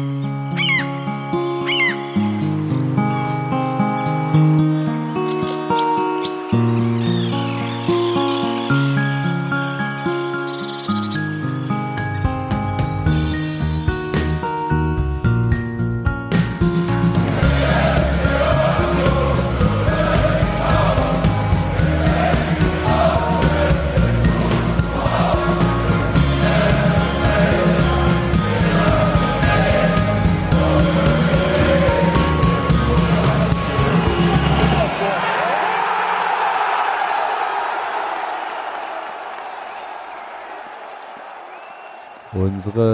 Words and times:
Mm-hmm. 0.00 0.29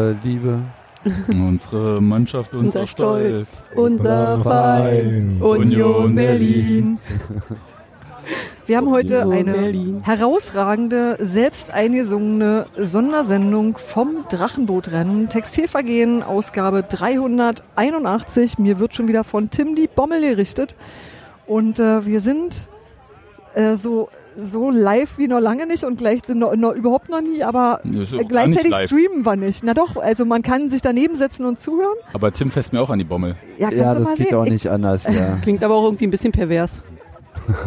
Unsere 0.07 0.17
Liebe. 0.23 0.59
Unsere 1.29 2.01
Mannschaft, 2.01 2.55
unser, 2.55 2.81
Unser 2.81 2.87
Stolz. 2.87 3.65
Stolz, 3.65 3.65
unser 3.77 4.41
Verein, 4.43 5.41
Union 5.41 6.15
Berlin. 6.15 6.99
Wir 8.67 8.77
haben 8.77 8.91
heute 8.91 9.23
eine 9.31 9.53
Berlin. 9.53 10.03
herausragende, 10.05 11.17
selbst 11.21 11.73
eingesungene 11.73 12.67
Sondersendung 12.77 13.79
vom 13.79 14.25
Drachenbootrennen. 14.29 15.29
Textilvergehen, 15.29 16.25
Ausgabe 16.25 16.83
381. 16.83 18.59
Mir 18.59 18.81
wird 18.81 18.95
schon 18.97 19.07
wieder 19.07 19.23
von 19.23 19.51
Tim 19.51 19.77
die 19.77 19.89
Bommel 19.89 20.21
gerichtet. 20.21 20.75
Und 21.47 21.79
äh, 21.79 22.05
wir 22.05 22.19
sind 22.21 22.69
äh, 23.57 23.77
so, 23.77 24.11
so 24.39 24.71
live 24.71 25.17
wie 25.17 25.29
noch 25.29 25.41
lange 25.41 25.67
nicht 25.67 25.83
und 25.83 25.97
gleich 25.97 26.21
noch, 26.29 26.55
noch, 26.57 26.73
überhaupt 26.75 27.09
noch 27.09 27.23
nie, 27.23 27.43
aber 27.43 27.81
gleichzeitig 28.29 28.75
streamen 28.87 29.25
wir 29.25 29.37
nicht. 29.37 29.65
Na 29.65 29.73
doch, 29.73 29.97
also 29.97 30.27
man 30.27 30.43
kann 30.43 30.69
sich 30.69 30.83
daneben 30.83 31.17
setzen 31.17 31.47
und 31.47 31.59
zuhören. 31.59 31.97
Aber 32.13 32.31
Tim 32.33 32.51
fässt 32.51 32.73
mir 32.75 32.83
auch 32.83 32.91
an 32.91 32.99
die 32.99 33.05
Bommel. 33.07 33.35
Ja, 33.59 33.73
Ja, 33.73 33.95
das 33.95 34.15
geht 34.17 34.29
sehen. 34.29 34.37
auch 34.37 34.45
nicht 34.45 34.69
anders, 34.69 35.05
ja. 35.13 35.39
Klingt 35.43 35.65
aber 35.65 35.75
auch 35.75 35.85
irgendwie 35.85 36.07
ein 36.07 36.11
bisschen 36.11 36.33
pervers. 36.33 36.83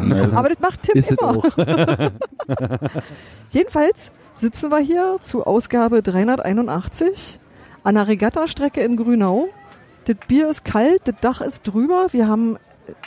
Ich, 0.05 0.33
aber 0.35 0.49
das 0.49 0.59
macht 0.59 0.83
Tim 0.83 0.95
Ist 0.97 1.09
immer. 1.11 1.37
auch. 1.37 1.45
Jedenfalls 3.49 4.11
sitzen 4.33 4.69
wir 4.71 4.79
hier 4.79 5.17
zu 5.21 5.45
Ausgabe 5.45 6.01
381 6.03 7.39
an 7.83 7.95
der 7.95 8.07
Regattastrecke 8.07 8.81
in 8.81 8.97
Grünau. 8.97 9.47
Das 10.05 10.17
Bier 10.27 10.49
ist 10.49 10.65
kalt, 10.65 11.01
das 11.05 11.15
Dach 11.21 11.41
ist 11.41 11.67
drüber. 11.67 12.07
Wir 12.11 12.27
haben 12.27 12.57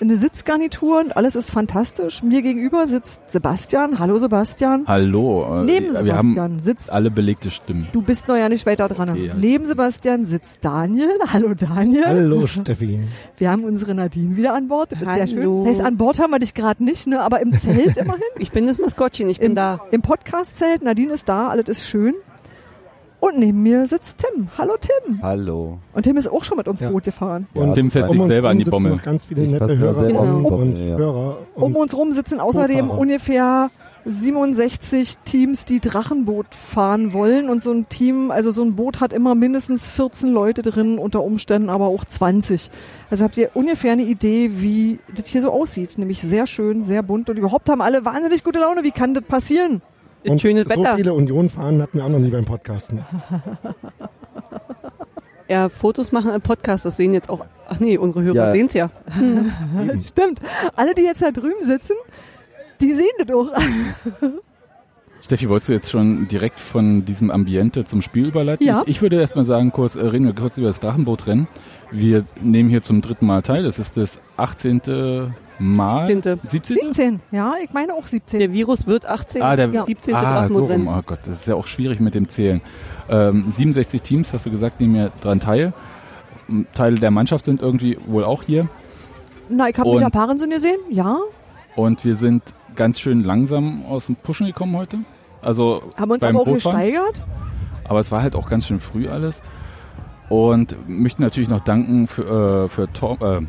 eine 0.01 0.17
Sitzgarnitur 0.17 1.01
und 1.01 1.17
alles 1.17 1.35
ist 1.37 1.51
fantastisch. 1.51 2.23
Mir 2.23 2.43
gegenüber 2.43 2.87
sitzt 2.87 3.21
Sebastian. 3.31 3.99
Hallo 3.99 4.19
Sebastian. 4.19 4.85
Hallo. 4.87 5.61
äh, 5.61 5.65
Neben 5.65 5.87
wir 5.87 5.93
Sebastian 5.93 6.37
haben 6.39 6.61
sitzt, 6.61 6.91
alle 6.91 7.11
belegte 7.11 7.51
Stimmen. 7.51 7.89
du 7.93 8.03
bist 8.03 8.29
noch 8.29 8.37
ja 8.37 8.49
nicht 8.49 8.67
weiter 8.67 8.89
dran. 8.89 9.15
Ja. 9.17 9.35
Neben 9.35 9.67
Sebastian 9.67 10.25
sitzt 10.25 10.59
Daniel. 10.65 11.11
Hallo 11.33 11.55
Daniel. 11.55 12.05
Hallo 12.07 12.47
Steffi. 12.47 13.01
Wir 13.37 13.51
haben 13.51 13.65
unsere 13.65 13.95
Nadine 13.95 14.37
wieder 14.37 14.55
an 14.55 14.69
Bord. 14.69 14.93
Das 14.93 15.01
ist 15.03 15.09
sehr 15.09 15.27
schön. 15.27 15.39
Hallo. 15.41 15.65
Das 15.65 15.77
heißt, 15.77 15.87
an 15.87 15.97
Bord 15.97 16.19
haben 16.19 16.31
wir 16.31 16.39
dich 16.39 16.55
gerade 16.55 16.83
nicht, 16.85 17.07
ne? 17.07 17.21
aber 17.21 17.41
im 17.41 17.57
Zelt 17.59 17.97
immerhin. 17.97 18.23
Ich 18.39 18.51
bin 18.51 18.67
das 18.67 18.79
Maskottchen, 18.79 19.29
ich 19.29 19.39
bin 19.39 19.51
Im, 19.51 19.55
da. 19.55 19.81
Im 19.93 20.03
Podcast-Zelt. 20.03 20.83
Nadine 20.83 21.13
ist 21.13 21.29
da, 21.29 21.49
alles 21.49 21.69
ist 21.69 21.83
schön. 21.83 22.15
Und 23.25 23.39
neben 23.39 23.63
mir 23.63 23.87
sitzt 23.87 24.19
Tim. 24.19 24.49
Hallo 24.59 24.73
Tim. 24.81 25.23
Hallo. 25.23 25.79
Und 25.93 26.03
Tim 26.03 26.17
ist 26.17 26.27
auch 26.27 26.43
schon 26.43 26.57
mit 26.57 26.67
uns 26.67 26.81
Ja. 26.81 26.91
Boot 26.91 27.05
gefahren. 27.05 27.47
Ja, 27.55 27.73
Tim 27.73 27.89
fässt 27.89 28.09
um 28.11 28.19
sich 28.19 28.27
selber 28.27 28.49
an 28.49 28.59
die 28.59 28.65
Bommel. 28.65 28.91
noch 28.97 29.03
ganz 29.03 29.27
viele 29.27 29.45
Ich 29.45 29.51
nette 29.51 29.79
Hörer 29.79 29.99
an 30.01 30.09
die 30.43 30.51
und 30.51 30.79
ja. 30.79 30.97
Hörer. 30.97 31.39
Und 31.55 31.63
Um 31.63 31.77
uns 31.77 31.97
rum 31.97 32.13
sitzen 32.13 32.41
außerdem 32.41 32.79
Bootfahrer. 32.89 33.01
ungefähr 33.01 33.71
67 34.05 35.19
Teams, 35.25 35.65
die 35.65 35.79
Drachenboot 35.79 36.47
fahren 36.53 37.13
wollen. 37.13 37.49
Und 37.49 37.63
so 37.63 37.71
ein 37.71 37.89
Team, 37.89 38.33
also 38.33 38.51
so 38.51 38.63
ein 38.63 38.75
Boot 38.75 38.99
hat 38.99 39.13
immer 39.13 39.37
mindestens 39.37 39.87
14 39.87 40.33
Leute 40.33 40.63
drin, 40.63 40.99
unter 40.99 41.23
Umständen 41.23 41.71
aber 41.71 41.87
auch 41.87 42.05
20. 42.05 42.73
Also 43.09 43.23
habt 43.23 43.37
ihr 43.37 43.51
ungefähr 43.55 43.93
eine 43.93 44.03
Idee, 44.03 44.51
wie 44.55 44.99
das 45.17 45.29
hier 45.29 45.43
so 45.43 45.53
aussieht. 45.53 45.97
Nämlich 45.97 46.23
sehr 46.23 46.49
schön, 46.49 46.83
sehr 46.83 47.05
bunt 47.05 47.31
und 47.31 47.37
überhaupt 47.37 47.69
haben 47.69 47.83
alle 47.83 48.05
wahnsinnig 48.05 48.43
gute 48.43 48.59
Laune. 48.59 48.83
Wie 48.83 48.91
kann 48.91 49.15
das 49.15 49.23
passieren? 49.23 49.81
Und 50.29 50.41
schönes 50.41 50.65
so 50.69 50.71
Wetter. 50.81 50.97
viele 50.97 51.15
Union-Fahren 51.15 51.83
hatten 51.83 51.99
wir 51.99 52.05
auch 52.05 52.09
noch 52.09 52.19
nie 52.19 52.31
beim 52.31 52.45
Podcasten. 52.45 53.01
Ja, 55.49 55.69
Fotos 55.69 56.13
machen 56.13 56.33
im 56.33 56.41
Podcast, 56.41 56.87
das 56.87 56.97
sehen 56.97 57.13
jetzt 57.13 57.29
auch. 57.29 57.45
Ach 57.69 57.79
nee, 57.79 57.99
unsere 57.99 58.25
Hörer 58.25 58.35
Ja. 58.37 58.53
sehen's 58.53 58.73
ja. 58.73 58.91
Stimmt. 60.03 60.41
Alle, 60.77 60.95
die 60.95 61.03
jetzt 61.03 61.21
da 61.21 61.31
drüben 61.31 61.67
sitzen, 61.67 61.93
die 62.81 62.95
sehen 62.95 63.11
das 63.19 63.37
auch. 63.37 63.51
Steffi, 65.23 65.49
wolltest 65.51 65.69
du 65.69 65.73
jetzt 65.75 65.91
schon 65.91 66.27
direkt 66.27 66.59
von 66.59 67.05
diesem 67.05 67.31
Ambiente 67.31 67.85
zum 67.85 68.01
Spiel 68.01 68.29
überleiten? 68.29 68.67
Ja. 68.67 68.81
Ich, 68.87 68.97
ich 68.97 69.03
würde 69.03 69.21
erstmal 69.21 69.45
sagen, 69.45 69.73
kurz, 69.73 69.95
äh, 69.95 70.01
reden 70.01 70.25
wir 70.25 70.35
kurz 70.35 70.57
über 70.57 70.69
das 70.69 70.81
Drachenbootrennen. 70.81 71.47
Wir 71.91 72.25
nehmen 72.41 72.71
hier 72.71 72.81
zum 72.83 73.03
dritten 73.03 73.27
Mal 73.27 73.43
teil. 73.43 73.63
Das 73.63 73.79
ist 73.79 73.99
das 73.99 74.21
18. 74.39 75.33
Mal. 75.63 76.09
17.. 76.09 76.41
17. 76.45 76.77
17. 76.93 77.21
Ja, 77.31 77.55
ich 77.63 77.73
meine 77.73 77.95
auch 77.95 78.07
17. 78.07 78.41
Der 78.41 78.53
Virus 78.53 78.87
wird 78.87 79.07
18, 79.07 79.43
Ah, 79.43 79.55
der, 79.57 79.69
Ja. 79.71 79.85
17. 79.85 80.15
ah, 80.15 80.49
so 80.49 80.65
rum. 80.67 80.89
Oh 80.89 81.01
Gott, 81.07 81.21
das 81.25 81.41
ist 81.41 81.47
ja 81.49 81.55
auch 81.55 81.67
schwierig 81.67 82.01
mit 82.01 82.15
dem 82.15 82.29
Zählen. 82.29 82.61
Ähm, 83.09 83.45
67 83.51 84.03
Teams, 84.03 84.33
hast 84.33 84.47
du 84.47 84.51
gesagt, 84.51 84.81
nehmen 84.81 84.97
ja 84.97 85.11
dran 85.21 85.39
teil. 85.41 85.73
Teile 86.75 86.99
der 86.99 87.11
Mannschaft 87.11 87.45
sind 87.45 87.63
irgendwie 87.63 87.99
wohl 88.07 88.25
auch 88.25 88.43
hier. 88.43 88.69
Na, 89.49 89.69
ich 89.69 89.79
habe 89.79 89.89
Und- 89.89 89.99
Peter 89.99 90.11
Parensen 90.11 90.51
gesehen. 90.51 90.79
Ja. 90.91 91.19
Und 91.77 92.05
wir 92.05 92.17
sind 92.17 92.43
ganz 92.75 92.99
schön 93.01 93.23
langsam 93.23 93.85
aus 93.87 94.07
dem 94.07 94.17
Pushen 94.17 94.47
gekommen 94.47 94.77
heute. 94.77 94.99
Also 95.43 95.83
Haben 95.97 96.11
uns 96.11 96.21
beim 96.21 96.31
aber 96.37 96.41
auch 96.43 96.45
Bootfahren. 96.47 96.79
gesteigert. 96.81 97.23
Aber 97.85 98.01
es 98.01 98.11
war 98.11 98.23
halt 98.23 98.35
auch 98.37 98.49
ganz 98.49 98.67
schön 98.67 98.81
früh 98.81 99.09
alles. 99.09 99.43
Und 100.29 100.77
möchten 100.89 101.23
natürlich 101.23 101.49
noch 101.49 101.61
danken 101.61 102.07
für, 102.07 102.65
äh, 102.65 102.69
für 102.69 102.91
Tom, 102.93 103.19
äh, 103.21 103.41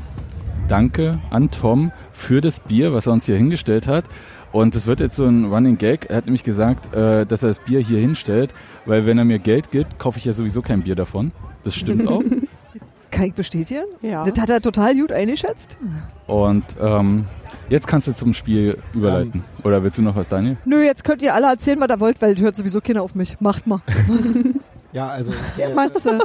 danke 0.68 1.20
an 1.30 1.50
Tom 1.52 1.92
für 2.14 2.40
das 2.40 2.62
Bier, 2.62 2.94
was 2.94 3.08
er 3.08 3.14
uns 3.14 3.26
hier 3.26 3.36
hingestellt 3.36 3.88
hat. 3.88 4.06
Und 4.52 4.76
es 4.76 4.86
wird 4.86 5.00
jetzt 5.00 5.16
so 5.16 5.26
ein 5.26 5.46
Running 5.46 5.78
Gag. 5.78 6.06
Er 6.10 6.18
hat 6.18 6.26
nämlich 6.26 6.44
gesagt, 6.44 6.96
äh, 6.96 7.26
dass 7.26 7.44
er 7.44 7.50
das 7.50 7.60
Bier 7.60 7.80
hier 7.80 8.00
hinstellt, 8.00 8.54
weil 8.86 9.06
wenn 9.06 9.18
er 9.18 9.26
mir 9.26 9.40
Geld 9.40 9.72
gibt, 9.72 10.00
kaufe 10.00 10.20
ich 10.20 10.26
ja 10.26 10.34
sowieso 10.34 10.62
kein 10.62 10.84
Bier 10.84 10.96
davon. 10.96 11.32
Das 11.64 11.76
stimmt 11.76 12.08
auch. 12.08 12.24
Kann 13.12 13.26
ich 13.26 13.34
bestätigen? 13.34 13.84
Ja. 14.02 14.24
Das 14.24 14.40
hat 14.40 14.50
er 14.50 14.62
total 14.62 14.96
gut 14.96 15.12
eingeschätzt. 15.12 15.78
Und 16.26 16.64
ähm, 16.82 17.26
jetzt 17.70 17.86
kannst 17.86 18.08
du 18.08 18.14
zum 18.14 18.34
Spiel 18.34 18.78
überleiten. 18.94 19.44
Oder 19.64 19.84
willst 19.84 20.00
du 20.00 20.02
noch 20.02 20.16
was, 20.16 20.30
Daniel? 20.30 20.58
Nö, 20.66 20.82
jetzt 20.82 21.04
könnt 21.04 21.22
ihr 21.22 21.36
alle 21.36 21.48
erzählen, 21.48 21.80
was 21.80 21.90
ihr 21.90 22.00
wollt, 22.00 22.22
weil 22.24 22.36
hört 22.40 22.56
sowieso 22.56 22.82
keiner 22.82 23.04
auf 23.04 23.14
mich. 23.14 23.40
Macht 23.40 23.68
mal. 23.68 23.82
Ja, 24.94 25.08
also 25.10 25.32
Der 25.58 25.70
Matze. 25.74 26.20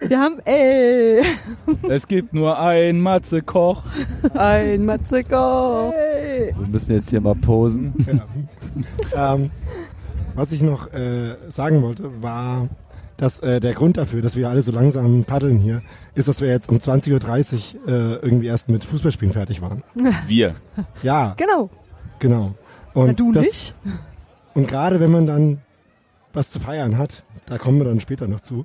Wir 0.00 0.20
haben, 0.20 0.38
ey, 0.44 1.22
es 1.88 2.06
gibt 2.06 2.32
nur 2.32 2.58
ein 2.58 3.00
Matze 3.00 3.42
Koch. 3.42 3.82
Ein 4.34 4.84
Matze 4.84 5.24
Koch. 5.24 5.92
ey. 5.92 6.54
Wir 6.56 6.66
müssen 6.68 6.92
jetzt 6.94 7.10
hier 7.10 7.20
mal 7.20 7.34
posen. 7.34 7.92
ähm, 9.16 9.50
was 10.34 10.52
ich 10.52 10.62
noch 10.62 10.92
äh, 10.92 11.36
sagen 11.48 11.82
wollte, 11.82 12.22
war, 12.22 12.68
dass 13.16 13.40
äh, 13.40 13.58
der 13.60 13.74
Grund 13.74 13.96
dafür, 13.96 14.22
dass 14.22 14.36
wir 14.36 14.48
alle 14.48 14.62
so 14.62 14.72
langsam 14.72 15.24
paddeln 15.24 15.58
hier, 15.58 15.82
ist, 16.14 16.28
dass 16.28 16.40
wir 16.40 16.48
jetzt 16.48 16.70
um 16.70 16.76
20.30 16.78 17.74
Uhr 17.74 17.88
äh, 17.88 17.92
irgendwie 18.22 18.46
erst 18.46 18.68
mit 18.68 18.84
Fußballspielen 18.84 19.34
fertig 19.34 19.60
waren. 19.60 19.82
Wir. 20.26 20.54
Ja, 21.02 21.34
Genau. 21.36 21.68
genau. 22.20 22.54
Und 22.94 23.06
Na, 23.08 23.12
du 23.14 23.32
das, 23.32 23.44
nicht? 23.44 23.74
Und 24.54 24.68
gerade 24.68 25.00
wenn 25.00 25.10
man 25.10 25.26
dann 25.26 25.58
was 26.32 26.50
zu 26.50 26.60
feiern 26.60 26.98
hat, 26.98 27.24
da 27.46 27.58
kommen 27.58 27.78
wir 27.78 27.84
dann 27.84 28.00
später 28.00 28.28
noch 28.28 28.40
zu, 28.40 28.64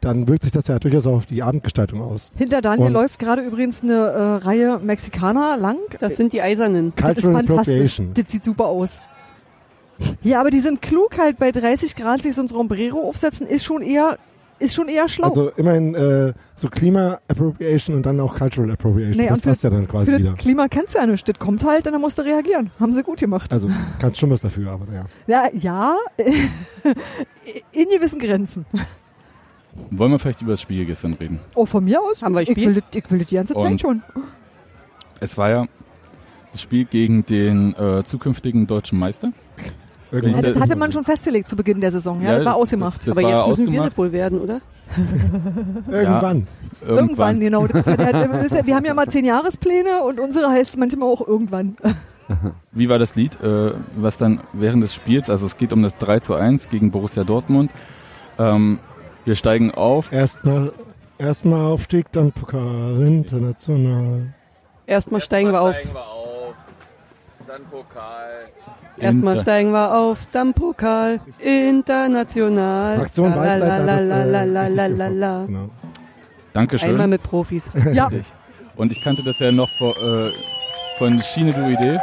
dann 0.00 0.28
wirkt 0.28 0.42
sich 0.42 0.52
das 0.52 0.68
ja 0.68 0.78
durchaus 0.78 1.06
auf 1.06 1.26
die 1.26 1.42
Abendgestaltung 1.42 2.02
aus. 2.02 2.30
Hinter 2.36 2.60
Daniel 2.60 2.88
Und- 2.88 2.92
läuft 2.92 3.18
gerade 3.18 3.42
übrigens 3.42 3.82
eine 3.82 3.94
äh, 3.94 4.44
Reihe 4.44 4.78
Mexikaner 4.82 5.56
lang. 5.56 5.78
Das 6.00 6.16
sind 6.16 6.32
die 6.32 6.42
Eisernen. 6.42 6.92
das 6.96 7.10
ist 7.18 7.24
Cultural 7.24 7.44
fantastisch. 7.46 8.02
Das 8.14 8.24
sieht 8.28 8.44
super 8.44 8.66
aus. 8.66 9.00
Ja, 10.22 10.40
aber 10.40 10.50
die 10.50 10.60
sind 10.60 10.82
klug 10.82 11.18
halt 11.18 11.38
bei 11.38 11.52
30 11.52 11.94
Grad 11.96 12.22
sich 12.22 12.34
so 12.34 12.42
ein 12.42 12.48
Sombrero 12.48 13.08
aufsetzen, 13.08 13.46
ist 13.46 13.64
schon 13.64 13.80
eher, 13.82 14.18
ist 14.58 14.74
schon 14.74 14.88
eher 14.88 15.08
schlau. 15.08 15.28
Also 15.28 15.50
immerhin 15.56 15.94
äh, 15.94 16.32
so 16.54 16.68
Klima-Appropriation 16.68 17.96
und 17.96 18.06
dann 18.06 18.20
auch 18.20 18.34
Cultural 18.36 18.70
Appropriation. 18.70 19.16
Nee, 19.22 19.28
das 19.28 19.40
passt 19.40 19.62
ja 19.64 19.70
dann 19.70 19.86
quasi 19.88 20.10
Für 20.12 20.18
wieder. 20.18 20.30
das 20.32 20.38
Klima 20.40 20.68
kannst 20.68 20.94
du 20.94 20.98
ja 20.98 21.06
nicht. 21.06 21.28
Das 21.28 21.38
kommt 21.38 21.64
halt 21.64 21.86
und 21.86 21.92
dann 21.92 22.00
musst 22.00 22.18
du 22.18 22.22
reagieren. 22.22 22.70
Haben 22.80 22.94
sie 22.94 23.02
gut 23.02 23.18
gemacht. 23.20 23.52
Also 23.52 23.68
kannst 23.98 24.18
schon 24.20 24.30
was 24.30 24.42
dafür, 24.42 24.70
aber 24.70 24.86
ja. 24.92 25.04
Ja, 25.26 25.48
ja, 25.52 25.96
in 27.72 27.88
gewissen 27.88 28.18
Grenzen. 28.18 28.64
Wollen 29.90 30.12
wir 30.12 30.18
vielleicht 30.18 30.40
über 30.42 30.52
das 30.52 30.60
Spiel 30.60 30.84
gestern 30.86 31.14
reden? 31.14 31.40
Oh, 31.54 31.66
von 31.66 31.84
mir 31.84 32.00
aus? 32.00 32.22
Haben 32.22 32.34
wir 32.34 32.42
ich 32.42 32.50
Spiel? 32.50 32.76
will, 32.76 32.82
ich 32.94 33.10
will 33.10 33.18
das 33.18 33.28
die 33.28 33.34
ganze 33.36 33.54
Zeit 33.54 33.62
Und- 33.64 33.80
schon. 33.80 34.02
Es 35.20 35.36
war 35.38 35.50
ja 35.50 35.66
das 36.52 36.60
Spiel 36.62 36.84
gegen 36.84 37.24
den 37.26 37.74
äh, 37.74 38.04
zukünftigen 38.04 38.66
deutschen 38.66 38.98
Meister. 38.98 39.32
Irgendwann 40.10 40.44
Ja, 40.44 40.52
das 40.52 40.62
hatte 40.62 40.76
man 40.76 40.92
schon 40.92 41.04
festgelegt 41.04 41.48
zu 41.48 41.56
Beginn 41.56 41.80
der 41.80 41.90
Saison. 41.90 42.22
Ja, 42.22 42.36
das 42.36 42.44
war 42.44 42.54
ausgemacht. 42.56 43.00
Das 43.02 43.16
Aber 43.16 43.22
war 43.22 43.48
jetzt 43.48 43.58
müssen 43.58 43.72
wir 43.72 43.82
das 43.82 43.98
wohl 43.98 44.12
werden, 44.12 44.40
oder? 44.40 44.60
Irgendwann. 45.90 46.46
Irgendwann, 46.86 47.40
genau. 47.40 47.66
Das 47.66 47.86
ja 47.86 47.96
der, 47.96 48.28
das 48.28 48.46
ist 48.46 48.56
ja, 48.56 48.66
wir 48.66 48.76
haben 48.76 48.84
ja 48.84 48.94
mal 48.94 49.08
zehn 49.08 49.24
Jahrespläne 49.24 50.02
und 50.06 50.20
unsere 50.20 50.48
heißt 50.48 50.76
manchmal 50.76 51.08
auch 51.08 51.26
irgendwann. 51.26 51.76
Wie 52.72 52.88
war 52.88 52.98
das 52.98 53.16
Lied, 53.16 53.40
äh, 53.42 53.72
was 53.96 54.16
dann 54.16 54.40
während 54.52 54.82
des 54.82 54.94
Spiels, 54.94 55.28
also 55.30 55.46
es 55.46 55.56
geht 55.56 55.72
um 55.72 55.82
das 55.82 55.96
3 55.98 56.20
zu 56.20 56.34
1 56.34 56.68
gegen 56.68 56.90
Borussia 56.90 57.24
Dortmund. 57.24 57.70
Ähm, 58.38 58.78
wir 59.24 59.36
steigen 59.36 59.72
auf. 59.72 60.12
Erstmal 60.12 60.72
erstmal 61.18 61.72
Aufstieg, 61.72 62.10
dann 62.12 62.32
Pokal 62.32 63.02
international. 63.02 64.34
Erstmal 64.86 65.20
steigen 65.20 65.52
wir 65.52 65.60
auf. 65.60 65.76
Dann 67.46 67.62
Pokal. 67.70 68.48
Erstmal 68.96 69.40
steigen 69.40 69.72
wir 69.72 69.94
auf, 69.94 70.26
dann 70.30 70.54
Pokal, 70.54 71.20
international. 71.38 72.98
Fraktion 72.98 73.34
Waldleiter, 73.34 73.86
das, 73.86 74.00
äh, 74.00 74.04
Lalalalalalala. 74.04 75.46
Genau. 75.46 75.70
Dankeschön. 76.52 76.90
Einmal 76.90 77.08
mit 77.08 77.22
Profis. 77.22 77.64
Ja, 77.92 78.06
Richtig. 78.06 78.32
Und 78.76 78.92
ich 78.92 79.02
kannte 79.02 79.22
das 79.22 79.38
ja 79.38 79.52
noch 79.52 79.68
vor, 79.78 79.96
äh, 79.96 80.30
von 80.98 81.20
Schiene 81.22 81.52
du 81.52 81.68
Idee. 81.68 81.98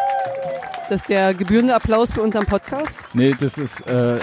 Das 0.90 1.02
ist 1.02 1.10
der 1.10 1.34
gebührende 1.34 1.74
Applaus 1.74 2.12
für 2.12 2.22
unseren 2.22 2.46
Podcast. 2.46 2.98
Nee, 3.14 3.34
das 3.40 3.58
ist, 3.58 3.88
äh, 3.88 4.20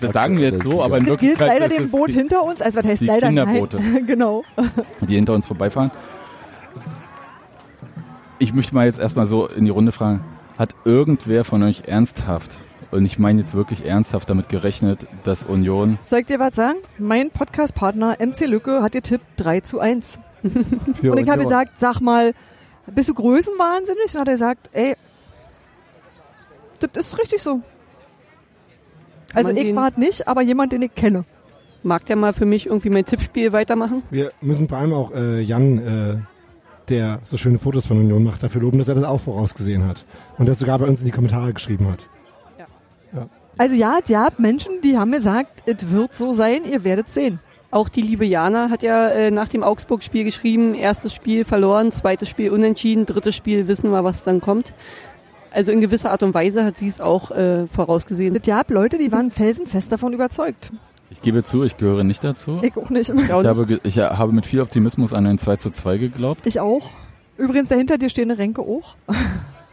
das 0.00 0.12
sagen 0.12 0.38
wir 0.38 0.50
jetzt 0.50 0.64
so, 0.64 0.82
aber 0.82 0.98
in 0.98 1.06
das 1.06 1.18
gilt 1.18 1.38
Wirklichkeit 1.38 1.60
leider 1.60 1.72
ist 1.72 1.80
dem 1.80 1.90
Boot 1.90 2.10
die, 2.10 2.14
hinter 2.14 2.42
uns. 2.42 2.60
Also 2.60 2.80
was 2.80 2.86
heißt 2.86 3.02
die 3.02 3.06
leider? 3.06 3.28
Kinderboote. 3.28 3.76
Nein. 3.76 4.06
genau. 4.06 4.42
die 5.08 5.14
hinter 5.14 5.34
uns 5.34 5.46
vorbeifahren. 5.46 5.92
Ich 8.40 8.52
möchte 8.54 8.74
mal 8.74 8.86
jetzt 8.86 8.98
erstmal 8.98 9.26
so 9.26 9.46
in 9.46 9.64
die 9.64 9.70
Runde 9.70 9.92
fragen, 9.92 10.24
hat 10.60 10.76
irgendwer 10.84 11.44
von 11.44 11.62
euch 11.62 11.84
ernsthaft, 11.86 12.58
und 12.90 13.06
ich 13.06 13.18
meine 13.18 13.40
jetzt 13.40 13.54
wirklich 13.54 13.86
ernsthaft 13.86 14.28
damit 14.28 14.50
gerechnet, 14.50 15.06
dass 15.22 15.42
Union 15.44 15.98
Soll 16.04 16.20
ich 16.20 16.26
dir 16.26 16.38
was 16.38 16.54
sagen? 16.54 16.76
Mein 16.98 17.30
Podcast-Partner 17.30 18.18
MC 18.20 18.46
Lücke 18.46 18.82
hat 18.82 18.92
getippt 18.92 19.24
3 19.38 19.60
zu 19.60 19.80
1. 19.80 20.18
Für 21.00 21.12
Und 21.12 21.18
ich 21.18 21.30
habe 21.30 21.42
gesagt, 21.42 21.78
sag 21.78 22.00
mal, 22.00 22.34
bist 22.86 23.08
du 23.08 23.14
größenwahnsinnig? 23.14 24.04
Und 24.04 24.14
dann 24.14 24.20
hat 24.20 24.28
er 24.28 24.34
gesagt, 24.34 24.70
ey, 24.72 24.96
das 26.80 27.06
ist 27.06 27.18
richtig 27.18 27.40
so. 27.42 27.62
Also 29.32 29.52
ich 29.52 29.74
war 29.74 29.88
es 29.88 29.96
nicht, 29.96 30.28
aber 30.28 30.42
jemand, 30.42 30.72
den 30.72 30.82
ich 30.82 30.94
kenne. 30.94 31.24
Mag 31.82 32.04
der 32.04 32.16
mal 32.16 32.34
für 32.34 32.44
mich 32.44 32.66
irgendwie 32.66 32.90
mein 32.90 33.06
Tippspiel 33.06 33.54
weitermachen? 33.54 34.02
Wir 34.10 34.30
müssen 34.42 34.68
vor 34.68 34.76
allem 34.76 34.92
auch 34.92 35.12
äh, 35.12 35.40
Jan, 35.40 35.78
äh, 35.78 36.16
der 36.90 37.20
so 37.24 37.36
schöne 37.36 37.58
Fotos 37.58 37.86
von 37.86 37.98
Union 37.98 38.22
macht, 38.22 38.42
dafür 38.42 38.60
loben, 38.60 38.78
dass 38.78 38.88
er 38.88 38.94
das 38.94 39.04
auch 39.04 39.20
vorausgesehen 39.20 39.86
hat. 39.86 40.04
Und 40.38 40.48
das 40.48 40.58
sogar 40.58 40.78
bei 40.78 40.86
uns 40.86 41.00
in 41.00 41.06
die 41.06 41.12
Kommentare 41.12 41.52
geschrieben 41.52 41.88
hat. 41.88 42.06
Also 43.58 43.74
ja, 43.74 43.98
es 44.02 44.10
gab 44.10 44.38
Menschen, 44.38 44.80
die 44.82 44.96
haben 44.96 45.12
gesagt, 45.12 45.64
es 45.66 45.90
wird 45.90 46.14
so 46.14 46.32
sein, 46.32 46.64
ihr 46.64 46.82
werdet 46.82 47.10
sehen. 47.10 47.40
Auch 47.70 47.88
die 47.88 48.00
liebe 48.00 48.24
Jana 48.24 48.70
hat 48.70 48.82
ja 48.82 49.08
äh, 49.08 49.30
nach 49.30 49.48
dem 49.48 49.62
Augsburg-Spiel 49.62 50.24
geschrieben, 50.24 50.74
erstes 50.74 51.12
Spiel 51.12 51.44
verloren, 51.44 51.92
zweites 51.92 52.28
Spiel 52.28 52.50
unentschieden, 52.50 53.06
drittes 53.06 53.36
Spiel 53.36 53.68
wissen 53.68 53.92
wir, 53.92 54.02
was 54.02 54.24
dann 54.24 54.40
kommt. 54.40 54.72
Also 55.52 55.72
in 55.72 55.80
gewisser 55.80 56.10
Art 56.10 56.22
und 56.22 56.32
Weise 56.32 56.64
hat 56.64 56.78
sie 56.78 56.88
es 56.88 57.00
auch 57.00 57.30
äh, 57.32 57.66
vorausgesehen. 57.66 58.34
Es 58.34 58.42
gab 58.42 58.70
Leute, 58.70 58.98
die 58.98 59.12
waren 59.12 59.30
felsenfest 59.30 59.92
davon 59.92 60.12
überzeugt. 60.14 60.72
Ich 61.10 61.20
gebe 61.20 61.42
zu, 61.42 61.64
ich 61.64 61.76
gehöre 61.76 62.04
nicht 62.04 62.22
dazu. 62.22 62.60
Ich 62.62 62.76
auch 62.76 62.88
nicht. 62.88 63.10
Ich 63.10 63.30
habe, 63.30 63.80
ich 63.82 63.98
habe 63.98 64.32
mit 64.32 64.46
viel 64.46 64.60
Optimismus 64.60 65.12
an 65.12 65.26
ein 65.26 65.38
2 65.38 65.56
zu 65.56 65.70
2 65.70 65.98
geglaubt. 65.98 66.46
Ich 66.46 66.60
auch. 66.60 66.90
Übrigens, 67.36 67.68
dahinter 67.68 67.98
dir 67.98 68.08
stehende 68.08 68.38
Renke 68.38 68.62
auch. 68.62 68.96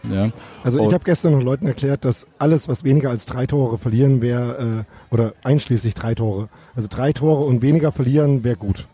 Ja. 0.10 0.30
Also 0.63 0.80
ich 0.80 0.94
habe 0.94 1.04
gestern 1.04 1.34
noch 1.34 1.42
Leuten 1.42 1.68
erklärt, 1.68 2.06
dass 2.06 2.28
alles, 2.39 2.68
was 2.68 2.84
weniger 2.84 3.10
als 3.10 3.25
drei 3.25 3.45
Tore 3.45 3.78
verlieren, 3.78 4.22
wäre, 4.22 4.86
äh, 4.88 5.13
oder 5.13 5.34
einschließlich 5.44 5.94
drei 5.95 6.16
Tore. 6.16 6.50
Also 6.75 6.88
drei 6.89 7.13
Tore 7.13 7.44
und 7.45 7.62
weniger 7.62 7.92
verlieren 7.92 8.44
wäre 8.44 8.56
gut. 8.56 8.88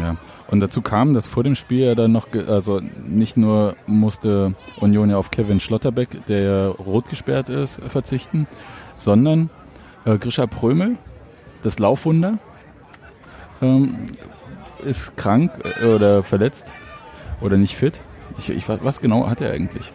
Ja. 0.00 0.16
Und 0.48 0.60
dazu 0.60 0.80
kam, 0.80 1.14
dass 1.14 1.26
vor 1.26 1.42
dem 1.42 1.56
Spiel 1.56 1.80
ja 1.80 1.94
dann 1.94 2.12
noch, 2.12 2.28
also 2.32 2.80
nicht 3.04 3.36
nur 3.36 3.74
musste 3.86 4.54
Union 4.78 5.10
ja 5.10 5.16
auf 5.16 5.30
Kevin 5.30 5.58
Schlotterbeck, 5.58 6.26
der 6.26 6.40
ja 6.42 6.68
rot 6.68 7.08
gesperrt 7.08 7.48
ist, 7.48 7.80
verzichten, 7.88 8.46
sondern 8.94 9.50
äh, 10.04 10.18
Grisha 10.18 10.46
Prömel, 10.46 10.96
das 11.62 11.78
Laufwunder, 11.78 12.38
ähm, 13.60 13.98
ist 14.84 15.16
krank 15.16 15.52
äh, 15.80 15.86
oder 15.86 16.22
verletzt 16.22 16.72
oder 17.40 17.56
nicht 17.56 17.76
fit. 17.76 18.00
Ich, 18.38 18.50
ich, 18.50 18.68
was 18.68 19.00
genau 19.00 19.28
hat 19.28 19.40
er 19.40 19.52
eigentlich? 19.52 19.92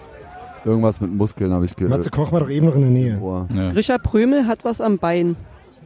Irgendwas 0.65 0.99
mit 1.01 1.13
Muskeln 1.13 1.53
habe 1.53 1.65
ich 1.65 1.71
Matze 1.77 2.09
gehört. 2.09 2.11
Koch 2.11 2.31
war 2.31 2.41
doch 2.41 2.49
eben 2.49 2.65
noch 2.65 2.75
in 2.75 2.81
der 2.81 2.89
Nähe. 2.89 3.19
Ohr, 3.19 3.47
Ja, 3.55 3.71
Grisha 3.71 3.97
Prömel 3.97 4.47
hat 4.47 4.65
was 4.65 4.81
am 4.81 4.97
Bein. 4.97 5.35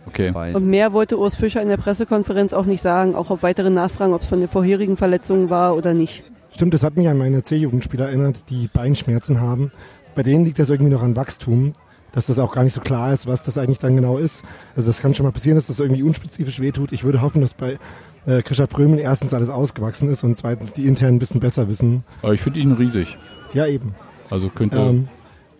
okay. 0.07 0.31
Bein. 0.31 0.55
Und 0.55 0.65
mehr 0.65 0.91
wollte 0.93 1.17
Urs 1.19 1.35
Fischer 1.35 1.61
in 1.61 1.69
der 1.69 1.77
Pressekonferenz 1.77 2.51
auch 2.53 2.65
nicht 2.65 2.81
sagen, 2.81 3.15
auch 3.15 3.29
auf 3.29 3.43
weitere 3.43 3.69
Nachfragen, 3.69 4.13
ob 4.13 4.21
es 4.21 4.27
von 4.27 4.39
der 4.39 4.49
vorherigen 4.49 4.97
Verletzung 4.97 5.49
war 5.49 5.75
oder 5.75 5.93
nicht. 5.93 6.23
Stimmt, 6.53 6.73
das 6.73 6.83
hat 6.83 6.97
mich 6.97 7.07
an 7.07 7.17
meine 7.17 7.43
C-Jugendspieler 7.43 8.07
erinnert, 8.07 8.49
die 8.49 8.67
Beinschmerzen 8.67 9.39
haben. 9.39 9.71
Bei 10.15 10.23
denen 10.23 10.43
liegt 10.45 10.59
das 10.59 10.69
irgendwie 10.69 10.91
noch 10.91 11.03
an 11.03 11.15
Wachstum, 11.15 11.73
dass 12.11 12.27
das 12.27 12.39
auch 12.39 12.51
gar 12.51 12.63
nicht 12.63 12.73
so 12.73 12.81
klar 12.81 13.11
ist, 13.13 13.27
was 13.27 13.43
das 13.43 13.57
eigentlich 13.57 13.79
dann 13.79 13.95
genau 13.95 14.17
ist. 14.17 14.43
Also 14.75 14.87
das 14.87 15.01
kann 15.01 15.13
schon 15.13 15.25
mal 15.25 15.31
passieren, 15.31 15.55
dass 15.55 15.67
das 15.67 15.79
irgendwie 15.79 16.03
unspezifisch 16.03 16.59
wehtut. 16.59 16.91
Ich 16.91 17.03
würde 17.03 17.21
hoffen, 17.21 17.41
dass 17.41 17.53
bei 17.53 17.79
äh, 18.25 18.41
Krischer 18.41 18.67
Prömel 18.67 18.99
erstens 18.99 19.33
alles 19.33 19.49
ausgewachsen 19.49 20.09
ist 20.09 20.23
und 20.23 20.35
zweitens 20.37 20.73
die 20.73 20.85
intern 20.87 21.15
ein 21.15 21.19
bisschen 21.19 21.39
besser 21.39 21.67
wissen. 21.67 22.03
Aber 22.21 22.33
ich 22.33 22.41
finde 22.41 22.59
ihn 22.59 22.71
riesig. 22.71 23.17
Ja, 23.53 23.65
eben. 23.65 23.93
Also 24.29 24.49
könnte. 24.49 24.77
Ähm, 24.77 25.07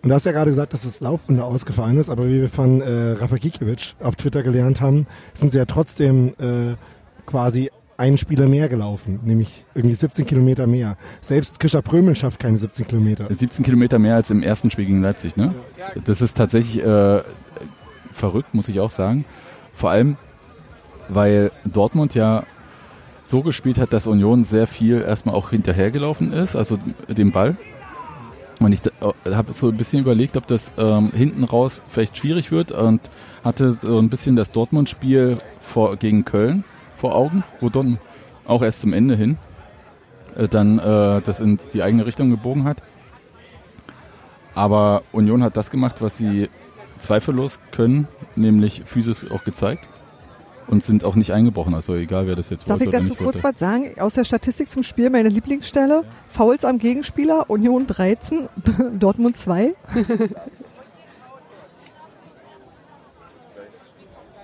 und 0.02 0.08
du 0.08 0.14
hast 0.14 0.26
ja 0.26 0.32
gerade 0.32 0.50
gesagt, 0.50 0.72
dass 0.72 0.82
das 0.82 1.00
Laufwunder 1.00 1.44
ausgefallen 1.44 1.96
ist, 1.96 2.10
aber 2.10 2.26
wie 2.26 2.40
wir 2.40 2.48
von 2.48 2.80
äh, 2.80 3.12
Rafa 3.12 3.36
Gikiewicz 3.36 3.94
auf 4.00 4.16
Twitter 4.16 4.42
gelernt 4.42 4.80
haben, 4.80 5.06
sind 5.32 5.50
sie 5.50 5.58
ja 5.58 5.64
trotzdem 5.64 6.34
äh, 6.40 6.74
quasi 7.24 7.70
einen 8.02 8.18
Spieler 8.18 8.48
mehr 8.48 8.68
gelaufen, 8.68 9.20
nämlich 9.22 9.64
irgendwie 9.76 9.94
17 9.94 10.26
Kilometer 10.26 10.66
mehr. 10.66 10.96
Selbst 11.20 11.60
Krischer 11.60 11.82
Prömel 11.82 12.16
schafft 12.16 12.40
keine 12.40 12.56
17 12.56 12.88
Kilometer. 12.88 13.32
17 13.32 13.64
Kilometer 13.64 14.00
mehr 14.00 14.16
als 14.16 14.28
im 14.32 14.42
ersten 14.42 14.72
Spiel 14.72 14.86
gegen 14.86 15.02
Leipzig, 15.02 15.36
ne? 15.36 15.54
Das 16.04 16.20
ist 16.20 16.36
tatsächlich 16.36 16.84
äh, 16.84 17.22
verrückt, 18.10 18.54
muss 18.54 18.68
ich 18.68 18.80
auch 18.80 18.90
sagen. 18.90 19.24
Vor 19.72 19.90
allem, 19.90 20.16
weil 21.08 21.52
Dortmund 21.64 22.16
ja 22.16 22.42
so 23.22 23.42
gespielt 23.42 23.78
hat, 23.78 23.92
dass 23.92 24.08
Union 24.08 24.42
sehr 24.42 24.66
viel 24.66 25.00
erstmal 25.00 25.36
auch 25.36 25.50
hinterhergelaufen 25.50 26.32
ist, 26.32 26.56
also 26.56 26.80
den 27.06 27.30
Ball. 27.30 27.56
Und 28.58 28.72
ich 28.72 28.80
habe 29.32 29.52
so 29.52 29.68
ein 29.68 29.76
bisschen 29.76 30.00
überlegt, 30.00 30.36
ob 30.36 30.48
das 30.48 30.72
ähm, 30.76 31.12
hinten 31.14 31.44
raus 31.44 31.80
vielleicht 31.88 32.16
schwierig 32.16 32.50
wird 32.50 32.72
und 32.72 33.00
hatte 33.44 33.70
so 33.70 33.96
ein 34.00 34.08
bisschen 34.08 34.34
das 34.34 34.50
Dortmund-Spiel 34.50 35.38
gegen 36.00 36.24
Köln 36.24 36.64
vor 37.02 37.16
Augen, 37.16 37.42
wo 37.60 37.68
Dortmund 37.68 37.98
auch 38.46 38.62
erst 38.62 38.80
zum 38.80 38.92
Ende 38.92 39.16
hin 39.16 39.36
äh, 40.36 40.46
dann 40.46 40.78
äh, 40.78 41.20
das 41.20 41.40
in 41.40 41.58
die 41.72 41.82
eigene 41.82 42.06
Richtung 42.06 42.30
gebogen 42.30 42.62
hat. 42.62 42.80
Aber 44.54 45.02
Union 45.10 45.42
hat 45.42 45.56
das 45.56 45.68
gemacht, 45.68 46.00
was 46.00 46.16
sie 46.16 46.48
zweifellos 47.00 47.58
können, 47.72 48.06
nämlich 48.36 48.82
Physis 48.84 49.28
auch 49.28 49.42
gezeigt 49.42 49.88
und 50.68 50.84
sind 50.84 51.04
auch 51.04 51.16
nicht 51.16 51.32
eingebrochen. 51.32 51.74
Also 51.74 51.96
egal, 51.96 52.28
wer 52.28 52.36
das 52.36 52.50
jetzt 52.50 52.70
Darf 52.70 52.78
wollte 52.78 52.84
ich 52.84 52.88
oder 52.88 53.00
dazu 53.00 53.14
kurz 53.16 53.42
wollte. 53.42 53.42
was 53.42 53.58
sagen? 53.58 53.98
Aus 53.98 54.14
der 54.14 54.22
Statistik 54.22 54.70
zum 54.70 54.84
Spiel 54.84 55.10
meine 55.10 55.28
Lieblingsstelle. 55.28 56.04
Fouls 56.28 56.64
am 56.64 56.78
Gegenspieler, 56.78 57.50
Union 57.50 57.88
13, 57.88 58.48
Dortmund 58.94 59.36
2. 59.36 59.74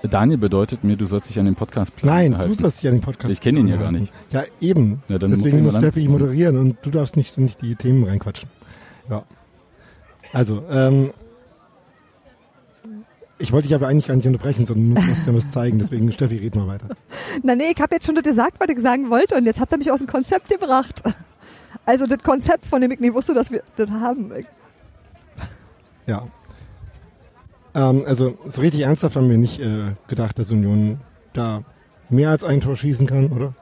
Daniel 0.03 0.39
bedeutet 0.39 0.85
mir, 0.85 0.97
du 0.97 1.07
sollst 1.07 1.29
dich 1.29 1.39
an 1.39 1.45
den 1.47 1.55
Podcast 1.57 1.93
Nein, 2.03 2.37
halten. 2.39 2.51
du 2.53 2.55
sollst 2.55 2.83
dich 2.83 2.89
an 2.89 2.97
den 2.97 3.01
Podcast 3.03 3.33
Ich 3.33 3.41
kenn 3.41 3.57
ihn 3.57 3.67
ja 3.67 3.77
halten. 3.79 3.93
gar 3.95 4.01
nicht. 4.01 4.13
Ja, 4.31 4.45
eben. 4.61 5.03
Ja, 5.09 5.19
Deswegen 5.19 5.59
ich 5.59 5.63
muss 5.65 5.77
Steffi 5.77 6.03
dann- 6.05 6.13
moderieren 6.13 6.57
und 6.57 6.77
du 6.83 6.91
darfst 6.91 7.17
nicht, 7.17 7.37
nicht 7.39 7.61
die 7.63 7.75
Themen 7.75 8.05
reinquatschen. 8.05 8.49
Ja. 9.11 9.25
Also, 10.33 10.63
ähm, 10.71 11.11
ich 13.39 13.53
wollte 13.53 13.69
dich 13.69 13.75
aber 13.75 13.87
eigentlich 13.89 14.07
gar 14.07 14.17
nicht 14.17 14.27
unterbrechen, 14.27 14.67
sondern 14.67 14.95
du 14.97 15.01
musst 15.11 15.27
ja 15.27 15.35
was 15.35 15.51
zeigen. 15.51 15.79
Deswegen, 15.79 16.11
Steffi, 16.13 16.37
red 16.39 16.55
mal 16.57 16.67
weiter. 16.67 16.89
Na 17.43 17.55
nee, 17.55 17.73
ich 17.75 17.81
habe 17.81 17.95
jetzt 17.95 18.07
schon 18.07 18.15
das 18.15 18.25
gesagt, 18.25 18.59
was 18.59 18.69
ich 18.69 18.81
sagen 18.81 19.11
wollte 19.11 19.37
und 19.37 19.45
jetzt 19.47 19.61
habt 19.61 19.73
ihr 19.73 19.79
mich 19.79 19.91
aus 19.91 19.99
dem 19.99 20.09
Konzept 20.09 20.49
gebracht. 20.49 21.03
Also 21.87 22.07
das 22.07 22.19
Konzept, 22.19 22.67
von 22.67 22.81
dem 22.81 22.91
ich 22.91 23.01
nicht 23.01 23.15
wusste, 23.15 23.35
dass 23.35 23.51
wir 23.51 23.63
das 23.77 23.91
haben. 23.91 24.31
Ja. 26.07 26.27
Ähm, 27.79 28.03
also, 28.07 28.37
so 28.49 28.61
richtig 28.61 28.81
ernsthaft 28.81 29.15
haben 29.15 29.31
wir 29.31 29.39
nicht 29.39 29.61
äh, 29.61 29.93
gedacht, 30.09 30.37
dass 30.39 30.51
Union 30.51 31.01
da 31.33 31.63
mehr 32.09 32.31
als 32.31 32.43
ein 32.43 32.61
Tor 32.61 32.75
schießen 32.75 33.07
kann, 33.07 33.31
oder? 33.31 33.55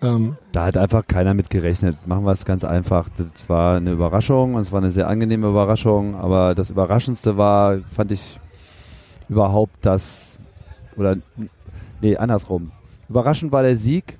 Ähm, 0.00 0.36
Da 0.52 0.64
hat 0.64 0.78
einfach 0.78 1.06
keiner 1.06 1.34
mit 1.34 1.50
gerechnet. 1.50 2.06
Machen 2.06 2.24
wir 2.24 2.32
es 2.32 2.46
ganz 2.46 2.64
einfach. 2.64 3.10
Das 3.18 3.48
war 3.48 3.76
eine 3.76 3.92
Überraschung 3.92 4.54
und 4.54 4.62
es 4.62 4.72
war 4.72 4.80
eine 4.80 4.90
sehr 4.90 5.08
angenehme 5.08 5.48
Überraschung. 5.48 6.14
Aber 6.14 6.54
das 6.54 6.70
Überraschendste 6.70 7.36
war, 7.36 7.80
fand 7.94 8.12
ich 8.12 8.40
überhaupt 9.28 9.74
das, 9.82 10.38
oder, 10.96 11.16
nee, 12.00 12.16
andersrum. 12.16 12.70
Überraschend 13.10 13.52
war 13.52 13.62
der 13.62 13.76
Sieg. 13.76 14.18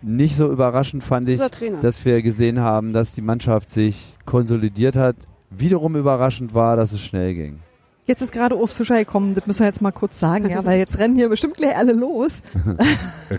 Nicht 0.00 0.36
so 0.36 0.50
überraschend 0.50 1.04
fand 1.04 1.28
ich, 1.28 1.40
dass 1.80 2.04
wir 2.06 2.22
gesehen 2.22 2.58
haben, 2.60 2.94
dass 2.94 3.12
die 3.12 3.20
Mannschaft 3.20 3.68
sich 3.68 4.16
konsolidiert 4.24 4.96
hat. 4.96 5.16
Wiederum 5.56 5.96
überraschend 5.96 6.54
war, 6.54 6.76
dass 6.76 6.92
es 6.92 7.00
schnell 7.00 7.34
ging. 7.34 7.58
Jetzt 8.04 8.20
ist 8.20 8.32
gerade 8.32 8.56
Urs 8.56 8.72
Fischer 8.72 8.96
gekommen, 8.96 9.34
das 9.34 9.46
müssen 9.46 9.60
wir 9.60 9.66
jetzt 9.66 9.80
mal 9.80 9.92
kurz 9.92 10.18
sagen, 10.18 10.50
ja, 10.50 10.64
weil 10.66 10.78
jetzt 10.80 10.98
rennen 10.98 11.14
hier 11.14 11.28
bestimmt 11.28 11.56
gleich 11.56 11.76
alle 11.76 11.92
los. 11.92 12.32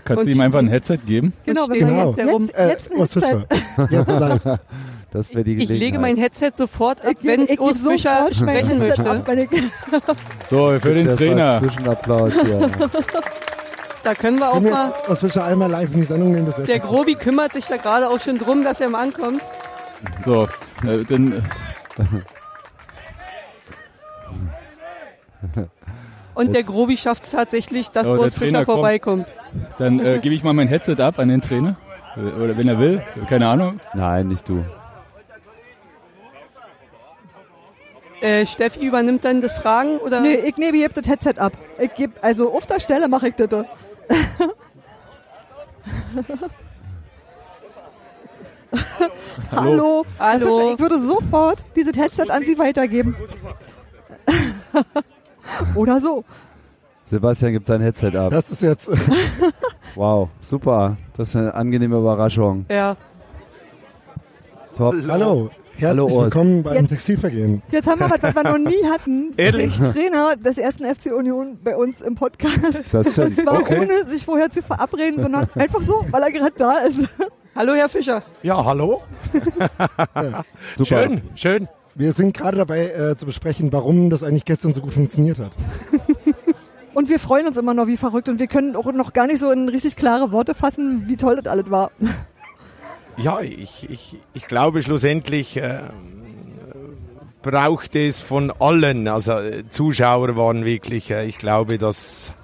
Kannst 0.04 0.26
du 0.26 0.30
ihm 0.30 0.40
einfach 0.40 0.60
ein 0.60 0.68
Headset 0.68 0.96
geben? 1.04 1.34
Genau, 1.44 1.68
wenn 1.68 1.80
Genau. 1.80 2.16
wir 2.16 2.24
jetzt, 2.24 2.32
jetzt, 2.48 2.54
Äh, 2.58 2.68
jetzt 2.68 2.90
Urs. 2.94 3.12
Fischer. 3.12 3.44
Jetzt 3.90 4.08
live. 4.08 4.58
Das 5.10 5.30
wäre 5.32 5.44
die 5.44 5.52
Ich 5.52 5.68
Gelegenheit. 5.68 5.80
lege 5.80 5.98
mein 6.00 6.16
Headset 6.16 6.50
sofort 6.56 7.04
ab, 7.04 7.12
Ich 7.20 7.24
wenn 7.24 7.42
ich 7.42 7.60
Urs 7.60 7.82
Fischer 7.82 8.26
sprechen 8.32 8.78
möchte. 8.80 9.02
ich- 9.48 9.60
So, 10.50 10.70
für 10.80 10.92
den 10.92 11.06
Trainer. 11.06 11.60
Zwischenapplaus 11.62 12.32
hier. 12.42 12.68
Da 14.02 14.14
können 14.14 14.38
wir 14.40 14.48
auch 14.48 14.54
Können 14.54 14.64
wir 14.66 14.72
mal. 14.72 14.88
jetzt 14.98 15.08
Urs 15.08 15.20
Fischer 15.20 15.44
einmal 15.44 15.70
live 15.70 15.92
in 15.94 16.00
die 16.00 16.04
Sendung 16.04 16.32
nehmen? 16.32 16.46
Das 16.46 16.56
Der 16.64 16.80
Grobi 16.80 17.14
kümmert 17.14 17.52
sich 17.52 17.66
da 17.66 17.76
gerade 17.76 18.08
auch 18.08 18.18
schon 18.18 18.38
drum, 18.38 18.64
dass 18.64 18.80
er 18.80 18.90
mal 18.90 19.02
ankommt. 19.04 19.40
So, 20.26 20.48
äh, 20.84 21.04
dann, 21.08 21.42
Und 26.34 26.52
der 26.54 26.62
Grobi 26.64 26.96
schafft 26.96 27.24
es 27.24 27.30
tatsächlich, 27.30 27.90
dass 27.90 28.06
Oh, 28.06 28.16
kommt. 28.16 28.64
vorbeikommt. 28.64 29.26
dann 29.78 30.00
äh, 30.00 30.18
gebe 30.20 30.34
ich 30.34 30.42
mal 30.42 30.52
mein 30.52 30.66
Headset 30.68 30.96
ab 31.00 31.18
an 31.18 31.28
den 31.28 31.40
Trainer. 31.40 31.76
Oder 32.16 32.56
wenn 32.56 32.68
er 32.68 32.78
will, 32.78 33.02
keine 33.28 33.48
Ahnung. 33.48 33.80
Nein, 33.92 34.28
nicht 34.28 34.48
du. 34.48 34.64
Äh, 38.20 38.46
Steffi 38.46 38.86
übernimmt 38.86 39.24
dann 39.24 39.40
das 39.42 39.52
Fragen 39.52 39.98
oder? 39.98 40.20
Nee, 40.20 40.36
ich 40.36 40.56
nehme 40.56 40.78
jetzt 40.78 40.96
das 40.96 41.06
Headset 41.08 41.38
ab. 41.38 41.52
Ich 41.78 41.94
geb, 41.94 42.12
also 42.22 42.52
auf 42.54 42.66
der 42.66 42.80
Stelle 42.80 43.06
mache 43.08 43.28
ich 43.28 43.34
das. 43.34 43.50
Hallo. 49.50 50.04
Herr 50.18 50.32
Hallo. 50.32 50.46
Fischer, 50.58 50.72
Ich 50.74 50.78
würde 50.80 50.98
sofort 51.00 51.64
dieses 51.76 51.96
Headset 51.96 52.30
an 52.30 52.44
Sie 52.44 52.58
weitergeben. 52.58 53.16
Oder 55.74 56.00
so. 56.00 56.24
Sebastian 57.04 57.52
gibt 57.52 57.66
sein 57.66 57.80
Headset 57.82 58.16
ab. 58.16 58.30
Das 58.30 58.50
ist 58.50 58.62
jetzt, 58.62 58.90
Wow, 59.94 60.28
super. 60.40 60.96
Das 61.16 61.28
ist 61.28 61.36
eine 61.36 61.54
angenehme 61.54 61.98
Überraschung. 61.98 62.64
Ja. 62.70 62.96
Top. 64.76 64.94
hallo. 65.08 65.50
Herzlich 65.76 65.88
Hallo, 66.08 66.22
willkommen 66.22 66.62
beim 66.62 66.74
Jetzt- 66.74 66.90
Textilvergehen. 66.90 67.60
Jetzt 67.72 67.88
haben 67.88 67.98
wir 68.00 68.08
was, 68.08 68.22
was 68.22 68.34
wir 68.34 68.44
noch 68.44 68.58
nie 68.58 68.84
hatten. 68.88 69.34
Ehrlich? 69.36 69.76
Den 69.76 69.92
Trainer 69.92 70.36
des 70.36 70.56
ersten 70.56 70.84
FC 70.84 71.12
Union 71.12 71.58
bei 71.64 71.76
uns 71.76 72.00
im 72.00 72.14
Podcast. 72.14 72.92
Das 72.92 73.06
Und 73.06 73.12
stimmt. 73.12 73.36
zwar 73.36 73.58
Okay. 73.60 73.80
ohne 73.80 74.04
sich 74.04 74.24
vorher 74.24 74.50
zu 74.50 74.62
verabreden, 74.62 75.20
sondern 75.20 75.48
einfach 75.56 75.82
so, 75.82 76.04
weil 76.12 76.22
er 76.22 76.30
gerade 76.30 76.54
da 76.56 76.78
ist. 76.78 77.00
Hallo, 77.56 77.74
Herr 77.74 77.88
Fischer. 77.88 78.22
Ja, 78.42 78.64
hallo. 78.64 79.02
Super. 80.74 81.02
Schön, 81.02 81.22
schön. 81.36 81.68
Wir 81.94 82.12
sind 82.12 82.36
gerade 82.36 82.56
dabei 82.56 82.88
äh, 82.88 83.16
zu 83.16 83.26
besprechen, 83.26 83.72
warum 83.72 84.10
das 84.10 84.24
eigentlich 84.24 84.44
gestern 84.44 84.74
so 84.74 84.80
gut 84.82 84.92
funktioniert 84.92 85.38
hat. 85.38 85.52
Und 86.94 87.08
wir 87.08 87.20
freuen 87.20 87.46
uns 87.46 87.56
immer 87.56 87.74
noch 87.74 87.86
wie 87.86 87.96
verrückt 87.96 88.28
und 88.28 88.38
wir 88.38 88.46
können 88.46 88.76
auch 88.76 88.90
noch 88.92 89.12
gar 89.12 89.26
nicht 89.26 89.40
so 89.40 89.50
in 89.50 89.68
richtig 89.68 89.96
klare 89.96 90.30
Worte 90.30 90.54
fassen, 90.54 91.08
wie 91.08 91.16
toll 91.16 91.40
das 91.42 91.50
alles 91.52 91.70
war. 91.70 91.90
Ja, 93.16 93.42
ich, 93.42 93.88
ich, 93.88 94.16
ich 94.32 94.48
glaube 94.48 94.82
schlussendlich 94.82 95.56
äh, 95.56 95.82
braucht 97.42 97.94
es 97.94 98.18
von 98.18 98.52
allen, 98.58 99.06
also 99.06 99.34
äh, 99.34 99.62
Zuschauer 99.70 100.36
waren 100.36 100.64
wirklich, 100.64 101.12
äh, 101.12 101.24
ich 101.24 101.38
glaube, 101.38 101.78
das 101.78 102.34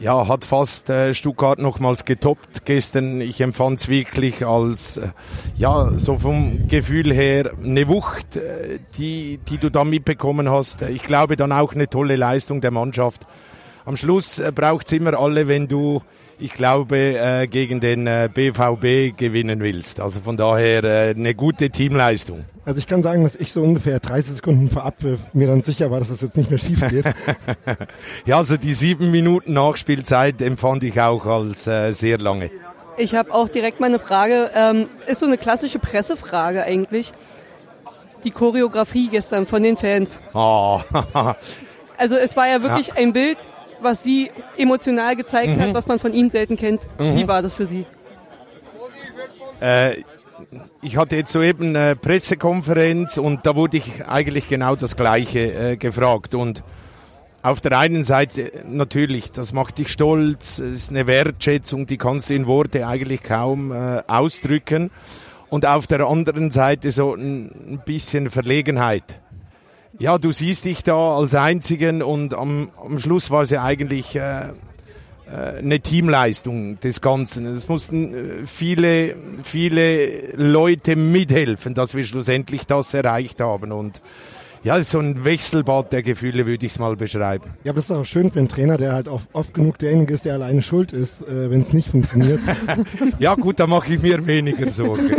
ja, 0.00 0.28
hat 0.28 0.44
fast 0.44 0.90
äh, 0.90 1.12
Stuttgart 1.12 1.58
nochmals 1.58 2.04
getoppt 2.04 2.64
gestern. 2.64 3.20
Ich 3.20 3.40
empfand 3.40 3.80
es 3.80 3.88
wirklich 3.88 4.46
als, 4.46 4.98
äh, 4.98 5.08
ja, 5.56 5.92
so 5.96 6.18
vom 6.18 6.68
Gefühl 6.68 7.12
her 7.12 7.52
eine 7.62 7.88
Wucht, 7.88 8.36
äh, 8.36 8.78
die, 8.96 9.38
die 9.48 9.58
du 9.58 9.70
da 9.70 9.84
mitbekommen 9.84 10.50
hast. 10.50 10.82
Ich 10.82 11.02
glaube 11.02 11.36
dann 11.36 11.52
auch 11.52 11.74
eine 11.74 11.88
tolle 11.88 12.16
Leistung 12.16 12.60
der 12.60 12.70
Mannschaft. 12.70 13.26
Am 13.84 13.96
Schluss 13.96 14.38
äh, 14.38 14.52
braucht's 14.54 14.92
immer 14.92 15.18
alle, 15.18 15.48
wenn 15.48 15.66
du, 15.66 16.02
ich 16.40 16.54
glaube, 16.54 16.96
äh, 16.96 17.46
gegen 17.46 17.80
den 17.80 18.06
äh, 18.06 18.28
BVB 18.32 19.16
gewinnen 19.16 19.60
willst. 19.60 20.00
Also 20.00 20.20
von 20.20 20.36
daher 20.36 20.84
äh, 20.84 21.10
eine 21.10 21.34
gute 21.34 21.70
Teamleistung. 21.70 22.44
Also 22.64 22.78
ich 22.78 22.86
kann 22.86 23.02
sagen, 23.02 23.22
dass 23.22 23.34
ich 23.34 23.52
so 23.52 23.62
ungefähr 23.62 23.98
30 23.98 24.36
Sekunden 24.36 24.70
vor 24.70 24.84
Abwurf 24.84 25.32
mir 25.32 25.46
dann 25.46 25.62
sicher 25.62 25.90
war, 25.90 25.98
dass 26.00 26.10
es 26.10 26.20
jetzt 26.20 26.36
nicht 26.36 26.50
mehr 26.50 26.58
schief 26.58 26.86
geht. 26.88 27.06
Ja, 28.26 28.36
also 28.36 28.56
die 28.56 28.74
sieben 28.74 29.10
Minuten 29.10 29.54
Nachspielzeit 29.54 30.42
empfand 30.42 30.84
ich 30.84 31.00
auch 31.00 31.24
als 31.24 31.66
äh, 31.66 31.92
sehr 31.92 32.18
lange. 32.18 32.50
Ich 32.98 33.14
habe 33.14 33.32
auch 33.32 33.48
direkt 33.48 33.80
mal 33.80 33.86
eine 33.86 33.98
Frage. 33.98 34.50
Ähm, 34.54 34.86
ist 35.06 35.20
so 35.20 35.26
eine 35.26 35.38
klassische 35.38 35.78
Pressefrage 35.78 36.62
eigentlich. 36.64 37.12
Die 38.24 38.30
Choreografie 38.30 39.08
gestern 39.08 39.46
von 39.46 39.62
den 39.62 39.76
Fans. 39.76 40.20
Ah, 40.34 40.82
Also 41.98 42.14
es 42.16 42.36
war 42.36 42.48
ja 42.48 42.62
wirklich 42.62 42.96
ein 42.96 43.12
Bild, 43.12 43.38
was 43.80 44.02
Sie 44.02 44.30
emotional 44.56 45.16
gezeigt 45.16 45.56
Mhm. 45.56 45.60
hat, 45.60 45.74
was 45.74 45.86
man 45.86 45.98
von 45.98 46.12
Ihnen 46.12 46.30
selten 46.30 46.56
kennt. 46.56 46.80
Wie 46.98 47.26
war 47.28 47.42
das 47.42 47.52
für 47.52 47.66
Sie? 47.66 47.86
äh, 49.60 49.96
ich 50.82 50.96
hatte 50.96 51.16
jetzt 51.16 51.32
soeben 51.32 51.74
eine 51.76 51.96
Pressekonferenz 51.96 53.18
und 53.18 53.44
da 53.44 53.56
wurde 53.56 53.76
ich 53.78 54.06
eigentlich 54.06 54.46
genau 54.48 54.76
das 54.76 54.96
Gleiche 54.96 55.52
äh, 55.72 55.76
gefragt. 55.76 56.34
Und 56.34 56.62
auf 57.42 57.60
der 57.60 57.76
einen 57.78 58.04
Seite 58.04 58.52
natürlich, 58.66 59.32
das 59.32 59.52
macht 59.52 59.78
dich 59.78 59.88
stolz, 59.88 60.58
es 60.58 60.72
ist 60.74 60.90
eine 60.90 61.06
Wertschätzung, 61.06 61.86
die 61.86 61.96
kannst 61.98 62.30
du 62.30 62.34
in 62.34 62.46
Worte 62.46 62.86
eigentlich 62.86 63.22
kaum 63.22 63.72
äh, 63.72 64.02
ausdrücken. 64.06 64.90
Und 65.50 65.64
auf 65.66 65.86
der 65.86 66.06
anderen 66.06 66.50
Seite 66.50 66.90
so 66.90 67.14
ein 67.14 67.80
bisschen 67.86 68.28
Verlegenheit. 68.30 69.20
Ja, 70.00 70.16
du 70.16 70.30
siehst 70.30 70.64
dich 70.64 70.84
da 70.84 71.16
als 71.16 71.34
Einzigen 71.34 72.02
und 72.02 72.32
am, 72.32 72.70
am 72.80 73.00
Schluss 73.00 73.32
war 73.32 73.42
es 73.42 73.50
ja 73.50 73.64
eigentlich 73.64 74.14
äh, 74.14 74.42
äh, 74.42 75.58
eine 75.58 75.80
Teamleistung 75.80 76.78
des 76.78 77.00
Ganzen. 77.00 77.46
Es 77.46 77.68
mussten 77.68 78.14
äh, 78.14 78.46
viele, 78.46 79.16
viele 79.42 80.36
Leute 80.36 80.94
mithelfen, 80.94 81.74
dass 81.74 81.96
wir 81.96 82.04
schlussendlich 82.04 82.64
das 82.64 82.94
erreicht 82.94 83.40
haben. 83.40 83.72
Und 83.72 84.00
ja, 84.68 84.76
es 84.76 84.88
ist 84.88 84.90
so 84.90 84.98
ein 84.98 85.24
Wechselbad 85.24 85.92
der 85.94 86.02
Gefühle, 86.02 86.44
würde 86.44 86.66
ich 86.66 86.72
es 86.72 86.78
mal 86.78 86.94
beschreiben. 86.94 87.44
Ja, 87.64 87.70
aber 87.70 87.76
das 87.76 87.86
ist 87.86 87.90
auch 87.90 88.04
schön 88.04 88.30
für 88.30 88.38
einen 88.38 88.48
Trainer, 88.48 88.76
der 88.76 88.92
halt 88.92 89.08
oft, 89.08 89.26
oft 89.32 89.54
genug 89.54 89.78
derjenige 89.78 90.12
ist, 90.12 90.26
der 90.26 90.34
alleine 90.34 90.60
schuld 90.60 90.92
ist, 90.92 91.22
äh, 91.22 91.50
wenn 91.50 91.62
es 91.62 91.72
nicht 91.72 91.88
funktioniert. 91.88 92.40
Ja 93.18 93.34
gut, 93.34 93.58
da 93.60 93.66
mache 93.66 93.94
ich 93.94 94.02
mir 94.02 94.26
weniger 94.26 94.70
Sorgen. 94.70 95.10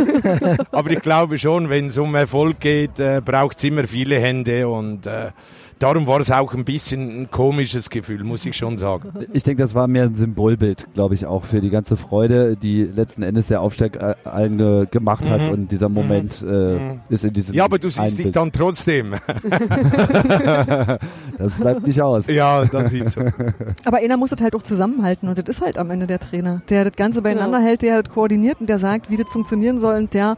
Aber 0.72 0.92
ich 0.92 1.02
glaube 1.02 1.40
schon, 1.40 1.70
wenn 1.70 1.88
es 1.88 1.98
um 1.98 2.14
Erfolg 2.14 2.60
geht, 2.60 3.00
äh, 3.00 3.22
braucht 3.26 3.58
es 3.58 3.64
immer 3.64 3.86
viele 3.86 4.20
Hände 4.20 4.68
und 4.68 5.08
äh, 5.08 5.32
darum 5.80 6.08
war 6.08 6.20
es 6.20 6.30
auch 6.32 6.54
ein 6.54 6.66
bisschen 6.66 7.22
ein 7.22 7.32
komisches 7.32 7.90
Gefühl, 7.90 8.24
muss 8.24 8.46
ich 8.46 8.56
schon 8.56 8.78
sagen. 8.78 9.12
Ich 9.34 9.44
denke, 9.44 9.64
das 9.64 9.74
war 9.76 9.88
mehr 9.88 10.04
ein 10.04 10.16
Symbolbild, 10.16 10.88
glaube 10.94 11.16
ich, 11.16 11.26
auch 11.26 11.44
für 11.46 11.62
die 11.62 11.70
ganze 11.70 11.98
Freude, 11.98 12.56
die 12.56 12.84
letzten 12.84 13.24
Endes 13.24 13.48
der 13.48 13.62
Aufstieg 13.62 13.96
äh, 13.96 14.16
allen 14.26 14.58
ge 14.58 14.86
gemacht 14.92 15.28
hat 15.30 15.42
und 15.52 15.72
dieser 15.72 15.90
Moment 15.90 16.42
äh, 16.42 16.78
ist 17.10 17.24
in 17.26 17.34
diesem 17.34 17.56
Ja, 17.56 17.66
aber 17.66 17.80
du 17.80 17.90
siehst 17.90 18.20
dich 18.20 18.32
dann 18.32 18.52
trotzdem. 18.52 19.16
Das 21.38 21.54
bleibt 21.54 21.88
nicht 21.88 22.02
aus. 22.02 22.28
ja, 22.28 22.66
das 22.66 22.92
ist 22.92 23.14
so. 23.14 23.22
Aber 23.86 23.98
einer 23.98 24.18
muss 24.18 24.32
das 24.32 24.42
halt 24.42 24.56
auch 24.56 24.62
zusammenhalten 24.62 25.30
und 25.30 25.38
das 25.38 25.46
ist 25.48 25.62
halt 25.62 25.78
am 25.78 25.90
Ende 25.90 26.06
der 26.06 26.20
Trainer, 26.20 26.62
der 26.70 26.84
das 26.84 26.94
Ganze 26.94 27.22
beieinander 27.22 27.60
hält, 27.60 27.82
der 27.82 28.04
das 28.04 28.14
koordiniert 28.14 28.60
und 28.60 28.68
der 28.70 28.80
sagt, 28.80 29.10
wie 29.10 29.18
das 29.18 29.28
funktionieren 29.28 29.80
soll 29.80 29.96
und 29.96 30.14
der 30.14 30.36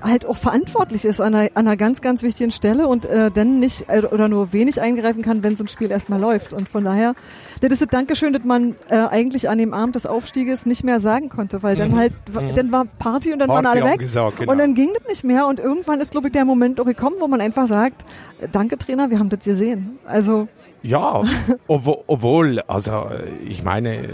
halt 0.00 0.26
auch 0.26 0.36
verantwortlich 0.36 1.04
ist 1.04 1.20
an 1.20 1.34
einer, 1.34 1.50
an 1.54 1.66
einer 1.66 1.76
ganz, 1.76 2.00
ganz 2.00 2.22
wichtigen 2.22 2.50
Stelle 2.50 2.88
und 2.88 3.04
äh, 3.04 3.30
dann 3.30 3.60
nicht 3.60 3.84
äh, 3.88 4.02
oder 4.04 4.28
nur 4.28 4.52
wenig 4.52 4.71
eingreifen 4.80 5.22
kann, 5.22 5.42
wenn 5.42 5.56
so 5.56 5.64
ein 5.64 5.68
Spiel 5.68 5.90
erstmal 5.90 6.20
läuft. 6.20 6.52
Und 6.52 6.68
von 6.68 6.84
daher, 6.84 7.14
das 7.60 7.72
ist 7.72 7.82
das 7.82 7.88
Dankeschön, 7.88 8.32
das 8.32 8.42
man 8.44 8.74
äh, 8.88 8.96
eigentlich 8.96 9.48
an 9.48 9.58
dem 9.58 9.74
Abend 9.74 9.94
des 9.94 10.06
Aufstieges 10.06 10.66
nicht 10.66 10.84
mehr 10.84 11.00
sagen 11.00 11.28
konnte, 11.28 11.62
weil 11.62 11.76
dann 11.76 11.96
halt, 11.96 12.12
dann 12.54 12.72
war 12.72 12.84
Party 12.98 13.32
und 13.32 13.38
dann 13.38 13.48
waren 13.48 13.64
Party 13.64 13.80
alle 13.80 13.90
weg 13.90 14.00
angesagt, 14.00 14.38
genau. 14.38 14.52
und 14.52 14.58
dann 14.58 14.74
ging 14.74 14.90
das 14.98 15.06
nicht 15.08 15.24
mehr 15.24 15.46
und 15.46 15.60
irgendwann 15.60 16.00
ist, 16.00 16.12
glaube 16.12 16.28
ich, 16.28 16.32
der 16.32 16.44
Moment 16.44 16.80
auch 16.80 16.84
gekommen, 16.84 17.16
wo 17.18 17.28
man 17.28 17.40
einfach 17.40 17.68
sagt, 17.68 18.04
danke 18.52 18.78
Trainer, 18.78 19.10
wir 19.10 19.18
haben 19.18 19.28
das 19.28 19.44
gesehen. 19.44 19.98
Also 20.06 20.48
Ja, 20.82 21.22
obwohl, 21.66 22.60
also 22.66 23.08
äh, 23.10 23.44
ich 23.46 23.62
meine, 23.62 24.08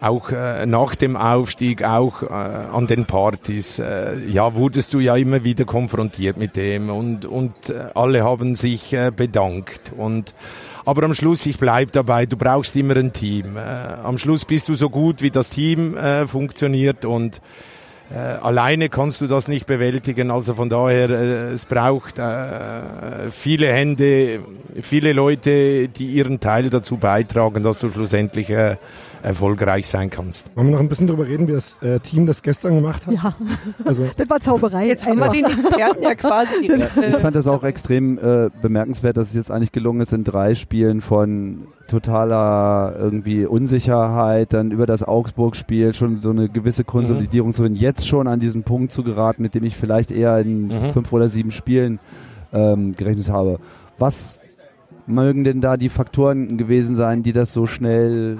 auch 0.00 0.30
äh, 0.30 0.66
nach 0.66 0.94
dem 0.94 1.16
Aufstieg, 1.16 1.82
auch 1.82 2.22
äh, 2.22 2.26
an 2.26 2.86
den 2.86 3.06
Partys, 3.06 3.78
äh, 3.78 4.16
ja, 4.28 4.54
wurdest 4.54 4.94
du 4.94 5.00
ja 5.00 5.16
immer 5.16 5.44
wieder 5.44 5.64
konfrontiert 5.64 6.36
mit 6.36 6.56
dem 6.56 6.90
und, 6.90 7.26
und 7.26 7.70
äh, 7.70 7.86
alle 7.94 8.24
haben 8.24 8.54
sich 8.54 8.92
äh, 8.92 9.10
bedankt. 9.14 9.92
Und, 9.96 10.34
aber 10.84 11.04
am 11.04 11.14
Schluss, 11.14 11.46
ich 11.46 11.58
bleib 11.58 11.92
dabei, 11.92 12.26
du 12.26 12.36
brauchst 12.36 12.76
immer 12.76 12.96
ein 12.96 13.12
Team. 13.12 13.56
Äh, 13.56 13.60
am 13.60 14.18
Schluss 14.18 14.44
bist 14.44 14.68
du 14.68 14.74
so 14.74 14.90
gut, 14.90 15.22
wie 15.22 15.30
das 15.30 15.50
Team 15.50 15.96
äh, 15.96 16.26
funktioniert 16.26 17.04
und 17.04 17.40
äh, 18.08 18.18
alleine 18.18 18.88
kannst 18.88 19.20
du 19.20 19.26
das 19.26 19.48
nicht 19.48 19.66
bewältigen. 19.66 20.30
Also 20.30 20.54
von 20.54 20.68
daher, 20.68 21.10
äh, 21.10 21.52
es 21.52 21.66
braucht 21.66 22.18
äh, 22.18 23.30
viele 23.30 23.72
Hände, 23.72 24.40
viele 24.80 25.12
Leute, 25.12 25.88
die 25.88 26.06
ihren 26.12 26.38
Teil 26.38 26.70
dazu 26.70 26.98
beitragen, 26.98 27.64
dass 27.64 27.80
du 27.80 27.90
schlussendlich 27.90 28.50
äh, 28.50 28.76
erfolgreich 29.26 29.88
sein 29.88 30.08
kannst. 30.08 30.54
Wollen 30.54 30.68
wir 30.68 30.72
noch 30.74 30.80
ein 30.80 30.88
bisschen 30.88 31.08
darüber 31.08 31.26
reden, 31.26 31.48
wie 31.48 31.52
das 31.52 31.82
äh, 31.82 31.98
Team 31.98 32.26
das 32.26 32.42
gestern 32.42 32.76
gemacht 32.76 33.08
hat? 33.08 33.14
Ja, 33.14 33.34
also, 33.84 34.06
das 34.16 34.30
war 34.30 34.40
Zauberei. 34.40 34.86
Jetzt 34.86 35.04
haben 35.04 35.18
wir 35.18 35.30
den 35.30 35.44
Experten 35.46 36.02
ja 36.02 36.14
quasi. 36.14 36.54
Ich 36.64 37.16
fand 37.16 37.34
das 37.34 37.48
auch 37.48 37.64
extrem 37.64 38.18
äh, 38.18 38.50
bemerkenswert, 38.62 39.16
dass 39.16 39.28
es 39.28 39.34
jetzt 39.34 39.50
eigentlich 39.50 39.72
gelungen 39.72 40.00
ist, 40.00 40.12
in 40.12 40.22
drei 40.22 40.54
Spielen 40.54 41.00
von 41.00 41.66
totaler 41.88 42.94
irgendwie 42.96 43.46
Unsicherheit, 43.46 44.52
dann 44.52 44.70
über 44.70 44.86
das 44.86 45.02
Augsburg-Spiel 45.02 45.92
schon 45.92 46.20
so 46.20 46.30
eine 46.30 46.48
gewisse 46.48 46.84
Konsolidierung, 46.84 47.48
mhm. 47.48 47.52
so 47.52 47.64
jetzt 47.64 48.06
schon 48.06 48.28
an 48.28 48.38
diesen 48.38 48.62
Punkt 48.62 48.92
zu 48.92 49.02
geraten, 49.02 49.42
mit 49.42 49.56
dem 49.56 49.64
ich 49.64 49.76
vielleicht 49.76 50.12
eher 50.12 50.38
in 50.38 50.68
mhm. 50.68 50.92
fünf 50.92 51.12
oder 51.12 51.28
sieben 51.28 51.50
Spielen 51.50 51.98
ähm, 52.52 52.94
gerechnet 52.94 53.28
habe. 53.28 53.58
Was 53.98 54.44
mögen 55.08 55.42
denn 55.42 55.60
da 55.60 55.76
die 55.76 55.88
Faktoren 55.88 56.58
gewesen 56.58 56.94
sein, 56.94 57.24
die 57.24 57.32
das 57.32 57.52
so 57.52 57.66
schnell 57.66 58.38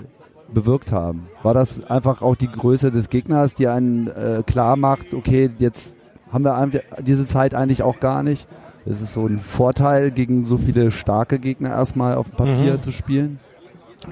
bewirkt 0.52 0.92
haben? 0.92 1.28
War 1.42 1.54
das 1.54 1.84
einfach 1.90 2.22
auch 2.22 2.36
die 2.36 2.50
Größe 2.50 2.90
des 2.90 3.08
Gegners, 3.08 3.54
die 3.54 3.68
einen 3.68 4.08
äh, 4.08 4.42
klar 4.46 4.76
macht, 4.76 5.14
okay, 5.14 5.50
jetzt 5.58 5.98
haben 6.32 6.44
wir 6.44 6.82
diese 7.00 7.26
Zeit 7.26 7.54
eigentlich 7.54 7.82
auch 7.82 8.00
gar 8.00 8.22
nicht? 8.22 8.46
Ist 8.84 9.00
es 9.00 9.14
so 9.14 9.26
ein 9.26 9.40
Vorteil, 9.40 10.12
gegen 10.12 10.44
so 10.44 10.58
viele 10.58 10.92
starke 10.92 11.38
Gegner 11.38 11.70
erstmal 11.70 12.14
auf 12.14 12.28
dem 12.28 12.36
Papier 12.36 12.74
mhm. 12.74 12.80
zu 12.80 12.92
spielen? 12.92 13.40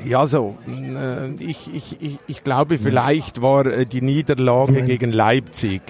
Ja, 0.04 0.26
so. 0.26 0.56
Äh, 0.66 1.34
ich, 1.34 1.72
ich, 1.72 1.96
ich, 2.00 2.18
ich 2.26 2.42
glaube, 2.42 2.78
vielleicht 2.78 3.42
war 3.42 3.66
äh, 3.66 3.86
die 3.86 4.02
Niederlage 4.02 4.82
gegen 4.82 5.12
Leipzig 5.12 5.82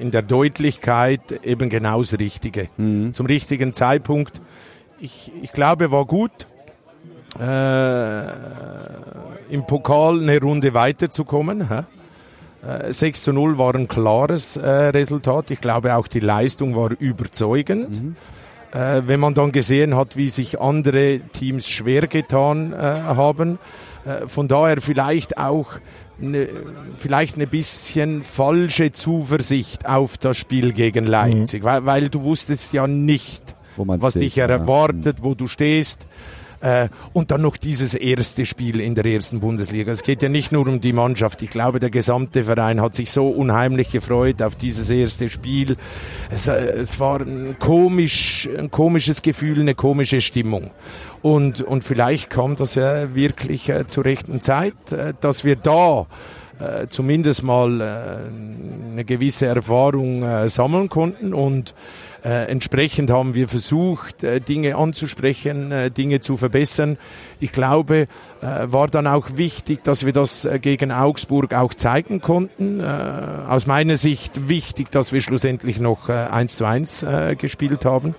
in 0.00 0.10
der 0.10 0.22
Deutlichkeit 0.22 1.44
eben 1.44 1.68
genau 1.68 1.98
das 1.98 2.18
Richtige. 2.18 2.68
Mhm. 2.78 3.12
Zum 3.12 3.26
richtigen 3.26 3.74
Zeitpunkt. 3.74 4.40
Ich, 4.98 5.32
ich 5.42 5.52
glaube, 5.52 5.90
war 5.92 6.06
gut. 6.06 6.46
Äh, 7.38 8.22
im 9.50 9.66
Pokal 9.66 10.20
eine 10.20 10.40
Runde 10.40 10.74
weiterzukommen. 10.74 11.62
Äh, 12.62 12.92
6 12.92 13.22
zu 13.22 13.32
0 13.32 13.58
war 13.58 13.74
ein 13.74 13.88
klares 13.88 14.56
äh, 14.56 14.68
Resultat. 14.68 15.50
Ich 15.50 15.60
glaube 15.60 15.94
auch 15.94 16.06
die 16.06 16.20
Leistung 16.20 16.76
war 16.76 16.90
überzeugend. 16.98 18.02
Mhm. 18.02 18.16
Äh, 18.72 19.02
wenn 19.06 19.18
man 19.18 19.34
dann 19.34 19.50
gesehen 19.52 19.96
hat, 19.96 20.16
wie 20.16 20.28
sich 20.28 20.60
andere 20.60 21.20
Teams 21.32 21.68
schwer 21.68 22.06
getan 22.06 22.72
äh, 22.72 22.76
haben. 22.76 23.58
Äh, 24.04 24.28
von 24.28 24.46
daher 24.46 24.80
vielleicht 24.80 25.38
auch 25.38 25.72
eine, 26.22 26.48
vielleicht 26.98 27.36
eine 27.36 27.46
bisschen 27.46 28.22
falsche 28.22 28.92
Zuversicht 28.92 29.88
auf 29.88 30.18
das 30.18 30.36
Spiel 30.36 30.72
gegen 30.72 31.04
Leipzig, 31.04 31.62
mhm. 31.62 31.66
weil, 31.66 31.86
weil 31.86 32.08
du 32.10 32.22
wusstest 32.22 32.72
ja 32.72 32.86
nicht, 32.86 33.56
was 33.76 34.12
steht, 34.12 34.22
dich 34.22 34.38
erwartet, 34.38 35.18
ja. 35.18 35.24
wo 35.24 35.34
du 35.34 35.46
stehst. 35.46 36.06
Äh, 36.60 36.88
und 37.14 37.30
dann 37.30 37.40
noch 37.40 37.56
dieses 37.56 37.94
erste 37.94 38.44
Spiel 38.44 38.80
in 38.80 38.94
der 38.94 39.06
ersten 39.06 39.40
Bundesliga. 39.40 39.90
Es 39.92 40.02
geht 40.02 40.22
ja 40.22 40.28
nicht 40.28 40.52
nur 40.52 40.66
um 40.68 40.80
die 40.80 40.92
Mannschaft. 40.92 41.40
Ich 41.42 41.50
glaube, 41.50 41.80
der 41.80 41.90
gesamte 41.90 42.44
Verein 42.44 42.82
hat 42.82 42.94
sich 42.94 43.10
so 43.10 43.28
unheimlich 43.28 43.90
gefreut 43.90 44.42
auf 44.42 44.56
dieses 44.56 44.90
erste 44.90 45.30
Spiel. 45.30 45.76
Es, 46.30 46.48
äh, 46.48 46.52
es 46.52 47.00
war 47.00 47.20
ein, 47.20 47.56
komisch, 47.58 48.48
ein 48.58 48.70
komisches 48.70 49.22
Gefühl, 49.22 49.60
eine 49.60 49.74
komische 49.74 50.20
Stimmung. 50.20 50.70
Und, 51.22 51.62
und 51.62 51.84
vielleicht 51.84 52.28
kam 52.28 52.56
das 52.56 52.74
ja 52.74 53.14
wirklich 53.14 53.68
äh, 53.68 53.86
zur 53.86 54.04
rechten 54.04 54.40
Zeit, 54.42 54.92
äh, 54.92 55.14
dass 55.18 55.44
wir 55.44 55.56
da 55.56 56.06
äh, 56.58 56.88
zumindest 56.88 57.42
mal 57.42 57.80
äh, 57.80 58.92
eine 58.92 59.04
gewisse 59.06 59.46
Erfahrung 59.46 60.48
sammeln 60.48 60.90
konnten 60.90 61.32
und 61.32 61.74
äh, 62.24 62.50
entsprechend 62.50 63.10
haben 63.10 63.34
wir 63.34 63.48
versucht, 63.48 64.24
äh, 64.24 64.40
Dinge 64.40 64.76
anzusprechen, 64.76 65.72
äh, 65.72 65.90
Dinge 65.90 66.20
zu 66.20 66.36
verbessern. 66.36 66.98
Ich 67.40 67.52
glaube, 67.52 68.06
äh, 68.40 68.46
war 68.66 68.88
dann 68.88 69.06
auch 69.06 69.36
wichtig, 69.36 69.82
dass 69.84 70.04
wir 70.04 70.12
das 70.12 70.44
äh, 70.44 70.58
gegen 70.58 70.92
Augsburg 70.92 71.54
auch 71.54 71.74
zeigen 71.74 72.20
konnten. 72.20 72.80
Äh, 72.80 72.84
aus 72.84 73.66
meiner 73.66 73.96
Sicht 73.96 74.48
wichtig, 74.48 74.90
dass 74.90 75.12
wir 75.12 75.20
schlussendlich 75.20 75.80
noch 75.80 76.08
äh, 76.08 76.12
1 76.12 76.56
zu 76.56 76.64
1 76.64 77.02
äh, 77.02 77.36
gespielt 77.36 77.84
haben 77.84 78.14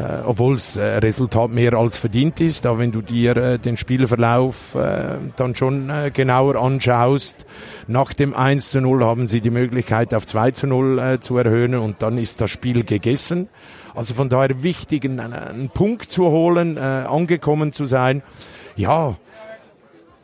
äh, 0.00 0.22
obwohl 0.24 0.54
das 0.54 0.76
äh, 0.76 0.98
Resultat 0.98 1.50
mehr 1.50 1.74
als 1.74 1.98
verdient 1.98 2.40
ist. 2.40 2.64
Aber 2.64 2.78
wenn 2.78 2.92
du 2.92 3.02
dir 3.02 3.36
äh, 3.36 3.58
den 3.58 3.76
Spielverlauf 3.76 4.74
äh, 4.74 5.18
dann 5.36 5.54
schon 5.54 5.90
äh, 5.90 6.10
genauer 6.10 6.56
anschaust, 6.56 7.46
nach 7.86 8.12
dem 8.12 8.34
1 8.34 8.70
zu 8.70 8.80
0 8.80 9.04
haben 9.04 9.26
sie 9.26 9.40
die 9.40 9.50
Möglichkeit 9.50 10.14
auf 10.14 10.26
2 10.26 10.52
zu 10.52 10.66
0 10.66 10.98
äh, 10.98 11.20
zu 11.20 11.36
erhöhen 11.36 11.74
und 11.74 12.02
dann 12.02 12.16
ist 12.16 12.40
das 12.40 12.50
Spiel 12.50 12.84
gegessen. 12.84 13.48
Also 13.94 14.14
von 14.14 14.28
daher 14.28 14.62
wichtig, 14.62 15.04
einen, 15.04 15.20
einen 15.20 15.68
Punkt 15.68 16.10
zu 16.10 16.24
holen, 16.30 16.76
äh, 16.76 16.80
angekommen 16.80 17.72
zu 17.72 17.84
sein. 17.84 18.22
Ja, 18.76 19.16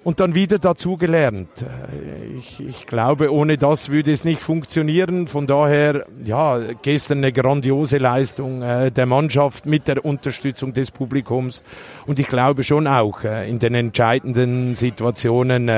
und 0.07 0.21
dann 0.21 0.37
wieder 0.37 0.61
dazugelernt. 0.61 1.49
Äh, 1.63 2.37
ich, 2.39 2.65
ich 2.65 2.87
glaube, 2.87 3.33
ohne 3.33 3.59
das 3.59 3.89
würde 3.89 4.13
es 4.13 4.25
nicht 4.25 4.41
funktionieren. 4.41 5.27
Von 5.27 5.49
daher, 5.49 6.07
ja, 6.25 6.61
gestern 6.81 7.19
eine 7.19 7.33
grandiose 7.33 7.99
Leistung 7.99 8.63
äh, 8.63 8.93
der 8.93 9.07
Mannschaft 9.07 9.67
mit 9.67 9.89
der 9.89 10.05
Unterstützung 10.05 10.73
des 10.73 10.93
Publikums. 10.93 11.65
Und 12.07 12.21
ich 12.21 12.29
glaube 12.29 12.63
schon 12.63 12.87
auch 12.87 13.25
äh, 13.25 13.51
in 13.51 13.59
den 13.59 13.75
entscheidenden 13.75 14.75
Situationen 14.75 15.69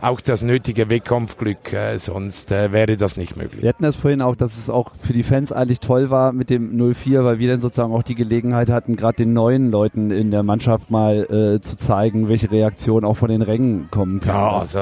auch 0.00 0.20
das 0.20 0.42
nötige 0.42 0.90
Wettkampfglück. 0.90 1.76
Sonst 1.96 2.50
wäre 2.50 2.96
das 2.96 3.16
nicht 3.16 3.36
möglich. 3.36 3.62
Wir 3.62 3.68
hatten 3.68 3.84
das 3.84 3.96
vorhin 3.96 4.22
auch, 4.22 4.34
dass 4.34 4.56
es 4.56 4.68
auch 4.68 4.92
für 5.00 5.12
die 5.12 5.22
Fans 5.22 5.52
eigentlich 5.52 5.80
toll 5.80 6.10
war 6.10 6.32
mit 6.32 6.50
dem 6.50 6.76
04, 6.94 7.24
weil 7.24 7.38
wir 7.38 7.48
dann 7.50 7.60
sozusagen 7.60 7.92
auch 7.92 8.02
die 8.02 8.14
Gelegenheit 8.14 8.70
hatten, 8.70 8.96
gerade 8.96 9.16
den 9.16 9.32
neuen 9.32 9.70
Leuten 9.70 10.10
in 10.10 10.30
der 10.30 10.42
Mannschaft 10.42 10.90
mal 10.90 11.22
äh, 11.30 11.60
zu 11.60 11.76
zeigen, 11.76 12.28
welche 12.28 12.50
Reaktion 12.50 13.04
auch 13.04 13.16
von 13.16 13.28
den 13.28 13.42
Rängen 13.42 13.59
Rängen 13.60 13.88
kommen 13.90 14.20
kann. 14.20 14.34
Ja, 14.34 14.52
also, 14.58 14.78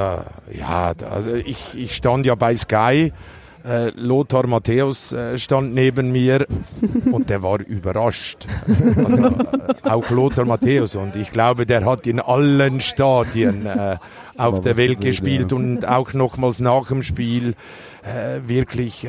ja, 0.52 0.92
also 1.10 1.34
ich, 1.34 1.76
ich 1.76 1.94
stand 1.94 2.26
ja 2.26 2.34
bei 2.34 2.54
Sky. 2.54 3.12
Äh, 3.64 3.90
Lothar 3.96 4.46
Matthäus 4.46 5.12
äh, 5.12 5.36
stand 5.36 5.74
neben 5.74 6.12
mir 6.12 6.46
und 7.10 7.28
der 7.28 7.42
war 7.42 7.60
überrascht. 7.60 8.46
Also, 8.96 9.24
äh, 9.26 9.32
auch 9.82 10.10
Lothar 10.10 10.44
Matthäus 10.44 10.94
und 10.94 11.16
ich 11.16 11.32
glaube, 11.32 11.66
der 11.66 11.84
hat 11.84 12.06
in 12.06 12.20
allen 12.20 12.80
Stadien 12.80 13.68
auf 14.36 14.60
der 14.60 14.76
Welt 14.76 15.00
gespielt 15.00 15.50
ja. 15.50 15.56
und 15.56 15.86
auch 15.86 16.14
nochmals 16.14 16.60
nach 16.60 16.86
dem 16.86 17.02
Spiel 17.02 17.54
wirklich 18.46 19.06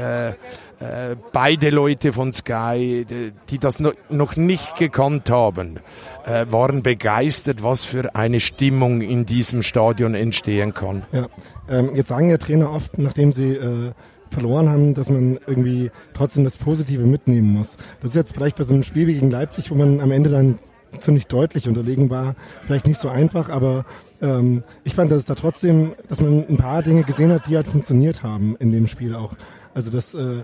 äh, 0.79 1.11
äh, 1.11 1.15
beide 1.33 1.69
Leute 1.69 2.13
von 2.13 2.31
Sky, 2.31 3.05
die, 3.09 3.31
die 3.49 3.57
das 3.57 3.79
no, 3.79 3.91
noch 4.09 4.35
nicht 4.35 4.75
gekannt 4.75 5.29
haben, 5.29 5.79
äh, 6.25 6.45
waren 6.49 6.83
begeistert, 6.83 7.63
was 7.63 7.85
für 7.85 8.15
eine 8.15 8.39
Stimmung 8.39 9.01
in 9.01 9.25
diesem 9.25 9.61
Stadion 9.61 10.15
entstehen 10.15 10.73
kann. 10.73 11.03
Ja, 11.11 11.27
ähm, 11.69 11.95
jetzt 11.95 12.09
sagen 12.09 12.29
ja 12.29 12.37
Trainer 12.37 12.71
oft, 12.71 12.97
nachdem 12.97 13.31
sie 13.31 13.53
äh, 13.53 13.91
verloren 14.31 14.69
haben, 14.69 14.93
dass 14.93 15.09
man 15.09 15.39
irgendwie 15.47 15.91
trotzdem 16.13 16.43
das 16.43 16.57
Positive 16.57 17.05
mitnehmen 17.05 17.51
muss. 17.51 17.77
Das 18.01 18.11
ist 18.11 18.15
jetzt 18.15 18.33
vielleicht 18.33 18.57
bei 18.57 18.63
so 18.63 18.73
einem 18.73 18.83
Spiel 18.83 19.07
wie 19.07 19.15
gegen 19.15 19.31
Leipzig, 19.31 19.71
wo 19.71 19.75
man 19.75 19.99
am 19.99 20.11
Ende 20.11 20.29
dann 20.29 20.59
ziemlich 20.99 21.27
deutlich 21.27 21.67
unterlegen 21.67 22.09
war, 22.09 22.35
vielleicht 22.65 22.87
nicht 22.87 22.99
so 22.99 23.09
einfach, 23.09 23.49
aber 23.49 23.85
ähm, 24.21 24.63
ich 24.83 24.95
fand, 24.95 25.11
dass 25.11 25.19
es 25.19 25.25
da 25.25 25.35
trotzdem, 25.35 25.93
dass 26.07 26.19
man 26.19 26.47
ein 26.47 26.57
paar 26.57 26.81
Dinge 26.81 27.03
gesehen 27.03 27.31
hat, 27.31 27.47
die 27.47 27.55
halt 27.55 27.67
funktioniert 27.67 28.23
haben 28.23 28.55
in 28.59 28.71
dem 28.71 28.87
Spiel 28.87 29.13
auch. 29.13 29.33
Also 29.73 29.91
das 29.91 30.15
äh, 30.15 30.43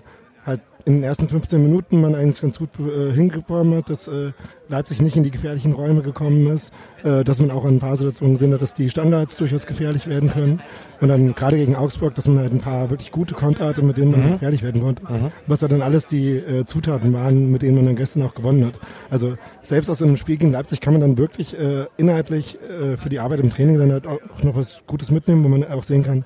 in 0.86 0.94
den 0.94 1.04
ersten 1.04 1.28
15 1.28 1.62
Minuten 1.62 2.00
man 2.00 2.14
eigentlich 2.14 2.40
ganz 2.42 2.60
gut 2.60 2.70
äh, 2.80 3.12
hingekommen 3.12 3.76
hat, 3.76 3.90
dass 3.90 4.08
äh, 4.08 4.32
Leipzig 4.70 5.02
nicht 5.02 5.18
in 5.18 5.24
die 5.24 5.32
gefährlichen 5.32 5.74
Räume 5.74 6.04
gekommen 6.04 6.48
ist, 6.48 6.72
äh, 7.04 7.24
dass 7.24 7.40
man 7.40 7.50
auch 7.50 7.66
an 7.66 7.76
ein 7.76 7.80
paar 7.80 7.96
Situationen 7.96 8.36
gesehen 8.36 8.54
hat, 8.54 8.62
dass 8.62 8.76
die 8.76 8.90
Standards 8.90 9.36
durchaus 9.36 9.66
gefährlich 9.66 10.08
werden 10.08 10.30
können. 10.30 10.62
Und 11.02 11.10
dann 11.10 11.34
gerade 11.34 11.58
gegen 11.58 11.76
Augsburg, 11.76 12.14
dass 12.14 12.28
man 12.28 12.40
halt 12.40 12.54
ein 12.54 12.60
paar 12.60 12.92
wirklich 12.92 13.12
gute 13.12 13.34
Konter 13.34 13.66
hatte, 13.66 13.82
mit 13.82 13.98
denen 13.98 14.12
man 14.12 14.26
mhm. 14.26 14.32
gefährlich 14.34 14.62
werden 14.62 14.82
konnte. 14.82 15.04
Mhm. 15.04 15.32
Was 15.48 15.60
da 15.60 15.68
dann 15.68 15.82
alles 15.82 16.08
die 16.08 16.38
äh, 16.38 16.66
Zutaten 16.66 17.14
waren, 17.14 17.52
mit 17.52 17.64
denen 17.64 17.76
man 17.76 17.86
dann 17.86 17.96
gestern 17.96 18.22
auch 18.22 18.36
gewonnen 18.36 18.66
hat. 18.66 18.80
Also 19.10 19.36
selbst 19.64 19.90
aus 19.90 20.04
einem 20.04 20.18
Spiel 20.18 20.38
gegen 20.38 20.52
Leipzig 20.52 20.82
kann 20.82 20.94
man 20.94 21.02
dann 21.02 21.18
wirklich 21.18 21.58
äh, 21.58 21.86
inhaltlich 21.98 22.60
äh, 22.62 22.98
für 22.98 23.10
die 23.10 23.20
Arbeit 23.20 23.40
im 23.40 23.50
Training 23.50 23.80
dann 23.80 23.92
halt 23.92 24.06
auch 24.06 24.44
noch 24.44 24.56
was 24.56 24.84
Gutes 24.86 25.10
mitnehmen, 25.10 25.44
wo 25.44 25.48
man 25.48 25.64
auch 25.64 25.84
sehen 25.84 26.04
kann, 26.04 26.26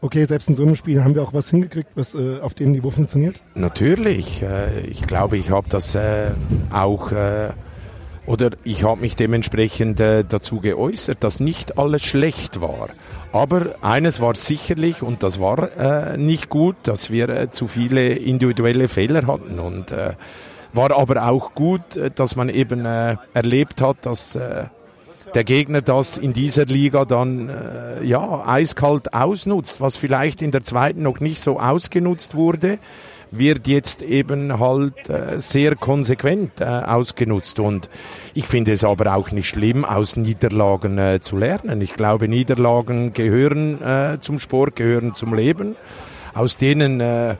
okay, 0.00 0.24
selbst 0.24 0.48
in 0.48 0.54
so 0.54 0.62
einem 0.62 0.74
Spiel 0.74 1.02
haben 1.02 1.14
wir 1.14 1.22
auch 1.22 1.32
was 1.32 1.50
hingekriegt, 1.50 1.90
was 1.94 2.14
äh, 2.14 2.40
auf 2.40 2.54
dem 2.54 2.72
Niveau 2.72 2.90
funktioniert? 2.90 3.40
Natürlich. 3.54 4.42
Äh, 4.42 4.80
ich 4.80 5.06
glaube, 5.06 5.36
ich 5.36 5.50
habe 5.50 5.68
das 5.68 5.94
äh, 5.94 6.30
auch 6.72 7.12
äh, 7.12 7.50
oder 8.26 8.50
ich 8.62 8.84
habe 8.84 9.00
mich 9.00 9.16
dementsprechend 9.16 10.00
äh, 10.00 10.22
dazu 10.22 10.60
geäußert, 10.60 11.24
dass 11.24 11.40
nicht 11.40 11.78
alles 11.78 12.02
schlecht 12.02 12.60
war. 12.60 12.88
Aber 13.32 13.74
eines 13.80 14.20
war 14.20 14.34
sicherlich, 14.34 15.02
und 15.02 15.22
das 15.22 15.40
war 15.40 15.76
äh, 15.78 16.18
nicht 16.18 16.48
gut, 16.48 16.76
dass 16.82 17.10
wir 17.10 17.50
zu 17.50 17.66
viele 17.66 18.08
individuelle 18.08 18.88
Fehler 18.88 19.26
hatten. 19.26 19.58
Und 19.58 19.94
war 20.74 20.96
aber 20.96 21.26
auch 21.26 21.54
gut, 21.54 21.98
dass 22.14 22.36
man 22.36 22.50
eben 22.50 22.84
erlebt 22.84 23.80
hat, 23.80 24.04
dass 24.04 24.38
der 25.34 25.44
Gegner 25.44 25.82
das 25.82 26.18
in 26.18 26.32
dieser 26.32 26.64
Liga 26.66 27.04
dann 27.04 27.48
äh, 27.48 28.04
ja 28.04 28.46
eiskalt 28.46 29.14
ausnutzt, 29.14 29.80
was 29.80 29.96
vielleicht 29.96 30.42
in 30.42 30.50
der 30.50 30.62
zweiten 30.62 31.02
noch 31.02 31.20
nicht 31.20 31.40
so 31.40 31.58
ausgenutzt 31.58 32.34
wurde 32.34 32.78
wird 33.30 33.68
jetzt 33.68 34.02
eben 34.02 34.58
halt 34.58 35.08
äh, 35.08 35.40
sehr 35.40 35.76
konsequent 35.76 36.60
äh, 36.60 36.64
ausgenutzt. 36.64 37.60
Und 37.60 37.88
ich 38.34 38.46
finde 38.46 38.72
es 38.72 38.84
aber 38.84 39.14
auch 39.14 39.30
nicht 39.32 39.48
schlimm, 39.48 39.84
aus 39.84 40.16
Niederlagen 40.16 40.98
äh, 40.98 41.20
zu 41.20 41.36
lernen. 41.36 41.80
Ich 41.80 41.94
glaube, 41.94 42.28
Niederlagen 42.28 43.12
gehören 43.12 43.82
äh, 43.82 44.18
zum 44.20 44.38
Sport, 44.38 44.76
gehören 44.76 45.14
zum 45.14 45.34
Leben. 45.34 45.76
Aus 46.34 46.56
denen 46.56 47.00
äh, 47.00 47.36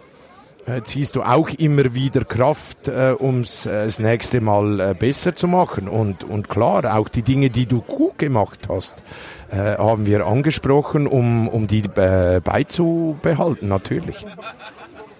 ziehst 0.83 1.16
du 1.16 1.22
auch 1.22 1.48
immer 1.50 1.94
wieder 1.94 2.24
Kraft, 2.24 2.88
äh, 2.88 3.14
um 3.18 3.40
es 3.40 3.66
äh, 3.66 3.85
das 3.85 3.98
nächste 3.98 4.40
Mal 4.40 4.81
äh, 4.81 4.94
besser 4.94 5.35
zu 5.35 5.48
machen. 5.48 5.88
Und, 5.88 6.24
und 6.24 6.48
klar, 6.48 6.96
auch 6.96 7.09
die 7.09 7.22
Dinge, 7.22 7.50
die 7.50 7.66
du 7.66 7.81
gut 7.81 8.18
gemacht 8.18 8.68
hast, 8.68 9.02
äh, 9.50 9.76
haben 9.78 10.07
wir 10.07 10.26
angesprochen, 10.26 11.07
um, 11.07 11.48
um 11.48 11.66
die 11.66 11.83
äh, 11.96 12.40
beizubehalten, 12.42 13.68
natürlich. 13.68 14.26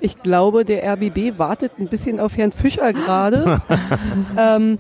Ich 0.01 0.23
glaube, 0.23 0.65
der 0.65 0.85
RBB 0.93 1.39
wartet 1.39 1.73
ein 1.79 1.89
bisschen 1.89 2.21
auf 2.21 2.37
Herrn 2.37 2.53
Fischer 2.53 2.93
gerade. 2.93 3.61
ähm, 4.39 4.79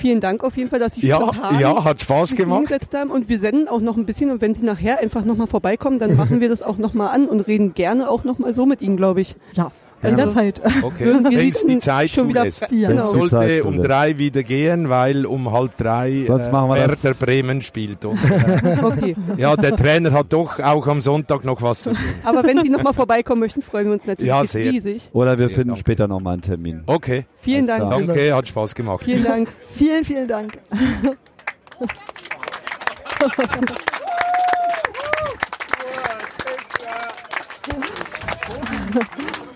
vielen 0.00 0.20
Dank 0.20 0.42
auf 0.42 0.56
jeden 0.56 0.70
Fall, 0.70 0.78
dass 0.80 0.94
Sie 0.94 1.06
Ja, 1.06 1.16
spontan 1.20 1.60
ja, 1.60 1.84
hat 1.84 2.00
Spaß 2.00 2.30
sich 2.30 2.38
gemacht. 2.38 2.58
hingesetzt 2.68 2.94
haben. 2.94 3.10
Und 3.10 3.28
wir 3.28 3.38
senden 3.38 3.68
auch 3.68 3.80
noch 3.80 3.96
ein 3.96 4.06
bisschen. 4.06 4.30
Und 4.30 4.40
wenn 4.40 4.54
Sie 4.54 4.64
nachher 4.64 4.98
einfach 4.98 5.24
nochmal 5.24 5.46
vorbeikommen, 5.46 5.98
dann 5.98 6.16
machen 6.16 6.40
wir 6.40 6.48
das 6.48 6.62
auch 6.62 6.78
nochmal 6.78 7.08
an 7.14 7.28
und 7.28 7.40
reden 7.40 7.74
gerne 7.74 8.08
auch 8.10 8.24
nochmal 8.24 8.52
so 8.52 8.66
mit 8.66 8.80
Ihnen, 8.80 8.96
glaube 8.96 9.20
ich. 9.20 9.36
Ja, 9.54 9.70
jederzeit. 10.02 10.60
Okay, 10.82 11.04
Würden 11.04 11.30
wir 11.30 11.38
wenn 11.38 11.48
es 11.50 11.64
die 11.66 11.78
Zeit 11.78 12.10
schon 12.10 12.28
wieder 12.28 12.40
zulässt. 12.40 12.64
frei- 12.64 12.68
genau. 12.70 13.12
Die 13.12 13.20
Zeit 13.20 13.30
Sollte 13.30 13.64
um 13.64 13.82
drei 13.82 14.18
wieder 14.18 14.42
gehen, 14.42 14.88
weil 14.88 15.26
um 15.26 15.52
halb 15.52 15.76
drei 15.76 16.24
wir 16.26 16.38
Werder 16.38 16.96
das- 17.02 17.18
Bremen 17.20 17.62
spielt. 17.62 18.04
Und, 18.04 18.18
äh, 18.64 18.78
Okay. 18.82 19.14
ja, 19.36 19.56
der 19.56 19.76
Trainer 19.76 20.12
hat 20.12 20.32
doch 20.32 20.58
auch 20.60 20.86
am 20.86 21.00
Sonntag 21.02 21.44
noch 21.44 21.60
was 21.62 21.82
zu 21.84 21.90
tun. 21.90 21.98
Aber 22.24 22.44
wenn 22.44 22.58
Sie 22.62 22.68
nochmal 22.70 22.94
vorbeikommen 22.94 23.40
möchten, 23.40 23.62
freuen 23.62 23.86
wir 23.86 23.92
uns 23.94 24.06
natürlich 24.06 24.28
Ja, 24.28 24.44
sehr. 24.44 24.72
riesig. 24.72 25.02
Oder 25.12 25.38
wir 25.38 25.48
Ja, 25.48 25.54
finden 25.54 25.68
danke. 25.68 25.80
später 25.80 26.08
nochmal 26.08 26.34
einen 26.34 26.42
Termin. 26.42 26.82
Okay, 26.86 27.24
Vielen 27.42 27.68
Alles 27.70 27.88
Dank. 27.88 28.06
danke, 28.08 28.34
hat 28.34 28.48
Spaß 28.48 28.74
gemacht. 28.74 29.02
Vielen 29.04 29.24
Dank. 29.24 29.48
Vielen, 29.72 30.04
vielen 30.04 30.28
Dank. 30.28 30.58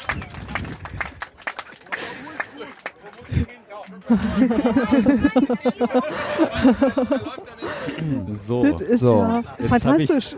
So. 8.47 8.63
Das 8.63 8.81
ist 8.81 9.01
So, 9.01 9.19
ja 9.19 9.43
fantastisch. 9.69 10.37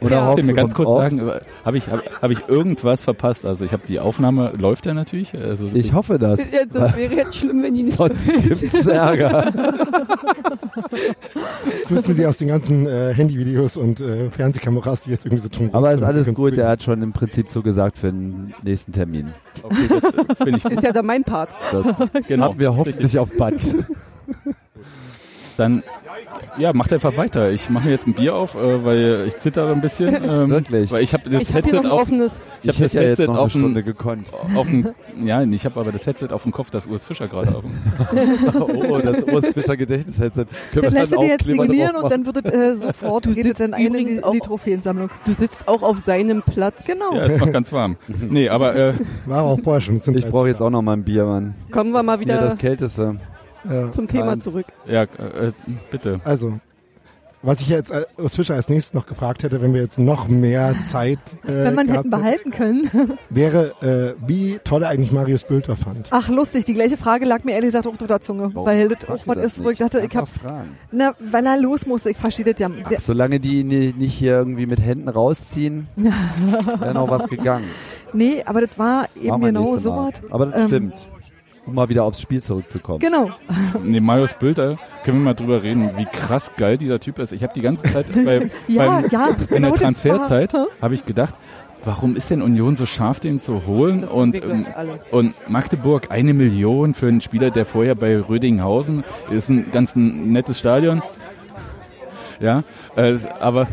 Oder 0.00 0.16
Ja. 0.16 0.34
Ihr 0.36 0.44
mir 0.44 0.54
ganz 0.54 0.74
kurz 0.74 0.88
oft. 0.88 1.10
sagen, 1.10 1.30
habe 1.64 1.78
ich, 1.78 1.88
hab, 1.88 2.22
hab 2.22 2.30
ich 2.30 2.40
irgendwas 2.48 3.04
verpasst? 3.04 3.46
Also 3.46 3.64
ich 3.64 3.72
habe 3.72 3.82
die 3.86 4.00
Aufnahme, 4.00 4.52
läuft 4.58 4.86
ja 4.86 4.94
natürlich. 4.94 5.32
Also 5.34 5.70
Ich 5.72 5.92
hoffe 5.92 6.18
das. 6.18 6.40
Ja, 6.50 6.60
Das 6.70 6.96
wäre 6.96 7.14
jetzt 7.14 7.36
schlimm, 7.36 7.62
wenn 7.62 7.74
die 7.74 7.84
nicht. 7.84 7.98
Sonst 7.98 8.26
gibt's 8.42 8.86
Ärger. 8.86 9.52
Das 11.80 11.90
müssen 11.90 12.08
wir 12.08 12.14
dir 12.14 12.28
aus 12.28 12.38
den 12.38 12.48
ganzen 12.48 12.86
äh, 12.86 13.12
Handyvideos 13.14 13.76
und 13.76 14.00
äh, 14.00 14.30
Fernsehkameras, 14.30 15.02
die 15.02 15.10
jetzt 15.10 15.26
irgendwie 15.26 15.42
so 15.42 15.48
tun. 15.48 15.70
Aber 15.72 15.92
ist 15.92 16.02
alles 16.02 16.32
gut. 16.34 16.56
Er 16.56 16.68
hat 16.68 16.82
schon 16.82 17.02
im 17.02 17.12
Prinzip 17.12 17.48
so 17.48 17.62
gesagt 17.62 17.98
für 17.98 18.08
den 18.12 18.54
nächsten 18.62 18.92
Termin. 18.92 19.32
Okay, 19.62 19.76
das 19.88 20.38
finde 20.38 20.58
ich 20.58 20.62
gut. 20.62 20.72
Ist 20.78 20.82
ja 20.82 20.92
dann 20.92 21.06
mein 21.06 21.24
Part. 21.24 21.50
Das 21.70 21.86
Genau. 22.28 22.44
haben 22.44 22.58
wir 22.58 22.76
hoffentlich 22.76 23.18
auf 23.18 23.30
Band. 23.36 23.74
Dann, 25.56 25.82
ja, 26.58 26.72
macht 26.72 26.92
einfach 26.92 27.16
weiter. 27.16 27.50
Ich 27.50 27.70
mache 27.70 27.84
mir 27.86 27.90
jetzt 27.92 28.06
ein 28.06 28.14
Bier 28.14 28.34
auf, 28.34 28.54
äh, 28.54 28.84
weil 28.84 29.24
ich 29.28 29.38
zittere 29.38 29.72
ein 29.72 29.80
bisschen. 29.80 30.12
Ähm, 30.32 30.50
Wirklich? 30.50 30.90
Weil 30.92 31.02
ich 31.02 31.12
habe 31.14 31.28
das 31.28 31.42
Ich 31.42 31.52
habe 31.54 31.62
hier 31.68 31.72
noch 31.74 31.82
Headset 31.82 31.90
auf, 31.94 32.02
offenes. 32.02 32.32
ich 32.62 32.68
hab 32.68 32.76
das 32.78 32.92
ja 32.92 33.02
jetzt 33.02 33.08
Headset 33.18 33.26
noch 33.26 33.34
eine 33.34 33.42
auf, 33.42 33.50
Stunde 33.50 33.82
dem, 33.82 33.84
gekonnt. 33.86 34.30
auf 34.54 34.66
dem, 34.66 34.88
ja, 35.24 35.42
ich 35.42 35.64
habe 35.64 35.80
aber 35.80 35.90
das 35.92 36.06
Headset 36.06 36.28
auf 36.32 36.42
dem 36.44 36.52
Kopf, 36.52 36.70
das 36.70 36.86
Urs 36.86 37.02
Fischer 37.04 37.28
gerade 37.28 37.54
auf. 37.54 37.64
Oh, 38.60 38.98
das 38.98 39.22
Urs 39.24 39.46
Fischer 39.52 39.76
Gedächtnisheadset. 39.76 40.48
Können 40.72 40.82
Dann 40.84 40.92
wir 40.94 41.00
lässt 41.00 41.12
du 41.12 41.18
dir 41.20 41.26
jetzt 41.28 41.44
signieren 41.44 41.96
und 41.96 42.10
dann 42.12 42.24
wird 42.26 42.44
es 42.46 42.52
äh, 42.52 42.74
sofort, 42.76 43.24
geht 43.24 43.38
es 43.38 43.44
sitzt 43.46 43.60
dann 43.60 43.74
ein 43.74 43.86
in 43.86 43.92
die, 43.94 44.04
die 44.16 44.24
auch- 44.24 44.34
Trophäensammlung. 44.36 45.10
Du 45.24 45.32
sitzt 45.34 45.66
auch 45.66 45.82
auf 45.82 45.98
seinem 45.98 46.42
Platz. 46.42 46.84
Genau. 46.86 47.14
Ja, 47.14 47.24
ist 47.24 47.40
noch 47.40 47.52
ganz 47.52 47.72
warm. 47.72 47.96
Nee, 48.28 48.48
aber 48.48 48.74
äh, 48.76 48.94
War 49.26 49.42
auch 49.42 49.56
sind 49.56 49.96
Ich 49.96 50.02
30 50.24 50.30
brauche 50.30 50.48
jetzt 50.48 50.60
auch 50.62 50.70
noch 50.70 50.82
mal 50.82 50.92
ein 50.94 51.04
Bier, 51.04 51.24
Mann. 51.24 51.54
Kommen 51.70 51.92
wir 51.92 52.02
mal 52.02 52.16
Mir 52.16 52.22
wieder 52.22 52.40
das 52.40 52.56
Kälteste. 52.58 53.16
Ja. 53.70 53.90
zum 53.90 54.08
Thema 54.08 54.26
Keins. 54.28 54.44
zurück. 54.44 54.66
ja, 54.86 55.02
äh, 55.02 55.52
bitte. 55.90 56.20
Also, 56.24 56.58
was 57.44 57.60
ich 57.60 57.68
jetzt 57.68 57.90
äh, 57.90 58.04
aus 58.18 58.36
Fischer 58.36 58.54
als 58.54 58.68
nächstes 58.68 58.94
noch 58.94 59.04
gefragt 59.06 59.42
hätte, 59.42 59.60
wenn 59.60 59.74
wir 59.74 59.82
jetzt 59.82 59.98
noch 59.98 60.28
mehr 60.28 60.74
Zeit 60.80 61.18
äh, 61.44 61.48
Wenn 61.64 61.74
man 61.74 61.88
hätten 61.88 62.08
behalten 62.08 62.52
können. 62.52 62.88
wäre, 63.30 63.72
äh, 63.82 64.14
wie 64.24 64.60
toll 64.62 64.84
er 64.84 64.90
eigentlich 64.90 65.10
Marius 65.10 65.42
Bülter 65.42 65.74
fand. 65.74 66.06
Ach, 66.12 66.28
lustig. 66.28 66.66
Die 66.66 66.74
gleiche 66.74 66.96
Frage 66.96 67.24
lag 67.24 67.42
mir 67.42 67.52
ehrlich 67.54 67.68
gesagt 67.72 67.88
auch 67.88 68.00
auf 68.00 68.06
der 68.06 68.20
Zunge. 68.20 68.54
Warum 68.54 68.64
weil 68.68 68.88
das 68.88 69.08
auch 69.08 69.26
was 69.26 69.38
ist, 69.38 69.64
wo 69.64 69.70
ich 69.70 69.78
dachte, 69.80 69.98
ich 69.98 70.14
hab, 70.14 70.28
Einfach 70.28 70.48
fragen. 70.50 70.76
na, 70.92 71.14
weil 71.18 71.44
er 71.44 71.58
los 71.60 71.84
musste. 71.84 72.10
Ich 72.10 72.16
verstehe 72.16 72.44
das 72.44 72.60
ja. 72.60 72.70
Ach, 72.84 72.92
solange 73.00 73.40
die 73.40 73.64
ni- 73.64 73.92
nicht 73.98 74.14
hier 74.14 74.34
irgendwie 74.34 74.66
mit 74.66 74.80
Händen 74.80 75.08
rausziehen, 75.08 75.88
wäre 75.96 76.94
noch 76.94 77.10
was 77.10 77.26
gegangen. 77.26 77.64
nee, 78.12 78.40
aber 78.46 78.60
das 78.60 78.78
war 78.78 79.06
eben 79.20 79.40
genau 79.40 79.76
so 79.78 79.96
was. 79.96 80.12
Aber 80.30 80.46
das 80.46 80.60
Ähm, 80.62 80.66
stimmt. 80.68 81.08
Um 81.64 81.74
mal 81.74 81.88
wieder 81.88 82.04
aufs 82.04 82.20
Spiel 82.20 82.42
zurückzukommen. 82.42 82.98
Genau. 82.98 83.30
Nee, 83.82 84.00
Marius 84.00 84.34
Bülter, 84.34 84.78
können 85.04 85.18
wir 85.18 85.24
mal 85.24 85.34
drüber 85.34 85.62
reden, 85.62 85.90
wie 85.96 86.06
krass 86.06 86.50
geil 86.56 86.76
dieser 86.76 86.98
Typ 86.98 87.20
ist. 87.20 87.32
Ich 87.32 87.42
habe 87.44 87.52
die 87.54 87.60
ganze 87.60 87.84
Zeit 87.84 88.06
bei, 88.24 88.50
Ja, 88.66 89.00
beim, 89.00 89.10
ja. 89.10 89.28
in 89.28 89.46
genau 89.46 89.60
der 89.60 89.70
das 89.70 89.80
Transferzeit 89.80 90.52
habe 90.80 90.94
ich 90.94 91.04
gedacht, 91.04 91.34
warum 91.84 92.16
ist 92.16 92.30
denn 92.30 92.42
Union 92.42 92.74
so 92.76 92.84
scharf, 92.84 93.20
den 93.20 93.38
zu 93.38 93.66
holen? 93.66 94.02
Und, 94.04 94.42
ähm, 94.44 94.66
und 95.12 95.34
Magdeburg 95.48 96.10
eine 96.10 96.34
Million 96.34 96.94
für 96.94 97.06
einen 97.06 97.20
Spieler, 97.20 97.50
der 97.50 97.64
vorher 97.64 97.94
bei 97.94 98.18
Rödinghausen 98.18 99.04
ist 99.30 99.48
ein 99.48 99.70
ganz 99.70 99.94
ein 99.94 100.32
nettes 100.32 100.58
Stadion. 100.58 101.00
Ja, 102.40 102.64
äh, 102.96 103.16
aber 103.38 103.68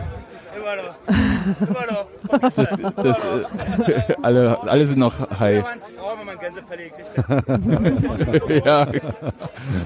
das, 2.56 2.70
das, 2.96 3.18
äh, 3.18 4.14
alle, 4.22 4.62
alle 4.64 4.86
sind 4.86 5.00
noch 5.00 5.40
high. 5.40 5.64
ja. 8.66 8.88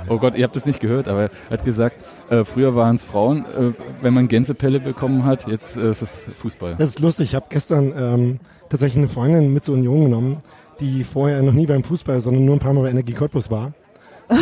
Oh 0.10 0.18
Gott, 0.18 0.36
ihr 0.36 0.44
habt 0.44 0.56
das 0.56 0.66
nicht 0.66 0.80
gehört, 0.80 1.08
aber 1.08 1.24
er 1.24 1.30
hat 1.50 1.66
gesagt, 1.66 1.98
äh, 2.30 2.44
früher 2.44 2.76
waren 2.76 2.96
es 2.96 3.04
Frauen, 3.04 3.46
äh, 3.46 3.72
wenn 4.02 4.14
man 4.14 4.28
Gänsepelle 4.28 4.80
bekommen 4.80 5.26
hat, 5.26 5.48
jetzt 5.48 5.78
äh, 5.78 5.92
ist 5.92 6.02
es 6.02 6.26
Fußball. 6.40 6.76
Das 6.78 6.90
ist 6.90 7.00
lustig. 7.00 7.30
Ich 7.30 7.36
habe 7.36 7.46
gestern 7.50 7.94
ähm, 7.98 8.40
tatsächlich 8.70 8.98
eine 8.98 9.10
Freundin 9.10 9.54
mit 9.54 9.66
zur 9.66 9.76
Union 9.76 10.06
genommen, 10.06 10.38
die 10.80 11.04
vorher 11.04 11.42
noch 11.42 11.54
nie 11.54 11.66
beim 11.66 11.84
Fußball, 11.84 12.20
sondern 12.22 12.46
nur 12.46 12.56
ein 12.56 12.60
paar 12.60 12.74
Mal 12.74 12.84
bei 12.84 12.90
Energie 12.90 13.14
Cottbus 13.14 13.50
war. 13.50 13.74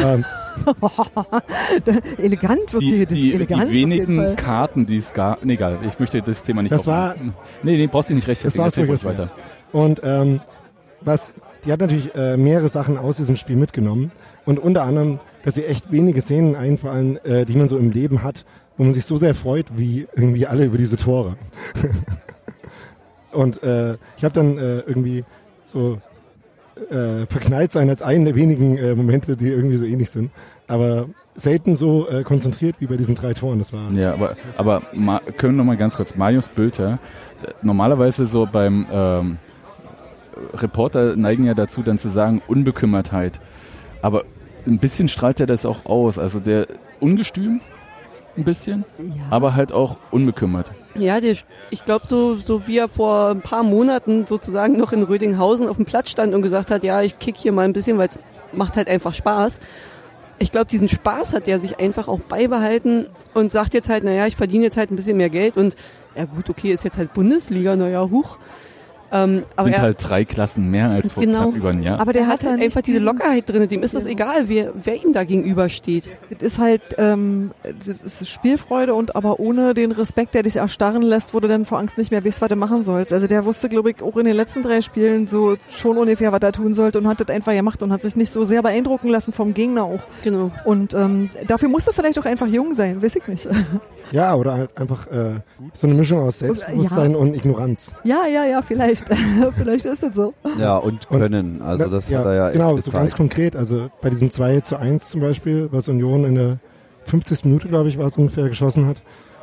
Ähm, 0.04 0.26
Elegant 2.18 2.60
Die, 2.70 2.74
wirklich. 2.74 3.08
das 3.08 3.18
ist 3.18 3.22
die, 3.24 3.34
elegant 3.34 3.62
die 3.62 3.66
auf 3.66 3.72
jeden 3.72 3.92
wenigen 3.92 4.18
Fall. 4.18 4.36
Karten, 4.36 4.86
die 4.86 4.98
es 4.98 5.14
gab, 5.14 5.44
nee, 5.46 5.54
egal, 5.54 5.78
ich 5.88 6.00
möchte 6.00 6.22
das 6.22 6.44
Thema 6.44 6.62
nicht 6.62 6.72
Das 6.72 6.88
war-. 6.88 7.16
Nee, 7.64 7.78
nee, 7.78 7.88
brauchst 7.88 8.10
du 8.10 8.14
nicht 8.14 8.28
das 8.28 8.44
rechtfertigen. 8.44 8.88
war 8.88 8.96
es 8.96 9.04
wert. 9.04 9.34
Und 9.72 10.02
ähm, 10.04 10.42
was, 11.02 11.34
die 11.66 11.72
hat 11.72 11.80
natürlich 11.80 12.14
äh, 12.16 12.38
mehrere 12.38 12.70
Sachen 12.70 12.98
aus 12.98 13.18
diesem 13.18 13.36
Spiel 13.36 13.56
mitgenommen. 13.56 14.12
Und 14.46 14.60
unter 14.60 14.84
anderem, 14.84 15.20
dass 15.46 15.58
ihr 15.58 15.68
echt 15.70 15.92
wenige 15.92 16.22
Szenen 16.22 16.56
einfallen, 16.56 17.18
äh, 17.24 17.46
die 17.46 17.56
man 17.56 17.68
so 17.68 17.78
im 17.78 17.92
Leben 17.92 18.24
hat, 18.24 18.46
wo 18.78 18.84
man 18.84 18.94
sich 18.94 19.06
so 19.06 19.18
sehr 19.18 19.36
freut, 19.36 19.68
wie 19.78 20.08
irgendwie 20.16 20.48
alle 20.48 20.66
über 20.66 20.78
diese 20.78 20.98
Tore. 20.98 21.38
Und 23.32 23.64
äh, 23.64 23.98
ich 24.18 24.24
habe 24.26 24.34
dann 24.34 24.58
äh, 24.58 24.80
irgendwie 24.80 25.24
so 25.66 26.00
äh, 26.90 27.26
verknallt 27.28 27.72
sein 27.72 27.90
als 27.90 28.02
einen 28.02 28.26
der 28.26 28.36
wenigen 28.36 28.78
äh, 28.78 28.96
Momente, 28.96 29.38
die 29.38 29.50
irgendwie 29.50 29.78
so 29.78 29.86
ähnlich 29.86 30.10
sind. 30.10 30.32
Aber 30.68 31.08
selten 31.36 31.76
so 31.76 32.10
äh, 32.10 32.24
konzentriert 32.24 32.76
wie 32.80 32.88
bei 32.88 32.98
diesen 32.98 33.16
drei 33.16 33.34
Toren. 33.34 33.60
Das 33.60 33.74
war 33.74 33.92
Ja, 33.92 34.14
aber, 34.14 34.36
aber 34.58 34.82
ma, 34.94 35.22
können 35.38 35.56
wir 35.56 35.58
noch 35.58 35.66
mal 35.66 35.78
ganz 35.78 35.96
kurz, 35.96 36.16
Marius 36.16 36.50
Bülter, 36.50 37.00
normalerweise 37.62 38.26
so 38.26 38.48
beim 38.52 38.86
ähm, 38.92 39.38
Reporter 40.54 41.16
neigen 41.16 41.46
ja 41.46 41.54
dazu, 41.54 41.82
dann 41.82 41.98
zu 41.98 42.10
sagen, 42.10 42.42
Unbekümmertheit. 42.48 43.40
Aber 44.02 44.24
ein 44.66 44.80
bisschen 44.80 45.08
strahlt 45.08 45.40
er 45.40 45.46
das 45.46 45.66
auch 45.66 45.86
aus. 45.86 46.18
Also 46.18 46.40
der 46.40 46.68
ungestüm, 47.00 47.62
ein 48.38 48.44
bisschen, 48.44 48.86
aber 49.30 49.56
halt 49.56 49.72
auch 49.72 49.98
unbekümmert. 50.12 50.72
Ja, 50.96 51.22
der, 51.22 51.36
ich 51.70 51.84
glaube, 51.84 52.08
so, 52.08 52.36
so 52.36 52.68
wie 52.68 52.78
er 52.78 52.88
vor 52.90 53.30
ein 53.30 53.42
paar 53.42 53.64
Monaten 53.64 54.28
sozusagen 54.28 54.78
noch 54.78 54.92
in 54.92 55.04
Rödinghausen 55.04 55.68
auf 55.68 55.78
dem 55.78 55.86
Platz 55.86 56.10
stand 56.10 56.34
und 56.34 56.42
gesagt 56.42 56.72
hat, 56.72 56.84
ja, 56.84 57.02
ich 57.02 57.20
kick 57.20 57.38
hier 57.38 57.52
mal 57.52 57.64
ein 57.64 57.74
bisschen, 57.74 57.98
weil 57.98 58.10
es 58.10 58.18
macht 58.54 58.76
halt 58.76 58.88
einfach 58.88 59.14
Spaß. 59.14 59.60
Ich 60.40 60.52
glaube, 60.52 60.66
diesen 60.66 60.90
Spaß 60.90 61.34
hat 61.34 61.48
er 61.48 61.60
sich 61.60 61.80
einfach 61.80 62.08
auch 62.08 62.20
beibehalten 62.20 63.06
und 63.34 63.52
sagt 63.52 63.74
jetzt 63.74 63.90
halt, 63.90 64.04
naja, 64.04 64.26
ich 64.28 64.36
verdiene 64.36 64.66
jetzt 64.66 64.78
halt 64.78 64.92
ein 64.92 64.96
bisschen 64.96 65.18
mehr 65.18 65.30
Geld 65.30 65.56
und 65.56 65.76
ja 66.16 66.26
gut, 66.26 66.50
okay, 66.50 66.72
ist 66.72 66.84
jetzt 66.84 66.98
halt 66.98 67.14
Bundesliga, 67.14 67.76
naja, 67.76 68.10
huch. 68.10 68.38
Ähm, 69.12 69.44
aber 69.56 69.66
Sind 69.66 69.74
er, 69.76 69.82
halt 69.82 69.98
drei 70.00 70.26
Klassen 70.26 70.70
mehr 70.70 70.90
als 70.90 71.12
vor 71.12 71.24
Genau. 71.24 71.44
knapp 71.44 71.56
über 71.56 71.70
ein 71.70 71.82
Jahr. 71.82 72.00
Aber 72.00 72.14
der 72.14 72.24
er 72.24 72.28
hat 72.28 72.42
hat 72.44 72.50
halt 72.52 72.62
einfach 72.62 72.82
diese 72.82 73.00
Lockerheit 73.00 73.50
drin. 73.50 73.68
Dem 73.68 73.84
ist 73.84 73.94
es 73.94 74.06
egal, 74.06 74.48
wer, 74.48 74.72
wer 74.74 75.04
ihm 75.04 75.14
da 75.14 75.24
gegenübersteht. 75.24 76.10
Das 76.30 76.42
ist 76.54 76.60
halt, 76.60 76.82
ähm, 76.98 77.52
das 77.64 78.02
ist 78.22 78.30
Spielfreude 78.30 78.94
und 78.94 79.16
aber 79.16 79.40
ohne 79.40 79.74
den 79.74 79.92
Respekt, 79.92 80.34
der 80.34 80.44
dich 80.44 80.56
erstarren 80.58 81.02
lässt, 81.02 81.34
wo 81.34 81.40
du 81.40 81.48
dann 81.48 81.66
vor 81.66 81.80
Angst 81.80 81.98
nicht 81.98 82.12
mehr 82.12 82.24
weißt, 82.24 82.42
was 82.42 82.50
du 82.50 82.56
machen 82.56 82.84
sollst. 82.84 83.12
Also 83.14 83.28
der 83.28 83.46
wusste, 83.46 83.70
glaube 83.70 83.92
ich, 83.92 84.02
auch 84.02 84.16
in 84.18 84.26
den 84.26 84.36
letzten 84.36 84.64
drei 84.64 84.82
Spielen 84.82 85.28
so 85.28 85.58
schon 85.70 85.98
ungefähr, 85.98 86.32
was 86.32 86.42
er 86.42 86.52
tun 86.52 86.74
sollte 86.74 87.00
und 87.00 87.08
hat 87.08 87.20
das 87.22 87.30
einfach 87.30 87.54
gemacht 87.54 87.84
und 87.84 87.92
hat 87.92 88.02
sich 88.02 88.16
nicht 88.16 88.32
so 88.32 88.44
sehr 88.44 88.62
beeindrucken 88.62 89.10
lassen 89.10 89.34
vom 89.34 89.54
Gegner 89.54 89.84
auch. 89.84 90.02
Genau. 90.24 90.52
Und 90.66 90.94
ähm, 90.94 91.30
dafür 91.48 91.70
musste 91.70 91.92
vielleicht 91.94 92.18
auch 92.20 92.26
einfach 92.26 92.48
jung 92.48 92.74
sein, 92.74 93.02
weiß 93.02 93.16
ich 93.16 93.28
nicht. 93.28 93.48
Ja, 94.12 94.36
oder 94.36 94.54
halt 94.54 94.78
einfach 94.78 95.08
äh, 95.08 95.40
so 95.74 95.88
eine 95.88 95.96
Mischung 95.96 96.20
aus 96.20 96.40
Selbstbewusstsein 96.40 97.16
und 97.16 97.36
Ignoranz. 97.36 97.96
ja, 98.04 98.26
ja, 98.26 98.46
ja, 98.46 98.62
vielleicht. 98.62 99.06
vielleicht 99.56 99.86
ist 99.86 100.04
das 100.04 100.14
so. 100.14 100.34
Ja, 100.58 100.78
und 100.78 101.08
können. 101.08 101.62
Also 101.62 101.88
das 101.88 102.10
ja, 102.10 102.20
hat 102.20 102.26
er 102.26 102.34
ja 102.34 102.48
echt 102.50 102.54
Genau, 102.54 102.78
so 102.78 102.92
ganz 102.92 103.16
konkret. 103.16 103.56
Also 103.56 103.90
bei 104.02 104.10
diesem 104.10 104.30
2 104.30 104.62
zu 104.62 104.78
1 104.78 105.10
zum 105.10 105.22
Beispiel, 105.22 105.70
was 105.72 105.88
Union 105.88 106.26
in 106.26 106.36
der 106.36 106.60
50. 107.06 107.46
Minute, 107.46 107.68
glaube 107.68 107.90
ich, 107.90 107.98
war 107.98 108.06
es 108.06 108.18
ungefähr, 108.18 108.48
geschossen 108.50 108.86
hat, 108.86 109.02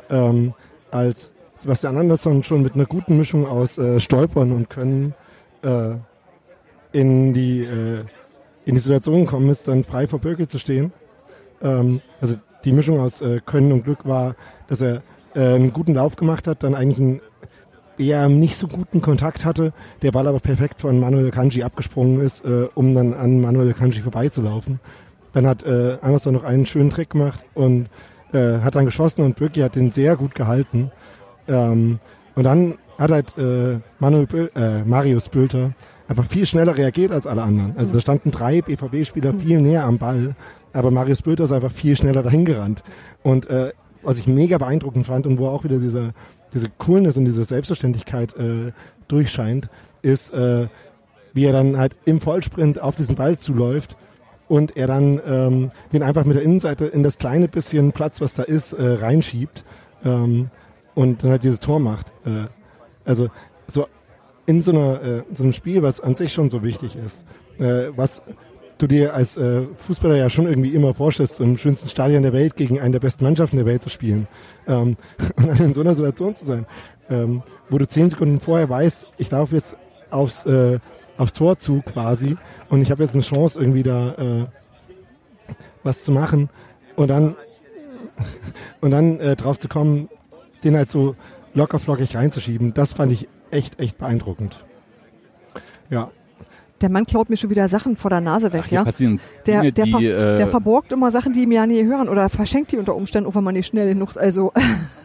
ähm, 0.09 0.53
als 0.91 1.33
Sebastian 1.55 1.97
Andersson 1.97 2.43
schon 2.43 2.61
mit 2.61 2.75
einer 2.75 2.85
guten 2.85 3.17
Mischung 3.17 3.45
aus 3.45 3.77
äh, 3.77 3.99
Stolpern 3.99 4.51
und 4.51 4.69
Können 4.69 5.13
äh, 5.63 5.95
in 6.91 7.33
die 7.33 7.63
äh, 7.63 8.05
in 8.65 8.75
die 8.75 8.81
Situation 8.81 9.25
gekommen 9.25 9.49
ist, 9.49 9.67
dann 9.67 9.83
frei 9.83 10.07
vor 10.07 10.19
Böcke 10.19 10.47
zu 10.47 10.59
stehen. 10.59 10.93
Ähm, 11.61 12.01
also 12.21 12.35
die 12.65 12.73
Mischung 12.73 12.99
aus 12.99 13.21
äh, 13.21 13.39
Können 13.45 13.71
und 13.71 13.83
Glück 13.83 14.05
war, 14.05 14.35
dass 14.67 14.81
er 14.81 15.01
äh, 15.35 15.55
einen 15.55 15.73
guten 15.73 15.93
Lauf 15.93 16.15
gemacht 16.15 16.47
hat, 16.47 16.63
dann 16.63 16.75
eigentlich 16.75 16.99
einen 16.99 17.21
eher 17.97 18.29
nicht 18.29 18.55
so 18.55 18.67
guten 18.67 19.01
Kontakt 19.01 19.45
hatte, 19.45 19.73
der 20.01 20.11
Ball 20.11 20.27
aber 20.27 20.39
perfekt 20.39 20.81
von 20.81 20.99
Manuel 20.99 21.31
Kanji 21.31 21.63
abgesprungen 21.63 22.21
ist, 22.21 22.45
äh, 22.45 22.67
um 22.73 22.95
dann 22.95 23.13
an 23.13 23.41
Manuel 23.41 23.73
Kanji 23.73 24.01
vorbeizulaufen. 24.01 24.79
Dann 25.33 25.45
hat 25.45 25.63
äh, 25.63 25.97
Anderson 26.01 26.33
noch 26.33 26.43
einen 26.43 26.65
schönen 26.65 26.89
Trick 26.89 27.11
gemacht 27.11 27.45
und 27.53 27.87
äh, 28.33 28.59
hat 28.59 28.75
dann 28.75 28.85
geschossen 28.85 29.23
und 29.23 29.35
Böcki 29.35 29.59
hat 29.59 29.75
den 29.75 29.91
sehr 29.91 30.15
gut 30.15 30.33
gehalten. 30.33 30.91
Ähm, 31.47 31.99
und 32.35 32.43
dann 32.43 32.75
hat 32.97 33.11
halt 33.11 33.37
äh, 33.37 33.79
Manuel 33.99 34.51
äh, 34.55 34.83
Marius 34.83 35.29
Bülter 35.29 35.71
einfach 36.07 36.25
viel 36.25 36.45
schneller 36.45 36.75
reagiert 36.75 37.11
als 37.11 37.27
alle 37.27 37.43
anderen. 37.43 37.77
Also 37.77 37.93
da 37.93 37.99
standen 37.99 38.31
drei 38.31 38.61
BVB-Spieler 38.61 39.33
viel 39.35 39.61
näher 39.61 39.85
am 39.85 39.99
Ball, 39.99 40.35
aber 40.73 40.91
Marius 40.91 41.21
Bülter 41.21 41.45
ist 41.45 41.51
einfach 41.51 41.71
viel 41.71 41.95
schneller 41.95 42.23
dahin 42.23 42.45
gerannt. 42.45 42.83
Und 43.23 43.47
äh, 43.49 43.71
was 44.01 44.17
ich 44.17 44.27
mega 44.27 44.57
beeindruckend 44.57 45.05
fand 45.05 45.27
und 45.27 45.39
wo 45.39 45.47
auch 45.47 45.63
wieder 45.63 45.79
diese, 45.79 46.13
diese 46.53 46.69
Coolness 46.69 47.17
und 47.17 47.25
diese 47.25 47.43
Selbstverständlichkeit 47.43 48.35
äh, 48.37 48.71
durchscheint, 49.07 49.69
ist, 50.01 50.31
äh, 50.33 50.67
wie 51.33 51.45
er 51.45 51.53
dann 51.53 51.77
halt 51.77 51.95
im 52.05 52.21
Vollsprint 52.21 52.81
auf 52.81 52.95
diesen 52.95 53.15
Ball 53.15 53.37
zuläuft 53.37 53.97
und 54.47 54.75
er 54.75 54.87
dann 54.87 55.21
ähm, 55.25 55.71
den 55.93 56.03
einfach 56.03 56.25
mit 56.25 56.35
der 56.35 56.43
Innenseite 56.43 56.85
in 56.85 57.03
das 57.03 57.17
kleine 57.17 57.47
bisschen 57.47 57.91
Platz, 57.91 58.19
was 58.21 58.33
da 58.33 58.43
ist, 58.43 58.73
äh, 58.73 58.93
reinschiebt 58.93 59.63
ähm, 60.03 60.49
und 60.95 61.23
dann 61.23 61.31
halt 61.31 61.43
dieses 61.43 61.59
Tor 61.59 61.79
macht. 61.79 62.11
Äh, 62.25 62.47
also 63.05 63.29
so 63.67 63.87
in 64.45 64.63
so, 64.63 64.71
einer, 64.71 65.03
äh, 65.03 65.23
so 65.33 65.43
einem 65.43 65.53
Spiel, 65.53 65.83
was 65.83 66.01
an 66.01 66.15
sich 66.15 66.33
schon 66.33 66.49
so 66.49 66.63
wichtig 66.63 66.95
ist, 66.95 67.25
äh, 67.59 67.89
was 67.95 68.23
du 68.79 68.87
dir 68.87 69.13
als 69.13 69.37
äh, 69.37 69.63
Fußballer 69.75 70.15
ja 70.15 70.29
schon 70.29 70.47
irgendwie 70.47 70.73
immer 70.73 70.93
vorstellst, 70.93 71.39
im 71.41 71.57
schönsten 71.57 71.89
Stadion 71.89 72.23
der 72.23 72.33
Welt 72.33 72.55
gegen 72.55 72.79
einen 72.79 72.93
der 72.93 72.99
besten 72.99 73.23
Mannschaften 73.25 73.57
der 73.57 73.65
Welt 73.65 73.83
zu 73.83 73.89
spielen. 73.89 74.27
Ähm, 74.67 74.97
und 75.35 75.47
dann 75.47 75.57
in 75.57 75.73
so 75.73 75.81
einer 75.81 75.93
Situation 75.93 76.35
zu 76.35 76.45
sein, 76.45 76.65
ähm, 77.09 77.43
wo 77.69 77.77
du 77.77 77.87
zehn 77.87 78.09
Sekunden 78.09 78.39
vorher 78.39 78.69
weißt, 78.69 79.13
ich 79.17 79.29
laufe 79.29 79.55
jetzt 79.55 79.75
aufs, 80.09 80.45
äh, 80.45 80.79
aufs 81.17 81.33
Tor 81.33 81.57
zu 81.59 81.81
quasi 81.81 82.37
und 82.69 82.81
ich 82.81 82.89
habe 82.89 83.03
jetzt 83.03 83.13
eine 83.13 83.23
Chance 83.23 83.59
irgendwie 83.59 83.83
da 83.83 84.13
äh, 84.13 84.45
was 85.83 86.03
zu 86.03 86.11
machen 86.11 86.49
und 86.95 87.09
dann 87.09 87.35
und 88.81 88.91
dann 88.91 89.19
äh, 89.19 89.35
drauf 89.35 89.59
zu 89.59 89.67
kommen, 89.67 90.09
den 90.63 90.75
halt 90.75 90.89
so 90.89 91.15
locker 91.53 91.79
flockig 91.79 92.15
reinzuschieben, 92.15 92.73
das 92.73 92.93
fand 92.93 93.11
ich 93.11 93.27
echt, 93.51 93.79
echt 93.79 93.97
beeindruckend. 93.97 94.65
Ja, 95.89 96.11
Der 96.81 96.89
Mann 96.89 97.05
klaut 97.05 97.29
mir 97.29 97.37
schon 97.37 97.49
wieder 97.49 97.67
Sachen 97.67 97.97
vor 97.97 98.09
der 98.09 98.21
Nase 98.21 98.53
weg, 98.53 98.63
Ach, 98.65 98.71
ja? 98.71 98.83
passieren 98.83 99.19
Der, 99.45 99.61
Dinge, 99.61 99.73
der, 99.73 99.85
die, 99.85 99.91
ver 99.91 99.99
äh, 100.01 100.37
der 100.37 100.47
verborgt 100.47 100.91
immer 100.91 101.11
Sachen, 101.11 101.33
die 101.33 101.43
ihm 101.43 101.51
ja 101.51 101.65
nie 101.65 101.83
hören 101.83 102.09
oder 102.09 102.29
verschenkt 102.29 102.71
die 102.71 102.77
unter 102.77 102.95
Umständen, 102.95 103.29
auch 103.29 103.35
wenn 103.35 103.43
man 103.43 103.53
nicht 103.53 103.67
schnell 103.67 103.93
genug, 103.93 104.15
also 104.15 104.53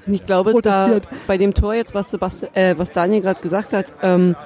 Und 0.06 0.12
ich 0.14 0.24
glaube, 0.24 0.60
da 0.62 1.00
bei 1.26 1.38
dem 1.38 1.54
Tor 1.54 1.74
jetzt, 1.74 1.94
was 1.94 2.10
Sebastian, 2.10 2.54
äh, 2.54 2.78
was 2.78 2.92
Daniel 2.92 3.22
gerade 3.22 3.40
gesagt 3.40 3.72
hat, 3.72 3.87
ähm, 4.02 4.37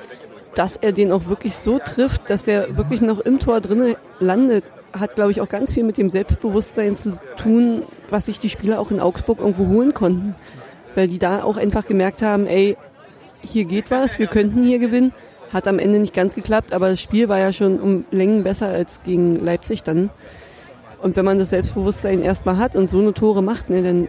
dass 0.54 0.76
er 0.76 0.92
den 0.92 1.12
auch 1.12 1.26
wirklich 1.26 1.54
so 1.54 1.78
trifft, 1.78 2.30
dass 2.30 2.42
der 2.42 2.76
wirklich 2.76 3.00
noch 3.00 3.20
im 3.20 3.38
Tor 3.38 3.60
drinne 3.60 3.96
landet, 4.18 4.64
hat, 4.98 5.14
glaube 5.14 5.30
ich, 5.30 5.40
auch 5.40 5.48
ganz 5.48 5.72
viel 5.72 5.84
mit 5.84 5.98
dem 5.98 6.10
Selbstbewusstsein 6.10 6.96
zu 6.96 7.18
tun, 7.36 7.82
was 8.08 8.26
sich 8.26 8.40
die 8.40 8.48
Spieler 8.48 8.80
auch 8.80 8.90
in 8.90 9.00
Augsburg 9.00 9.38
irgendwo 9.38 9.66
holen 9.68 9.94
konnten. 9.94 10.34
Weil 10.94 11.08
die 11.08 11.18
da 11.18 11.42
auch 11.42 11.56
einfach 11.56 11.86
gemerkt 11.86 12.22
haben, 12.22 12.46
ey, 12.46 12.76
hier 13.40 13.64
geht 13.66 13.90
was, 13.90 14.18
wir 14.18 14.26
könnten 14.26 14.64
hier 14.64 14.78
gewinnen. 14.78 15.12
Hat 15.52 15.66
am 15.66 15.78
Ende 15.78 15.98
nicht 15.98 16.14
ganz 16.14 16.34
geklappt, 16.34 16.72
aber 16.72 16.88
das 16.90 17.00
Spiel 17.00 17.28
war 17.28 17.38
ja 17.38 17.52
schon 17.52 17.80
um 17.80 18.04
Längen 18.10 18.42
besser 18.44 18.68
als 18.68 19.00
gegen 19.04 19.42
Leipzig 19.42 19.82
dann. 19.82 20.10
Und 21.00 21.16
wenn 21.16 21.24
man 21.24 21.38
das 21.38 21.50
Selbstbewusstsein 21.50 22.20
erstmal 22.20 22.58
hat 22.58 22.76
und 22.76 22.90
so 22.90 22.98
eine 22.98 23.14
Tore 23.14 23.42
macht, 23.42 23.70
ne, 23.70 23.82
dann 23.82 24.08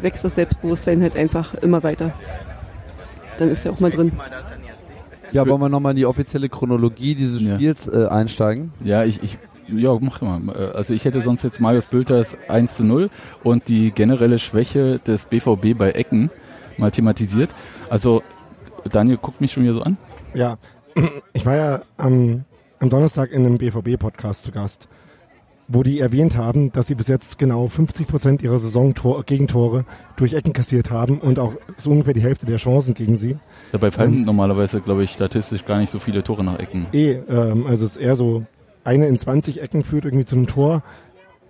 wächst 0.00 0.24
das 0.24 0.34
Selbstbewusstsein 0.34 1.00
halt 1.00 1.16
einfach 1.16 1.54
immer 1.54 1.82
weiter. 1.82 2.12
Dann 3.38 3.48
ist 3.50 3.64
er 3.64 3.72
auch 3.72 3.80
mal 3.80 3.90
drin. 3.90 4.12
Ja, 5.32 5.46
wollen 5.46 5.60
wir 5.60 5.68
nochmal 5.68 5.90
in 5.92 5.96
die 5.96 6.06
offizielle 6.06 6.48
Chronologie 6.48 7.14
dieses 7.14 7.42
Ja. 7.42 7.54
Spiels 7.54 7.88
äh, 7.88 8.06
einsteigen? 8.06 8.72
Ja, 8.84 9.04
ich, 9.04 9.22
ich 9.22 9.38
ja, 9.68 9.96
mach 10.00 10.20
mal. 10.20 10.40
Äh, 10.54 10.76
Also 10.76 10.94
ich 10.94 11.04
hätte 11.04 11.20
sonst 11.20 11.42
jetzt 11.42 11.60
Marius 11.60 11.86
Bülters 11.86 12.36
1 12.48 12.76
zu 12.76 12.84
0 12.84 13.10
und 13.42 13.68
die 13.68 13.90
generelle 13.92 14.38
Schwäche 14.38 14.98
des 15.00 15.26
BVB 15.26 15.76
bei 15.76 15.92
Ecken 15.92 16.30
mal 16.76 16.90
thematisiert. 16.90 17.54
Also 17.88 18.22
Daniel 18.90 19.16
guckt 19.16 19.40
mich 19.40 19.52
schon 19.52 19.64
wieder 19.64 19.74
so 19.74 19.82
an. 19.82 19.96
Ja. 20.36 20.58
Ich 21.32 21.44
war 21.44 21.56
ja 21.56 21.82
am, 21.96 22.44
am 22.78 22.90
Donnerstag 22.90 23.30
in 23.30 23.44
einem 23.44 23.58
BVB-Podcast 23.58 24.44
zu 24.44 24.52
Gast, 24.52 24.88
wo 25.68 25.82
die 25.82 26.00
erwähnt 26.00 26.36
haben, 26.36 26.72
dass 26.72 26.86
sie 26.86 26.94
bis 26.94 27.08
jetzt 27.08 27.38
genau 27.38 27.68
50 27.68 28.06
Prozent 28.06 28.42
ihrer 28.42 28.58
Saison-Gegentore 28.58 29.84
durch 30.16 30.34
Ecken 30.34 30.52
kassiert 30.52 30.90
haben 30.90 31.18
und 31.18 31.38
auch 31.38 31.54
so 31.76 31.90
ungefähr 31.90 32.14
die 32.14 32.22
Hälfte 32.22 32.46
der 32.46 32.56
Chancen 32.56 32.94
gegen 32.94 33.16
sie. 33.16 33.36
Dabei 33.72 33.90
fallen 33.90 34.24
normalerweise, 34.24 34.80
glaube 34.80 35.04
ich, 35.04 35.10
statistisch 35.10 35.64
gar 35.64 35.78
nicht 35.78 35.90
so 35.90 35.98
viele 35.98 36.22
Tore 36.22 36.44
nach 36.44 36.58
Ecken. 36.58 36.86
Eh, 36.92 37.12
ähm, 37.28 37.66
also 37.66 37.84
es 37.84 37.96
ist 37.96 38.02
eher 38.02 38.16
so, 38.16 38.44
eine 38.84 39.08
in 39.08 39.18
20 39.18 39.60
Ecken 39.60 39.82
führt 39.82 40.04
irgendwie 40.04 40.24
zu 40.24 40.36
einem 40.36 40.46
Tor, 40.46 40.82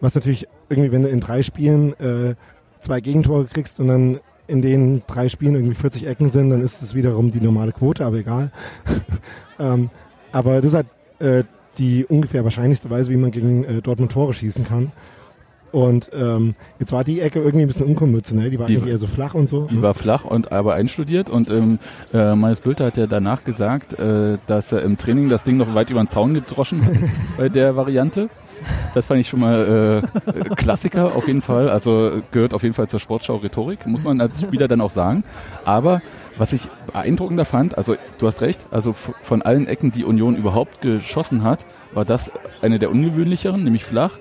was 0.01 0.15
natürlich 0.15 0.49
irgendwie, 0.69 0.91
wenn 0.91 1.03
du 1.03 1.09
in 1.09 1.21
drei 1.21 1.43
Spielen 1.43 1.93
äh, 2.01 2.35
zwei 2.81 3.01
Gegentore 3.01 3.45
kriegst 3.45 3.79
und 3.79 3.89
dann 3.89 4.21
in 4.49 4.63
den 4.63 5.03
drei 5.07 5.29
Spielen 5.29 5.55
irgendwie 5.55 5.75
40 5.75 6.07
Ecken 6.07 6.29
sind, 6.29 6.51
dann 6.51 6.63
ist 6.63 6.83
es 6.83 6.95
wiederum 6.95 7.31
die 7.31 7.41
normale 7.41 7.73
Quote, 7.73 8.05
aber 8.05 8.17
egal. 8.17 8.51
ähm, 9.59 9.91
aber 10.33 10.57
das 10.61 10.67
ist 10.73 10.75
halt 10.75 10.87
äh, 11.19 11.45
die 11.79 12.05
ungefähr 12.07 12.45
wahrscheinlichste 12.45 12.91
Weise, 12.91 13.11
wie 13.11 13.17
man 13.17 13.31
gegen 13.31 13.65
äh, 13.65 13.83
Dortmund 13.83 14.13
Tore 14.13 14.33
schießen 14.33 14.65
kann. 14.65 14.93
Und 15.73 16.11
ähm, 16.15 16.55
jetzt 16.79 16.93
war 16.93 17.05
die 17.05 17.21
Ecke 17.21 17.41
irgendwie 17.41 17.63
ein 17.63 17.69
bisschen 17.69 17.87
unkonventionell, 17.87 18.49
die 18.51 18.59
war 18.59 18.67
Die- 18.67 18.77
eher 18.77 18.97
so 18.99 19.07
flach 19.07 19.35
und 19.35 19.49
so. 19.49 19.67
Die 19.67 19.83
war 19.83 19.95
flach 19.95 20.25
und 20.25 20.53
aber 20.53 20.75
einstudiert 20.75 21.29
und 21.29 21.51
ähm, 21.51 21.79
äh, 22.15 22.35
Marius 22.35 22.61
Bülter 22.61 22.87
hat 22.87 22.97
ja 22.97 23.07
danach 23.07 23.45
gesagt, 23.45 23.99
äh, 23.99 24.39
dass 24.47 24.73
er 24.73 24.83
im 24.83 24.97
Training 24.97 25.29
das 25.29 25.43
Ding 25.45 25.57
noch 25.59 25.75
weit 25.75 25.91
über 25.91 26.01
den 26.03 26.09
Zaun 26.09 26.33
gedroschen 26.35 26.85
hat 26.85 26.95
bei 27.37 27.49
der 27.49 27.77
Variante. 27.77 28.31
Das 28.95 29.07
fand 29.07 29.21
ich 29.21 29.29
schon 29.29 29.41
mal 29.41 30.03
äh, 30.33 30.55
Klassiker 30.55 31.17
auf 31.17 31.27
jeden 31.29 31.43
Fall. 31.43 31.69
Also 31.69 32.23
gehört 32.31 32.55
auf 32.55 32.63
jeden 32.63 32.75
Fall 32.75 32.89
zur 32.89 33.01
Sportschau-Rhetorik, 33.01 33.87
muss 33.87 34.05
man 34.05 34.21
als 34.21 34.41
Spieler 34.41 34.69
dann 34.69 34.81
auch 34.81 34.91
sagen. 34.91 35.25
Aber 35.65 36.01
was 36.39 36.53
ich 36.53 36.69
beeindruckender 36.87 37.45
fand, 37.45 37.77
also 37.77 37.97
du 38.19 38.27
hast 38.27 38.41
recht, 38.41 38.61
also 38.71 38.93
von 38.93 39.43
allen 39.43 39.67
Ecken, 39.67 39.91
die 39.93 40.05
Union 40.05 40.37
überhaupt 40.37 40.81
geschossen 40.81 41.45
hat, 41.45 41.65
war 41.93 42.05
das 42.05 42.31
eine 42.63 42.79
der 42.79 42.91
ungewöhnlicheren, 42.91 43.63
nämlich 43.63 43.85
flach. 43.85 44.19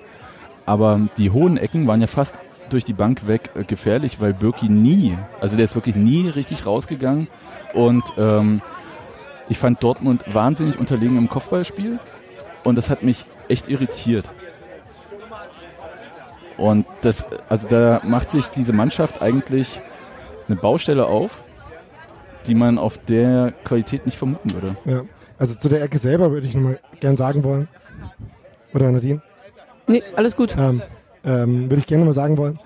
Aber 0.66 1.08
die 1.16 1.30
hohen 1.30 1.56
Ecken 1.56 1.86
waren 1.86 2.00
ja 2.00 2.06
fast 2.06 2.34
durch 2.70 2.84
die 2.84 2.92
Bank 2.92 3.26
weg 3.26 3.50
äh, 3.54 3.64
gefährlich, 3.64 4.20
weil 4.20 4.34
Birki 4.34 4.68
nie, 4.68 5.16
also 5.40 5.56
der 5.56 5.64
ist 5.64 5.74
wirklich 5.74 5.96
nie 5.96 6.28
richtig 6.28 6.66
rausgegangen. 6.66 7.28
Und 7.72 8.04
ähm, 8.18 8.60
ich 9.48 9.58
fand 9.58 9.82
Dortmund 9.82 10.24
wahnsinnig 10.34 10.78
unterlegen 10.78 11.16
im 11.16 11.28
Kopfballspiel. 11.28 11.98
Und 12.64 12.76
das 12.76 12.90
hat 12.90 13.02
mich 13.04 13.24
echt 13.48 13.68
irritiert. 13.68 14.28
Und 16.56 16.86
das, 17.02 17.26
also 17.48 17.68
da 17.68 18.00
macht 18.04 18.30
sich 18.30 18.48
diese 18.48 18.72
Mannschaft 18.72 19.20
eigentlich 19.20 19.80
eine 20.48 20.56
Baustelle 20.56 21.06
auf, 21.06 21.40
die 22.46 22.54
man 22.54 22.78
auf 22.78 22.96
der 22.98 23.52
Qualität 23.64 24.06
nicht 24.06 24.16
vermuten 24.16 24.54
würde. 24.54 24.76
Ja. 24.84 25.02
Also 25.38 25.54
zu 25.56 25.68
der 25.68 25.82
Ecke 25.82 25.98
selber 25.98 26.30
würde 26.30 26.46
ich 26.46 26.54
nochmal 26.54 26.80
gern 27.00 27.16
sagen 27.16 27.44
wollen. 27.44 27.68
Oder 28.72 28.90
Nadine? 28.90 29.20
Nee, 29.86 30.02
alles 30.16 30.34
gut. 30.34 30.54
ähm, 30.58 30.80
ähm, 31.24 31.64
würde 31.64 31.76
ich 31.80 31.86
gerne 31.86 32.04
mal 32.04 32.12
sagen 32.12 32.38
wollen. 32.38 32.58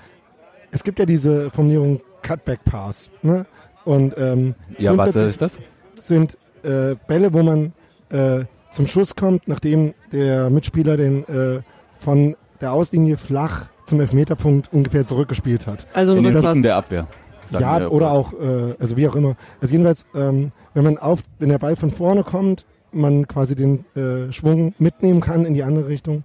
Es 0.71 0.85
gibt 0.85 0.99
ja 1.01 1.07
diese 1.07 1.51
Formulierung 1.51 2.01
Cutback 2.23 2.64
Pass. 2.64 3.11
Ne? 3.23 3.45
Und 3.85 4.14
ähm, 4.16 4.55
Ja, 4.79 4.97
was 4.97 5.14
ist 5.16 5.43
das? 5.43 5.59
sind 5.99 6.38
äh, 6.62 6.95
Bälle, 7.09 7.33
wo 7.33 7.43
man 7.43 7.73
äh, 8.11 8.45
zum 8.70 8.87
Schuss 8.87 9.16
kommt, 9.16 9.48
nachdem 9.48 9.94
der 10.12 10.50
Mitspieler 10.50 10.96
den 10.96 11.26
äh, 11.28 11.61
von 11.98 12.37
der 12.61 12.72
Auslinie 12.72 13.16
flach 13.16 13.66
zum 13.85 14.00
Elfmeterpunkt 14.00 14.72
ungefähr 14.72 15.06
zurückgespielt 15.06 15.66
hat. 15.66 15.87
Also 15.92 16.14
In 16.14 16.24
den. 16.24 16.37
Rücken 16.37 16.62
der 16.62 16.76
Abwehr. 16.76 17.09
Ja, 17.50 17.88
oder 17.88 18.12
auch, 18.12 18.33
äh, 18.33 18.74
also 18.78 18.96
wie 18.96 19.09
auch 19.09 19.16
immer. 19.16 19.35
Also 19.61 19.72
jedenfalls, 19.72 20.06
ähm, 20.14 20.52
wenn 20.74 20.85
man 20.85 20.98
auf, 20.98 21.22
wenn 21.40 21.48
der 21.48 21.59
Ball 21.59 21.74
von 21.74 21.90
vorne 21.90 22.22
kommt, 22.22 22.64
man 22.92 23.26
quasi 23.26 23.56
den 23.56 23.85
äh, 23.96 24.30
Schwung 24.33 24.74
mitnehmen 24.78 25.20
kann 25.20 25.44
in 25.44 25.54
die 25.54 25.62
andere 25.62 25.88
Richtung 25.88 26.24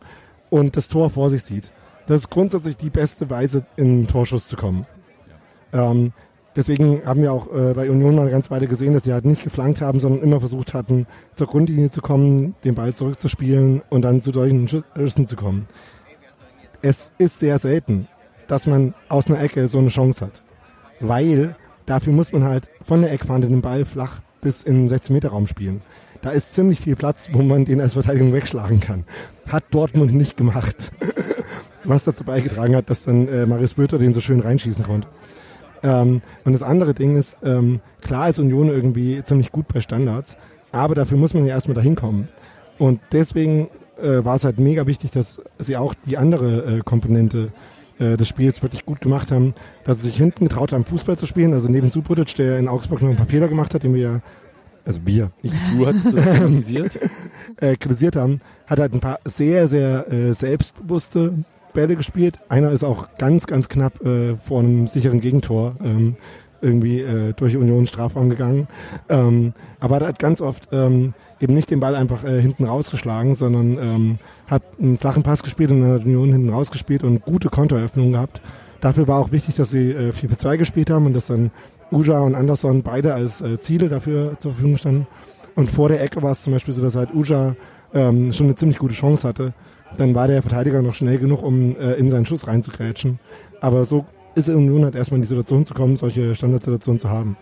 und 0.49 0.77
das 0.77 0.88
Tor 0.88 1.10
vor 1.10 1.29
sich 1.29 1.43
sieht. 1.43 1.71
Das 2.08 2.21
ist 2.21 2.29
grundsätzlich 2.29 2.77
die 2.77 2.91
beste 2.91 3.29
Weise, 3.29 3.65
in 3.75 4.01
den 4.01 4.08
Torschuss 4.08 4.47
zu 4.47 4.55
kommen. 4.55 4.86
Ähm, 5.73 6.12
deswegen 6.56 7.06
haben 7.06 7.22
wir 7.22 7.32
auch 7.32 7.48
äh, 7.54 7.74
bei 7.74 7.89
Union 7.89 8.15
mal 8.15 8.24
eine 8.24 8.32
ganze 8.32 8.52
Weile 8.52 8.68
gesehen, 8.68 8.94
dass 8.94 9.04
sie 9.04 9.13
halt 9.13 9.26
nicht 9.26 9.44
geflankt 9.44 9.82
haben, 9.82 10.00
sondern 10.00 10.24
immer 10.24 10.39
versucht 10.39 10.74
hatten, 10.74 11.08
zur 11.34 11.48
Grundlinie 11.48 11.89
zu 11.89 12.02
kommen, 12.02 12.56
den 12.63 12.76
Ball 12.76 12.94
zurückzuspielen 12.94 13.82
und 13.89 14.02
dann 14.02 14.22
zu 14.22 14.32
solchen 14.32 14.68
Schüssen 14.68 15.28
zu 15.28 15.36
kommen. 15.36 15.68
Es 16.82 17.12
ist 17.18 17.39
sehr 17.39 17.58
selten, 17.58 18.08
dass 18.48 18.68
man 18.68 18.94
aus 19.10 19.28
einer 19.28 19.41
Ecke 19.41 19.68
so 19.68 19.80
eine 19.80 19.89
Chance 19.89 20.26
hat 20.26 20.44
weil 21.00 21.56
dafür 21.86 22.13
muss 22.13 22.32
man 22.32 22.44
halt 22.44 22.70
von 22.82 23.02
der 23.02 23.12
Eckfahne 23.12 23.48
den 23.48 23.62
Ball 23.62 23.86
flach 23.86 24.20
bis 24.41 24.63
in 24.63 24.88
den 24.88 24.96
16-Meter-Raum 24.96 25.48
spielen. 25.48 25.82
Da 26.22 26.32
ist 26.32 26.54
ziemlich 26.54 26.80
viel 26.80 26.96
Platz, 26.96 27.30
wo 27.34 27.41
man 27.41 27.65
den 27.65 27.82
als 27.82 27.94
Verteidigung 27.94 28.34
wegschlagen 28.34 28.80
kann. 28.80 29.06
Hat 29.48 29.63
Dortmund 29.72 30.13
nicht 30.13 30.38
gemacht. 30.38 30.91
Was 31.84 32.04
dazu 32.04 32.24
beigetragen 32.24 32.76
hat, 32.76 32.89
dass 32.89 33.04
dann 33.04 33.28
äh, 33.28 33.46
Marius 33.46 33.76
Böter 33.76 34.00
den 34.00 34.12
so 34.12 34.22
schön 34.22 34.39
reinschießen 34.39 34.86
konnte. 34.86 35.08
Ähm, 35.86 36.21
und 36.43 36.54
das 36.54 36.63
andere 36.63 36.95
Ding 36.95 37.15
ist, 37.15 37.38
ähm, 37.43 37.80
klar 38.02 38.30
ist 38.30 38.39
Union 38.39 38.69
irgendwie 38.69 39.21
ziemlich 39.24 39.52
gut 39.52 39.67
bei 39.71 39.82
Standards, 39.82 40.36
aber 40.71 40.95
dafür 40.95 41.17
muss 41.17 41.34
man 41.36 41.45
ja 41.45 41.54
erstmal 41.54 41.76
dahin 41.76 41.95
kommen. 41.95 42.28
Und 42.80 43.00
deswegen 43.12 43.69
äh, 44.02 44.26
war 44.26 44.36
es 44.36 44.43
halt 44.43 44.58
mega 44.58 44.88
wichtig, 44.88 45.12
dass 45.12 45.41
sie 45.60 45.78
auch 45.78 45.93
die 45.93 46.17
andere 46.17 46.78
äh, 46.78 46.82
Komponente 46.84 47.52
äh, 48.00 48.17
des 48.17 48.28
Spiels 48.28 48.63
wirklich 48.63 48.86
gut 48.86 49.00
gemacht 49.00 49.32
haben, 49.32 49.54
dass 49.84 50.02
sie 50.02 50.08
sich 50.08 50.17
hinten 50.17 50.48
getraut 50.48 50.74
haben, 50.74 50.86
Fußball 50.86 51.17
zu 51.17 51.28
spielen. 51.28 51.54
Also 51.54 51.69
neben 51.71 51.89
Subotic, 51.89 52.34
der 52.36 52.58
in 52.58 52.67
Augsburg 52.67 53.04
noch 53.04 53.10
ein 53.10 53.15
paar 53.15 53.28
Fehler 53.28 53.48
gemacht 53.48 53.74
hat, 53.76 53.84
den 53.84 53.93
wir 53.93 54.02
ja, 54.02 54.21
also 54.86 55.02
wir, 55.06 55.30
ich 55.43 55.52
Du 55.78 55.86
hast 55.86 56.04
das 56.04 56.28
organisiert. 56.28 57.00
äh, 57.58 57.76
kritisiert 57.78 58.15
haben, 58.15 58.41
hat 58.65 58.80
halt 58.80 58.93
ein 58.93 59.00
paar 59.00 59.19
sehr, 59.24 59.67
sehr 59.67 60.12
äh, 60.12 60.34
selbstbewusste 60.34 61.45
Bälle 61.76 61.96
gespielt. 61.96 62.40
Einer 62.50 62.72
ist 62.72 62.84
auch 62.84 63.10
ganz, 63.20 63.46
ganz 63.46 63.70
knapp 63.70 64.04
äh, 64.04 64.36
vor 64.38 64.62
einem 64.62 64.88
sicheren 64.88 65.22
Gegentor 65.22 65.76
ähm, 65.84 66.16
irgendwie 66.62 67.02
äh, 67.02 67.34
durch 67.34 67.56
Union 67.56 67.86
Strafraum 67.86 68.30
gegangen. 68.30 68.68
Ähm, 69.10 69.54
aber 69.80 70.02
er 70.02 70.08
hat 70.08 70.20
ganz 70.20 70.42
oft 70.42 70.70
ähm, 70.72 71.14
eben 71.40 71.54
nicht 71.54 71.70
den 71.70 71.80
Ball 71.80 71.96
einfach 71.96 72.24
äh, 72.24 72.42
hinten 72.42 72.66
rausgeschlagen, 72.66 73.36
sondern 73.36 73.78
ähm, 73.78 74.18
hat 74.48 74.64
einen 74.82 74.98
flachen 74.98 75.22
Pass 75.22 75.44
gespielt 75.44 75.70
und 75.70 75.82
dann 75.82 75.92
hat 75.92 76.06
Union 76.06 76.32
hinten 76.32 76.50
rausgespielt 76.50 77.04
und 77.04 77.24
gute 77.24 77.50
Konteröffnungen 77.50 78.14
gehabt. 78.14 78.42
Dafür 78.82 79.08
war 79.08 79.20
auch 79.20 79.32
wichtig, 79.32 79.56
dass 79.56 79.70
sie 79.70 79.92
äh, 79.92 80.12
4 80.12 80.30
für 80.30 80.38
2 80.38 80.58
gespielt 80.58 80.90
haben 80.90 81.06
und 81.06 81.14
dass 81.14 81.28
dann 81.28 81.52
Uja 81.92 82.20
und 82.20 82.36
Anderson 82.36 82.82
beide 82.82 83.14
als 83.14 83.42
äh, 83.42 83.60
Ziele 83.60 83.90
dafür 83.90 84.40
zur 84.40 84.52
Verfügung 84.52 84.78
standen. 84.78 85.08
Und 85.56 85.72
vor 85.72 85.90
der 85.90 86.02
Ecke 86.02 86.22
war 86.22 86.32
es 86.32 86.44
zum 86.44 86.54
Beispiel 86.54 86.74
so, 86.74 86.82
dass 86.82 86.96
halt 86.96 87.14
Uja 87.14 87.56
ähm, 87.94 88.34
schon 88.34 88.48
eine 88.48 88.56
ziemlich 88.56 88.78
gute 88.78 88.94
Chance 88.94 89.28
hatte. 89.28 89.54
Dann 89.97 90.15
war 90.15 90.27
der 90.27 90.41
Verteidiger 90.41 90.81
noch 90.81 90.93
schnell 90.93 91.17
genug, 91.17 91.43
um 91.43 91.75
äh, 91.77 91.93
in 91.93 92.10
seinen 92.10 92.25
Schuss 92.25 92.47
reinzugrätschen. 92.47 93.19
Aber 93.62 93.86
so 93.86 94.05
ist 94.36 94.49
Union 94.49 94.84
halt 94.84 94.95
erstmal 94.95 95.17
in 95.17 95.21
die 95.21 95.27
Situation 95.27 95.65
zu 95.65 95.73
kommen, 95.73 95.95
solche 95.97 96.36
Standardsituationen 96.36 96.99
zu 96.99 97.10
haben. 97.10 97.38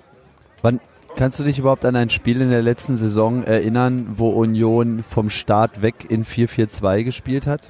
Wann 0.61 0.79
kannst 1.15 1.39
du 1.39 1.43
dich 1.43 1.59
überhaupt 1.59 1.85
an 1.85 1.95
ein 1.95 2.09
Spiel 2.09 2.41
in 2.41 2.49
der 2.49 2.61
letzten 2.61 2.95
Saison 2.95 3.43
erinnern, 3.43 4.07
wo 4.15 4.29
Union 4.29 5.03
vom 5.07 5.29
Start 5.29 5.81
weg 5.81 6.05
in 6.09 6.23
4-4-2 6.23 7.03
gespielt 7.03 7.47
hat? 7.47 7.61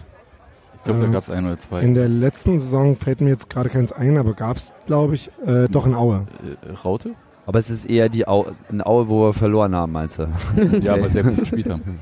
Ich 0.76 0.84
glaube, 0.84 1.00
da 1.00 1.06
Ähm, 1.06 1.12
gab 1.14 1.24
es 1.24 1.30
ein 1.30 1.46
oder 1.46 1.58
zwei. 1.58 1.82
In 1.82 1.94
der 1.94 2.10
letzten 2.10 2.60
Saison 2.60 2.98
fällt 2.98 3.22
mir 3.22 3.30
jetzt 3.30 3.50
gerade 3.50 3.70
keins 3.70 3.94
ein, 3.94 4.18
aber 4.18 4.34
gab 4.34 4.58
es, 4.58 4.74
glaube 4.86 5.16
ich, 5.16 5.32
äh, 5.46 5.70
doch 5.70 5.86
in 5.88 5.96
Aue. 5.96 6.26
Äh, 6.68 6.72
Raute? 6.84 7.12
Aber 7.46 7.60
es 7.60 7.70
ist 7.70 7.86
eher 7.86 8.10
die 8.10 8.28
Au 8.28 8.48
ein 8.70 8.82
Aue, 8.82 9.08
wo 9.08 9.28
wir 9.28 9.34
verloren 9.34 9.76
haben, 9.76 9.92
meinst 9.94 10.20
du? 10.20 10.28
Ja, 10.82 10.94
aber 10.94 11.10
sehr 11.10 11.24
gut 11.24 11.38
gespielt 11.40 11.70
haben. 11.70 12.00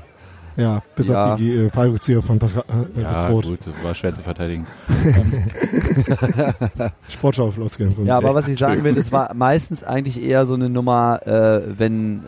Ja, 0.56 0.82
bis 0.96 1.08
Ja. 1.08 1.32
auf 1.32 1.38
die 1.38 1.50
äh, 1.52 1.70
Fallrückzieher 1.70 2.22
von 2.22 2.38
Pascal 2.38 2.64
äh, 2.96 3.00
Ja, 3.02 3.08
Pastroth. 3.12 3.44
gut, 3.46 3.58
war 3.82 3.94
schwer 3.94 4.12
zu 4.14 4.22
verteidigen. 4.22 4.66
Sportschau-Floskeln 7.08 7.94
Ja, 8.04 8.16
aber 8.16 8.34
was 8.34 8.48
ich 8.48 8.58
sagen 8.58 8.84
will, 8.84 8.96
es 8.98 9.12
war 9.12 9.34
meistens 9.34 9.82
eigentlich 9.82 10.22
eher 10.22 10.46
so 10.46 10.54
eine 10.54 10.68
Nummer, 10.68 11.20
äh, 11.26 11.62
wenn 11.78 12.18
äh, 12.18 12.20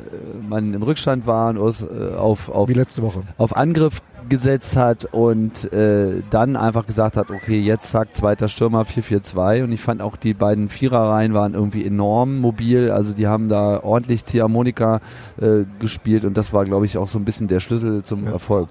man 0.49 0.75
im 0.75 0.83
Rückstand 0.83 1.27
war 1.27 1.51
und 1.51 1.59
aus, 1.59 1.83
äh, 1.83 2.15
auf, 2.17 2.49
auf, 2.49 2.69
Wie 2.69 2.75
letzte 2.75 3.03
Woche. 3.03 3.23
auf 3.39 3.57
Angriff 3.57 4.03
gesetzt 4.29 4.77
hat 4.77 5.07
und 5.13 5.73
äh, 5.73 6.23
dann 6.31 6.57
einfach 6.57 6.87
gesagt 6.87 7.17
hat, 7.17 7.31
okay, 7.31 7.59
jetzt 7.61 7.91
zack, 7.91 8.15
zweiter 8.15 8.49
Stürmer 8.49 8.83
4-4-2 8.83 9.65
und 9.65 9.73
ich 9.73 9.81
fand 9.81 10.03
auch 10.03 10.17
die 10.17 10.35
beiden 10.35 10.69
Viererreihen 10.69 11.35
waren 11.35 11.55
irgendwie 11.55 11.85
enorm 11.87 12.41
mobil, 12.41 12.91
also 12.91 13.13
die 13.15 13.27
haben 13.27 13.49
da 13.49 13.83
ordentlich 13.83 14.25
Ziehharmonika 14.25 15.01
äh, 15.41 15.65
gespielt 15.79 16.25
und 16.25 16.37
das 16.37 16.53
war, 16.53 16.65
glaube 16.65 16.87
ich, 16.87 16.99
auch 16.99 17.09
so 17.09 17.19
ein 17.19 17.25
bisschen 17.25 17.49
der 17.49 17.61
Schlüssel 17.61 18.03
zum 18.03 18.25
Ja. 18.25 18.33
Erfolg. 18.33 18.69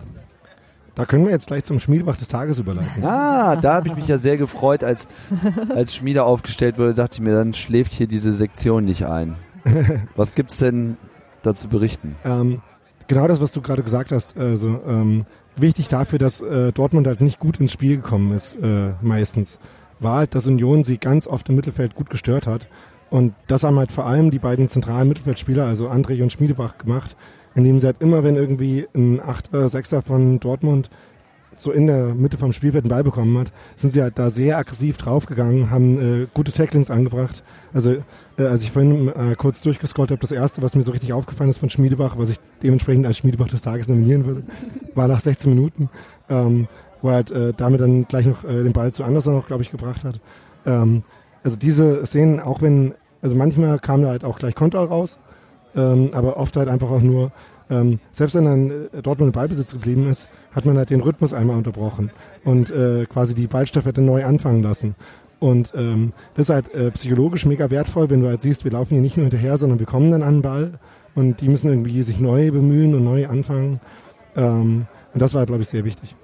Da 0.95 1.05
können 1.05 1.25
wir 1.25 1.31
jetzt 1.31 1.47
gleich 1.47 1.63
zum 1.63 1.79
Schmiedebach 1.79 2.17
des 2.17 2.27
Tages 2.27 2.59
überleiten. 2.59 3.03
Ah, 3.03 3.55
da 3.55 3.73
habe 3.75 3.87
ich 3.87 3.95
mich 3.95 4.07
ja 4.07 4.19
sehr 4.19 4.37
gefreut, 4.37 4.83
als, 4.83 5.07
als 5.75 5.95
Schmiede 5.95 6.23
aufgestellt 6.23 6.77
wurde, 6.77 6.93
dachte 6.93 7.15
ich 7.15 7.21
mir, 7.21 7.33
dann 7.33 7.53
schläft 7.55 7.93
hier 7.93 8.05
diese 8.07 8.31
Sektion 8.31 8.85
nicht 8.85 9.05
ein. 9.05 9.35
Was 10.15 10.35
gibt's 10.35 10.59
denn 10.59 10.97
da 11.41 11.55
zu 11.55 11.67
berichten? 11.67 12.15
Ähm, 12.23 12.61
genau 13.07 13.27
das, 13.27 13.41
was 13.41 13.51
du 13.51 13.61
gerade 13.61 13.81
gesagt 13.83 14.11
hast. 14.11 14.37
Also 14.37 14.79
ähm, 14.87 15.25
wichtig 15.55 15.87
dafür, 15.87 16.19
dass 16.19 16.41
äh, 16.41 16.71
Dortmund 16.71 17.07
halt 17.07 17.21
nicht 17.21 17.39
gut 17.39 17.59
ins 17.59 17.71
Spiel 17.71 17.97
gekommen 17.97 18.31
ist, 18.31 18.55
äh, 18.55 18.93
meistens, 19.01 19.59
war 19.99 20.17
halt, 20.17 20.35
dass 20.35 20.47
Union 20.47 20.83
sie 20.83 20.97
ganz 20.97 21.27
oft 21.27 21.47
im 21.49 21.55
Mittelfeld 21.55 21.95
gut 21.95 22.09
gestört 22.09 22.47
hat. 22.47 22.67
Und 23.09 23.33
das 23.47 23.63
haben 23.63 23.77
halt 23.77 23.91
vor 23.91 24.05
allem 24.05 24.31
die 24.31 24.39
beiden 24.39 24.67
zentralen 24.67 25.07
Mittelfeldspieler, 25.07 25.65
also 25.65 25.89
André 25.89 26.21
und 26.23 26.31
Schmiedebach, 26.31 26.77
gemacht, 26.77 27.15
indem 27.55 27.79
sie 27.79 27.85
halt 27.87 28.01
immer, 28.01 28.23
wenn 28.23 28.35
irgendwie 28.35 28.87
ein 28.95 29.21
Achter, 29.21 29.69
Sechser 29.69 30.01
von 30.01 30.39
Dortmund 30.39 30.89
so 31.55 31.71
in 31.71 31.87
der 31.87 32.13
Mitte 32.13 32.37
vom 32.37 32.53
Spielfeld 32.53 32.83
einen 32.83 32.89
Ball 32.89 33.03
bekommen 33.03 33.37
hat, 33.37 33.51
sind 33.75 33.91
sie 33.91 34.01
halt 34.01 34.17
da 34.19 34.29
sehr 34.29 34.57
aggressiv 34.57 34.97
draufgegangen, 34.97 35.69
haben 35.69 36.23
äh, 36.23 36.27
gute 36.33 36.51
Tacklings 36.51 36.89
angebracht. 36.89 37.43
Also 37.73 37.97
äh, 38.37 38.43
als 38.43 38.63
ich 38.63 38.71
vorhin 38.71 39.09
äh, 39.09 39.35
kurz 39.35 39.61
durchgescrollt 39.61 40.11
habe, 40.11 40.21
das 40.21 40.31
erste, 40.31 40.61
was 40.61 40.75
mir 40.75 40.83
so 40.83 40.91
richtig 40.91 41.13
aufgefallen 41.13 41.49
ist 41.49 41.57
von 41.57 41.69
Schmiedebach, 41.69 42.17
was 42.17 42.29
ich 42.29 42.37
dementsprechend 42.61 43.05
als 43.05 43.17
Schmiedebach 43.17 43.49
des 43.49 43.61
Tages 43.61 43.87
nominieren 43.87 44.25
würde, 44.25 44.43
war 44.95 45.07
nach 45.07 45.19
16 45.19 45.53
Minuten, 45.53 45.89
ähm, 46.29 46.67
wo 47.01 47.09
er 47.09 47.15
halt 47.15 47.31
äh, 47.31 47.53
damit 47.55 47.81
dann 47.81 48.07
gleich 48.07 48.25
noch 48.25 48.43
äh, 48.43 48.63
den 48.63 48.73
Ball 48.73 48.93
zu 48.93 49.03
Anderson 49.03 49.35
noch, 49.35 49.47
glaube 49.47 49.63
ich, 49.63 49.71
gebracht 49.71 50.03
hat. 50.03 50.19
Ähm, 50.65 51.03
also 51.43 51.57
diese 51.57 52.05
Szenen, 52.05 52.39
auch 52.39 52.61
wenn, 52.61 52.93
also 53.21 53.35
manchmal 53.35 53.79
kam 53.79 54.01
da 54.01 54.09
halt 54.09 54.23
auch 54.23 54.39
gleich 54.39 54.55
Konter 54.55 54.79
raus, 54.79 55.19
ähm, 55.75 56.11
aber 56.13 56.37
oft 56.37 56.55
halt 56.55 56.69
einfach 56.69 56.89
auch 56.89 57.01
nur, 57.01 57.31
ähm, 57.69 57.99
selbst 58.11 58.35
wenn 58.35 58.45
dann 58.45 58.69
äh, 58.69 59.01
Dortmund 59.01 59.29
im 59.29 59.31
Ballbesitz 59.33 59.73
geblieben 59.73 60.07
ist, 60.09 60.29
hat 60.51 60.65
man 60.65 60.77
halt 60.77 60.89
den 60.89 61.01
Rhythmus 61.01 61.33
einmal 61.33 61.57
unterbrochen 61.57 62.11
und 62.43 62.71
äh, 62.71 63.05
quasi 63.05 63.35
die 63.35 63.47
Ballstaffette 63.47 64.01
neu 64.01 64.25
anfangen 64.25 64.63
lassen. 64.63 64.95
Und 65.39 65.73
ähm, 65.75 66.13
das 66.35 66.49
ist 66.49 66.53
halt 66.53 66.73
äh, 66.73 66.91
psychologisch 66.91 67.45
mega 67.45 67.69
wertvoll, 67.69 68.09
wenn 68.09 68.21
du 68.21 68.27
halt 68.27 68.41
siehst, 68.41 68.63
wir 68.63 68.71
laufen 68.71 68.93
hier 68.93 69.01
nicht 69.01 69.17
nur 69.17 69.25
hinterher, 69.25 69.57
sondern 69.57 69.79
wir 69.79 69.85
kommen 69.85 70.09
dann 70.11 70.23
an 70.23 70.35
den 70.35 70.41
Ball 70.41 70.79
und 71.15 71.41
die 71.41 71.49
müssen 71.49 71.69
irgendwie 71.69 72.01
sich 72.01 72.19
neu 72.19 72.51
bemühen 72.51 72.95
und 72.95 73.03
neu 73.03 73.27
anfangen. 73.27 73.81
Ähm, 74.35 74.85
und 75.13 75.21
das 75.21 75.33
war, 75.33 75.45
glaube 75.45 75.61
ich, 75.61 75.67
sehr 75.67 75.83
wichtig. 75.83 76.15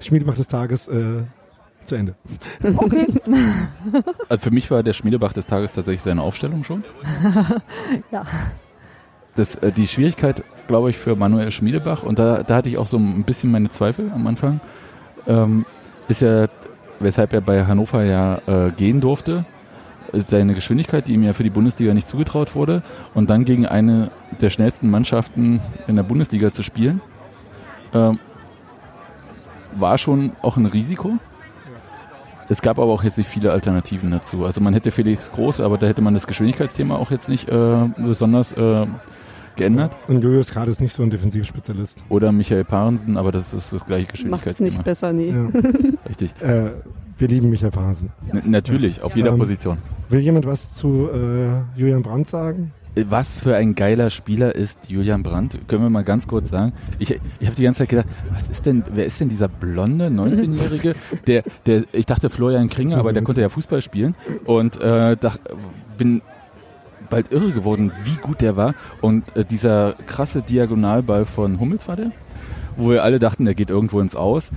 Schmiedebach 0.00 0.34
des 0.34 0.48
Tages 0.48 0.88
äh, 0.88 1.24
zu 1.90 1.96
Ende. 1.96 2.14
Okay. 2.62 3.06
Also 4.28 4.44
für 4.44 4.50
mich 4.50 4.70
war 4.70 4.82
der 4.82 4.92
Schmiedebach 4.92 5.32
des 5.32 5.46
Tages 5.46 5.72
tatsächlich 5.72 6.02
seine 6.02 6.22
Aufstellung 6.22 6.64
schon. 6.64 6.84
Ja. 8.12 8.24
Das, 9.34 9.56
äh, 9.56 9.72
die 9.72 9.86
Schwierigkeit, 9.86 10.44
glaube 10.66 10.90
ich, 10.90 10.98
für 10.98 11.16
Manuel 11.16 11.50
Schmiedebach, 11.50 12.02
und 12.02 12.18
da, 12.18 12.42
da 12.42 12.56
hatte 12.56 12.68
ich 12.68 12.78
auch 12.78 12.86
so 12.86 12.96
ein 12.96 13.24
bisschen 13.24 13.50
meine 13.50 13.70
Zweifel 13.70 14.10
am 14.12 14.26
Anfang, 14.26 14.60
ähm, 15.26 15.64
ist 16.08 16.22
ja, 16.22 16.46
weshalb 16.98 17.32
er 17.32 17.40
bei 17.40 17.64
Hannover 17.64 18.02
ja 18.04 18.40
äh, 18.46 18.70
gehen 18.72 19.00
durfte, 19.00 19.44
seine 20.12 20.54
Geschwindigkeit, 20.54 21.06
die 21.06 21.14
ihm 21.14 21.22
ja 21.22 21.32
für 21.32 21.44
die 21.44 21.50
Bundesliga 21.50 21.94
nicht 21.94 22.08
zugetraut 22.08 22.54
wurde, 22.54 22.82
und 23.14 23.30
dann 23.30 23.44
gegen 23.44 23.66
eine 23.66 24.10
der 24.40 24.50
schnellsten 24.50 24.90
Mannschaften 24.90 25.60
in 25.86 25.96
der 25.96 26.02
Bundesliga 26.02 26.52
zu 26.52 26.62
spielen, 26.62 27.00
ähm, 27.94 28.18
war 29.76 29.98
schon 29.98 30.32
auch 30.42 30.56
ein 30.56 30.66
Risiko. 30.66 31.18
Es 32.50 32.60
gab 32.62 32.78
aber 32.80 32.90
auch 32.92 33.04
jetzt 33.04 33.16
nicht 33.16 33.28
viele 33.30 33.52
Alternativen 33.52 34.10
dazu. 34.10 34.44
Also 34.44 34.60
man 34.60 34.74
hätte 34.74 34.90
Felix 34.90 35.30
Groß, 35.32 35.60
aber 35.60 35.78
da 35.78 35.86
hätte 35.86 36.02
man 36.02 36.14
das 36.14 36.26
Geschwindigkeitsthema 36.26 36.96
auch 36.96 37.10
jetzt 37.12 37.28
nicht 37.28 37.48
äh, 37.48 37.88
besonders 37.96 38.50
äh, 38.52 38.86
geändert. 39.56 39.96
Und 40.08 40.22
Julius 40.22 40.50
gerade 40.50 40.70
ist 40.70 40.80
nicht 40.80 40.92
so 40.92 41.02
ein 41.04 41.10
Defensivspezialist. 41.10 42.02
Oder 42.08 42.32
Michael 42.32 42.64
Parensen, 42.64 43.16
aber 43.16 43.30
das 43.30 43.54
ist 43.54 43.72
das 43.72 43.86
gleiche 43.86 44.02
Macht's 44.06 44.12
Geschwindigkeitsthema. 44.12 44.68
nicht 44.70 44.84
besser, 44.84 45.12
nee. 45.12 45.30
Ja. 45.30 45.46
Richtig. 46.08 46.34
äh, 46.40 46.70
wir 47.18 47.28
lieben 47.28 47.50
Michael 47.50 47.70
Fahrsen. 47.72 48.10
N 48.32 48.42
natürlich, 48.50 49.00
auf 49.02 49.14
jeder 49.14 49.30
Ähm, 49.32 49.38
Position. 49.38 49.78
Will 50.08 50.20
jemand 50.20 50.44
was 50.46 50.74
zu 50.74 51.08
äh, 51.12 51.78
Julian 51.78 52.02
Brandt 52.02 52.26
sagen? 52.26 52.72
Was 52.96 53.36
für 53.36 53.54
ein 53.56 53.74
geiler 53.76 54.10
Spieler 54.10 54.54
ist 54.54 54.88
Julian 54.88 55.22
Brandt? 55.22 55.58
Können 55.68 55.82
wir 55.82 55.90
mal 55.90 56.02
ganz 56.02 56.26
kurz 56.26 56.50
sagen? 56.50 56.72
Ich, 56.98 57.10
ich 57.10 57.46
habe 57.46 57.54
die 57.56 57.62
ganze 57.62 57.78
Zeit 57.78 57.88
gedacht, 57.88 58.08
was 58.30 58.48
ist 58.48 58.66
denn, 58.66 58.82
wer 58.92 59.06
ist 59.06 59.20
denn 59.20 59.28
dieser 59.28 59.48
blonde 59.48 60.08
19-Jährige? 60.08 60.94
Der, 61.26 61.42
der, 61.66 61.84
ich 61.92 62.06
dachte 62.06 62.30
Florian 62.30 62.68
Kringer, 62.68 62.96
aber 62.98 63.12
der 63.12 63.22
konnte 63.22 63.40
ja 63.40 63.48
Fußball 63.48 63.82
spielen 63.82 64.14
und 64.44 64.80
äh, 64.80 65.16
dach, 65.16 65.38
bin 65.98 66.22
bald 67.10 67.30
irre 67.30 67.50
geworden, 67.50 67.92
wie 68.04 68.16
gut 68.16 68.40
der 68.40 68.56
war. 68.56 68.74
Und 69.00 69.36
äh, 69.36 69.44
dieser 69.44 69.94
krasse 70.06 70.42
Diagonalball 70.42 71.26
von 71.26 71.60
Hummels 71.60 71.86
war 71.88 71.96
der? 71.96 72.12
Wo 72.76 72.90
wir 72.90 73.04
alle 73.04 73.18
dachten, 73.18 73.44
der 73.44 73.54
geht 73.54 73.70
irgendwo 73.70 74.00
ins 74.00 74.16
Aus. 74.16 74.50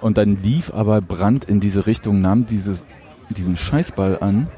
Und 0.00 0.18
dann 0.18 0.36
lief 0.36 0.72
aber 0.72 1.00
Brandt 1.00 1.44
in 1.44 1.60
diese 1.60 1.86
Richtung, 1.86 2.20
nahm 2.20 2.46
dieses, 2.46 2.84
diesen 3.30 3.56
Scheißball 3.56 4.18
an 4.20 4.48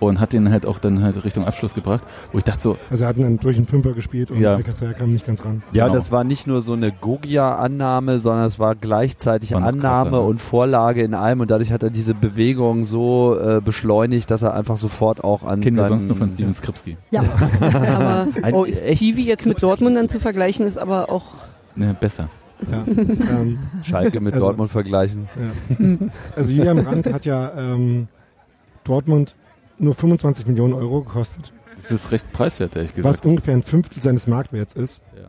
und 0.00 0.20
hat 0.20 0.32
den 0.32 0.50
halt 0.50 0.64
auch 0.66 0.78
dann 0.78 1.02
halt 1.02 1.24
Richtung 1.24 1.44
Abschluss 1.46 1.74
gebracht, 1.74 2.04
wo 2.32 2.38
ich 2.38 2.44
dachte 2.44 2.60
so, 2.62 2.76
Also 2.90 3.04
er 3.04 3.08
hat 3.10 3.18
dann 3.18 3.38
durch 3.38 3.56
den 3.56 3.66
Fünfer 3.66 3.92
gespielt 3.92 4.30
und 4.30 4.40
Ja. 4.40 4.58
ja. 4.58 4.92
kam 4.92 5.12
nicht 5.12 5.26
ganz 5.26 5.44
ran. 5.44 5.62
Ja, 5.72 5.84
Genau. 5.84 5.96
das 5.96 6.10
war 6.12 6.24
nicht 6.24 6.46
nur 6.46 6.62
so 6.62 6.72
eine 6.74 6.92
Gogia-Annahme, 6.92 8.18
sondern 8.18 8.44
es 8.44 8.58
war 8.58 8.74
gleichzeitig 8.74 9.52
War 9.52 9.62
Annahme 9.64 10.10
krasser, 10.10 10.22
ne? 10.22 10.28
und 10.28 10.40
Vorlage 10.40 11.02
in 11.02 11.14
einem 11.14 11.40
und 11.40 11.50
dadurch 11.50 11.72
hat 11.72 11.82
er 11.82 11.90
diese 11.90 12.14
Bewegung 12.14 12.84
so 12.84 13.36
äh, 13.38 13.60
beschleunigt, 13.60 14.30
dass 14.30 14.42
er 14.42 14.54
einfach 14.54 14.76
sofort 14.76 15.22
auch 15.24 15.42
an 15.44 15.60
kennen 15.60 15.76
wir 15.76 15.84
seinen- 15.84 15.98
sonst 15.98 16.08
nur 16.08 16.16
von 16.16 16.30
Steven 16.30 16.54
Skripski. 16.54 16.96
Ja. 17.10 17.22
Aber 18.42 18.56
oh, 18.56 18.66
Stevie 18.66 19.26
jetzt 19.26 19.46
mit 19.46 19.62
Dortmund 19.62 19.96
dann 19.96 20.08
zu 20.08 20.20
vergleichen, 20.20 20.66
ist 20.66 20.78
aber 20.78 21.10
auch 21.10 21.24
Ne, 21.76 21.94
besser. 21.98 22.28
Ja. 22.70 22.84
ähm, 22.88 23.58
Schalke 23.82 24.20
mit 24.20 24.34
Also- 24.34 24.46
Dortmund 24.46 24.70
vergleichen. 24.70 25.28
ja. 25.78 25.86
Also 26.34 26.52
Julian 26.52 26.84
Brandt 26.84 27.12
hat 27.12 27.24
ja 27.24 27.52
ähm, 27.56 28.08
Dortmund 28.84 29.34
nur 29.78 29.94
25 29.94 30.46
Millionen 30.46 30.74
Euro 30.74 31.02
gekostet, 31.02 31.52
Das 31.76 31.90
ist 31.90 32.10
recht 32.12 32.32
preiswert, 32.32 32.74
ehrlich 32.76 32.90
was 32.96 32.96
gesagt. 32.96 33.26
ungefähr 33.26 33.54
ein 33.54 33.62
Fünftel 33.62 34.02
seines 34.02 34.26
Marktwerts 34.26 34.74
ist, 34.74 35.02
Ja. 35.16 35.28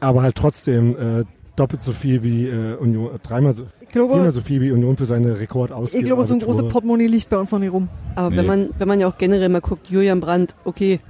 aber 0.00 0.22
halt 0.22 0.34
trotzdem 0.36 0.96
äh, 0.96 1.24
doppelt 1.56 1.82
so 1.82 1.92
viel 1.92 2.22
wie 2.22 2.46
äh, 2.48 2.74
Union, 2.76 3.14
äh, 3.14 3.18
dreimal 3.22 3.52
so, 3.54 3.64
glaube, 3.92 4.12
viermal 4.14 4.30
so 4.30 4.42
viel 4.42 4.60
wie 4.60 4.70
Union 4.72 4.96
für 4.96 5.06
seine 5.06 5.38
Rekord 5.40 5.72
ich 5.94 6.04
glaube, 6.04 6.24
so 6.24 6.34
ein 6.34 6.40
großes 6.40 6.68
Portemonnaie 6.68 7.06
liegt 7.06 7.30
bei 7.30 7.38
uns 7.38 7.50
noch 7.50 7.58
nicht 7.58 7.72
rum. 7.72 7.88
Aber 8.14 8.30
Nee. 8.30 8.36
wenn 8.36 8.46
man, 8.46 8.68
wenn 8.78 8.88
man 8.88 9.00
ja 9.00 9.08
auch 9.08 9.16
generell 9.16 9.48
mal 9.48 9.60
guckt, 9.62 9.88
Julian 9.88 10.20
Brandt, 10.20 10.54
okay, 10.64 11.00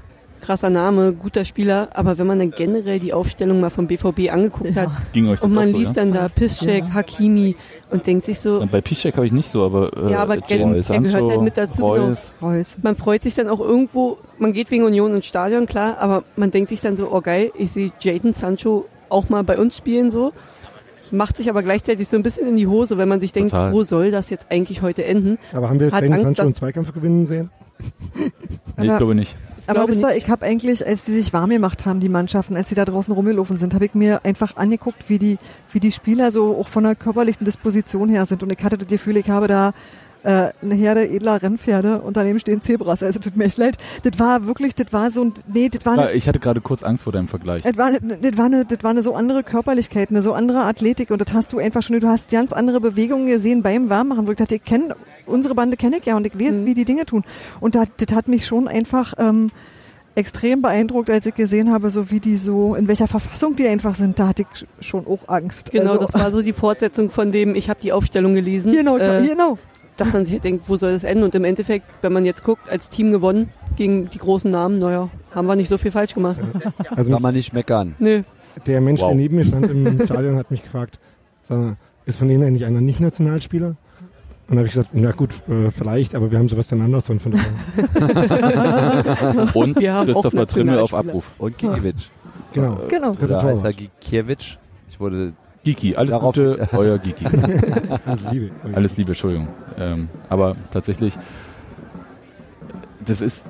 krasser 0.46 0.70
Name, 0.70 1.12
guter 1.12 1.44
Spieler, 1.44 1.88
aber 1.94 2.18
wenn 2.18 2.26
man 2.26 2.38
dann 2.38 2.50
generell 2.52 2.98
die 3.00 3.12
Aufstellung 3.12 3.60
mal 3.60 3.70
vom 3.70 3.86
BVB 3.88 4.30
angeguckt 4.32 4.76
hat 4.76 4.88
Ging 5.12 5.26
euch 5.28 5.40
das 5.40 5.44
und 5.48 5.54
man 5.54 5.70
so, 5.72 5.76
liest 5.76 5.88
ja? 5.88 5.92
dann 5.94 6.12
da 6.12 6.28
Piszczek, 6.28 6.84
Hakimi 6.94 7.56
und 7.90 8.06
denkt 8.06 8.24
sich 8.24 8.38
so, 8.40 8.64
bei 8.70 8.80
Piszczek 8.80 9.16
habe 9.16 9.26
ich 9.26 9.32
nicht 9.32 9.50
so, 9.50 9.64
aber 9.64 9.90
äh, 9.96 10.12
Ja, 10.12 10.20
aber 10.20 10.36
Geld- 10.36 10.88
der 10.88 11.00
gehört 11.00 11.30
halt 11.30 11.42
mit 11.42 11.56
dazu, 11.56 11.82
Reus, 11.84 12.32
Reus. 12.40 12.76
man 12.82 12.96
freut 12.96 13.22
sich 13.22 13.34
dann 13.34 13.48
auch 13.48 13.60
irgendwo, 13.60 14.18
man 14.38 14.52
geht 14.52 14.70
wegen 14.70 14.84
Union 14.84 15.14
ins 15.14 15.26
Stadion, 15.26 15.66
klar, 15.66 15.98
aber 15.98 16.22
man 16.36 16.50
denkt 16.52 16.68
sich 16.70 16.80
dann 16.80 16.96
so, 16.96 17.10
oh 17.12 17.20
geil, 17.20 17.50
ich 17.58 17.72
sehe 17.72 17.90
Jadon 18.00 18.32
Sancho 18.32 18.86
auch 19.08 19.28
mal 19.28 19.42
bei 19.44 19.58
uns 19.58 19.76
spielen 19.76 20.10
so. 20.10 20.32
Macht 21.12 21.36
sich 21.36 21.48
aber 21.48 21.62
gleichzeitig 21.62 22.08
so 22.08 22.16
ein 22.16 22.24
bisschen 22.24 22.48
in 22.48 22.56
die 22.56 22.66
Hose, 22.66 22.98
wenn 22.98 23.08
man 23.08 23.20
sich 23.20 23.32
denkt, 23.32 23.50
Total. 23.52 23.72
wo 23.72 23.84
soll 23.84 24.10
das 24.10 24.28
jetzt 24.30 24.48
eigentlich 24.50 24.82
heute 24.82 25.04
enden? 25.04 25.38
Aber 25.52 25.68
haben 25.68 25.78
wir 25.78 25.92
Hat 25.92 26.02
Angst, 26.02 26.22
Sancho 26.24 26.42
einen 26.42 26.54
Zweikampf 26.54 26.92
gewinnen 26.92 27.26
sehen? 27.26 27.50
nee, 28.14 28.86
ich 28.88 28.96
glaube 28.96 29.14
nicht. 29.14 29.36
Aber 29.66 29.88
wisst 29.88 30.00
ihr, 30.00 30.16
ich 30.16 30.28
habe 30.30 30.44
eigentlich, 30.46 30.86
als 30.86 31.02
die 31.02 31.12
sich 31.12 31.32
warm 31.32 31.50
gemacht 31.50 31.86
haben, 31.86 32.00
die 32.00 32.08
Mannschaften, 32.08 32.56
als 32.56 32.68
die 32.68 32.74
da 32.74 32.84
draußen 32.84 33.12
rumgelaufen 33.12 33.56
sind, 33.56 33.74
habe 33.74 33.86
ich 33.86 33.94
mir 33.94 34.24
einfach 34.24 34.56
angeguckt, 34.56 35.08
wie 35.08 35.18
die, 35.18 35.38
wie 35.72 35.80
die 35.80 35.92
Spieler 35.92 36.30
so 36.30 36.56
auch 36.56 36.68
von 36.68 36.84
der 36.84 36.94
körperlichen 36.94 37.44
Disposition 37.44 38.08
her 38.08 38.26
sind. 38.26 38.42
Und 38.42 38.52
ich 38.52 38.62
hatte 38.62 38.78
das 38.78 38.88
Gefühl, 38.88 39.16
ich 39.16 39.30
habe 39.30 39.48
da 39.48 39.72
äh, 40.26 40.50
eine 40.60 40.74
Herde 40.74 41.08
edler 41.08 41.40
Rennpferde 41.40 42.00
und 42.00 42.16
daneben 42.16 42.40
stehen 42.40 42.60
Zebras. 42.60 43.00
Also 43.02 43.20
tut 43.20 43.36
mir 43.36 43.44
echt 43.44 43.58
leid. 43.58 43.78
Das 44.02 44.18
war 44.18 44.46
wirklich, 44.46 44.74
das 44.74 44.92
war 44.92 45.12
so 45.12 45.22
ein, 45.22 45.32
nee, 45.52 45.68
das 45.68 45.86
war 45.86 45.96
eine, 45.96 46.12
ich 46.12 46.26
hatte 46.26 46.40
gerade 46.40 46.60
kurz 46.60 46.82
Angst 46.82 47.04
vor 47.04 47.12
deinem 47.12 47.28
Vergleich. 47.28 47.62
das 47.62 47.76
war, 47.76 47.86
eine, 47.86 48.00
das, 48.00 48.36
war 48.36 48.46
eine, 48.46 48.64
das 48.64 48.78
war 48.82 48.90
eine 48.90 49.04
so 49.04 49.14
andere 49.14 49.44
Körperlichkeit, 49.44 50.10
eine 50.10 50.22
so 50.22 50.32
andere 50.32 50.64
Athletik 50.64 51.12
und 51.12 51.20
das 51.20 51.32
hast 51.32 51.52
du 51.52 51.58
einfach 51.58 51.82
schon, 51.82 52.00
du 52.00 52.08
hast 52.08 52.28
ganz 52.28 52.52
andere 52.52 52.80
Bewegungen 52.80 53.28
gesehen 53.28 53.62
beim 53.62 53.88
Warmmachen, 53.88 54.26
wo 54.26 54.32
ich 54.32 54.36
dachte, 54.36 54.56
ich 54.56 54.64
kenne, 54.64 54.96
unsere 55.26 55.54
Bande 55.54 55.76
kenne 55.76 55.98
ich 55.98 56.06
ja 56.06 56.16
und 56.16 56.26
ich 56.26 56.34
weiß, 56.34 56.60
Mhm. 56.60 56.66
wie 56.66 56.74
die 56.74 56.84
Dinge 56.84 57.06
tun. 57.06 57.22
Und 57.60 57.76
das, 57.76 57.86
das 57.96 58.16
hat 58.16 58.26
mich 58.26 58.46
schon 58.46 58.66
einfach 58.66 59.14
ähm, 59.18 59.48
extrem 60.16 60.60
beeindruckt, 60.62 61.08
als 61.10 61.26
ich 61.26 61.34
gesehen 61.34 61.70
habe, 61.72 61.90
so 61.90 62.10
wie 62.10 62.18
die 62.20 62.36
so, 62.36 62.74
in 62.74 62.88
welcher 62.88 63.06
Verfassung 63.06 63.54
die 63.54 63.68
einfach 63.68 63.94
sind, 63.94 64.18
da 64.18 64.28
hatte 64.28 64.42
ich 64.42 64.66
schon 64.84 65.06
auch 65.06 65.28
Angst. 65.28 65.70
Genau, 65.70 65.92
also, 65.92 66.06
das 66.06 66.14
war 66.20 66.32
so 66.32 66.42
die 66.42 66.52
Fortsetzung 66.52 67.10
von 67.10 67.30
dem, 67.32 67.54
ich 67.54 67.68
habe 67.68 67.78
die 67.80 67.92
Aufstellung 67.92 68.34
gelesen. 68.34 68.72
Genau, 68.72 68.96
äh, 68.96 69.24
genau. 69.26 69.58
Dass 69.96 70.12
man 70.12 70.24
sich 70.26 70.40
denkt, 70.40 70.68
wo 70.68 70.76
soll 70.76 70.92
das 70.92 71.04
enden? 71.04 71.24
Und 71.24 71.34
im 71.34 71.44
Endeffekt, 71.44 71.86
wenn 72.02 72.12
man 72.12 72.24
jetzt 72.24 72.42
guckt, 72.44 72.68
als 72.70 72.88
Team 72.88 73.10
gewonnen 73.12 73.48
gegen 73.76 74.08
die 74.10 74.18
großen 74.18 74.50
Namen, 74.50 74.78
naja, 74.78 75.08
haben 75.34 75.46
wir 75.46 75.56
nicht 75.56 75.68
so 75.68 75.78
viel 75.78 75.90
falsch 75.90 76.14
gemacht. 76.14 76.36
Also 76.94 77.12
Kann 77.12 77.22
man 77.22 77.34
nicht 77.34 77.52
meckern. 77.52 77.94
Nö. 77.98 78.22
der 78.66 78.80
Mensch, 78.80 79.00
Wow. 79.00 79.08
der 79.08 79.16
neben 79.16 79.36
mir 79.36 79.44
stand 79.44 79.70
im 79.70 80.04
Stadion, 80.04 80.36
hat 80.36 80.50
mich 80.50 80.62
gefragt, 80.62 80.98
sag 81.42 81.58
mal, 81.58 81.76
ist 82.04 82.18
von 82.18 82.28
denen 82.28 82.42
eigentlich 82.44 82.64
einer 82.64 82.80
nicht 82.80 83.00
Nationalspieler? 83.00 83.68
Und 83.68 83.76
dann 84.48 84.58
habe 84.58 84.68
ich 84.68 84.74
gesagt, 84.74 84.90
na 84.92 85.10
gut, 85.10 85.30
äh, 85.48 85.70
vielleicht, 85.72 86.14
aber 86.14 86.30
wir 86.30 86.38
haben 86.38 86.48
Sebastian 86.48 86.80
Andersson 86.80 87.18
von 87.18 87.32
daher. 87.32 87.50
Und 89.54 89.78
Wir 89.78 89.92
haben 89.92 90.08
auch 90.14 90.22
Christopher 90.22 90.46
Trimmel 90.46 90.78
auf. 90.78 90.94
Abruf. 90.94 91.32
Und 91.38 91.58
Gikiewicz. 91.58 92.10
Genau. 92.52 92.78
Genau. 92.88 93.10
Oder 93.20 93.42
heißt 93.42 93.64
er. 93.64 93.72
Gikiewicz? 93.72 94.56
Ich 94.88 95.00
wurde 95.00 95.32
Giki, 95.66 95.96
alles 95.96 96.12
Darauf- 96.12 96.34
Gute, 96.36 96.68
euer 96.74 96.96
Giki. 96.98 97.24
Alles 98.06 98.24
Liebe. 98.30 98.50
Alles 98.72 98.96
Liebe, 98.96 99.10
Entschuldigung. 99.10 99.48
Ähm, 99.76 100.08
aber 100.28 100.54
tatsächlich, 100.70 101.18
das 103.04 103.20
ist, 103.20 103.44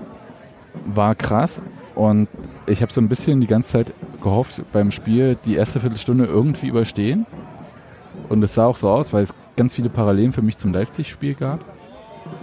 war 0.86 1.14
krass 1.14 1.60
und 1.94 2.28
ich 2.66 2.80
habe 2.80 2.90
so 2.90 3.02
ein 3.02 3.08
bisschen 3.10 3.42
die 3.42 3.46
ganze 3.46 3.68
Zeit 3.70 3.92
gehofft, 4.22 4.62
beim 4.72 4.90
Spiel 4.92 5.36
die 5.44 5.56
erste 5.56 5.78
Viertelstunde 5.78 6.24
irgendwie 6.24 6.68
überstehen. 6.68 7.26
Und 8.30 8.42
es 8.42 8.54
sah 8.54 8.64
auch 8.64 8.76
so 8.76 8.88
aus, 8.88 9.12
weil 9.12 9.24
es 9.24 9.34
ganz 9.56 9.74
viele 9.74 9.90
Parallelen 9.90 10.32
für 10.32 10.40
mich 10.42 10.56
zum 10.56 10.72
Leipzig-Spiel 10.72 11.34
gab. 11.34 11.60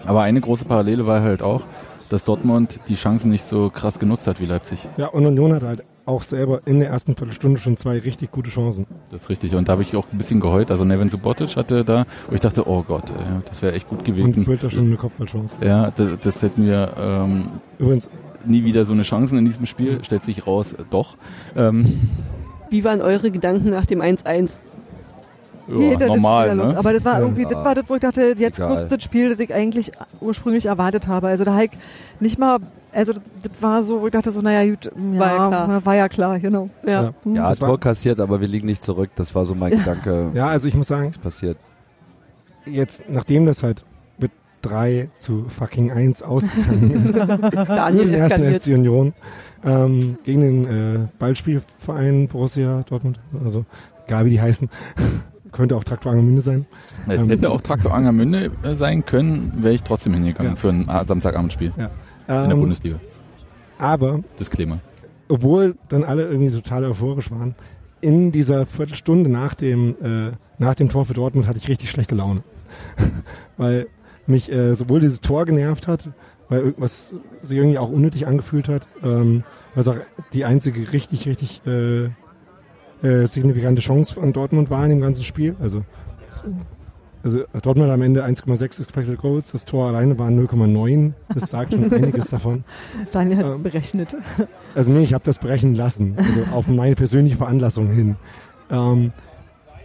Aber 0.05 0.21
eine 0.21 0.39
große 0.39 0.65
Parallele 0.65 1.07
war 1.07 1.21
halt 1.21 1.41
auch, 1.41 1.61
dass 2.09 2.23
Dortmund 2.25 2.79
die 2.89 2.95
Chancen 2.95 3.31
nicht 3.31 3.45
so 3.45 3.71
krass 3.71 3.97
genutzt 3.97 4.27
hat 4.27 4.39
wie 4.39 4.45
Leipzig. 4.45 4.87
Ja, 4.97 5.07
und 5.07 5.25
Union 5.25 5.51
hat 5.51 5.63
halt 5.63 5.83
auch 6.05 6.21
selber 6.21 6.61
in 6.65 6.79
der 6.79 6.89
ersten 6.89 7.15
Viertelstunde 7.15 7.59
schon 7.59 7.77
zwei 7.77 7.97
richtig 7.99 8.31
gute 8.31 8.49
Chancen. 8.49 8.85
Das 9.11 9.23
ist 9.23 9.29
richtig. 9.29 9.55
Und 9.55 9.67
da 9.67 9.73
habe 9.73 9.83
ich 9.83 9.95
auch 9.95 10.05
ein 10.11 10.17
bisschen 10.17 10.39
geheult. 10.39 10.69
Also 10.69 10.83
Nevin 10.83 11.09
Subotic 11.09 11.55
hatte 11.55 11.83
da, 11.85 12.05
wo 12.27 12.35
ich 12.35 12.41
dachte, 12.41 12.67
oh 12.67 12.83
Gott, 12.83 13.09
äh, 13.09 13.13
das 13.47 13.61
wäre 13.61 13.73
echt 13.73 13.87
gut 13.87 13.99
Und 13.99 14.05
gewesen. 14.05 14.43
Bülter 14.43 14.69
schon 14.69 14.85
eine 14.87 14.97
Kopfballchance. 14.97 15.55
Ja, 15.61 15.91
das, 15.91 16.19
das 16.21 16.41
hätten 16.41 16.65
wir 16.65 16.93
ähm, 16.99 17.45
Übrigens, 17.79 18.09
nie 18.45 18.63
wieder 18.65 18.83
so 18.85 18.93
eine 18.93 19.03
Chancen 19.03 19.37
in 19.37 19.45
diesem 19.45 19.65
Spiel. 19.65 20.03
Stellt 20.03 20.23
sich 20.23 20.45
raus, 20.45 20.73
äh, 20.73 20.83
doch. 20.89 21.15
Ähm, 21.55 21.85
Wie 22.69 22.83
waren 22.83 23.01
eure 23.01 23.31
Gedanken 23.31 23.69
nach 23.69 23.85
dem 23.85 24.01
1-1? 24.01 24.49
ja, 25.69 25.95
das 25.95 26.07
normal, 26.09 26.55
ne? 26.57 26.75
Aber 26.77 26.91
das 26.91 27.05
war 27.05 27.13
Ja. 27.13 27.19
irgendwie, 27.21 27.43
das 27.43 27.55
war 27.55 27.73
das, 27.75 27.85
wo 27.87 27.95
ich 27.95 28.01
dachte, 28.01 28.35
jetzt 28.37 28.59
Egal. 28.59 28.75
kommt 28.75 28.91
das 28.91 29.01
Spiel, 29.03 29.29
das 29.29 29.39
ich 29.39 29.53
eigentlich 29.53 29.91
ursprünglich 30.19 30.65
erwartet 30.65 31.07
habe. 31.07 31.27
Also 31.27 31.45
da 31.45 31.53
habe 31.53 31.65
ich 31.65 31.71
nicht 32.19 32.37
mal, 32.37 32.57
also 32.93 33.13
das 33.13 33.51
war 33.61 33.83
so, 33.83 34.01
wo 34.01 34.05
ich 34.07 34.11
dachte 34.11 34.31
so, 34.31 34.41
naja, 34.41 34.69
gut, 34.69 34.85
ja, 34.85 35.19
War 35.19 35.27
ja 35.35 35.47
klar. 35.49 35.85
war 35.85 35.95
ja 35.95 36.09
klar, 36.09 36.39
genau. 36.39 36.69
Ja. 36.85 37.03
Ja. 37.03 37.13
Hm. 37.23 37.35
Ja, 37.35 37.51
es 37.51 37.61
war- 37.61 37.69
Tor 37.69 37.79
kassiert, 37.79 38.19
aber 38.19 38.39
wir 38.41 38.47
liegen 38.47 38.67
nicht 38.67 38.81
zurück. 38.83 39.09
Das 39.15 39.33
war 39.35 39.45
so 39.45 39.55
mein 39.55 39.71
Gedanke. 39.71 40.31
ja, 40.35 40.47
also 40.47 40.67
ich 40.67 40.75
muss 40.75 40.87
sagen, 40.87 41.07
Was 41.09 41.17
passiert? 41.17 41.57
jetzt, 42.65 43.03
nachdem 43.09 43.45
das 43.45 43.63
halt 43.63 43.83
mit 44.17 44.31
3 44.61 45.09
zu 45.17 45.45
fucking 45.49 45.91
1 45.91 46.23
ausgegangen 46.23 47.05
ist, 47.07 47.15
Daniel 47.17 48.07
im 48.09 48.13
ersten. 48.13 48.43
FC 48.59 48.67
Union, 48.67 49.13
ähm, 49.65 50.17
gegen 50.23 50.41
den 50.41 50.65
äh, 50.65 51.07
Ballspielverein 51.19 52.27
Borussia 52.27 52.83
Dortmund, 52.89 53.19
also 53.43 53.65
egal 54.07 54.25
wie 54.25 54.29
die 54.31 54.41
heißen, 54.41 54.69
könnte 55.51 55.75
auch 55.75 55.83
Traktor 55.83 56.11
Angermünde 56.13 56.41
sein. 56.41 56.65
Es 57.07 57.21
ähm, 57.21 57.29
hätte 57.29 57.49
auch 57.51 57.61
Traktor 57.61 57.93
Angermünde 57.93 58.51
sein 58.73 59.05
können, 59.05 59.51
wäre 59.61 59.73
ich 59.75 59.83
trotzdem 59.83 60.13
hingegangen 60.13 60.53
Ja. 60.53 60.55
für 60.57 60.69
ein 60.69 60.85
ah, 60.89 61.03
Samstagabendspiel 62.27 62.43
in 62.43 62.49
der 62.49 62.55
Ähm, 62.55 62.59
Bundesliga. 62.61 62.99
aber 63.77 64.19
Disclaimer. 64.39 64.79
obwohl 65.29 65.75
dann 65.89 66.03
alle 66.03 66.23
irgendwie 66.27 66.51
total 66.51 66.83
euphorisch 66.85 67.31
waren, 67.31 67.55
in 68.01 68.31
dieser 68.31 68.65
Viertelstunde 68.65 69.29
nach 69.29 69.53
dem, 69.53 69.95
äh, 70.03 70.31
nach 70.57 70.75
dem 70.75 70.89
Tor 70.89 71.05
für 71.05 71.13
Dortmund 71.13 71.47
hatte 71.47 71.57
ich 71.57 71.67
richtig 71.69 71.89
schlechte 71.89 72.15
Laune. 72.15 72.43
weil 73.57 73.87
mich 74.27 74.51
äh, 74.51 74.73
sowohl 74.73 74.99
dieses 74.99 75.21
Tor 75.21 75.45
genervt 75.45 75.87
hat, 75.87 76.09
weil 76.49 76.61
irgendwas 76.61 77.13
sich 77.41 77.57
irgendwie 77.57 77.77
auch 77.77 77.89
unnötig 77.89 78.25
angefühlt 78.27 78.67
hat, 78.69 78.87
ähm, 79.03 79.43
was 79.75 79.87
auch 79.87 79.95
die 80.33 80.45
einzige 80.45 80.91
richtig, 80.91 81.27
richtig 81.27 81.61
äh, 81.65 82.05
äh, 83.05 83.25
signifikante 83.27 83.81
Chance 83.81 84.13
von 84.15 84.33
Dortmund 84.33 84.69
war 84.69 84.83
in 84.83 84.89
dem 84.91 85.01
ganzen 85.01 85.23
Spiel. 85.23 85.55
Also, 85.59 85.83
also 87.23 87.43
Dortmund 87.61 87.89
am 87.89 88.01
Ende 88.01 88.23
1,6 88.25 88.63
Expected 88.63 89.17
Goals, 89.19 89.51
das 89.51 89.65
Tor 89.65 89.87
alleine 89.87 90.17
waren 90.19 90.37
0,9. 90.39 91.13
Das 91.33 91.49
sagt 91.49 91.73
schon 91.73 91.91
einiges 91.93 92.27
davon. 92.27 92.63
Daniel 93.11 93.37
hat 93.37 93.45
Ähm, 93.45 93.63
berechnet. 93.63 94.15
Also 94.75 94.91
nee, 94.91 95.03
ich 95.03 95.13
habe 95.13 95.23
das 95.23 95.39
berechnen 95.39 95.75
lassen, 95.75 96.15
also 96.17 96.41
auf 96.53 96.67
meine 96.67 96.95
persönliche 96.95 97.37
Veranlassung 97.37 97.89
hin. 97.89 98.17
Ähm, 98.69 99.11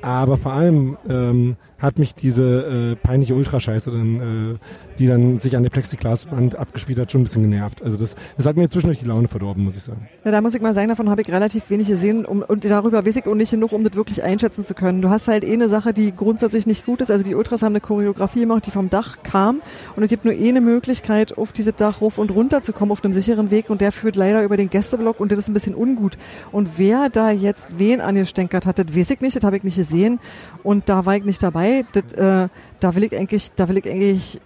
aber 0.03 0.37
vor 0.37 0.53
allem, 0.53 0.97
ähm, 1.09 1.57
hat 1.79 1.99
mich 1.99 2.15
diese 2.15 2.93
äh, 2.93 2.97
peinliche 2.97 3.35
Ultrascheiße 3.35 3.93
dann, 3.93 4.17
äh, 4.17 4.59
die 4.99 5.07
dann 5.07 5.39
sich 5.39 5.57
an 5.57 5.63
der 5.63 5.71
Plexiglaswand 5.71 6.57
abgespielt 6.57 6.99
hat, 6.99 7.13
schon 7.13 7.21
ein 7.21 7.25
bisschen 7.25 7.43
genervt. 7.43 7.83
Also 7.83 7.97
das, 7.97 8.17
das 8.37 8.47
hat 8.47 8.57
mir 8.57 8.69
zwischendurch 8.69 8.99
die 8.99 9.07
Laune 9.07 9.29
verdorben, 9.29 9.63
muss 9.63 9.77
ich 9.77 9.85
sagen. 9.85 10.09
Ja, 10.25 10.33
da 10.33 10.41
muss 10.41 10.55
ich 10.55 10.61
mal 10.61 10.75
sagen, 10.75 10.89
davon 10.89 11.09
habe 11.09 11.23
ich 11.23 11.31
relativ 11.31 11.71
wenig 11.71 11.87
gesehen 11.87 12.25
um, 12.25 12.43
und 12.43 12.65
darüber 12.65 13.07
weiß 13.07 13.17
ich 13.17 13.27
auch 13.27 13.35
nicht 13.35 13.53
genug, 13.53 13.73
um 13.73 13.85
das 13.85 13.95
wirklich 13.95 14.25
einschätzen 14.25 14.65
zu 14.65 14.75
können. 14.75 15.03
Du 15.03 15.09
hast 15.09 15.29
halt 15.29 15.45
eh 15.45 15.53
eine 15.53 15.69
Sache, 15.69 15.93
die 15.93 16.13
grundsätzlich 16.13 16.67
nicht 16.67 16.85
gut 16.85 17.01
ist. 17.01 17.13
Also 17.13 17.25
die 17.25 17.37
Ultras 17.37 17.63
haben 17.63 17.73
eine 17.73 17.81
Choreografie 17.81 18.41
gemacht, 18.41 18.67
die 18.67 18.73
vom 18.73 18.91
Dach 18.91 19.19
kam 19.23 19.63
und 19.95 20.03
es 20.03 20.11
gibt 20.11 20.25
nur 20.25 20.35
eh 20.35 20.49
eine 20.49 20.61
Möglichkeit, 20.61 21.39
auf 21.39 21.53
dieses 21.53 21.77
Dach 21.77 22.03
rauf 22.03 22.19
und 22.19 22.33
runter 22.33 22.63
zu 22.63 22.73
kommen 22.73 22.91
auf 22.91 23.05
einem 23.05 23.15
sicheren 23.15 23.53
Weg 23.53 23.71
und 23.71 23.81
der 23.81 23.93
führt 23.93 24.17
leider 24.17 24.43
über 24.43 24.57
den 24.57 24.69
Gästeblock 24.69 25.21
und 25.21 25.31
das 25.31 25.39
ist 25.39 25.49
ein 25.49 25.55
bisschen 25.55 25.77
ungut. 25.77 26.19
Und 26.51 26.71
wer 26.77 27.09
da 27.09 27.31
jetzt 27.31 27.69
wen 27.79 28.01
angestänkert 28.01 28.67
hat, 28.67 28.79
das 28.81 28.97
weiß 28.97 29.11
ich 29.11 29.21
nicht, 29.21 29.37
das 29.37 29.45
habe 29.45 29.57
ich 29.57 29.63
nicht 29.63 29.77
gesehen 29.77 30.19
und 30.65 30.89
da 30.89 31.07
war 31.07 31.17
ich 31.17 31.25
nicht 31.25 31.43
dabei. 31.43 31.68
Das, 31.93 32.13
äh, 32.13 32.49
da 32.81 32.95
will 32.95 33.05
ich 33.05 33.17
eigentlich, 33.17 33.51
da 33.57 33.69
will 33.69 33.79
ich 33.79 33.89
eigentlich 33.91 34.41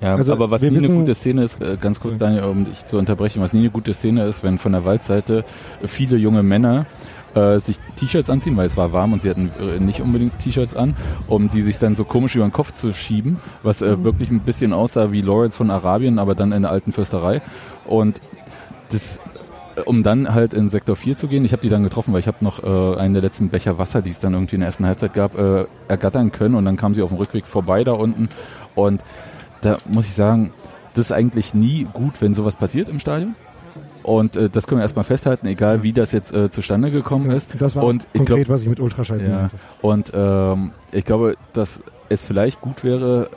Ja, 0.00 0.14
Also, 0.14 0.32
aber 0.32 0.50
was 0.50 0.62
nie 0.62 0.76
eine 0.78 0.88
gute 0.88 1.14
Szene 1.14 1.44
ist, 1.44 1.60
äh, 1.60 1.76
ganz 1.80 2.00
kurz, 2.00 2.18
Daniel, 2.18 2.44
um 2.44 2.64
dich 2.64 2.86
zu 2.86 2.96
unterbrechen, 2.98 3.42
was 3.42 3.52
nie 3.52 3.60
eine 3.60 3.70
gute 3.70 3.94
Szene 3.94 4.24
ist, 4.24 4.42
wenn 4.42 4.58
von 4.58 4.72
der 4.72 4.84
Waldseite 4.84 5.44
viele 5.86 6.16
junge 6.16 6.42
Männer 6.42 6.86
äh, 7.34 7.58
sich 7.58 7.78
T-Shirts 7.96 8.30
anziehen, 8.30 8.56
weil 8.56 8.66
es 8.66 8.76
war 8.76 8.92
warm 8.92 9.12
und 9.12 9.22
sie 9.22 9.30
hatten 9.30 9.50
äh, 9.60 9.80
nicht 9.80 10.00
unbedingt 10.00 10.38
T-Shirts 10.38 10.74
an, 10.74 10.96
um 11.26 11.48
die 11.48 11.62
sich 11.62 11.78
dann 11.78 11.96
so 11.96 12.04
komisch 12.04 12.36
über 12.36 12.46
den 12.46 12.52
Kopf 12.52 12.72
zu 12.72 12.92
schieben, 12.92 13.38
was 13.62 13.82
äh, 13.82 14.04
wirklich 14.04 14.30
ein 14.30 14.40
bisschen 14.40 14.72
aussah 14.72 15.10
wie 15.12 15.20
Lawrence 15.22 15.56
von 15.56 15.70
Arabien, 15.70 16.18
aber 16.18 16.34
dann 16.34 16.52
in 16.52 16.62
der 16.62 16.70
alten 16.70 16.92
Fürsterei. 16.92 17.42
Und 17.86 18.20
das 18.90 19.18
um 19.86 20.02
dann 20.02 20.34
halt 20.34 20.54
in 20.54 20.68
Sektor 20.68 20.96
4 20.96 21.16
zu 21.16 21.28
gehen, 21.28 21.44
ich 21.44 21.52
habe 21.52 21.62
die 21.62 21.68
dann 21.68 21.82
getroffen, 21.82 22.12
weil 22.12 22.20
ich 22.20 22.26
habe 22.26 22.38
noch 22.40 22.62
äh, 22.62 22.98
einen 22.98 23.14
der 23.14 23.22
letzten 23.22 23.48
Becher 23.48 23.78
Wasser, 23.78 24.02
die 24.02 24.10
es 24.10 24.20
dann 24.20 24.34
irgendwie 24.34 24.56
in 24.56 24.60
der 24.60 24.68
ersten 24.68 24.86
Halbzeit 24.86 25.14
gab, 25.14 25.38
äh, 25.38 25.66
ergattern 25.88 26.32
können 26.32 26.54
und 26.54 26.64
dann 26.64 26.76
kam 26.76 26.94
sie 26.94 27.02
auf 27.02 27.10
dem 27.10 27.18
Rückweg 27.18 27.46
vorbei 27.46 27.84
da 27.84 27.92
unten 27.92 28.28
und 28.74 29.02
da 29.62 29.78
muss 29.86 30.06
ich 30.06 30.14
sagen, 30.14 30.52
das 30.94 31.06
ist 31.06 31.12
eigentlich 31.12 31.54
nie 31.54 31.86
gut, 31.92 32.20
wenn 32.20 32.34
sowas 32.34 32.56
passiert 32.56 32.88
im 32.88 32.98
Stadion. 32.98 33.34
Und 34.02 34.36
äh, 34.36 34.50
das 34.50 34.66
können 34.66 34.80
wir 34.80 34.82
erstmal 34.82 35.06
festhalten, 35.06 35.46
egal 35.46 35.82
wie 35.82 35.94
das 35.94 36.12
jetzt 36.12 36.34
äh, 36.34 36.50
zustande 36.50 36.90
gekommen 36.90 37.30
ist. 37.30 37.50
Das 37.58 37.74
war 37.74 37.84
und 37.84 38.06
konkret, 38.12 38.26
glaube, 38.26 38.48
was 38.48 38.62
ich 38.62 38.68
mit 38.68 38.78
Ultrascheiße 38.78 39.30
ja, 39.30 39.36
meinte. 39.36 39.56
und 39.80 40.12
ähm, 40.14 40.72
ich 40.92 41.04
glaube, 41.04 41.36
dass 41.54 41.80
es 42.10 42.22
vielleicht 42.22 42.60
gut 42.60 42.84
wäre, 42.84 43.30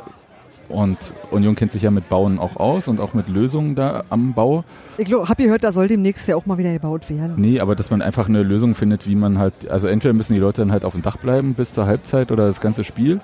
und 0.70 0.98
Union 1.32 1.56
kennt 1.56 1.72
sich 1.72 1.82
ja 1.82 1.92
mit 1.92 2.10
Bauen 2.10 2.40
auch 2.40 2.58
aus 2.58 2.88
und 2.88 3.00
auch 3.00 3.14
mit 3.14 3.28
Lösungen 3.28 3.76
da 3.76 4.04
am 4.10 4.34
Bau. 4.34 4.64
Ich 4.98 5.06
glaub, 5.06 5.30
hab 5.30 5.38
gehört, 5.38 5.64
da 5.64 5.72
soll 5.72 5.88
demnächst 5.88 6.28
ja 6.28 6.36
auch 6.36 6.46
mal 6.46 6.58
wieder 6.58 6.74
gebaut 6.74 7.10
werden. 7.10 7.34
Nee, 7.38 7.60
aber 7.60 7.76
dass 7.76 7.90
man 7.90 8.02
einfach 8.02 8.28
eine 8.28 8.44
Lösung 8.44 8.76
findet, 8.76 9.08
wie 9.08 9.16
man 9.16 9.38
halt, 9.38 9.70
also 9.70 9.88
entweder 9.88 10.14
müssen 10.14 10.34
die 10.34 10.40
Leute 10.40 10.62
dann 10.62 10.72
halt 10.72 10.86
auf 10.86 10.94
dem 10.94 11.02
Dach 11.02 11.18
bleiben 11.18 11.54
bis 11.54 11.74
zur 11.74 11.86
Halbzeit 11.86 12.32
oder 12.32 12.48
das 12.48 12.62
ganze 12.62 12.84
Spiel, 12.84 13.20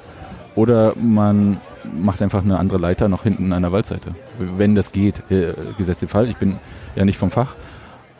oder 0.56 0.94
man 1.02 1.58
macht 2.00 2.22
einfach 2.22 2.44
eine 2.44 2.60
andere 2.60 2.78
Leiter 2.78 3.10
noch 3.10 3.24
hinten 3.24 3.52
an 3.54 3.64
der 3.64 3.72
Waldseite. 3.72 4.12
Wenn 4.38 4.76
das 4.76 4.92
geht, 4.92 5.30
äh, 5.32 5.54
gesetzt 5.78 6.02
den 6.02 6.10
Fall. 6.10 6.30
Ich 6.30 6.38
bin 6.38 6.58
ja 6.96 7.06
nicht 7.06 7.18
vom 7.18 7.32
Fach. 7.32 7.56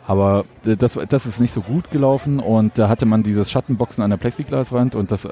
Aber 0.06 0.44
äh, 0.66 0.76
das, 0.76 0.98
das 1.08 1.26
ist 1.26 1.40
nicht 1.40 1.52
so 1.52 1.60
gut 1.60 1.90
gelaufen 1.90 2.40
und 2.40 2.78
da 2.78 2.88
hatte 2.88 3.06
man 3.06 3.22
dieses 3.22 3.50
Schattenboxen 3.50 4.02
an 4.02 4.10
der 4.10 4.16
Plexiglaswand 4.16 4.94
und 4.94 5.10
das 5.12 5.28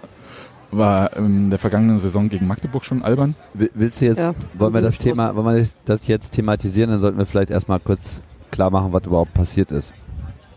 war 0.72 1.16
in 1.16 1.50
der 1.50 1.58
vergangenen 1.58 1.98
Saison 2.00 2.28
gegen 2.28 2.46
Magdeburg 2.46 2.84
schon 2.84 3.02
albern. 3.02 3.34
Will- 3.54 3.70
Willst 3.74 4.00
du 4.00 4.06
jetzt, 4.06 4.18
Ja, 4.18 4.34
wollen 4.54 4.74
wir 4.74 4.80
das 4.80 4.94
Sport. 4.94 5.04
Thema, 5.04 5.36
wollen 5.36 5.54
wir 5.56 5.66
das- 5.84 6.06
jetzt 6.06 6.30
thematisieren, 6.30 6.90
dann 6.90 7.00
sollten 7.00 7.18
wir 7.18 7.26
vielleicht 7.26 7.50
erstmal 7.50 7.78
kurz 7.78 8.20
klar 8.50 8.70
machen, 8.70 8.92
was 8.92 9.04
überhaupt 9.04 9.34
passiert 9.34 9.70
ist. 9.70 9.94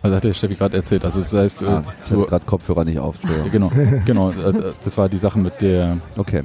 Also 0.02 0.16
hat 0.18 0.24
der 0.24 0.34
Steffi 0.34 0.56
gerade 0.56 0.78
erzählt. 0.78 1.04
Also 1.04 1.20
das 1.20 1.34
heißt, 1.34 1.62
äh, 1.64 1.66
Ah, 1.66 1.84
ich 2.06 2.12
hatte 2.12 2.24
gerade 2.26 2.46
Kopfhörer 2.46 2.86
nicht 2.86 3.00
auf. 3.00 3.16
Genau, 3.52 3.72
genau, 4.06 4.30
äh, 4.32 4.74
das 4.84 4.98
war 4.98 5.10
die 5.10 5.18
Sache 5.18 5.40
mit 5.40 5.62
der 5.62 5.98
Okay, 6.16 6.44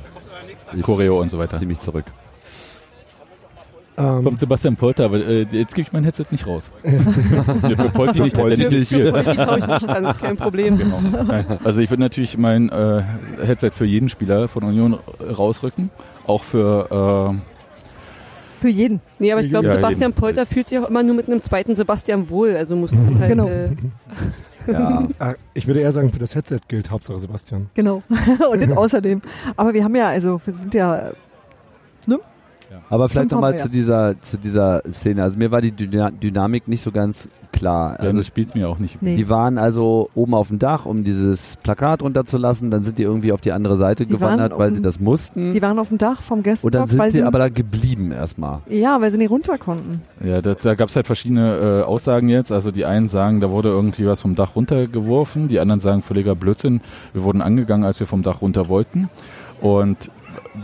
Choreo 0.82 1.20
und 1.20 1.30
so 1.30 1.38
weiter. 1.38 1.58
zieh 1.58 1.66
mich 1.66 1.78
zurück. 1.80 2.04
Ähm, 4.01 4.24
Kommt 4.24 4.40
Sebastian 4.40 4.76
Polter, 4.76 5.05
aber 5.05 5.18
äh, 5.18 5.46
jetzt 5.53 5.74
gebe 5.74 5.86
ich 5.86 5.92
mein 5.92 6.05
Headset 6.05 6.24
nicht 6.30 6.46
raus. 6.46 6.70
nee, 6.84 7.76
für 7.76 7.90
Polti 7.90 8.20
nicht, 8.20 8.36
Polti 8.36 8.66
nicht 8.68 8.90
spielt. 8.92 9.14
Die 9.14 9.38
hau 9.38 9.57
ich 9.57 9.66
nicht 9.66 9.88
an, 9.88 10.16
kein 10.18 10.36
Problem. 10.36 10.78
Genau. 10.78 11.01
Also 11.64 11.80
ich 11.80 11.90
würde 11.90 12.03
natürlich 12.03 12.38
mein 12.38 12.68
äh, 12.70 13.03
Headset 13.44 13.70
für 13.72 13.84
jeden 13.84 14.09
Spieler 14.09 14.48
von 14.48 14.62
Union 14.64 14.98
rausrücken, 15.20 15.90
auch 16.26 16.42
für 16.44 17.34
Für 18.61 18.68
jeden. 18.68 19.01
Nee, 19.18 19.32
aber 19.32 19.40
ich 19.42 19.51
glaube, 19.51 19.66
Ja, 19.66 19.74
Sebastian 19.74 20.11
eben. 20.11 20.20
Polter 20.20 20.46
fühlt 20.46 20.68
sich 20.68 20.78
auch 20.78 20.88
immer 20.88 21.03
nur 21.03 21.14
mit 21.16 21.26
einem 21.28 21.40
zweiten 21.42 21.74
Sebastian 21.74 22.28
wohl. 22.30 22.57
Also 22.57 22.76
musst 22.76 22.94
du 22.94 23.18
halt, 23.18 23.30
Genau. 23.30 23.48
äh, 23.48 23.70
Ja, 24.66 25.09
ah, 25.18 25.34
ich 25.55 25.66
würde 25.66 25.80
eher 25.80 25.92
sagen, 25.92 26.12
für 26.12 26.18
das 26.18 26.34
Headset 26.34 26.59
gilt 26.68 26.90
Hauptsache 26.90 27.18
Sebastian. 27.18 27.70
Genau. 27.74 28.03
und 28.53 28.76
außerdem. 28.76 29.22
Aber 29.57 29.72
wir 29.74 29.82
haben 29.84 29.96
ja, 29.96 30.09
also 30.09 30.40
wir 30.44 30.55
sind 30.55 30.74
ja, 30.74 31.11
aber 32.89 33.09
vielleicht 33.09 33.31
nochmal 33.31 33.57
zu 33.57 33.68
dieser, 33.68 34.20
zu 34.20 34.39
dieser 34.39 34.83
Szene. 34.91 35.22
Also 35.22 35.39
mir 35.39 35.51
war 35.51 35.61
die 35.61 35.72
Dyna 35.72 36.11
Dynamik 36.11 36.66
nicht 36.68 36.81
so 36.83 36.91
ganz 36.91 37.28
klar. 37.53 37.93
ja, 37.93 37.97
Also 37.99 38.18
das 38.18 38.26
spielt 38.26 38.55
mir 38.55 38.68
auch 38.68 38.78
nicht. 38.78 39.03
nee. 39.03 39.16
Die 39.16 39.28
waren 39.28 39.59
also 39.59 40.09
oben 40.14 40.35
auf 40.35 40.49
dem 40.49 40.59
Dach, 40.59 40.87
um 40.87 41.05
dieses 41.05 41.57
Plakat 41.62 42.03
runterzulassen. 42.03 42.70
Dann 42.70 42.83
sind 42.85 42.99
die 42.99 43.03
irgendwie 43.03 43.33
auf 43.33 43.41
die 43.41 43.53
andere 43.53 43.76
Seite 43.76 44.07
Die 44.07 44.12
gewandert, 44.12 44.57
weil 44.59 44.70
auf 44.70 44.76
sie 44.76 44.83
das 44.83 45.01
mussten. 45.01 45.53
Die 45.53 45.62
waren 45.62 45.78
auf 45.78 45.89
dem 45.89 45.99
Dach 45.99 46.22
vom 46.22 46.39
Und 46.39 46.45
dann 46.45 46.53
Gästeblock, 46.55 46.89
sind 46.89 46.99
weil 46.99 47.11
sie 47.11 47.22
aber 47.22 47.39
da 47.39 47.49
geblieben 47.49 48.12
erstmal. 48.12 48.61
ja, 48.68 49.01
weil 49.01 49.11
sie 49.11 49.18
nicht 49.18 49.31
runter 49.31 49.59
konnten. 49.59 50.03
Ja, 50.24 50.41
da, 50.41 50.55
da 50.55 50.74
gab 50.74 50.89
es 50.89 50.97
halt 50.97 51.07
verschiedene 51.07 51.81
äh, 51.81 51.83
Aussagen 51.83 52.28
jetzt. 52.28 52.53
Also 52.53 52.70
die 52.70 52.85
einen 52.85 53.09
sagen, 53.09 53.41
da 53.41 53.51
wurde 53.51 53.68
irgendwie 53.68 54.07
was 54.07 54.20
vom 54.20 54.35
Dach 54.35 54.57
runtergeworfen. 54.57 55.49
Die 55.49 55.61
anderen 55.61 55.81
sagen 55.81 56.01
völliger 56.03 56.35
Blödsinn. 56.35 56.81
Wir 57.12 57.24
wurden 57.24 57.43
angegangen, 57.43 57.85
als 57.85 58.01
wir 58.01 58.07
vom 58.07 58.22
Dach 58.22 58.41
runter 58.43 58.68
wollten. 58.68 59.09
Und 59.61 60.11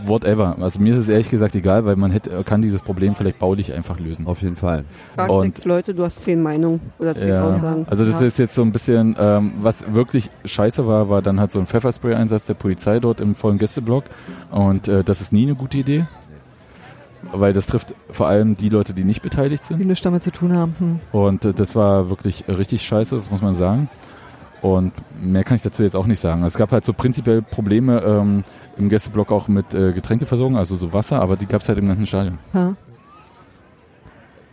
whatever. 0.05 0.57
Also 0.59 0.79
mir 0.79 0.93
ist 0.93 0.99
es 1.01 1.07
ehrlich 1.09 1.29
gesagt 1.29 1.55
egal, 1.55 1.85
weil 1.85 1.95
man 1.95 2.11
hätte, 2.11 2.43
kann 2.43 2.61
dieses 2.61 2.81
Problem 2.81 3.15
vielleicht 3.15 3.39
baulich 3.39 3.73
einfach 3.73 3.99
lösen. 3.99 4.27
Auf 4.27 4.41
jeden 4.41 4.55
Fall. 4.57 4.83
frag 5.15 5.29
Und- 5.29 5.43
sechs 5.55 5.65
Leute, 5.65 5.93
du 5.93 6.03
hast 6.03 6.23
zehn 6.23 6.41
Meinungen 6.41 6.81
oder 6.99 7.15
zehn 7.15 7.29
Ja, 7.29 7.43
Aussagen. 7.43 7.85
also 7.89 8.03
das 8.03 8.19
Ja. 8.19 8.27
ist 8.27 8.37
jetzt 8.39 8.55
so 8.55 8.61
ein 8.63 8.71
bisschen, 8.71 9.15
ähm, 9.19 9.53
was 9.61 9.93
wirklich 9.93 10.29
scheiße 10.45 10.85
war, 10.87 11.09
war 11.09 11.21
dann 11.21 11.39
halt 11.39 11.51
so 11.51 11.59
ein 11.59 11.67
Pfefferspray-Einsatz 11.67 12.45
der 12.45 12.53
Polizei 12.55 12.99
dort 12.99 13.21
im 13.21 13.33
vollen 13.35 13.57
Gästeblock 13.57 14.03
und 14.51 14.87
äh, 14.89 15.03
das 15.03 15.21
ist 15.21 15.31
nie 15.31 15.43
eine 15.43 15.55
gute 15.55 15.77
Idee, 15.77 16.05
weil 17.31 17.53
das 17.53 17.65
trifft 17.67 17.93
vor 18.11 18.27
allem 18.27 18.57
die 18.57 18.69
Leute, 18.69 18.93
die 18.93 19.03
nicht 19.03 19.21
beteiligt 19.21 19.63
Die 19.69 19.73
sind 19.75 19.87
nichts 19.87 20.03
damit 20.03 20.23
zu 20.23 20.31
tun 20.31 20.53
haben. 20.55 20.75
Hm. 20.79 20.99
und 21.13 21.45
äh, 21.45 21.53
das 21.53 21.75
war 21.75 22.09
wirklich 22.09 22.43
richtig 22.47 22.81
scheiße, 22.83 23.15
das 23.15 23.31
muss 23.31 23.41
man 23.41 23.55
sagen. 23.55 23.89
Und 24.59 24.91
mehr 25.21 25.43
kann 25.43 25.55
ich 25.55 25.61
dazu 25.61 25.83
jetzt 25.83 25.95
auch 25.95 26.07
nicht 26.07 26.19
sagen. 26.19 26.43
Es 26.43 26.57
gab 26.57 26.71
halt 26.71 26.83
so 26.83 26.91
prinzipiell 26.91 27.43
Probleme 27.43 28.01
ähm, 28.01 28.43
im 28.77 28.89
Gästeblock 28.89 29.31
auch 29.31 29.47
mit 29.47 29.73
äh, 29.73 29.93
Getränkeversorgung, 29.93 30.57
also 30.57 30.75
so 30.75 30.93
Wasser, 30.93 31.21
aber 31.21 31.35
die 31.35 31.45
gab 31.45 31.61
es 31.61 31.69
halt 31.69 31.79
im 31.79 31.87
ganzen 31.87 32.05
Stadion. 32.05 32.37
Ja. 32.53 32.75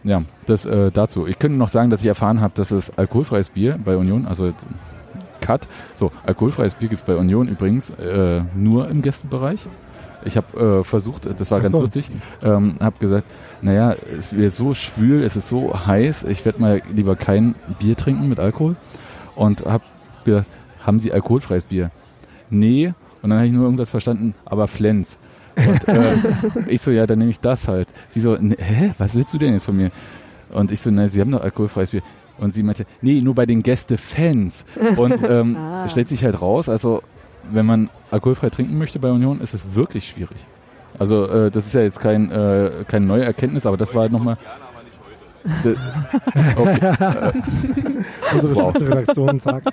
Ja, 0.04 0.22
das 0.44 0.66
äh, 0.66 0.90
dazu. 0.90 1.26
Ich 1.26 1.38
könnte 1.38 1.56
noch 1.58 1.70
sagen, 1.70 1.88
dass 1.88 2.00
ich 2.00 2.06
erfahren 2.06 2.42
habe, 2.42 2.52
dass 2.54 2.70
es 2.70 2.96
alkoholfreies 2.98 3.48
Bier 3.48 3.78
bei 3.82 3.96
Union, 3.96 4.26
also 4.26 4.52
Cut, 5.40 5.66
so, 5.94 6.12
alkoholfreies 6.24 6.74
Bier 6.74 6.88
gibt 6.88 7.00
es 7.00 7.06
bei 7.06 7.16
Union 7.16 7.48
übrigens 7.48 7.90
äh, 7.90 8.42
nur 8.54 8.88
im 8.88 9.02
Gästebereich. 9.02 9.60
Ich 10.26 10.36
habe 10.36 10.80
äh, 10.80 10.84
versucht, 10.84 11.26
das 11.38 11.50
war 11.50 11.58
Ach 11.58 11.62
ganz 11.62 11.72
so. 11.72 11.80
lustig, 11.80 12.10
ähm, 12.42 12.76
habe 12.80 12.96
gesagt, 12.98 13.26
naja, 13.60 13.92
es 13.92 14.32
wird 14.32 14.52
so 14.52 14.72
schwül, 14.72 15.22
es 15.22 15.36
ist 15.36 15.48
so 15.48 15.86
heiß, 15.86 16.24
ich 16.24 16.44
werde 16.44 16.60
mal 16.60 16.82
lieber 16.94 17.16
kein 17.16 17.54
Bier 17.78 17.96
trinken 17.96 18.28
mit 18.28 18.40
Alkohol. 18.40 18.76
Und 19.36 19.64
habe 19.66 19.84
gesagt, 20.24 20.48
haben 20.84 21.00
Sie 21.00 21.12
alkoholfreies 21.12 21.66
Bier? 21.66 21.90
Nee. 22.50 22.94
Und 23.24 23.30
dann 23.30 23.38
habe 23.38 23.46
ich 23.46 23.54
nur 23.54 23.64
irgendwas 23.64 23.88
verstanden, 23.88 24.34
aber 24.44 24.68
Flens. 24.68 25.16
Und 25.56 25.88
äh, 25.88 26.12
ich 26.68 26.82
so, 26.82 26.90
ja, 26.90 27.06
dann 27.06 27.18
nehme 27.20 27.30
ich 27.30 27.40
das 27.40 27.66
halt. 27.68 27.88
Sie 28.10 28.20
so, 28.20 28.36
"Ne, 28.36 28.54
hä, 28.58 28.92
was 28.98 29.14
willst 29.14 29.32
du 29.32 29.38
denn 29.38 29.54
jetzt 29.54 29.64
von 29.64 29.74
mir? 29.76 29.90
Und 30.52 30.70
ich 30.70 30.78
so, 30.80 30.90
nein, 30.90 31.08
Sie 31.08 31.22
haben 31.22 31.30
doch 31.30 31.40
alkoholfreies 31.40 31.88
Bier. 31.90 32.02
Und 32.36 32.52
sie 32.52 32.62
meinte, 32.62 32.84
nee, 33.00 33.22
nur 33.22 33.34
bei 33.34 33.46
den 33.46 33.62
Gäste-Fans. 33.62 34.66
Und 34.96 35.16
ähm, 35.28 35.56
Ah. 35.56 35.88
stellt 35.88 36.08
sich 36.08 36.22
halt 36.22 36.42
raus, 36.42 36.68
also 36.68 37.00
wenn 37.50 37.64
man 37.64 37.88
alkoholfrei 38.10 38.50
trinken 38.50 38.76
möchte 38.76 38.98
bei 38.98 39.10
Union, 39.10 39.40
ist 39.40 39.54
es 39.54 39.74
wirklich 39.74 40.06
schwierig. 40.06 40.36
Also 40.98 41.26
äh, 41.26 41.50
das 41.50 41.66
ist 41.66 41.72
ja 41.74 41.80
jetzt 41.80 42.00
kein, 42.00 42.30
äh, 42.30 42.84
keine 42.86 43.06
neue 43.06 43.24
Erkenntnis, 43.24 43.64
aber 43.64 43.78
das 43.78 43.94
war 43.94 44.02
halt 44.02 44.12
nochmal... 44.12 44.36
Okay, 45.44 46.92
Unsere 48.34 48.54
Wow. 48.56 48.74
Redaktion 48.76 49.38
sagt, 49.38 49.68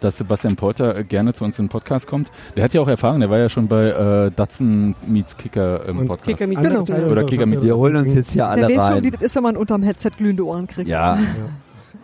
dass 0.00 0.16
Sebastian 0.18 0.56
Porter 0.56 0.96
äh, 0.96 1.04
gerne 1.04 1.34
zu 1.34 1.44
uns 1.44 1.58
in 1.58 1.66
den 1.66 1.70
Podcast 1.70 2.06
kommt. 2.06 2.30
Der 2.56 2.64
hat 2.64 2.72
ja 2.74 2.80
auch 2.80 2.88
Erfahrung, 2.88 3.20
der 3.20 3.28
war 3.30 3.38
ja 3.38 3.48
schon 3.48 3.68
bei 3.68 3.86
äh, 3.88 4.30
Datsen 4.34 4.94
Meets 5.06 5.36
Kicker 5.36 5.84
im 5.86 5.98
Und 5.98 6.06
Podcast. 6.06 6.38
Kicker 6.38 6.46
mit 6.46 6.56
andere 6.58 6.84
Genau. 6.84 7.10
Oder 7.10 7.24
Kicker 7.24 7.46
mit- 7.46 7.62
Wir 7.62 7.76
holen 7.76 7.96
uns 7.96 8.14
jetzt 8.14 8.32
hier 8.32 8.42
Der 8.44 8.50
alle 8.50 8.62
weiß 8.62 8.74
schon, 8.88 9.02
wie 9.04 9.08
rein. 9.08 9.12
das 9.12 9.22
ist, 9.22 9.36
wenn 9.36 9.42
man 9.42 9.56
unterm 9.56 9.82
Headset 9.82 10.10
glühende 10.16 10.46
Ohren 10.46 10.66
kriegt. 10.66 10.88
Ja, 10.88 11.18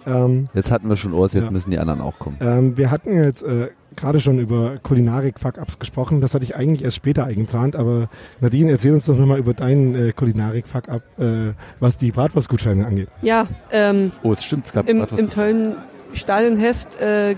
Ähm, 0.07 0.49
jetzt 0.55 0.71
hatten 0.71 0.89
wir 0.89 0.97
schon 0.97 1.13
Urs, 1.13 1.33
jetzt 1.33 1.45
Ja. 1.45 1.51
müssen 1.51 1.71
die 1.71 1.79
anderen 1.79 2.01
auch 2.01 2.19
kommen. 2.19 2.37
ähm, 2.41 2.77
wir 2.77 2.91
hatten 2.91 3.13
jetzt 3.17 3.43
äh, 3.43 3.69
gerade 3.97 4.21
schon 4.21 4.39
über 4.39 4.75
Kulinarik-Fuck-Ups 4.83 5.79
gesprochen. 5.79 6.21
Das 6.21 6.35
hatte 6.35 6.45
ich 6.45 6.57
eigentlich 6.57 6.83
erst 6.85 6.97
später 6.97 7.25
eingeplant, 7.25 7.77
aber 7.77 8.09
Nadine, 8.41 8.71
erzähl 8.73 8.93
uns 8.93 9.07
doch 9.07 9.17
nochmal 9.17 9.39
über 9.39 9.55
deinen 9.55 9.95
äh, 9.95 10.13
Kulinarik-Fuck-Up, 10.13 11.03
äh, 11.19 11.53
was 11.81 11.97
die 11.99 12.11
Bratwurstgutscheine 12.11 12.87
angeht. 12.87 13.09
Ja, 13.23 13.47
ähm, 13.71 14.13
Oh, 14.23 14.33
es 14.33 14.45
stimmt, 14.45 14.67
es 14.67 14.73
gab 14.73 14.89
im, 14.89 15.07
im 15.17 15.31
tollen 15.31 15.77
Stadionheft 16.13 17.01
äh, 17.01 17.37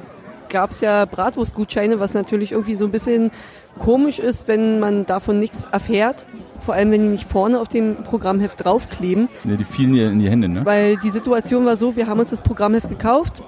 gab 0.48 0.70
es 0.70 0.80
ja 0.80 1.04
Bratwurstgutscheine, 1.04 1.98
was 2.00 2.14
natürlich 2.14 2.52
irgendwie 2.52 2.76
so 2.76 2.84
ein 2.84 2.92
bisschen 2.92 3.30
komisch 3.78 4.18
ist, 4.18 4.48
wenn 4.48 4.80
man 4.80 5.06
davon 5.06 5.38
nichts 5.38 5.66
erfährt. 5.70 6.26
Vor 6.58 6.74
allem, 6.74 6.90
wenn 6.90 7.02
die 7.02 7.08
nicht 7.08 7.28
vorne 7.28 7.60
auf 7.60 7.68
dem 7.68 7.96
Programmheft 8.02 8.64
draufkleben. 8.64 9.28
Ne, 9.44 9.56
die 9.56 9.64
fielen 9.64 9.92
dir 9.92 10.10
in 10.10 10.18
die 10.18 10.28
Hände, 10.28 10.48
ne? 10.48 10.64
Weil 10.64 10.96
die 10.96 11.10
Situation 11.10 11.64
war 11.66 11.76
so, 11.76 11.96
wir 11.96 12.06
haben 12.06 12.18
uns 12.18 12.30
das 12.30 12.42
Programmheft 12.42 12.88
gekauft, 12.88 13.42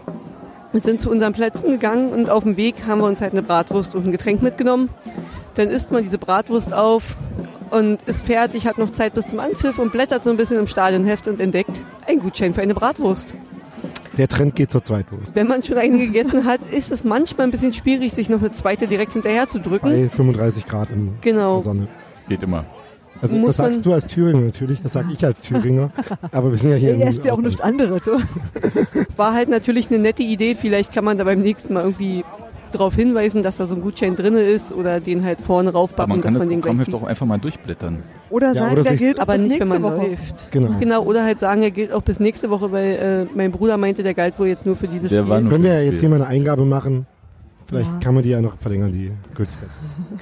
wir 0.73 0.81
sind 0.81 1.01
zu 1.01 1.11
unseren 1.11 1.33
Plätzen 1.33 1.71
gegangen 1.71 2.13
und 2.13 2.29
auf 2.29 2.45
dem 2.45 2.57
Weg 2.57 2.87
haben 2.87 3.01
wir 3.01 3.07
uns 3.07 3.21
halt 3.21 3.33
eine 3.33 3.43
Bratwurst 3.43 3.95
und 3.95 4.07
ein 4.07 4.13
Getränk 4.13 4.43
mitgenommen. 4.43 4.91
Dann 5.55 5.69
isst 5.69 5.91
man 5.91 6.05
diese 6.05 6.19
Bratwurst 6.19 6.75
auf 6.75 7.17
und 7.71 8.01
ist 8.07 8.27
fertig, 8.27 8.67
hat 8.67 8.79
noch 8.79 8.91
Zeit 8.91 9.15
bis 9.15 9.29
zum 9.29 9.41
Anpfiff 9.41 9.79
und 9.79 9.93
blättert 9.93 10.25
so 10.25 10.31
ein 10.31 10.37
bisschen 10.37 10.59
im 10.59 10.67
Stadionheft 10.67 11.27
und 11.27 11.41
entdeckt 11.41 11.85
einen 12.07 12.21
Gutschein 12.21 12.55
für 12.55 12.61
eine 12.61 12.75
Bratwurst. 12.75 13.35
Der 14.19 14.29
Trend 14.29 14.57
geht 14.57 14.71
zur 14.71 14.83
Zweitwurst. 14.83 15.35
Wenn 15.37 15.47
man 15.47 15.63
schon 15.63 15.79
eine 15.79 15.97
gegessen 15.97 16.45
hat, 16.45 16.61
ist 16.73 16.91
es 16.91 17.05
manchmal 17.05 17.47
ein 17.47 17.51
bisschen 17.51 17.73
schwierig, 17.73 18.13
sich 18.13 18.29
noch 18.29 18.41
eine 18.41 18.51
zweite 18.51 18.89
direkt 18.89 19.13
hinterher 19.13 19.49
zu 19.49 19.61
drücken. 19.61 19.89
Bei 19.89 20.09
35 20.09 20.67
Grad 20.67 20.91
in 20.91 21.13
Genau. 21.21 21.55
der 21.57 21.65
Sonne. 21.65 21.89
Geht 22.29 22.43
immer. 22.43 22.65
Also 23.21 23.37
Muss 23.37 23.57
das 23.57 23.57
sagst 23.57 23.87
du 23.87 23.93
als 23.93 24.07
Thüringer 24.07 24.41
natürlich, 24.43 24.83
das 24.83 24.93
sag 24.93 25.07
ich 25.13 25.25
als 25.25 25.41
Thüringer. 25.41 25.91
aber 26.33 26.51
wir 26.51 26.59
sind 26.59 26.71
ja 26.71 26.77
hier 26.77 26.97
Er 26.97 27.11
ist 27.11 27.25
ja 27.25 27.33
auch 27.33 27.41
nichts 27.41 27.61
anderes. 27.61 28.03
du. 28.03 28.19
War 29.17 29.35
halt 29.35 29.49
natürlich 29.49 29.89
eine 29.91 29.99
nette 29.99 30.23
Idee. 30.23 30.55
Vielleicht 30.55 30.93
kann 30.93 31.05
man 31.05 31.19
da 31.19 31.25
beim 31.25 31.41
nächsten 31.41 31.75
Mal 31.75 31.83
irgendwie 31.85 32.25
darauf 32.73 32.95
hinweisen, 32.95 33.43
dass 33.43 33.57
da 33.57 33.67
so 33.67 33.75
ein 33.75 33.81
Gutschein 33.83 34.17
drinne 34.17 34.41
ist 34.43 34.73
oder 34.73 35.01
den 35.01 35.25
halt 35.25 35.41
vorne 35.41 35.71
raufbappen, 35.73 36.11
man 36.11 36.19
dass 36.19 36.25
kann 36.25 36.35
das 36.35 36.41
man 36.41 36.49
den 36.49 36.61
kriegt. 36.63 36.93
doch 36.93 37.03
einfach 37.05 37.27
mal 37.27 37.39
durchblättern. 37.39 38.03
Oder 38.31 38.49
Ja, 38.49 38.55
sagen, 38.55 38.73
oder 38.73 38.83
der 38.83 38.97
gilt 38.97 39.21
Aber 39.21 39.33
bis 39.35 39.43
nicht, 39.43 39.51
nächste 39.59 39.71
wenn 39.75 39.83
man 39.83 39.93
Woche. 39.95 40.07
läuft. 40.09 40.51
Genau. 40.53 40.71
Genau, 40.79 41.03
oder 41.05 41.25
halt 41.25 41.41
sagen, 41.41 41.63
er 41.63 41.71
gilt 41.71 41.93
auch 41.93 42.03
bis 42.03 42.21
nächste 42.21 42.51
Woche, 42.51 42.71
weil 42.73 43.27
äh, 43.31 43.37
mein 43.37 43.53
Bruder 43.53 43.77
meinte, 43.77 44.03
der 44.03 44.15
galt 44.15 44.39
wohl 44.39 44.47
jetzt 44.49 44.67
nur 44.67 44.77
für 44.77 44.89
dieses 44.89 45.09
Der 45.09 45.19
Spiel. 45.21 45.29
war 45.31 45.41
nur- 45.41 45.51
Können 45.51 45.65
wir 45.65 45.75
ja 45.75 45.81
jetzt 45.91 46.01
hier 46.01 46.09
mal 46.09 46.17
eine 46.17 46.27
Eingabe 46.27 46.65
machen. 46.65 47.07
Vielleicht 47.67 47.91
Ja. 47.93 47.99
kann 48.01 48.15
man 48.15 48.23
die 48.23 48.31
ja 48.31 48.41
noch 48.41 48.57
verlängern, 48.59 48.93
die 48.93 49.13
Gültigkeit. 49.35 49.69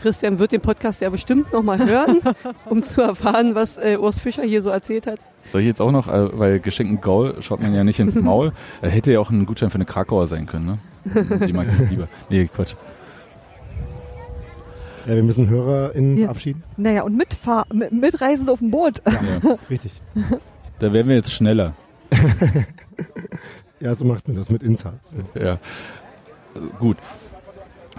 Christian 0.02 0.40
wird 0.40 0.50
den 0.50 0.60
Podcast 0.60 1.00
ja 1.00 1.10
bestimmt 1.10 1.52
nochmal 1.52 1.78
hören, 1.78 2.18
um 2.68 2.82
zu 2.82 3.02
erfahren, 3.02 3.54
was 3.54 3.76
äh, 3.78 3.96
Urs 4.00 4.18
Fischer 4.18 4.42
hier 4.42 4.62
so 4.62 4.70
erzählt 4.70 5.06
hat. 5.06 5.20
Soll 5.52 5.60
ich 5.60 5.68
jetzt 5.68 5.80
auch 5.80 5.92
noch, 5.92 6.08
äh, 6.08 6.28
weil 6.36 6.58
geschenkten 6.58 7.00
Gaul 7.00 7.36
schaut 7.42 7.62
man 7.62 7.72
ja 7.72 7.84
nicht 7.84 8.00
ins 8.00 8.14
Maul, 8.20 8.52
äh, 8.82 8.88
hätte 8.88 9.12
ja 9.12 9.20
auch 9.20 9.30
ein 9.30 9.46
Gutschein 9.46 9.70
für 9.70 9.76
eine 9.76 9.84
Krakauer 9.84 10.26
sein 10.26 10.46
können, 10.46 10.66
ne? 10.66 10.78
Die 11.46 11.52
mag 11.52 11.66
ich 11.80 11.90
lieber. 11.90 12.08
Nee, 12.30 12.46
Quatsch. 12.48 12.74
Ja, 15.06 15.14
wir 15.14 15.22
müssen 15.22 15.48
HörerInnen 15.48 16.16
Ja. 16.16 16.24
verabschieden. 16.24 16.62
Naja, 16.76 17.02
und 17.02 17.16
mitfahr 17.16 17.64
mit, 17.72 17.92
mitreisend 17.92 18.50
auf 18.50 18.58
dem 18.58 18.70
Boot. 18.72 19.00
Ja. 19.06 19.56
Richtig. 19.70 19.92
Da 20.80 20.92
wären 20.92 21.06
wir 21.08 21.14
jetzt 21.16 21.32
schneller. 21.32 21.74
Ja, 23.78 23.94
so 23.94 24.06
macht 24.06 24.26
man 24.26 24.34
das 24.36 24.48
mit 24.48 24.62
Insights. 24.62 25.14
Ja. 25.34 25.52
Äh, 25.54 25.58
Gut. 26.78 26.96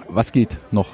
Was 0.09 0.31
geht 0.31 0.57
noch? 0.71 0.87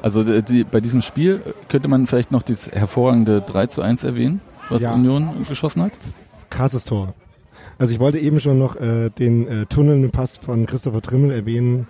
Also 0.00 0.22
äh, 0.22 0.42
die, 0.44 0.62
bei 0.62 0.80
diesem 0.80 1.00
Spiel 1.02 1.42
äh, 1.44 1.52
könnte 1.68 1.88
man 1.88 2.06
vielleicht 2.06 2.30
noch 2.30 2.42
dieses 2.42 2.70
hervorragende 2.70 3.40
3 3.40 3.66
zu 3.66 3.82
1 3.82 4.04
erwähnen, 4.04 4.40
was 4.68 4.80
Ja. 4.80 4.94
Union 4.94 5.30
geschossen 5.48 5.82
hat. 5.82 5.92
Krasses 6.50 6.84
Tor. 6.84 7.14
Also 7.82 7.94
ich 7.94 7.98
wollte 7.98 8.20
eben 8.20 8.38
schon 8.38 8.60
noch 8.60 8.76
äh, 8.76 9.10
den 9.10 9.48
äh, 9.48 9.66
tunnelnden 9.66 10.12
Pass 10.12 10.36
von 10.36 10.66
Christopher 10.66 11.02
Trimmel 11.02 11.32
erwähnen, 11.32 11.88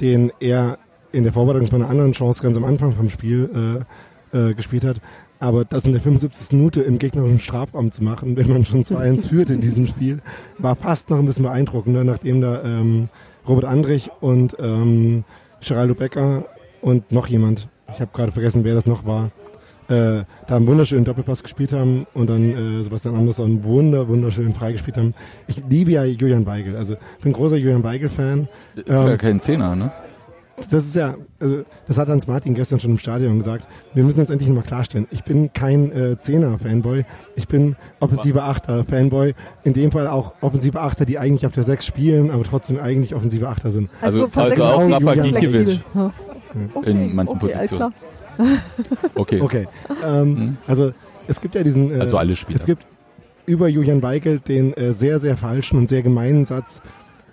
den 0.00 0.32
er 0.40 0.80
in 1.12 1.22
der 1.22 1.32
Vorbereitung 1.32 1.68
von 1.68 1.82
einer 1.82 1.88
anderen 1.88 2.10
Chance 2.10 2.42
ganz 2.42 2.56
am 2.56 2.64
Anfang 2.64 2.90
vom 2.90 3.08
Spiel 3.08 3.84
äh, 4.32 4.36
äh, 4.36 4.54
gespielt 4.54 4.82
hat. 4.82 5.00
Aber 5.38 5.64
das 5.64 5.84
in 5.84 5.92
der 5.92 6.00
75. 6.00 6.50
Minute 6.58 6.82
im 6.82 6.98
gegnerischen 6.98 7.38
Strafraum 7.38 7.92
zu 7.92 8.02
machen, 8.02 8.36
wenn 8.36 8.48
man 8.48 8.64
schon 8.64 8.82
2-1 8.82 9.28
führt 9.28 9.50
in 9.50 9.60
diesem 9.60 9.86
Spiel, 9.86 10.20
war 10.58 10.74
fast 10.74 11.10
noch 11.10 11.20
ein 11.20 11.26
bisschen 11.26 11.44
beeindruckender, 11.44 12.02
nachdem 12.02 12.40
da 12.40 12.64
ähm, 12.64 13.08
Robert 13.46 13.66
Andrich 13.66 14.10
und 14.20 14.56
ähm, 14.58 15.22
Geraldo 15.60 15.94
Becker 15.94 16.46
und 16.80 17.12
noch 17.12 17.28
jemand, 17.28 17.68
ich 17.92 18.00
habe 18.00 18.10
gerade 18.12 18.32
vergessen, 18.32 18.64
wer 18.64 18.74
das 18.74 18.86
noch 18.86 19.06
war, 19.06 19.30
äh, 19.88 20.24
da 20.46 20.56
einen 20.56 20.66
wunderschönen 20.66 21.04
Doppelpass 21.04 21.42
gespielt 21.42 21.72
haben 21.72 22.06
und 22.14 22.28
dann 22.30 22.52
äh, 22.52 22.82
Sebastian 22.82 23.16
Andersson 23.16 23.64
wunder, 23.64 24.08
wunderschön 24.08 24.54
freigespielt 24.54 24.96
haben. 24.96 25.14
Ich 25.46 25.62
liebe 25.68 25.90
ja 25.90 26.04
Julian 26.04 26.46
Weigel, 26.46 26.76
also 26.76 26.94
ich 26.94 27.22
bin 27.22 27.32
großer 27.32 27.56
Julian 27.56 27.82
Weigel-Fan. 27.82 28.48
Ist 28.76 28.88
Ähm, 28.88 29.18
kein 29.18 29.40
Zehner, 29.40 29.76
ne? 29.76 29.90
Das 30.70 30.84
ist 30.84 30.94
ja, 30.94 31.16
also 31.40 31.62
das 31.88 31.98
hat 31.98 32.08
Hans 32.08 32.26
Martin 32.26 32.54
gestern 32.54 32.78
schon 32.78 32.92
im 32.92 32.98
Stadion 32.98 33.38
gesagt. 33.38 33.66
Wir 33.94 34.04
müssen 34.04 34.20
jetzt 34.20 34.30
endlich 34.30 34.48
mal 34.50 34.62
klarstellen. 34.62 35.08
Ich 35.10 35.24
bin 35.24 35.52
kein 35.52 35.90
äh, 35.92 36.18
Zehner-Fanboy. 36.18 37.04
Ich 37.36 37.48
bin 37.48 37.74
offensive 38.00 38.42
Achter-Fanboy. 38.42 39.34
In 39.64 39.72
dem 39.72 39.90
Fall 39.90 40.06
auch 40.06 40.34
offensive 40.40 40.80
Achter, 40.80 41.04
die 41.04 41.18
eigentlich 41.18 41.46
auf 41.46 41.52
der 41.52 41.64
Sechs 41.64 41.86
spielen, 41.86 42.30
aber 42.30 42.44
trotzdem 42.44 42.78
eigentlich 42.78 43.14
offensive 43.14 43.48
Achter 43.48 43.70
sind. 43.70 43.90
Also- 44.00 44.28
von 44.28 44.42
also 44.42 44.56
sechs 44.56 44.62
auch 44.62 44.90
Rafa 44.90 45.14
Gikiewicz. 45.14 45.80
Ja. 45.94 46.12
In 46.84 47.14
manchen 47.14 47.36
okay, 47.36 47.52
Positionen. 47.54 47.94
Okay. 49.14 49.40
Okay. 49.40 49.68
Ähm, 50.04 50.36
Hm. 50.36 50.56
Also 50.66 50.92
es 51.26 51.40
gibt 51.40 51.54
ja 51.54 51.62
diesen. 51.62 51.90
Äh, 51.90 52.00
Also 52.00 52.18
alle 52.18 52.36
Spieler. 52.36 52.56
Es 52.56 52.66
gibt 52.66 52.86
über 53.46 53.68
Julian 53.68 54.02
Weigel 54.02 54.38
den 54.40 54.72
äh, 54.74 54.92
sehr, 54.92 55.18
sehr 55.18 55.36
falschen 55.36 55.78
und 55.78 55.88
sehr 55.88 56.02
gemeinen 56.02 56.44
Satz, 56.44 56.80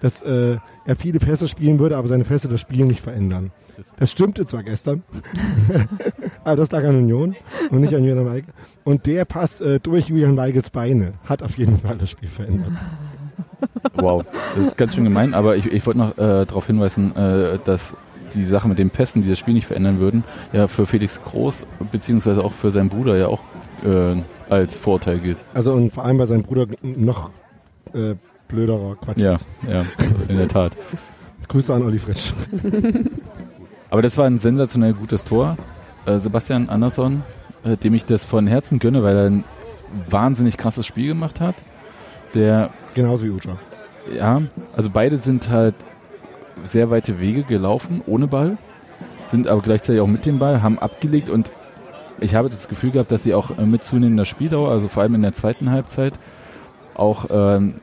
dass 0.01 0.21
äh, 0.23 0.57
er 0.85 0.95
viele 0.95 1.19
Pässe 1.19 1.47
spielen 1.47 1.79
würde, 1.79 1.97
aber 1.97 2.07
seine 2.07 2.23
Pässe 2.23 2.47
das 2.49 2.61
Spiel 2.61 2.85
nicht 2.85 3.01
verändern. 3.01 3.51
Das 3.97 4.11
stimmte 4.11 4.45
zwar 4.45 4.63
gestern, 4.63 5.03
aber 6.43 6.57
das 6.57 6.71
lag 6.71 6.83
an 6.83 6.97
Union 6.97 7.35
und 7.71 7.79
nicht 7.79 7.93
an 7.95 8.03
Julian 8.03 8.25
Weigel. 8.25 8.49
Und 8.83 9.05
der 9.05 9.23
Pass 9.25 9.61
äh, 9.61 9.79
durch 9.79 10.09
Julian 10.09 10.35
Weigels 10.35 10.69
Beine 10.69 11.13
hat 11.25 11.43
auf 11.43 11.57
jeden 11.57 11.77
Fall 11.77 11.97
das 11.97 12.09
Spiel 12.09 12.27
verändert. 12.27 12.71
Wow, 13.93 14.23
das 14.55 14.67
ist 14.67 14.77
ganz 14.77 14.95
schön 14.95 15.03
gemein, 15.05 15.33
aber 15.33 15.55
ich, 15.55 15.65
ich 15.71 15.85
wollte 15.85 15.99
noch 15.99 16.11
äh, 16.17 16.45
darauf 16.45 16.67
hinweisen, 16.67 17.15
äh, 17.15 17.57
dass 17.63 17.93
die 18.33 18.45
Sache 18.45 18.67
mit 18.67 18.77
den 18.77 18.89
Pässen, 18.89 19.23
die 19.23 19.29
das 19.29 19.39
Spiel 19.39 19.53
nicht 19.53 19.67
verändern 19.67 19.99
würden, 19.99 20.23
ja 20.53 20.67
für 20.67 20.85
Felix 20.85 21.21
Groß 21.23 21.65
beziehungsweise 21.91 22.43
auch 22.43 22.53
für 22.53 22.71
seinen 22.71 22.89
Bruder 22.89 23.17
ja 23.17 23.27
auch 23.27 23.41
äh, 23.83 24.15
als 24.49 24.77
Vorteil 24.77 25.19
gilt. 25.19 25.43
Also 25.53 25.73
und 25.73 25.91
vor 25.91 26.05
allem 26.05 26.17
bei 26.17 26.25
seinem 26.25 26.43
Bruder 26.43 26.67
noch 26.81 27.31
äh, 27.93 28.15
blöderer 28.47 28.95
Quatsch. 28.95 29.17
Ja, 29.17 29.37
ja, 29.67 29.85
in 30.27 30.37
der 30.37 30.47
Tat. 30.47 30.73
Grüße 31.47 31.73
an 31.73 31.83
Olli 31.83 31.99
Fritsch. 31.99 32.33
Aber 33.89 34.01
das 34.01 34.17
war 34.17 34.25
ein 34.25 34.37
sensationell 34.37 34.93
gutes 34.93 35.23
Tor. 35.23 35.57
Äh, 36.05 36.19
Sebastian 36.19 36.69
Andersson, 36.69 37.23
äh, 37.63 37.77
dem 37.77 37.93
ich 37.93 38.05
das 38.05 38.23
von 38.23 38.45
Herzen 38.47 38.79
gönne, 38.79 39.03
weil 39.03 39.17
er 39.17 39.25
ein 39.25 39.43
wahnsinnig 40.09 40.57
krasses 40.57 40.85
Spiel 40.85 41.07
gemacht 41.07 41.39
hat. 41.39 41.55
Der 42.35 42.69
Genauso 42.93 43.25
wie 43.25 43.31
Ucha. 43.31 43.57
Ja, 44.15 44.41
also 44.75 44.89
beide 44.91 45.17
sind 45.17 45.49
halt 45.49 45.75
sehr 46.63 46.89
weite 46.89 47.19
Wege 47.19 47.43
gelaufen 47.43 48.01
ohne 48.05 48.27
Ball, 48.27 48.57
sind 49.25 49.47
aber 49.47 49.61
gleichzeitig 49.61 50.01
auch 50.01 50.07
mit 50.07 50.25
dem 50.25 50.39
Ball, 50.39 50.61
haben 50.61 50.79
abgelegt 50.79 51.29
und 51.29 51.51
ich 52.21 52.35
habe 52.35 52.49
das 52.49 52.67
Gefühl 52.67 52.91
gehabt, 52.91 53.11
dass 53.11 53.23
sie 53.23 53.33
auch 53.33 53.57
äh, 53.57 53.65
mit 53.65 53.83
zunehmender 53.83 54.25
Spieldauer, 54.25 54.71
also 54.71 54.87
vor 54.87 55.03
allem 55.03 55.15
in 55.15 55.21
der 55.21 55.33
zweiten 55.33 55.71
Halbzeit, 55.71 56.13
auch 56.95 57.27
ähm, 57.29 57.75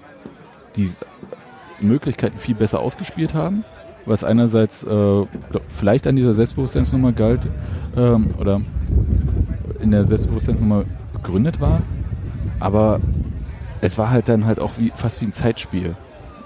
die 0.76 0.90
Möglichkeiten 1.80 2.38
viel 2.38 2.54
besser 2.54 2.80
ausgespielt 2.80 3.34
haben, 3.34 3.64
was 4.04 4.24
einerseits 4.24 4.82
äh, 4.84 5.26
vielleicht 5.68 6.06
an 6.06 6.16
dieser 6.16 6.34
Selbstbewusstseinsnummer 6.34 7.12
galt 7.12 7.40
ähm, 7.96 8.28
oder 8.38 8.60
in 9.80 9.90
der 9.90 10.04
Selbstbewusstseinsnummer 10.04 10.84
begründet 11.12 11.60
war, 11.60 11.80
aber 12.60 13.00
es 13.80 13.98
war 13.98 14.10
halt 14.10 14.28
dann 14.28 14.46
halt 14.46 14.60
auch 14.60 14.72
wie, 14.78 14.92
fast 14.94 15.20
wie 15.20 15.26
ein 15.26 15.32
Zeitspiel. 15.32 15.94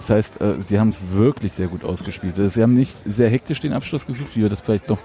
Das 0.00 0.08
heißt, 0.08 0.40
äh, 0.40 0.54
sie 0.66 0.80
haben 0.80 0.88
es 0.88 0.98
wirklich 1.12 1.52
sehr 1.52 1.66
gut 1.66 1.84
ausgespielt. 1.84 2.38
Also 2.38 2.48
Sie 2.48 2.62
haben 2.62 2.74
nicht 2.74 2.96
sehr 3.04 3.28
hektisch 3.28 3.60
den 3.60 3.74
Abschluss 3.74 4.06
gesucht, 4.06 4.34
wie 4.34 4.40
wir 4.40 4.48
das 4.48 4.60
vielleicht 4.60 4.88
noch 4.88 4.98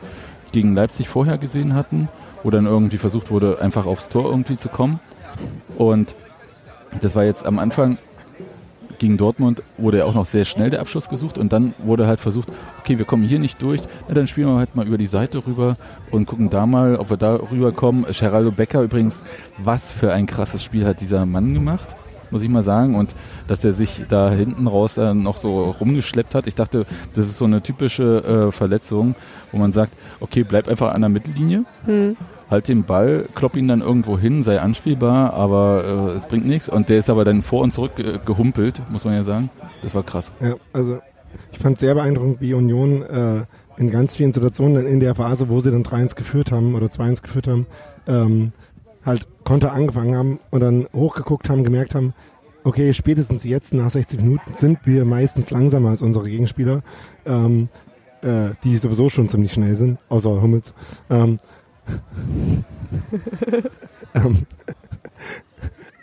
gegen 0.53 0.73
Leipzig 0.73 1.09
vorher 1.09 1.37
gesehen 1.37 1.73
hatten, 1.73 2.07
wo 2.43 2.49
dann 2.49 2.65
irgendwie 2.65 2.97
versucht 2.97 3.29
wurde, 3.29 3.59
einfach 3.61 3.87
aufs 3.87 4.07
Tor 4.07 4.29
irgendwie 4.29 4.55
zu 4.55 4.69
kommen. 4.69 5.01
Und 5.77 6.15
das 7.01 7.13
war 7.13 7.25
jetzt 7.25 7.45
am 7.45 7.59
Anfang 7.59 7.97
gegen 8.97 9.17
Dortmund 9.17 9.63
wurde 9.77 9.97
ja 9.97 10.05
auch 10.05 10.13
noch 10.13 10.25
sehr 10.25 10.45
schnell 10.45 10.69
der 10.69 10.79
Abschluss 10.79 11.09
gesucht 11.09 11.37
und 11.37 11.51
dann 11.51 11.73
wurde 11.79 12.07
halt 12.07 12.21
versucht, 12.21 12.47
okay, 12.79 12.97
wir 12.97 13.03
kommen 13.03 13.23
hier 13.23 13.39
nicht 13.39 13.61
durch, 13.61 13.81
na, 14.07 14.13
dann 14.13 14.25
spielen 14.25 14.47
wir 14.47 14.55
halt 14.55 14.73
mal 14.77 14.87
über 14.87 14.97
die 14.97 15.05
Seite 15.05 15.45
rüber 15.45 15.75
und 16.11 16.27
gucken 16.27 16.49
da 16.49 16.65
mal, 16.65 16.95
ob 16.95 17.09
wir 17.09 17.17
da 17.17 17.35
rüberkommen. 17.35 18.05
Geraldo 18.17 18.51
Becker 18.51 18.81
übrigens, 18.83 19.19
was 19.57 19.91
für 19.91 20.13
ein 20.13 20.27
krasses 20.27 20.63
Spiel 20.63 20.85
hat 20.85 21.01
dieser 21.01 21.25
Mann 21.25 21.53
gemacht, 21.53 21.97
muss 22.31 22.41
ich 22.41 22.49
mal 22.49 22.63
sagen. 22.63 22.95
Und 22.95 23.15
dass 23.47 23.63
er 23.63 23.73
sich 23.73 24.03
da 24.09 24.31
hinten 24.31 24.67
raus 24.67 24.97
äh, 24.97 25.13
noch 25.13 25.37
so 25.37 25.71
rumgeschleppt 25.79 26.35
hat. 26.35 26.47
Ich 26.47 26.55
dachte, 26.55 26.85
das 27.13 27.27
ist 27.27 27.37
so 27.37 27.45
eine 27.45 27.61
typische 27.61 28.47
äh, 28.47 28.51
Verletzung, 28.51 29.15
wo 29.51 29.57
man 29.57 29.71
sagt, 29.71 29.93
okay, 30.19 30.43
bleib 30.43 30.67
einfach 30.67 30.93
an 30.93 31.01
der 31.01 31.09
Mittellinie, 31.09 31.65
Hm. 31.85 32.15
halt 32.49 32.67
den 32.67 32.83
Ball, 32.83 33.27
klopp 33.35 33.55
ihn 33.55 33.67
dann 33.67 33.81
irgendwo 33.81 34.17
hin, 34.17 34.43
sei 34.43 34.59
anspielbar, 34.59 35.33
aber 35.33 36.11
äh, 36.13 36.15
es 36.15 36.25
bringt 36.25 36.45
nichts. 36.45 36.69
Und 36.69 36.89
der 36.89 36.99
ist 36.99 37.09
aber 37.09 37.23
dann 37.23 37.41
vor 37.41 37.61
und 37.61 37.73
zurück 37.73 37.93
gehumpelt, 38.25 38.81
muss 38.91 39.05
man 39.05 39.13
ja 39.13 39.23
sagen. 39.23 39.49
Das 39.81 39.93
war 39.95 40.03
krass. 40.03 40.31
Ja, 40.41 40.55
also 40.73 40.99
ich 41.51 41.59
fand 41.59 41.77
sehr 41.77 41.95
beeindruckend, 41.95 42.41
wie 42.41 42.53
Union 42.53 43.01
äh, 43.03 43.43
in 43.77 43.91
ganz 43.91 44.15
vielen 44.15 44.31
Situationen 44.31 44.85
in 44.87 44.99
der 44.99 45.15
Phase, 45.15 45.49
wo 45.49 45.59
sie 45.59 45.71
dann 45.71 45.83
3-1 45.83 46.15
geführt 46.15 46.51
haben 46.51 46.75
oder 46.75 46.87
2-1 46.87 47.21
geführt 47.23 47.47
haben, 47.47 47.67
ähm, 48.07 48.53
halt 49.05 49.27
Konter 49.43 49.73
angefangen 49.73 50.15
haben 50.15 50.39
und 50.51 50.61
dann 50.61 50.87
hochgeguckt 50.93 51.49
haben, 51.49 51.63
gemerkt 51.63 51.95
haben, 51.95 52.13
okay, 52.63 52.93
spätestens 52.93 53.43
jetzt 53.43 53.73
nach 53.73 53.89
60 53.89 54.19
Minuten 54.21 54.53
sind 54.53 54.79
wir 54.85 55.05
meistens 55.05 55.51
langsamer 55.51 55.89
als 55.89 56.01
unsere 56.01 56.27
Gegenspieler. 56.29 56.81
Ähm, 57.25 57.69
äh, 58.21 58.51
die 58.63 58.77
sowieso 58.77 59.09
schon 59.09 59.29
ziemlich 59.29 59.53
schnell 59.53 59.75
sind, 59.75 59.99
außer 60.09 60.41
Hummels. 60.41 60.73
Ähm, 61.09 61.37
ähm, 64.15 64.47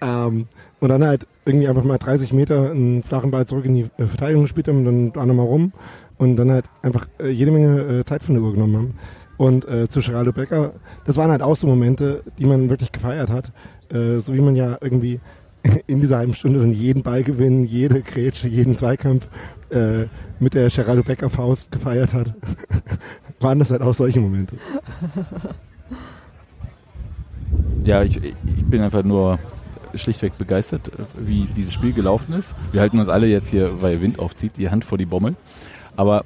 ähm, 0.00 0.46
und 0.78 0.88
dann 0.88 1.04
halt 1.04 1.26
irgendwie 1.44 1.68
einfach 1.68 1.84
mal 1.84 1.98
30 1.98 2.32
Meter 2.32 2.70
einen 2.70 3.02
flachen 3.02 3.30
Ball 3.30 3.46
zurück 3.46 3.64
in 3.64 3.74
die 3.74 3.90
äh, 3.98 4.06
Verteidigung 4.06 4.42
gespielt 4.42 4.68
haben 4.68 4.78
und 4.78 4.84
dann 4.84 5.12
da 5.12 5.26
nochmal 5.26 5.46
rum 5.46 5.72
und 6.18 6.36
dann 6.36 6.52
halt 6.52 6.66
einfach 6.82 7.06
äh, 7.18 7.28
jede 7.28 7.50
Menge 7.50 7.80
äh, 7.80 8.04
Zeit 8.04 8.22
von 8.22 8.34
der 8.34 8.44
Uhr 8.44 8.52
genommen 8.52 8.76
haben. 8.76 8.94
Und 9.42 9.66
äh, 9.66 9.88
zu 9.88 9.98
Geraldo 9.98 10.30
Becker, 10.30 10.74
das 11.04 11.16
waren 11.16 11.32
halt 11.32 11.42
auch 11.42 11.56
so 11.56 11.66
Momente, 11.66 12.22
die 12.38 12.46
man 12.46 12.70
wirklich 12.70 12.92
gefeiert 12.92 13.28
hat. 13.28 13.50
Äh, 13.92 14.20
so 14.20 14.34
wie 14.34 14.40
man 14.40 14.54
ja 14.54 14.78
irgendwie 14.80 15.18
in 15.88 16.00
dieser 16.00 16.18
halben 16.18 16.32
Stunde 16.32 16.60
dann 16.60 16.72
jeden 16.72 17.02
Ball 17.02 17.24
gewinnen, 17.24 17.64
jede 17.64 18.02
Grätsche, 18.02 18.46
jeden 18.46 18.76
Zweikampf 18.76 19.28
äh, 19.70 20.04
mit 20.38 20.54
der 20.54 20.68
Geraldo 20.68 21.02
Becker 21.02 21.28
Faust 21.28 21.72
gefeiert 21.72 22.14
hat, 22.14 22.34
waren 23.40 23.58
das 23.58 23.72
halt 23.72 23.82
auch 23.82 23.94
solche 23.94 24.20
Momente. 24.20 24.54
Ja, 27.84 28.04
ich, 28.04 28.22
ich 28.22 28.34
bin 28.70 28.80
einfach 28.80 29.02
nur 29.02 29.40
schlichtweg 29.96 30.38
begeistert, 30.38 30.92
wie 31.18 31.48
dieses 31.56 31.72
Spiel 31.72 31.92
gelaufen 31.92 32.32
ist. 32.32 32.54
Wir 32.70 32.80
halten 32.80 33.00
uns 33.00 33.08
alle 33.08 33.26
jetzt 33.26 33.48
hier, 33.48 33.82
weil 33.82 34.00
Wind 34.00 34.20
aufzieht, 34.20 34.52
die 34.56 34.70
Hand 34.70 34.84
vor 34.84 34.98
die 34.98 35.04
Bommel. 35.04 35.34
Aber 35.96 36.24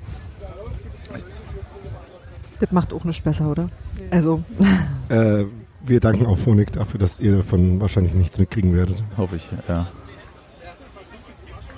Das 2.61 2.73
macht 2.73 2.93
auch 2.93 3.05
nichts 3.05 3.23
besser, 3.23 3.51
oder? 3.51 3.69
Also, 4.11 4.43
Äh, 5.09 5.45
wir 5.85 6.01
danken 6.01 6.27
auch 6.27 6.37
Phonik 6.37 6.73
dafür, 6.73 6.99
dass 6.99 7.21
ihr 7.21 7.37
davon 7.37 7.81
wahrscheinlich 7.81 8.13
nichts 8.13 8.39
mitkriegen 8.39 8.75
werdet. 8.75 9.05
hoffe 9.17 9.37
ich, 9.37 9.49
ja. 9.69 9.87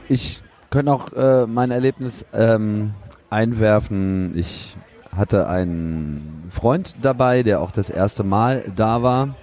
Ich 0.09 0.41
könnte 0.70 0.93
auch 0.93 1.12
äh, 1.12 1.47
mein 1.47 1.70
Erlebnis 1.70 2.24
ähm, 2.33 2.95
einwerfen. 3.29 4.33
Ich 4.37 4.76
hatte 5.14 5.47
einen 5.49 6.49
Freund 6.51 6.95
dabei, 7.03 7.43
der 7.43 7.61
auch 7.61 7.70
das 7.70 7.91
erste 7.91 8.24
Mal 8.24 8.64
da 8.74 9.03
war 9.03 9.35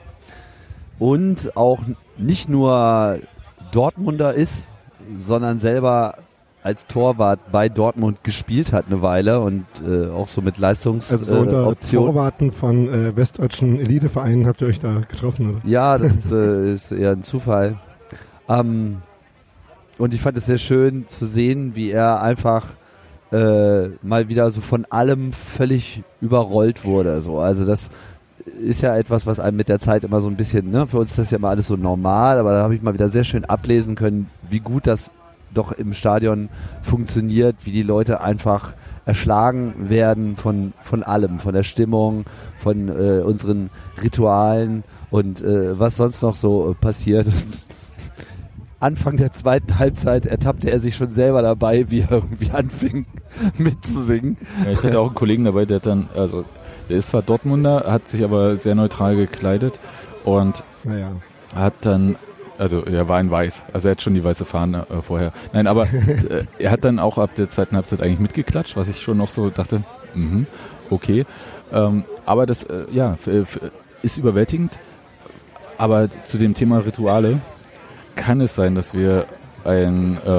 und 0.97 1.55
auch 1.55 1.81
nicht 2.17 2.49
nur 2.49 3.19
Dortmunder 3.71 4.33
ist, 4.33 4.67
sondern 5.17 5.59
selber 5.59 6.15
als 6.65 6.87
Torwart 6.87 7.39
bei 7.51 7.69
Dortmund 7.69 8.23
gespielt 8.23 8.73
hat 8.73 8.85
eine 8.87 9.01
Weile 9.01 9.39
und 9.39 9.65
äh, 9.87 10.07
auch 10.09 10.27
so 10.27 10.41
mit 10.41 10.55
Also 10.55 10.57
so 10.57 10.61
Leistungsoptionen. 10.61 11.47
unter 11.55 11.71
Äh. 11.71 11.75
Torwarten 11.95 12.51
von 12.51 12.89
äh, 12.89 13.15
westdeutschen 13.15 13.79
Elitevereinen 13.79 14.47
habt 14.47 14.61
ihr 14.61 14.67
euch 14.67 14.79
da 14.79 15.01
getroffen, 15.07 15.51
oder? 15.51 15.61
Ja, 15.63 15.97
das 15.97 16.31
äh, 16.31 16.71
ist 16.73 16.91
eher 16.91 17.11
ein 17.11 17.21
Zufall. 17.23 17.75
Ähm, 18.49 18.97
und 19.97 20.13
ich 20.13 20.21
fand 20.21 20.37
es 20.37 20.47
sehr 20.47 20.57
schön 20.57 21.07
zu 21.07 21.25
sehen, 21.25 21.75
wie 21.75 21.91
er 21.91 22.21
einfach 22.21 22.65
äh, 23.31 23.87
mal 24.01 24.27
wieder 24.27 24.49
so 24.49 24.61
von 24.61 24.85
allem 24.89 25.33
völlig 25.33 26.01
überrollt 26.19 26.83
wurde. 26.83 27.21
So. 27.21 27.39
Also 27.39 27.65
das 27.65 27.89
ist 28.61 28.81
ja 28.81 28.95
etwas, 28.97 29.25
was 29.25 29.39
einem 29.39 29.57
mit 29.57 29.69
der 29.69 29.79
Zeit 29.79 30.03
immer 30.03 30.19
so 30.19 30.27
ein 30.27 30.35
bisschen, 30.35 30.71
ne, 30.71 30.87
für 30.87 30.97
uns 30.99 31.11
ist 31.11 31.19
das 31.19 31.31
ja 31.31 31.37
immer 31.37 31.49
alles 31.49 31.67
so 31.67 31.75
normal, 31.75 32.39
aber 32.39 32.53
da 32.53 32.63
habe 32.63 32.75
ich 32.75 32.81
mal 32.81 32.93
wieder 32.93 33.09
sehr 33.09 33.23
schön 33.23 33.45
ablesen 33.45 33.95
können, 33.95 34.29
wie 34.49 34.59
gut 34.59 34.85
das 34.87 35.09
doch 35.53 35.71
im 35.71 35.93
Stadion 35.93 36.49
funktioniert, 36.83 37.55
wie 37.63 37.71
die 37.71 37.83
Leute 37.83 38.21
einfach 38.21 38.73
erschlagen 39.05 39.89
werden 39.89 40.35
von, 40.35 40.73
von 40.81 41.03
allem, 41.03 41.39
von 41.39 41.53
der 41.53 41.63
Stimmung, 41.63 42.25
von 42.57 42.89
äh, 42.89 43.21
unseren 43.21 43.69
Ritualen 44.01 44.83
und 45.11 45.41
äh, 45.43 45.77
was 45.79 45.97
sonst 45.97 46.21
noch 46.23 46.35
so 46.35 46.71
äh, 46.71 46.73
passiert. 46.73 47.27
Anfang 48.79 49.17
der 49.17 49.31
zweiten 49.31 49.79
Halbzeit 49.79 50.25
ertappte 50.25 50.69
er 50.69 50.79
sich 50.79 50.95
schon 50.95 51.11
selber 51.11 51.41
dabei, 51.41 51.89
wie 51.89 52.01
er 52.01 52.11
irgendwie 52.11 52.51
anfing 52.51 53.05
mitzusingen. 53.57 54.37
ja. 54.65 54.71
Ich 54.71 54.83
hatte 54.83 54.99
auch 54.99 55.07
einen 55.07 55.15
Kollegen 55.15 55.45
dabei, 55.45 55.65
der 55.65 55.79
dann, 55.79 56.09
also 56.15 56.43
der 56.89 56.97
ist 56.97 57.09
zwar 57.09 57.21
Dortmunder, 57.21 57.85
hat 57.87 58.09
sich 58.09 58.23
aber 58.23 58.57
sehr 58.57 58.75
neutral 58.75 59.15
gekleidet 59.15 59.79
und 60.23 60.63
Naja. 60.83 61.11
hat 61.55 61.73
dann, 61.81 62.15
also 62.57 62.83
er 62.85 63.07
war 63.07 63.19
in 63.19 63.29
weiß, 63.29 63.63
also 63.73 63.87
er 63.87 63.91
hat 63.91 64.01
schon 64.01 64.13
die 64.13 64.23
weiße 64.23 64.45
Fahne 64.45 64.85
äh, 64.89 65.01
vorher. 65.01 65.31
Nein, 65.53 65.67
aber 65.67 65.83
äh, 66.29 66.45
er 66.59 66.71
hat 66.71 66.85
dann 66.85 66.99
auch 66.99 67.17
ab 67.17 67.31
der 67.35 67.49
zweiten 67.49 67.75
Halbzeit 67.75 68.01
eigentlich 68.01 68.19
mitgeklatscht, 68.19 68.75
was 68.77 68.87
ich 68.87 69.01
schon 69.01 69.17
noch 69.17 69.29
so 69.29 69.49
dachte, 69.49 69.81
mhm, 70.13 70.47
okay. 70.89 71.25
Ähm, 71.73 72.03
aber 72.25 72.45
das, 72.45 72.63
äh, 72.63 72.85
ja, 72.91 73.13
f- 73.13 73.59
ist 74.01 74.17
überwältigend. 74.17 74.77
Aber 75.77 76.07
zu 76.25 76.37
dem 76.37 76.53
Thema 76.53 76.79
Rituale 76.79 77.39
kann 78.15 78.39
es 78.39 78.55
sein, 78.55 78.75
dass 78.75 78.93
wir 78.93 79.25
ein, 79.65 80.17
äh, 80.25 80.29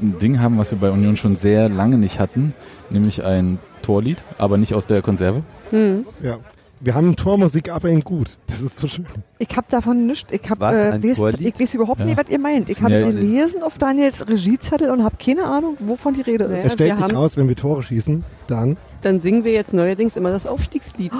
ein 0.00 0.18
Ding 0.20 0.40
haben, 0.40 0.58
was 0.58 0.70
wir 0.72 0.78
bei 0.78 0.90
Union 0.90 1.16
schon 1.16 1.36
sehr 1.36 1.68
lange 1.68 1.96
nicht 1.96 2.18
hatten, 2.20 2.54
nämlich 2.90 3.24
ein 3.24 3.58
Torlied, 3.82 4.18
aber 4.36 4.58
nicht 4.58 4.74
aus 4.74 4.84
der 4.86 5.00
Konserve. 5.00 5.42
Hm. 5.70 6.04
Ja. 6.22 6.36
Wir 6.80 6.94
haben 6.94 7.16
Tormusik, 7.16 7.70
aber 7.70 7.88
in 7.88 8.00
gut. 8.02 8.36
Das 8.46 8.60
ist 8.60 8.76
so 8.76 8.86
schön. 8.86 9.04
ich 9.38 9.48
hab 9.56 9.68
davon 9.68 10.06
nichts. 10.06 10.32
Ich 10.32 10.48
hab, 10.48 10.60
Was, 10.60 10.74
äh, 10.74 10.98
ich 10.98 11.18
weiß 11.60 11.74
überhaupt 11.74 11.98
Ja. 12.00 12.06
nicht, 12.06 12.16
was 12.18 12.28
ihr 12.28 12.38
meint. 12.38 12.68
Ich 12.70 12.80
habe 12.80 12.92
Ja, 12.92 13.06
gelesen 13.10 13.62
auf 13.62 13.78
Daniels 13.78 14.28
Regiezettel 14.28 14.90
und 14.90 15.02
habe 15.02 15.16
keine 15.24 15.44
Ahnung, 15.44 15.76
wovon 15.80 16.14
die 16.14 16.20
Rede 16.20 16.44
ist. 16.44 16.50
Ja, 16.50 16.56
es 16.58 16.72
stellt 16.74 16.98
wir 16.98 17.06
sich 17.08 17.16
raus, 17.16 17.36
wenn 17.36 17.48
wir 17.48 17.56
Tore 17.56 17.82
schießen, 17.82 18.24
dann 18.46 18.76
Dann 19.02 19.20
singen 19.20 19.42
wir 19.44 19.52
jetzt 19.52 19.72
neuerdings 19.72 20.16
immer 20.16 20.30
das 20.30 20.46
Aufstiegslied. 20.46 21.10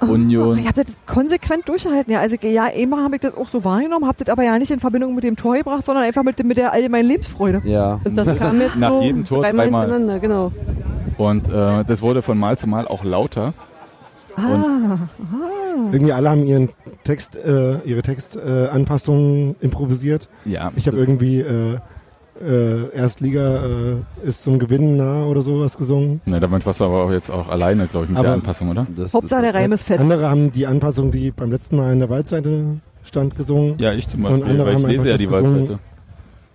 Union. 0.00 0.58
Ich 0.58 0.66
habe 0.68 0.84
das 0.84 0.94
konsequent 1.06 1.68
durchgehalten. 1.68 2.12
Ja, 2.12 2.20
also 2.20 2.36
ja, 2.42 2.64
einmal 2.64 3.02
habe 3.02 3.16
ich 3.16 3.22
das 3.22 3.34
auch 3.34 3.48
so 3.48 3.64
wahrgenommen, 3.64 4.06
habe 4.06 4.22
das 4.22 4.30
aber 4.30 4.44
ja 4.44 4.58
nicht 4.58 4.70
in 4.70 4.78
Verbindung 4.78 5.14
mit 5.14 5.24
dem 5.24 5.36
Tor 5.36 5.56
gebracht, 5.56 5.84
sondern 5.86 6.04
einfach 6.04 6.22
mit, 6.22 6.38
dem- 6.38 6.48
mit 6.48 6.58
der 6.58 6.72
allgemeinen 6.72 7.08
Lebensfreude. 7.08 7.62
Ja. 7.64 7.98
Und 8.04 8.14
das 8.14 8.36
kam 8.38 8.60
jetzt 8.60 8.76
Nach 8.76 8.90
so 8.90 9.00
jedem 9.02 9.24
Tor 9.24 9.42
dreimal 9.42 9.66
dreimal. 9.66 9.82
hintereinander, 9.86 10.20
genau. 10.20 10.52
Und 11.16 11.48
äh, 11.48 11.84
das 11.84 12.02
wurde 12.02 12.20
von 12.20 12.36
Mal 12.38 12.58
zu 12.58 12.66
Mal 12.66 12.86
auch 12.86 13.04
lauter. 13.04 13.54
Ah, 14.36 14.98
irgendwie 15.92 16.12
alle 16.12 16.30
haben 16.30 16.46
ihren 16.46 16.68
Text, 17.04 17.36
äh, 17.36 17.78
ihre 17.84 18.02
Textanpassungen 18.02 19.52
äh, 19.60 19.64
improvisiert. 19.64 20.28
Ja, 20.44 20.70
Ich 20.76 20.86
habe 20.86 20.96
irgendwie 20.96 21.40
äh, 21.40 21.78
äh, 22.46 22.90
Erstliga 22.94 23.64
äh, 23.64 23.94
ist 24.28 24.42
zum 24.42 24.58
Gewinnen 24.58 24.96
nah 24.96 25.24
oder 25.24 25.40
sowas 25.40 25.76
gesungen. 25.78 26.20
Ne, 26.26 26.38
damit 26.40 26.66
warst 26.66 26.80
du 26.80 26.84
aber 26.84 27.04
auch 27.04 27.10
jetzt 27.10 27.30
auch 27.30 27.48
alleine, 27.48 27.86
glaube 27.86 28.04
ich, 28.04 28.10
mit 28.10 28.18
Aber- 28.18 28.28
der 28.28 28.34
Anpassung, 28.34 28.70
oder? 28.70 28.86
Das 28.94 29.14
Hauptsache 29.14 29.42
der 29.42 29.54
Reim 29.54 29.72
ist 29.72 29.84
fett. 29.84 30.00
Andere 30.00 30.28
haben 30.28 30.50
die 30.50 30.66
Anpassung, 30.66 31.10
die 31.10 31.30
beim 31.30 31.50
letzten 31.50 31.76
Mal 31.76 31.92
in 31.92 32.00
der 32.00 32.10
Waldseite 32.10 32.64
stand, 33.04 33.36
gesungen. 33.36 33.76
Ja, 33.78 33.92
ich 33.92 34.08
zum 34.08 34.24
Und 34.24 34.40
Beispiel, 34.40 34.50
andere 34.50 34.66
weil 34.66 34.72
ich 34.76 34.82
haben 34.84 34.90
lese 34.90 35.04
ja 35.08 35.12
einfach 35.14 35.24
die. 35.24 35.30
Waldseite. 35.56 35.78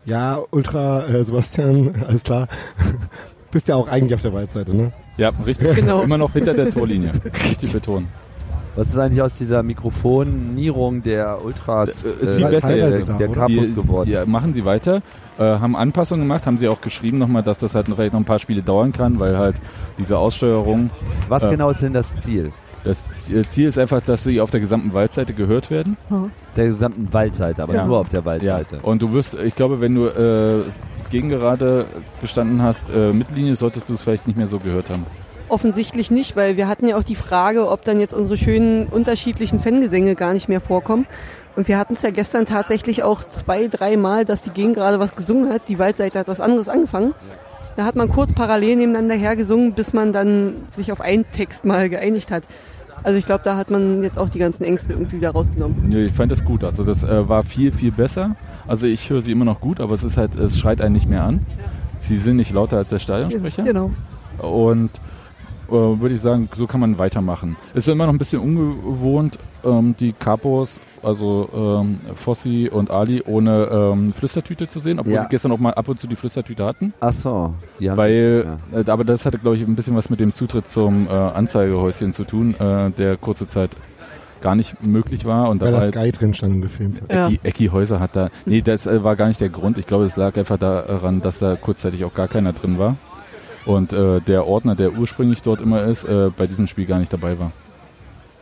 Ja, 0.05 0.39
Ultra, 0.51 1.05
äh, 1.07 1.23
Sebastian, 1.23 1.91
alles 2.07 2.23
klar. 2.23 2.47
Bist 3.51 3.67
ja 3.67 3.75
auch 3.75 3.87
eigentlich 3.87 4.13
auf 4.15 4.21
der 4.21 4.33
Waldseite, 4.33 4.75
ne? 4.75 4.91
Ja, 5.17 5.29
richtig. 5.45 5.75
Genau. 5.75 6.01
Immer 6.01 6.17
noch 6.17 6.33
hinter 6.33 6.53
der 6.53 6.69
Torlinie. 6.69 7.11
Richtig 7.49 7.71
betonen. 7.73 8.07
Was 8.75 8.87
ist 8.87 8.97
eigentlich 8.97 9.21
aus 9.21 9.37
dieser 9.37 9.61
Mikrofonierung 9.63 11.03
der 11.03 11.43
Ultras, 11.43 12.05
Äh, 12.05 12.09
ist 12.21 12.31
viel 12.35 12.47
besser 12.47 12.67
der, 12.69 12.89
jetzt. 12.99 13.19
der? 13.19 13.27
Campus 13.27 13.75
geworden? 13.75 14.09
die 14.09 14.29
machen 14.31 14.53
sie 14.53 14.63
weiter, 14.63 15.01
äh, 15.37 15.43
haben 15.43 15.75
Anpassungen 15.75 16.23
gemacht, 16.25 16.47
haben 16.47 16.57
sie 16.57 16.69
auch 16.69 16.79
geschrieben 16.79 17.17
nochmal, 17.17 17.43
dass 17.43 17.59
das 17.59 17.75
halt 17.75 17.89
noch- 17.89 17.97
vielleicht 17.97 18.13
noch 18.13 18.21
ein 18.21 18.25
paar 18.25 18.39
Spiele 18.39 18.61
dauern 18.63 18.93
kann, 18.93 19.19
weil 19.19 19.37
halt 19.37 19.55
diese 19.97 20.17
Aussteuerung, 20.17 20.89
Was 21.27 21.43
äh, 21.43 21.49
genau 21.49 21.69
ist 21.71 21.81
denn 21.83 21.91
das 21.93 22.15
Ziel? 22.15 22.51
das 22.85 23.03
Ziel 23.49 23.67
ist 23.67 23.77
einfach, 23.77 24.01
dass 24.01 24.23
sie 24.23 24.39
auf 24.39 24.49
der 24.51 24.61
gesamten 24.61 24.93
Waldseite 24.93 25.33
gehört 25.33 25.69
werden. 25.69 25.97
Der 26.55 26.65
gesamten 26.67 27.11
Waldseite, 27.11 27.61
aber 27.63 27.75
Ja. 27.75 27.85
nur 27.85 27.99
auf 27.99 28.07
der 28.09 28.21
Ja. 28.21 28.25
Waldseite. 28.25 28.79
Und 28.83 29.01
du 29.01 29.11
wirst, 29.11 29.33
ich 29.35 29.53
glaube, 29.55 29.81
wenn 29.81 29.95
du 29.95 30.05
äh, 30.07 30.63
gegen 31.11 31.29
gerade 31.29 31.85
gestanden 32.21 32.63
hast, 32.63 32.83
äh, 32.93 33.13
Mittellinie, 33.13 33.55
solltest 33.55 33.89
du 33.89 33.93
es 33.93 34.01
vielleicht 34.01 34.25
nicht 34.25 34.37
mehr 34.37 34.47
so 34.47 34.57
gehört 34.57 34.89
haben. 34.89 35.05
Offensichtlich 35.49 36.09
nicht, 36.09 36.35
weil 36.37 36.55
wir 36.55 36.67
hatten 36.67 36.87
ja 36.87 36.97
auch 36.97 37.03
die 37.03 37.15
Frage, 37.15 37.69
ob 37.69 37.83
dann 37.83 37.99
jetzt 37.99 38.13
unsere 38.13 38.37
schönen 38.37 38.87
unterschiedlichen 38.87 39.59
Fangesänge 39.59 40.15
gar 40.15 40.33
nicht 40.33 40.47
mehr 40.47 40.61
vorkommen. 40.61 41.05
Und 41.57 41.67
wir 41.67 41.77
hatten 41.77 41.93
es 41.93 42.01
ja 42.01 42.11
gestern 42.11 42.45
tatsächlich 42.45 43.03
auch 43.03 43.25
zwei, 43.25 43.67
dreimal, 43.67 44.23
dass 44.23 44.41
die 44.41 44.51
Gegend 44.51 44.75
gerade 44.75 44.99
was 44.99 45.15
gesungen 45.15 45.51
hat. 45.51 45.63
Die 45.67 45.77
Waldseite 45.77 46.17
hat 46.17 46.29
was 46.29 46.39
anderes 46.39 46.69
angefangen. 46.69 47.13
Da 47.75 47.83
hat 47.85 47.95
man 47.95 48.09
kurz 48.09 48.33
parallel 48.33 48.77
nebeneinander 48.77 49.15
hergesungen, 49.15 49.73
bis 49.73 49.91
man 49.91 50.13
dann 50.13 50.67
sich 50.71 50.91
auf 50.93 51.01
einen 51.01 51.25
Text 51.31 51.65
mal 51.65 51.89
geeinigt 51.89 52.31
hat. 52.31 52.43
Also 53.03 53.17
ich 53.17 53.25
glaube, 53.25 53.41
da 53.43 53.57
hat 53.57 53.71
man 53.71 54.03
jetzt 54.03 54.17
auch 54.19 54.29
die 54.29 54.39
ganzen 54.39 54.63
Ängste 54.63 54.93
irgendwie 54.93 55.17
wieder 55.17 55.31
rausgenommen. 55.31 55.89
Nee, 55.89 56.05
ich 56.05 56.13
fand 56.13 56.31
das 56.31 56.45
gut. 56.45 56.63
Also 56.63 56.83
das 56.83 57.03
äh, 57.03 57.27
war 57.27 57.43
viel, 57.43 57.71
viel 57.71 57.91
besser. 57.91 58.35
Also 58.67 58.87
ich 58.87 59.09
höre 59.09 59.21
sie 59.21 59.31
immer 59.31 59.45
noch 59.45 59.59
gut, 59.59 59.79
aber 59.79 59.93
es 59.93 60.03
ist 60.03 60.17
halt, 60.17 60.35
es 60.35 60.59
schreit 60.59 60.81
einen 60.81 60.93
nicht 60.93 61.09
mehr 61.09 61.23
an. 61.23 61.45
Sie 61.99 62.17
sind 62.17 62.37
nicht 62.37 62.51
lauter 62.51 62.77
als 62.77 62.89
der 62.89 62.99
Stadionsprecher. 62.99 63.63
Genau. 63.63 63.91
Und 64.39 64.91
würde 65.71 66.15
ich 66.15 66.21
sagen, 66.21 66.49
so 66.55 66.67
kann 66.67 66.79
man 66.81 66.97
weitermachen. 66.97 67.55
Es 67.73 67.87
ist 67.87 67.89
immer 67.93 68.05
noch 68.05 68.13
ein 68.13 68.17
bisschen 68.17 68.39
ungewohnt, 68.41 69.39
ähm, 69.63 69.95
die 69.99 70.11
Capos, 70.13 70.81
also 71.03 71.49
ähm, 71.81 71.99
Fossi 72.15 72.69
und 72.71 72.91
Ali, 72.91 73.23
ohne 73.25 73.69
ähm, 73.71 74.13
Flüstertüte 74.13 74.67
zu 74.69 74.79
sehen, 74.79 74.99
obwohl 74.99 75.13
Ja. 75.13 75.23
sie 75.23 75.29
gestern 75.29 75.51
auch 75.51 75.59
mal 75.59 75.73
ab 75.73 75.87
und 75.87 75.99
zu 76.01 76.07
die 76.07 76.15
Flüstertüte 76.15 76.65
hatten. 76.65 76.93
Ach 76.99 77.13
so. 77.13 77.29
Haben, 77.29 77.97
Weil, 77.97 78.57
ja. 78.73 78.79
äh, 78.81 78.89
aber 78.89 79.03
das 79.03 79.25
hatte, 79.25 79.37
glaube 79.39 79.57
ich, 79.57 79.63
ein 79.63 79.75
bisschen 79.75 79.95
was 79.95 80.09
mit 80.09 80.19
dem 80.19 80.33
Zutritt 80.33 80.67
zum 80.67 81.07
äh, 81.07 81.11
Anzeigehäuschen 81.11 82.11
zu 82.11 82.23
tun, 82.23 82.55
äh, 82.59 82.91
der 82.91 83.17
kurze 83.17 83.47
Zeit 83.47 83.71
gar 84.41 84.55
nicht 84.55 84.83
möglich 84.83 85.25
war. 85.25 85.49
Und 85.49 85.61
da 85.61 85.67
Weil 85.67 85.73
war 85.73 85.79
das 85.81 85.95
halt 85.95 86.15
Sky 86.15 86.19
drin 86.19 86.33
stand 86.33 86.55
und 86.55 86.61
gefilmt 86.61 87.01
hat. 87.03 87.13
Ja. 87.13 87.27
Ecki, 87.27 87.39
Ecki 87.43 87.67
Häuser 87.67 87.99
hat 87.99 88.15
da. 88.15 88.29
Nee, 88.45 88.61
das 88.61 88.87
äh, 88.87 89.03
war 89.03 89.15
gar 89.15 89.27
nicht 89.27 89.39
der 89.39 89.49
Grund. 89.49 89.77
Ich 89.77 89.85
glaube, 89.87 90.05
es 90.05 90.15
lag 90.17 90.35
einfach 90.37 90.57
daran, 90.57 91.21
dass 91.21 91.39
da 91.39 91.55
kurzzeitig 91.55 92.03
auch 92.05 92.13
gar 92.13 92.27
keiner 92.27 92.51
drin 92.53 92.77
war. 92.79 92.95
Und 93.65 93.93
äh, 93.93 94.19
der 94.21 94.47
Ordner, 94.47 94.75
der 94.75 94.93
ursprünglich 94.93 95.41
dort 95.41 95.61
immer 95.61 95.83
ist, 95.83 96.03
äh, 96.03 96.29
bei 96.35 96.47
diesem 96.47 96.67
Spiel 96.67 96.85
gar 96.85 96.99
nicht 96.99 97.13
dabei 97.13 97.39
war. 97.39 97.51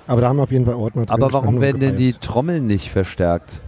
Aber 0.07 0.21
da 0.21 0.29
haben 0.29 0.37
wir 0.37 0.43
auf 0.43 0.51
jeden 0.51 0.65
Fall 0.65 0.75
Ordner 0.75 1.05
drin. 1.05 1.21
Aber 1.21 1.33
warum 1.33 1.61
werden 1.61 1.79
denn 1.79 1.97
die. 1.97 2.13
Trommeln 2.13 2.65
nicht 2.65 2.89
verstärkt? 2.89 3.59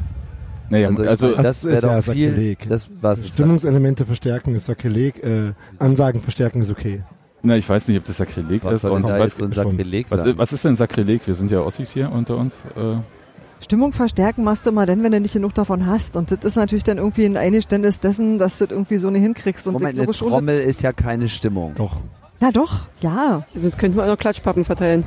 Naja, 0.69 0.87
Also, 0.87 1.03
also, 1.03 1.27
das 1.35 1.43
Das 1.43 1.63
wäre 1.65 1.75
ist 1.75 1.83
ja. 1.83 2.01
Sakrileg. 2.01 2.69
Das 2.69 2.89
was 3.01 3.27
Stimmungselemente 3.27 4.05
verstärken 4.05 4.55
ist 4.55 4.65
Sakrileg, 4.65 5.21
äh, 5.23 5.51
Ansagen 5.77 6.21
verstärken 6.21 6.61
ist 6.61 6.71
okay. 6.71 7.03
na, 7.43 7.57
ich 7.57 7.67
weiß 7.67 7.87
nicht, 7.89 7.97
ob 7.97 8.05
das 8.05 8.17
Sakrileg 8.17 8.63
was 8.63 8.75
ist. 8.75 8.85
Und 8.85 9.03
da 9.03 9.19
was, 9.19 9.35
so 9.35 9.49
was, 9.49 10.37
was 10.37 10.53
ist 10.53 10.63
denn 10.63 10.75
Sakrileg? 10.77 11.27
Wir 11.27 11.35
sind 11.35 11.51
ja 11.51 11.59
Ossis 11.59 11.91
hier 11.91 12.11
unter 12.11 12.37
uns. 12.37 12.55
Äh, 12.77 12.95
Stimmung 13.61 13.93
verstärken 13.93 14.43
machst 14.43 14.65
du 14.65 14.71
mal 14.71 14.85
dann, 14.85 15.03
wenn 15.03 15.11
du 15.11 15.19
nicht 15.19 15.33
genug 15.33 15.53
davon 15.53 15.85
hast. 15.85 16.15
Und 16.15 16.31
das 16.31 16.39
ist 16.43 16.55
natürlich 16.55 16.83
dann 16.83 16.97
irgendwie 16.97 17.25
ein 17.25 17.37
Eingeständnis 17.37 17.99
dessen, 17.99 18.39
dass 18.39 18.57
du 18.57 18.65
das 18.65 18.71
irgendwie 18.71 18.97
so 18.97 19.09
nicht 19.09 19.21
hinkriegst. 19.21 19.67
Und 19.67 19.73
Moment, 19.73 19.95
ich 19.95 20.01
eine 20.01 20.11
Trommel 20.11 20.59
ist 20.59 20.81
ja 20.81 20.91
keine 20.91 21.29
Stimmung. 21.29 21.73
Doch. 21.75 21.97
na 22.39 22.51
doch, 22.51 22.87
ja. 23.01 23.43
Sonst 23.55 23.77
könnten 23.77 23.97
wir 23.97 24.03
auch 24.03 24.07
noch 24.07 24.17
Klatschpappen 24.17 24.65
verteilen. 24.65 25.03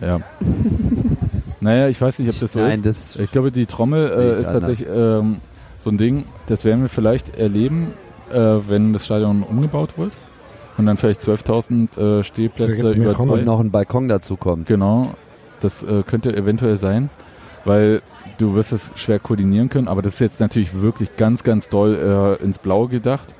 ja. 0.00 0.18
naja, 1.60 1.88
ich 1.88 2.00
weiß 2.00 2.18
nicht, 2.18 2.28
ob 2.30 2.40
das 2.40 2.52
so 2.52 2.58
Nein, 2.60 2.82
ist. 2.82 3.16
das 3.16 3.22
Ich 3.22 3.30
glaube, 3.30 3.52
die 3.52 3.66
Trommel 3.66 4.06
äh, 4.06 4.40
ist 4.40 4.46
anders. 4.46 4.52
tatsächlich 4.52 4.88
ähm, 4.94 5.36
so 5.78 5.90
ein 5.90 5.98
Ding, 5.98 6.24
das 6.46 6.64
werden 6.64 6.82
wir 6.82 6.88
vielleicht 6.88 7.36
erleben, 7.36 7.92
äh, 8.30 8.36
wenn 8.36 8.92
das 8.92 9.04
Stadion 9.04 9.42
umgebaut 9.42 9.98
wird. 9.98 10.12
Und 10.76 10.86
dann 10.86 10.96
vielleicht 10.96 11.20
12.000 11.20 12.18
äh, 12.18 12.24
Stehplätze 12.24 12.92
über 12.94 13.20
und 13.20 13.44
noch 13.44 13.60
ein 13.60 13.70
Balkon 13.70 14.08
dazu 14.08 14.36
kommt. 14.36 14.66
Genau, 14.66 15.14
das 15.64 15.82
äh, 15.82 16.02
könnte 16.06 16.36
eventuell 16.36 16.76
sein, 16.76 17.10
weil 17.64 18.02
du 18.38 18.54
wirst 18.54 18.72
es 18.72 18.92
schwer 18.96 19.18
koordinieren 19.18 19.68
können, 19.68 19.88
aber 19.88 20.02
das 20.02 20.14
ist 20.14 20.20
jetzt 20.20 20.40
natürlich 20.40 20.80
wirklich 20.80 21.16
ganz, 21.16 21.42
ganz 21.42 21.68
doll 21.68 22.36
äh, 22.40 22.42
ins 22.44 22.58
Blaue 22.58 22.88
gedacht. 22.88 23.34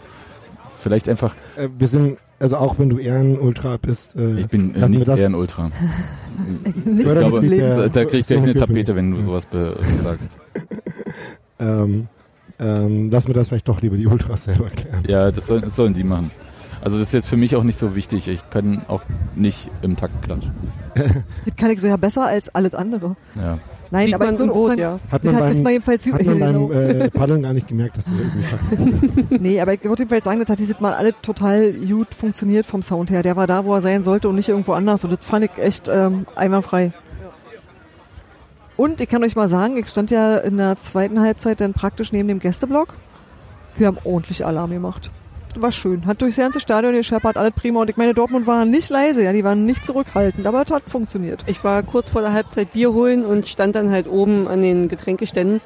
Vielleicht 0.79 1.09
einfach, 1.09 1.35
Äh, 1.57 1.69
wir 1.79 1.89
sind, 1.89 2.19
also 2.39 2.57
auch 2.57 2.79
wenn 2.79 2.91
du 2.91 2.99
eher 2.99 3.17
ein 3.17 3.39
Ultra 3.39 3.77
bist, 3.81 4.17
äh, 4.17 4.41
ich 4.41 4.47
bin 4.49 4.75
äh, 4.75 4.89
nicht 4.89 5.07
das- 5.09 5.21
eher 5.21 5.27
ein 5.27 5.35
Ultra. 5.35 5.71
Nicht 6.85 7.07
Ich 7.07 7.09
glaube, 7.09 7.41
da, 7.49 7.89
da 7.89 8.05
krieg 8.05 8.21
ich 8.21 8.27
so 8.27 8.35
gleich 8.35 8.51
eine. 8.51 8.55
Tapete, 8.55 8.97
wenn 8.97 9.13
du 9.13 9.23
sowas 9.23 9.47
sagst. 9.53 10.31
ähm, 11.61 12.09
ähm, 12.59 13.11
lassen 13.11 13.29
wir 13.29 13.35
das 13.35 13.49
vielleicht 13.49 13.69
doch 13.69 13.81
lieber 13.83 13.97
die 13.97 14.07
Ultras 14.07 14.45
selber 14.45 14.69
klären. 14.71 15.03
Ja, 15.07 15.31
das, 15.31 15.47
soll, 15.47 15.61
das 15.61 15.77
sollen 15.77 15.95
die 15.95 16.03
machen. 16.05 16.31
Also 16.85 16.99
das 16.99 17.09
ist 17.09 17.15
jetzt 17.15 17.29
für 17.29 17.39
mich 17.39 17.57
auch 17.57 17.63
nicht 17.63 17.79
so 17.79 17.97
wichtig. 17.97 18.29
Ich 18.29 18.51
kann 18.51 18.83
auch 18.89 19.01
nicht 19.35 19.71
im 19.81 19.97
Takt 19.97 20.23
klatschen. 20.23 20.53
Das 21.47 21.57
kann 21.57 21.71
ich 21.71 21.81
so 21.81 21.87
ja 21.87 21.97
besser 21.97 22.27
als 22.27 22.55
alles 22.55 22.75
andere. 22.75 23.17
Ja. 23.37 23.59
Nein, 23.91 24.07
Liegt 24.07 24.15
aber 24.21 24.29
im 24.29 24.37
Boot, 24.49 24.71
sagen, 24.71 24.81
ja. 24.81 25.01
Hat 25.11 25.25
man 25.25 25.35
hat 25.35 25.43
das 25.45 25.55
mal 25.55 25.63
beim, 25.63 25.73
jedenfalls 25.73 26.07
hat 26.07 26.25
man 26.25 26.39
beim 26.39 26.73
äh, 26.73 27.11
Paddeln 27.11 27.43
gar 27.43 27.53
nicht 27.55 27.69
gemerkt, 27.69 27.97
dass 27.97 28.11
wir 28.11 28.19
irgendwie. 28.19 29.39
Nee, 29.41 29.61
aber 29.61 29.73
ich 29.73 29.83
würde 29.85 30.03
jedenfalls 30.03 30.25
sagen, 30.25 30.41
das 30.41 30.49
hat 30.49 30.59
dieses 30.59 30.79
Mal 30.81 30.93
alle 30.93 31.15
total 31.23 31.73
gut 31.73 32.09
funktioniert 32.13 32.67
vom 32.67 32.83
Sound 32.83 33.11
her. 33.11 33.23
Der 33.23 33.37
war 33.37 33.47
da, 33.47 33.65
wo 33.65 33.75
er 33.75 33.81
sein 33.81 34.03
sollte 34.03 34.29
und 34.29 34.35
nicht 34.35 34.51
irgendwo 34.51 34.73
anders. 34.73 35.05
Und 35.05 35.13
das 35.13 35.25
fand 35.25 35.47
ich 35.47 35.59
echt 35.59 35.89
ähm, 35.89 36.27
einwandfrei. 36.37 36.93
Und 38.77 39.01
ich 39.01 39.09
kann 39.09 39.25
euch 39.25 39.37
mal 39.37 39.49
sagen, 39.49 39.79
ich 39.79 39.89
stand 39.89 40.11
ja 40.11 40.37
in 40.37 40.59
der 40.59 40.77
zweiten 40.77 41.21
Halbzeit 41.21 41.61
dann 41.61 41.73
praktisch 41.73 42.13
neben 42.13 42.29
dem 42.29 42.41
Gästeblock. 42.41 42.97
Wir 43.77 43.87
haben 43.87 43.99
ordentlich 44.05 44.45
Alarm 44.45 44.71
gemacht. 44.71 45.11
War 45.61 45.73
schön. 45.73 46.05
Hat 46.07 46.21
durchs 46.21 46.37
ganze 46.37 46.61
Stadion 46.61 46.93
gescheppert, 46.95 47.37
alles 47.37 47.53
prima. 47.55 47.81
Und 47.81 47.91
ich 47.91 47.97
meine, 47.97 48.13
Dortmund 48.15 48.47
waren 48.47 48.71
nicht 48.71 48.91
leise, 48.91 49.23
ja, 49.23 49.33
die 49.33 49.45
waren 49.45 49.65
nicht 49.67 49.85
zurückhaltend, 49.87 50.47
aber 50.47 50.63
es 50.67 50.73
hat 50.73 50.83
funktioniert. 50.89 51.45
Ich 51.47 51.63
war 51.65 51.83
kurz 51.83 52.09
vor 52.11 52.23
der 52.23 52.33
Halbzeit 52.33 52.73
Bier 52.73 52.93
holen 52.93 53.25
und 53.25 53.47
stand 53.49 53.75
dann 53.77 53.91
halt 53.91 54.09
oben 54.09 54.49
an 54.49 54.63
den 54.63 54.89
Getränkeständen. 54.89 55.61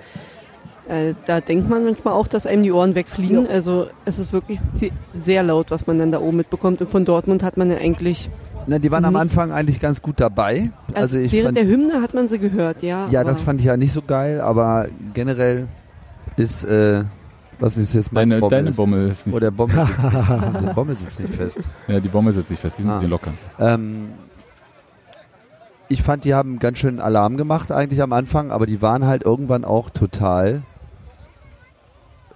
Äh, 0.88 1.14
da 1.26 1.40
denkt 1.40 1.68
man 1.68 1.84
manchmal 1.84 2.14
auch, 2.14 2.26
dass 2.26 2.46
einem 2.46 2.62
die 2.62 2.72
Ohren 2.72 2.94
wegfliegen. 2.94 3.46
Also 3.46 3.88
es 4.06 4.18
ist 4.18 4.32
wirklich 4.32 4.58
se- 4.74 4.90
sehr 5.22 5.42
laut, 5.42 5.70
was 5.70 5.86
man 5.86 5.98
dann 5.98 6.10
da 6.12 6.18
oben 6.20 6.38
mitbekommt. 6.38 6.80
Und 6.80 6.90
von 6.90 7.04
Dortmund 7.04 7.42
hat 7.42 7.56
man 7.58 7.70
ja 7.70 7.76
eigentlich, 7.76 8.30
Na, 8.66 8.78
die 8.78 8.90
waren 8.90 9.04
am 9.04 9.16
Anfang 9.16 9.52
eigentlich 9.52 9.80
ganz 9.80 10.00
gut 10.00 10.18
dabei. 10.18 10.70
also, 10.88 11.00
Also 11.00 11.18
ich 11.18 11.32
während 11.32 11.46
fand, 11.48 11.58
der 11.58 11.66
Hymne 11.66 12.00
hat 12.00 12.14
man 12.14 12.28
sie 12.28 12.38
gehört, 12.38 12.82
ja. 12.82 13.06
ja, 13.10 13.20
aber 13.20 13.30
das 13.30 13.40
fand 13.42 13.60
ich 13.60 13.66
ja 13.66 13.76
nicht 13.76 13.92
so 13.92 14.00
geil, 14.00 14.40
aber 14.40 14.86
generell 15.12 15.66
ist, 16.38 16.64
äh, 16.64 17.04
was 17.58 17.76
ist 17.76 17.94
jetzt 17.94 18.12
mein 18.12 18.30
Deine, 18.30 18.40
Bommel? 18.40 18.58
deine 18.58 18.72
Bommel 18.72 19.08
ist 19.08 19.26
nicht. 19.26 19.36
Oh, 19.36 19.38
der 19.40 19.50
Bommel 19.50 19.86
sitzt 19.86 20.04
nicht, 20.62 20.74
Bommel 20.74 20.98
sitzt 20.98 21.20
nicht 21.20 21.34
fest. 21.34 21.68
ja, 21.88 22.00
die 22.00 22.08
Bommel 22.08 22.32
sitzt 22.32 22.50
nicht 22.50 22.60
fest, 22.60 22.78
die 22.78 22.82
sind 22.82 22.90
Ah. 22.90 23.00
ah. 23.02 23.06
locker. 23.06 23.32
Ähm, 23.58 24.08
ich 25.88 26.02
fand, 26.02 26.24
die 26.24 26.34
haben 26.34 26.58
ganz 26.58 26.78
schön 26.78 27.00
Alarm 27.00 27.36
gemacht 27.36 27.72
eigentlich 27.72 28.02
am 28.02 28.12
Anfang, 28.12 28.50
aber 28.50 28.66
die 28.66 28.82
waren 28.82 29.06
halt 29.06 29.24
irgendwann 29.24 29.64
auch 29.64 29.90
total 29.90 30.62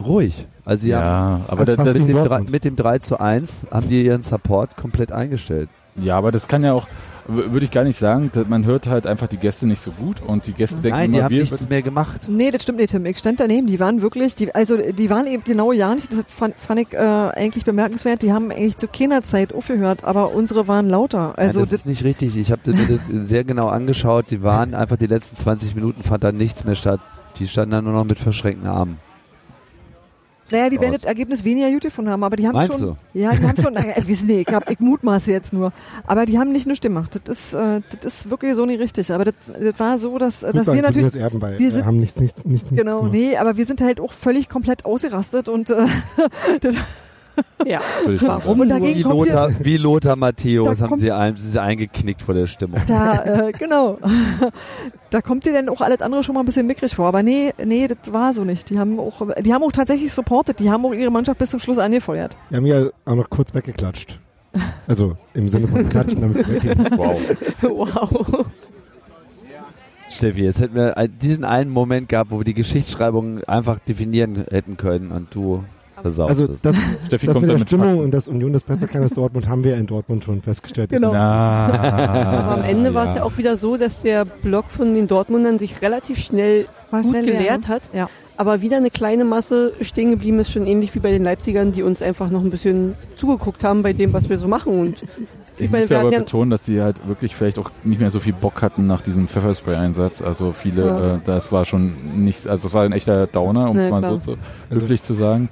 ruhig. 0.00 0.46
Also 0.64 0.82
sie 0.82 0.94
haben 0.94 1.02
Ja, 1.02 1.40
aber 1.48 1.60
Also 1.60 1.72
da, 1.72 1.76
passt 1.76 1.94
da, 1.94 1.98
mit 1.98 2.08
dem, 2.08 2.16
Dortmund. 2.16 2.48
3, 2.48 2.52
mit 2.52 2.64
dem 2.64 2.76
3 2.76 2.98
zu 2.98 3.20
1 3.20 3.66
haben 3.70 3.88
die 3.88 4.04
ihren 4.04 4.22
Support 4.22 4.76
komplett 4.76 5.12
eingestellt. 5.12 5.68
ja, 5.96 6.16
aber 6.16 6.32
das 6.32 6.48
kann 6.48 6.64
ja 6.64 6.72
auch, 6.72 6.86
würde 7.28 7.64
ich 7.66 7.70
gar 7.70 7.84
nicht 7.84 7.98
sagen, 7.98 8.30
da- 8.32 8.44
man 8.48 8.64
hört 8.64 8.86
halt 8.88 9.06
einfach 9.06 9.26
die 9.26 9.36
Gäste 9.36 9.66
nicht 9.66 9.82
so 9.82 9.90
gut 9.92 10.20
und 10.20 10.46
die 10.46 10.52
Gäste 10.52 10.76
denken 10.80 10.98
Nein, 10.98 11.10
die 11.12 11.16
immer, 11.18 11.24
haben 11.24 11.30
wir 11.34 11.40
nichts 11.42 11.68
mehr 11.68 11.82
gemacht. 11.82 12.22
Nee, 12.28 12.50
das 12.50 12.62
stimmt 12.62 12.78
nicht, 12.78 12.90
Tim. 12.90 13.06
Ich 13.06 13.18
stand 13.18 13.40
daneben. 13.40 13.66
Die 13.66 13.78
waren 13.80 14.02
wirklich, 14.02 14.34
die, 14.34 14.54
also 14.54 14.76
die 14.76 15.08
waren 15.10 15.26
eben 15.26 15.44
genau 15.44 15.72
ja 15.72 15.94
nicht. 15.94 16.12
Das 16.12 16.24
fand, 16.28 16.54
fand 16.56 16.80
ich 16.80 16.92
äh, 16.92 16.96
eigentlich 16.98 17.64
bemerkenswert. 17.64 18.22
Die 18.22 18.32
haben 18.32 18.50
eigentlich 18.50 18.76
zu 18.76 18.88
keiner 18.88 19.22
Zeit 19.22 19.52
aufgehört, 19.52 20.04
aber 20.04 20.32
unsere 20.34 20.66
waren 20.68 20.88
lauter. 20.88 21.38
Also 21.38 21.60
Nein, 21.60 21.62
das 21.62 21.70
das, 21.70 21.80
ist 21.80 21.86
nicht 21.86 22.04
richtig. 22.04 22.36
Ich 22.36 22.50
habe 22.50 22.62
mir 22.72 22.86
das 22.86 23.00
sehr 23.28 23.44
genau 23.44 23.68
angeschaut. 23.68 24.30
Die 24.30 24.42
waren 24.42 24.74
einfach 24.74 24.96
die 24.96 25.06
letzten 25.06 25.36
20 25.36 25.74
Minuten 25.74 26.02
fand 26.02 26.24
da 26.24 26.32
nichts 26.32 26.64
mehr 26.64 26.74
statt. 26.74 27.00
Die 27.38 27.48
standen 27.48 27.70
dann 27.70 27.84
nur 27.84 27.92
noch 27.94 28.04
mit 28.04 28.18
verschränkten 28.18 28.68
Armen. 28.68 28.98
Naja, 30.52 30.70
die 30.70 30.80
werden 30.80 30.92
das 30.94 31.04
Ergebnis 31.04 31.42
weniger 31.44 31.70
gut 31.70 31.82
gefunden 31.82 32.10
haben, 32.10 32.22
aber 32.22 32.36
die 32.36 32.46
haben 32.46 32.54
Meinst 32.54 32.78
schon. 32.78 32.96
du? 33.12 33.18
Ja, 33.18 33.32
die 33.34 33.44
haben 33.44 33.60
schon. 33.60 33.72
naja, 33.72 33.94
ich 33.96 34.08
weiß 34.08 34.22
nicht, 34.22 34.48
ich, 34.48 34.54
hab, 34.54 34.70
ich 34.70 34.78
mutmaße 34.78 35.32
jetzt 35.32 35.52
nur. 35.52 35.72
Aber 36.06 36.26
die 36.26 36.38
haben 36.38 36.52
nicht 36.52 36.66
nichts 36.66 36.82
gemacht. 36.82 37.18
Das 37.24 37.36
ist, 37.38 37.54
äh, 37.54 37.80
das 38.00 38.14
ist 38.14 38.30
wirklich 38.30 38.54
so 38.54 38.64
nicht 38.66 38.78
richtig. 38.80 39.10
Aber 39.12 39.24
das, 39.24 39.34
das 39.46 39.78
war 39.80 39.98
so, 39.98 40.18
dass, 40.18 40.42
äh, 40.44 40.52
dass 40.52 40.66
wir 40.72 40.82
natürlich. 40.82 41.16
Erben 41.16 41.40
bei, 41.40 41.58
wir 41.58 41.70
sind- 41.70 41.84
haben 41.84 41.96
nichts, 41.98 42.20
nichts, 42.20 42.44
nichts, 42.44 42.70
nichts 42.70 42.84
Genau, 42.84 42.98
gemacht. 42.98 43.12
nee, 43.12 43.36
aber 43.36 43.56
wir 43.56 43.66
sind 43.66 43.80
halt 43.80 43.98
auch 44.00 44.12
völlig 44.12 44.48
komplett 44.48 44.84
ausgerastet 44.84 45.48
und 45.48 45.70
äh, 45.70 45.86
ja. 47.66 47.80
Warum? 48.20 48.60
Und 48.60 48.68
dagegen 48.68 48.98
Wie 48.98 49.02
kommt 49.02 49.14
Lothar, 49.14 49.50
wie 49.60 49.76
Lothar 49.76 50.16
Matthäus 50.16 50.78
Da 50.78 50.82
haben 50.84 50.88
kommt- 50.90 51.00
sie, 51.00 51.12
ein, 51.12 51.36
sie 51.36 51.50
sind 51.50 51.60
eingeknickt 51.60 52.22
vor 52.22 52.34
der 52.34 52.46
Stimmung. 52.46 52.80
Da, 52.86 53.48
äh, 53.48 53.52
genau. 53.52 53.98
da 55.10 55.20
kommt 55.22 55.44
dir 55.44 55.52
dann 55.52 55.68
auch 55.68 55.80
alles 55.80 56.00
andere 56.00 56.24
schon 56.24 56.34
mal 56.34 56.40
ein 56.42 56.46
bisschen 56.46 56.66
mickrig 56.66 56.94
vor. 56.94 57.06
Aber 57.06 57.22
nee, 57.22 57.52
nee, 57.64 57.88
das 57.88 58.12
war 58.12 58.34
so 58.34 58.44
nicht. 58.44 58.70
Die 58.70 58.78
haben 58.78 58.98
auch, 58.98 59.22
die 59.40 59.52
haben 59.52 59.62
auch 59.62 59.72
tatsächlich 59.72 60.12
supportet. 60.12 60.60
Die 60.60 60.70
haben 60.70 60.84
auch 60.84 60.92
ihre 60.92 61.10
Mannschaft 61.10 61.38
bis 61.38 61.50
zum 61.50 61.60
Schluss 61.60 61.78
angefeuert. 61.78 62.36
Wir 62.50 62.56
haben 62.58 62.66
ja 62.66 62.86
auch 63.04 63.14
noch 63.14 63.30
kurz 63.30 63.54
weggeklatscht. 63.54 64.18
Also 64.86 65.16
im 65.32 65.48
Sinne 65.48 65.66
von 65.68 65.88
klatschen, 65.88 66.20
damit 66.20 66.36
wir 66.46 66.48
weggehen. 66.48 66.86
Wow. 66.98 67.20
wow. 67.62 68.46
Steffi, 70.10 70.42
jetzt 70.42 70.60
hätten 70.60 70.74
wir 70.74 70.94
diesen 71.08 71.44
einen 71.44 71.70
Moment 71.70 72.08
gehabt, 72.10 72.30
wo 72.30 72.38
wir 72.40 72.44
die 72.44 72.52
Geschichtsschreibung 72.54 73.42
einfach 73.44 73.78
definieren 73.78 74.44
hätten 74.50 74.76
können 74.76 75.10
und 75.10 75.34
du 75.34 75.64
versaust 76.02 76.30
Also 76.30 76.48
das, 76.62 76.76
Steffi 77.06 77.26
das 77.26 77.34
kommt 77.34 77.46
mit 77.46 77.58
der 77.60 77.64
Stimmung 77.66 77.86
Fakten. 77.88 78.04
und 78.04 78.10
dass 78.12 78.28
Union 78.28 78.52
das 78.52 78.64
besser 78.64 78.86
kann 78.86 79.02
als 79.02 79.12
Dortmund, 79.14 79.48
haben 79.48 79.64
wir 79.64 79.76
in 79.76 79.86
Dortmund 79.86 80.24
schon 80.24 80.42
festgestellt. 80.42 80.90
Genau. 80.90 81.12
Na, 81.12 81.66
Aber 81.66 82.52
am 82.58 82.62
Ende 82.64 82.92
war 82.94 83.10
es 83.10 83.16
ja 83.16 83.22
auch 83.24 83.36
wieder 83.38 83.56
so, 83.56 83.76
dass 83.76 84.00
der 84.00 84.24
Block 84.24 84.70
von 84.70 84.94
den 84.94 85.06
Dortmundern 85.08 85.58
sich 85.58 85.80
relativ 85.82 86.18
schnell 86.18 86.66
War 86.90 87.02
gut 87.02 87.12
schnell 87.12 87.24
leer, 87.24 87.34
geleert 87.38 87.62
ne? 87.62 87.68
hat. 87.68 87.82
Ja. 87.94 88.08
Aber 88.36 88.60
wieder 88.62 88.78
eine 88.78 88.90
kleine 88.90 89.24
Masse 89.24 89.72
stehen 89.82 90.10
geblieben 90.10 90.40
ist, 90.40 90.50
schon 90.50 90.66
ähnlich 90.66 90.94
wie 90.94 90.98
bei 91.00 91.10
den 91.12 91.22
Leipzigern, 91.22 91.72
die 91.72 91.82
uns 91.82 92.00
einfach 92.02 92.30
noch 92.30 92.42
ein 92.42 92.50
bisschen 92.50 92.94
zugeguckt 93.14 93.62
haben 93.62 93.82
bei 93.82 93.92
dem, 93.92 94.12
was 94.12 94.28
wir 94.30 94.38
so 94.38 94.48
machen. 94.48 94.72
Und 94.80 95.02
Ich 95.58 95.70
meine, 95.70 95.82
möchte 95.82 95.90
wir 95.90 95.98
aber 95.98 96.06
hatten 96.08 96.12
ja- 96.14 96.18
betonen, 96.20 96.50
dass 96.50 96.62
die 96.62 96.80
halt 96.80 97.06
wirklich 97.06 97.36
vielleicht 97.36 97.58
auch 97.58 97.70
nicht 97.84 98.00
mehr 98.00 98.10
so 98.10 98.18
viel 98.20 98.32
Bock 98.32 98.62
hatten 98.62 98.86
nach 98.86 99.02
diesem 99.02 99.28
Pfefferspray-Einsatz. 99.28 100.22
Also 100.22 100.52
viele, 100.52 100.86
Ja. 100.86 101.16
äh, 101.16 101.20
das 101.26 101.52
war 101.52 101.66
schon 101.66 101.92
nicht, 102.16 102.46
also 102.48 102.68
es 102.68 102.74
war 102.74 102.82
ein 102.84 102.92
echter 102.92 103.26
Downer, 103.26 103.70
um 103.70 103.76
Na, 103.76 103.90
mal 103.90 104.00
klar. 104.00 104.12
so 104.12 104.18
zu, 104.18 104.36
höflich 104.70 105.02
zu 105.02 105.12
sagen. 105.12 105.48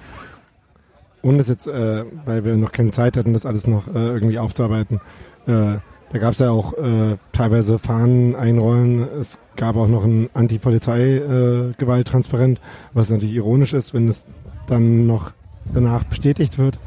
Ohne 1.22 1.38
das 1.38 1.48
jetzt, 1.48 1.66
äh, 1.66 2.04
weil 2.24 2.44
wir 2.44 2.56
noch 2.56 2.70
keine 2.72 2.90
Zeit 2.90 3.16
hatten, 3.16 3.32
das 3.32 3.46
alles 3.46 3.66
noch 3.66 3.88
äh, 3.88 4.08
irgendwie 4.08 4.38
aufzuarbeiten. 4.38 5.00
Äh, 5.46 5.78
da 6.12 6.18
gab 6.18 6.32
es 6.32 6.40
ja 6.40 6.50
auch 6.50 6.72
äh, 6.74 7.16
teilweise 7.32 7.78
Fahnen 7.78 8.34
einrollen. 8.34 9.06
Es 9.20 9.38
gab 9.56 9.76
auch 9.76 9.86
noch 9.86 10.04
ein 10.04 10.28
Anti-Polizei-Gewalt-Transparent, 10.34 12.60
was 12.94 13.10
natürlich 13.10 13.36
ironisch 13.36 13.74
ist, 13.74 13.94
wenn 13.94 14.08
es 14.08 14.24
dann 14.66 15.06
noch 15.06 15.30
danach 15.72 16.02
bestätigt 16.04 16.58
wird. 16.58 16.80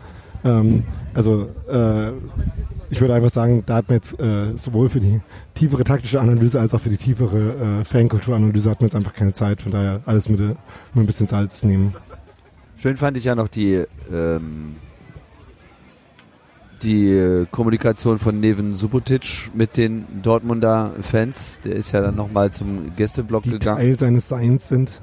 Ähm, 0.43 0.83
also 1.13 1.47
äh, 1.69 2.11
ich 2.89 2.99
würde 3.01 3.13
einfach 3.13 3.29
sagen, 3.29 3.63
da 3.65 3.75
hat 3.75 3.87
man 3.87 3.95
jetzt 3.95 4.19
äh, 4.19 4.47
sowohl 4.55 4.89
für 4.89 4.99
die 4.99 5.21
tiefere 5.53 5.85
taktische 5.85 6.19
Analyse 6.19 6.59
als 6.59 6.73
auch 6.73 6.81
für 6.81 6.89
die 6.89 6.97
tiefere 6.97 7.79
äh, 7.81 7.85
Fankulturanalyse 7.85 8.69
hat 8.69 8.81
man 8.81 8.87
jetzt 8.87 8.95
einfach 8.95 9.13
keine 9.13 9.31
Zeit. 9.33 9.61
Von 9.61 9.71
daher 9.71 10.01
alles 10.05 10.27
mit, 10.29 10.41
äh, 10.41 10.43
mit 10.43 10.57
ein 10.95 11.05
bisschen 11.05 11.27
Salz 11.27 11.63
nehmen. 11.63 11.93
Schön 12.83 12.97
fand 12.97 13.15
ich 13.15 13.23
ja 13.23 13.33
noch 13.33 13.47
die, 13.47 13.81
ähm, 14.11 14.75
die 16.81 17.13
äh, 17.13 17.45
Kommunikation 17.49 18.19
von 18.19 18.41
Neven 18.41 18.75
Subotic 18.75 19.51
mit 19.53 19.77
den 19.77 20.05
Dortmunder 20.21 20.91
Fans. 21.01 21.59
Der 21.63 21.77
ist 21.77 21.93
ja 21.93 22.01
dann 22.01 22.17
nochmal 22.17 22.51
zum 22.51 22.93
Gästeblock 22.97 23.43
Die 23.43 23.51
gegangen. 23.51 23.77
Teil 23.77 23.97
seines 23.97 24.27
Seins 24.27 24.67
sind. 24.67 24.99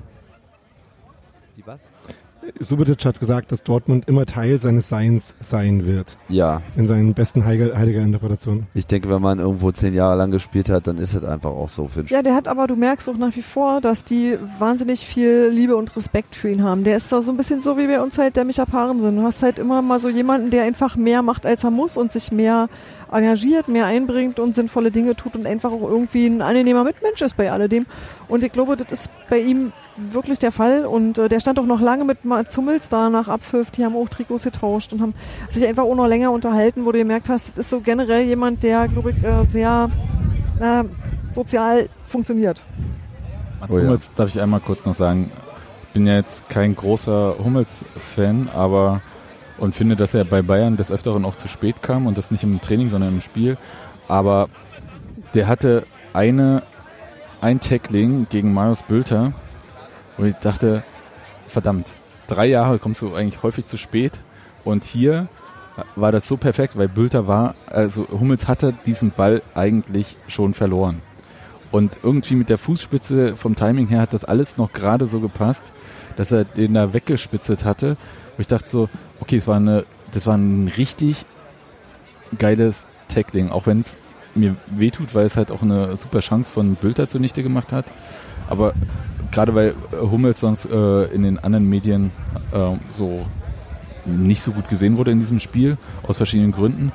Subotic 2.58 3.04
hat 3.04 3.20
gesagt, 3.20 3.52
dass 3.52 3.62
Dortmund 3.62 4.08
immer 4.08 4.26
Teil 4.26 4.58
seines 4.58 4.88
Seins 4.88 5.36
sein 5.40 5.84
wird. 5.86 6.16
Ja, 6.28 6.62
In 6.76 6.86
seinen 6.86 7.14
besten 7.14 7.44
Heiliger, 7.44 7.76
Heiliger 7.78 8.00
Interpretationen. 8.02 8.66
ich 8.74 8.86
denke, 8.86 9.08
wenn 9.10 9.22
man 9.22 9.38
irgendwo 9.38 9.70
zehn 9.72 9.94
Jahre 9.94 10.16
lang 10.16 10.30
gespielt 10.30 10.68
hat, 10.70 10.86
dann 10.86 10.98
ist 10.98 11.14
es 11.14 11.24
einfach 11.24 11.50
auch 11.50 11.68
so 11.68 11.86
für 11.86 12.02
Ja, 12.06 12.22
der 12.22 12.34
hat 12.34 12.48
aber, 12.48 12.66
du 12.66 12.76
merkst 12.76 13.08
auch 13.08 13.16
nach 13.16 13.34
wie 13.36 13.42
vor, 13.42 13.80
dass 13.80 14.04
die 14.04 14.36
wahnsinnig 14.58 15.00
viel 15.06 15.48
Liebe 15.52 15.76
und 15.76 15.94
Respekt 15.96 16.36
für 16.36 16.50
ihn 16.50 16.62
haben. 16.62 16.84
Der 16.84 16.96
ist 16.96 17.10
da 17.12 17.22
so 17.22 17.30
ein 17.32 17.36
bisschen 17.36 17.62
so 17.62 17.76
wie 17.78 17.86
bei 17.86 18.00
uns 18.00 18.18
halt 18.18 18.36
der 18.36 18.44
Micha 18.44 18.64
Parensen. 18.64 19.16
Du 19.16 19.22
hast 19.22 19.42
halt 19.42 19.58
immer 19.58 19.82
mal 19.82 19.98
so 19.98 20.08
jemanden, 20.08 20.50
der 20.50 20.64
einfach 20.64 20.96
mehr 20.96 21.22
macht, 21.22 21.46
als 21.46 21.64
er 21.64 21.70
muss 21.70 21.96
und 21.96 22.12
sich 22.12 22.32
mehr 22.32 22.68
engagiert, 23.12 23.68
mehr 23.68 23.86
einbringt 23.86 24.38
und 24.38 24.54
sinnvolle 24.54 24.90
Dinge 24.90 25.16
tut 25.16 25.36
und 25.36 25.46
einfach 25.46 25.70
auch 25.72 25.82
irgendwie 25.82 26.26
ein 26.26 26.42
angenehmer 26.42 26.84
Mitmensch 26.84 27.20
ist 27.22 27.36
bei 27.36 27.50
alledem. 27.50 27.86
Und 28.28 28.44
ich 28.44 28.52
glaube, 28.52 28.76
das 28.76 28.90
ist 28.90 29.10
bei 29.28 29.38
ihm 29.38 29.72
wirklich 29.96 30.38
der 30.38 30.52
Fall. 30.52 30.86
Und 30.86 31.18
äh, 31.18 31.28
der 31.28 31.40
stand 31.40 31.58
auch 31.58 31.66
noch 31.66 31.80
lange 31.80 32.04
mit 32.04 32.24
Mats 32.24 32.56
Hummels 32.56 32.88
da 32.88 33.10
nach 33.10 33.28
Abpfiff. 33.28 33.70
Die 33.70 33.84
haben 33.84 33.96
auch 33.96 34.08
Trikots 34.08 34.44
getauscht 34.44 34.92
und 34.92 35.00
haben 35.00 35.14
sich 35.48 35.66
einfach 35.66 35.84
auch 35.84 35.94
noch 35.94 36.06
länger 36.06 36.30
unterhalten, 36.30 36.84
wo 36.84 36.92
du 36.92 36.98
gemerkt 36.98 37.28
hast, 37.28 37.50
das 37.50 37.66
ist 37.66 37.70
so 37.70 37.80
generell 37.80 38.22
jemand, 38.22 38.62
der, 38.62 38.88
glaube 38.88 39.10
ich, 39.10 39.22
äh, 39.24 39.44
sehr 39.46 39.90
äh, 40.60 40.84
sozial 41.32 41.88
funktioniert. 42.08 42.62
Mats 43.60 43.72
Oh 43.72 43.78
ja. 43.78 43.84
Hummels 43.84 44.10
darf 44.14 44.28
ich 44.28 44.40
einmal 44.40 44.60
kurz 44.60 44.84
noch 44.84 44.94
sagen. 44.94 45.30
Ich 45.88 45.94
bin 45.94 46.06
ja 46.06 46.14
jetzt 46.14 46.48
kein 46.48 46.76
großer 46.76 47.34
Hummels-Fan, 47.42 48.48
aber 48.54 49.00
und 49.60 49.74
finde, 49.74 49.94
dass 49.94 50.14
er 50.14 50.24
bei 50.24 50.42
Bayern 50.42 50.76
des 50.76 50.90
Öfteren 50.90 51.24
auch 51.24 51.36
zu 51.36 51.46
spät 51.46 51.82
kam 51.82 52.06
und 52.06 52.18
das 52.18 52.30
nicht 52.30 52.42
im 52.42 52.60
Training, 52.60 52.88
sondern 52.88 53.14
im 53.14 53.20
Spiel. 53.20 53.56
Aber 54.08 54.48
der 55.34 55.46
hatte 55.46 55.84
eine 56.12 56.62
ein 57.40 57.60
Tackling 57.60 58.26
gegen 58.28 58.52
Marius 58.52 58.82
Bülter, 58.82 59.32
wo 60.18 60.24
ich 60.24 60.34
dachte, 60.36 60.82
verdammt, 61.46 61.88
drei 62.26 62.46
Jahre 62.46 62.78
kommst 62.78 63.00
du 63.00 63.14
eigentlich 63.14 63.42
häufig 63.42 63.64
zu 63.64 63.76
spät 63.76 64.20
und 64.64 64.84
hier 64.84 65.28
war 65.96 66.12
das 66.12 66.28
so 66.28 66.36
perfekt, 66.36 66.76
weil 66.76 66.88
Bülter 66.88 67.26
war, 67.26 67.54
also 67.66 68.06
Hummels 68.08 68.48
hatte 68.48 68.74
diesen 68.84 69.10
Ball 69.10 69.42
eigentlich 69.54 70.16
schon 70.28 70.52
verloren. 70.52 71.00
Und 71.70 71.98
irgendwie 72.02 72.34
mit 72.34 72.48
der 72.48 72.58
Fußspitze 72.58 73.36
vom 73.36 73.54
Timing 73.54 73.86
her 73.86 74.00
hat 74.00 74.12
das 74.12 74.24
alles 74.24 74.56
noch 74.56 74.72
gerade 74.72 75.06
so 75.06 75.20
gepasst, 75.20 75.62
dass 76.16 76.32
er 76.32 76.44
den 76.44 76.74
da 76.74 76.92
weggespitzelt 76.92 77.64
hatte. 77.64 77.96
Wo 78.36 78.40
ich 78.40 78.48
dachte 78.48 78.68
so, 78.68 78.88
okay, 79.20 79.36
es 79.36 79.46
war 79.46 79.56
eine, 79.56 79.84
das 80.12 80.26
war 80.26 80.36
ein 80.36 80.68
richtig 80.76 81.24
geiles 82.38 82.84
Tackling, 83.08 83.50
auch 83.50 83.66
wenn 83.66 83.80
es 83.80 83.96
mir 84.34 84.54
wehtut, 84.66 85.14
weil 85.14 85.26
es 85.26 85.36
halt 85.36 85.50
auch 85.50 85.62
eine 85.62 85.96
super 85.96 86.20
Chance 86.20 86.50
von 86.50 86.74
Bülter 86.76 87.08
zunichte 87.08 87.42
gemacht 87.42 87.72
hat. 87.72 87.84
Aber 88.48 88.72
gerade 89.32 89.54
weil 89.54 89.74
Hummels 89.92 90.40
sonst 90.40 90.66
äh, 90.66 91.04
in 91.06 91.22
den 91.22 91.38
anderen 91.38 91.68
Medien 91.68 92.10
äh, 92.52 92.76
so 92.96 93.24
nicht 94.06 94.42
so 94.42 94.52
gut 94.52 94.68
gesehen 94.68 94.96
wurde 94.96 95.10
in 95.10 95.20
diesem 95.20 95.40
Spiel, 95.40 95.76
aus 96.02 96.16
verschiedenen 96.18 96.52
Gründen. 96.52 96.92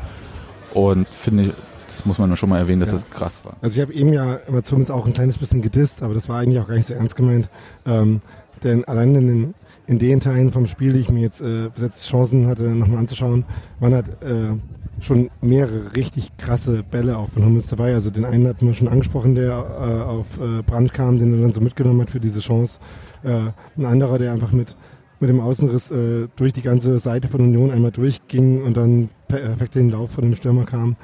Und 0.74 1.08
finde, 1.08 1.54
das 1.88 2.06
muss 2.06 2.18
man 2.18 2.36
schon 2.36 2.50
mal 2.50 2.58
erwähnen, 2.58 2.80
dass 2.82 2.90
Ja. 2.90 2.96
das 2.96 3.10
krass 3.10 3.42
war. 3.44 3.54
Also 3.62 3.76
ich 3.78 3.82
habe 3.82 3.94
eben 3.94 4.12
ja 4.12 4.36
immer 4.48 4.64
zumindest 4.64 4.92
auch 4.92 5.06
ein 5.06 5.14
kleines 5.14 5.38
bisschen 5.38 5.62
gedisst, 5.62 6.04
aber 6.04 6.14
das 6.14 6.28
war 6.28 6.40
eigentlich 6.40 6.60
auch 6.60 6.68
gar 6.68 6.76
nicht 6.76 6.88
so 6.88 6.94
ernst 6.94 7.16
gemeint. 7.16 7.50
Ähm, 7.86 8.22
denn 8.64 8.86
allein 8.86 9.16
in 9.16 9.28
den, 9.28 9.54
in 9.88 10.00
den 10.00 10.20
Teilen 10.20 10.52
vom 10.52 10.66
Spiel, 10.66 10.94
die 10.94 11.00
ich 11.00 11.12
mir 11.12 11.22
jetzt 11.22 11.42
äh, 11.42 11.70
bis 11.74 11.84
jetzt 11.84 12.08
Chancen 12.08 12.48
hatte, 12.48 12.64
nochmal 12.64 13.00
anzuschauen, 13.00 13.46
waren 13.80 13.94
halt 13.94 14.10
äh, 14.22 14.54
schon 15.02 15.30
mehrere 15.42 15.96
richtig 15.96 16.38
krasse 16.38 16.84
Bälle 16.84 17.18
auch 17.18 17.30
von 17.30 17.46
Hummels 17.46 17.68
dabei. 17.68 17.94
Also 17.94 18.10
den 18.10 18.26
einen 18.26 18.48
hatten 18.48 18.66
wir 18.66 18.74
schon 18.74 18.88
angesprochen, 18.88 19.36
der 19.36 19.52
äh, 19.52 20.02
auf 20.04 20.40
äh, 20.40 20.62
Brand 20.64 20.94
kam, 20.94 21.20
den 21.20 21.34
er 21.34 21.42
dann 21.42 21.52
so 21.52 21.62
mitgenommen 21.62 22.02
hat 22.02 22.12
für 22.12 22.20
diese 22.20 22.40
Chance. 22.40 22.80
Äh, 23.24 23.52
ein 23.78 23.86
anderer, 23.86 24.18
der 24.18 24.32
einfach 24.32 24.52
mit 24.52 24.76
mit 25.20 25.30
dem 25.30 25.40
Außenriss 25.40 25.92
äh, 25.92 26.28
durch 26.36 26.54
die 26.54 26.62
ganze 26.62 27.00
Seite 27.00 27.28
von 27.28 27.42
Union 27.42 27.72
einmal 27.72 27.92
durchging 27.92 28.62
und 28.64 28.78
dann 28.78 29.10
perfekt 29.28 29.76
in 29.76 29.88
den 29.88 29.92
Lauf 29.92 30.12
von 30.12 30.24
dem 30.24 30.36
Stürmer 30.36 30.66
kam. 30.66 30.98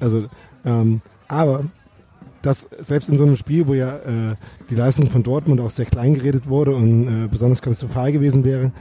Also, 0.00 0.26
ähm, 0.64 1.00
aber 1.28 1.64
dass 2.44 2.68
selbst 2.78 3.08
in 3.08 3.16
so 3.16 3.24
einem 3.24 3.36
Spiel, 3.36 3.66
wo 3.66 3.74
ja 3.74 3.96
äh, 3.96 4.36
die 4.68 4.74
Leistung 4.74 5.10
von 5.10 5.22
Dortmund 5.22 5.60
auch 5.60 5.70
sehr 5.70 5.86
klein 5.86 6.14
geredet 6.14 6.46
wurde 6.48 6.74
und 6.74 7.24
äh, 7.24 7.28
besonders 7.28 7.62
katastrophal 7.62 8.12
gewesen 8.12 8.44
wäre, 8.44 8.72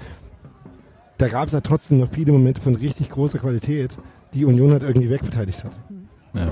da 1.17 1.29
gab 1.29 1.47
es 1.47 1.53
ja 1.53 1.61
trotzdem 1.61 1.99
noch 1.99 2.09
viele 2.09 2.33
Momente 2.33 2.59
von 2.59 2.75
richtig 2.75 3.09
großer 3.09 3.39
Qualität, 3.39 3.97
die 4.33 4.43
Union 4.45 4.71
halt 4.71 4.83
irgendwie 4.83 5.09
wegverteidigt 5.09 5.63
hat. 5.63 5.71
Ja. 6.33 6.51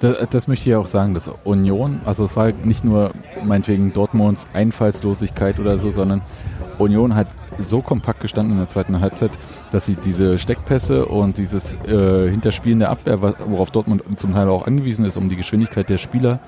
Das, 0.00 0.28
das 0.28 0.48
möchte 0.48 0.68
ich 0.68 0.76
auch 0.76 0.86
sagen, 0.86 1.14
dass 1.14 1.30
Union, 1.44 2.00
also 2.04 2.24
es 2.24 2.36
war 2.36 2.52
nicht 2.52 2.84
nur 2.84 3.12
meinetwegen 3.42 3.92
Dortmunds 3.92 4.46
Einfallslosigkeit 4.52 5.58
oder 5.58 5.78
so, 5.78 5.90
sondern 5.92 6.20
Union 6.78 7.14
hat 7.14 7.28
so 7.58 7.80
kompakt 7.80 8.20
gestanden 8.20 8.52
in 8.52 8.58
der 8.58 8.68
zweiten 8.68 9.00
Halbzeit, 9.00 9.30
dass 9.74 9.86
sie 9.86 9.96
diese 9.96 10.38
Steckpässe 10.38 11.04
und 11.04 11.36
dieses 11.36 11.72
äh, 11.84 12.30
Hinterspielen 12.30 12.78
der 12.78 12.90
Abwehr, 12.90 13.20
worauf 13.20 13.72
Dortmund 13.72 14.04
zum 14.20 14.32
Teil 14.32 14.48
auch 14.48 14.68
angewiesen 14.68 15.04
ist, 15.04 15.16
um 15.16 15.28
die 15.28 15.34
Geschwindigkeit 15.34 15.88
der 15.90 15.98
Spieler 15.98 16.38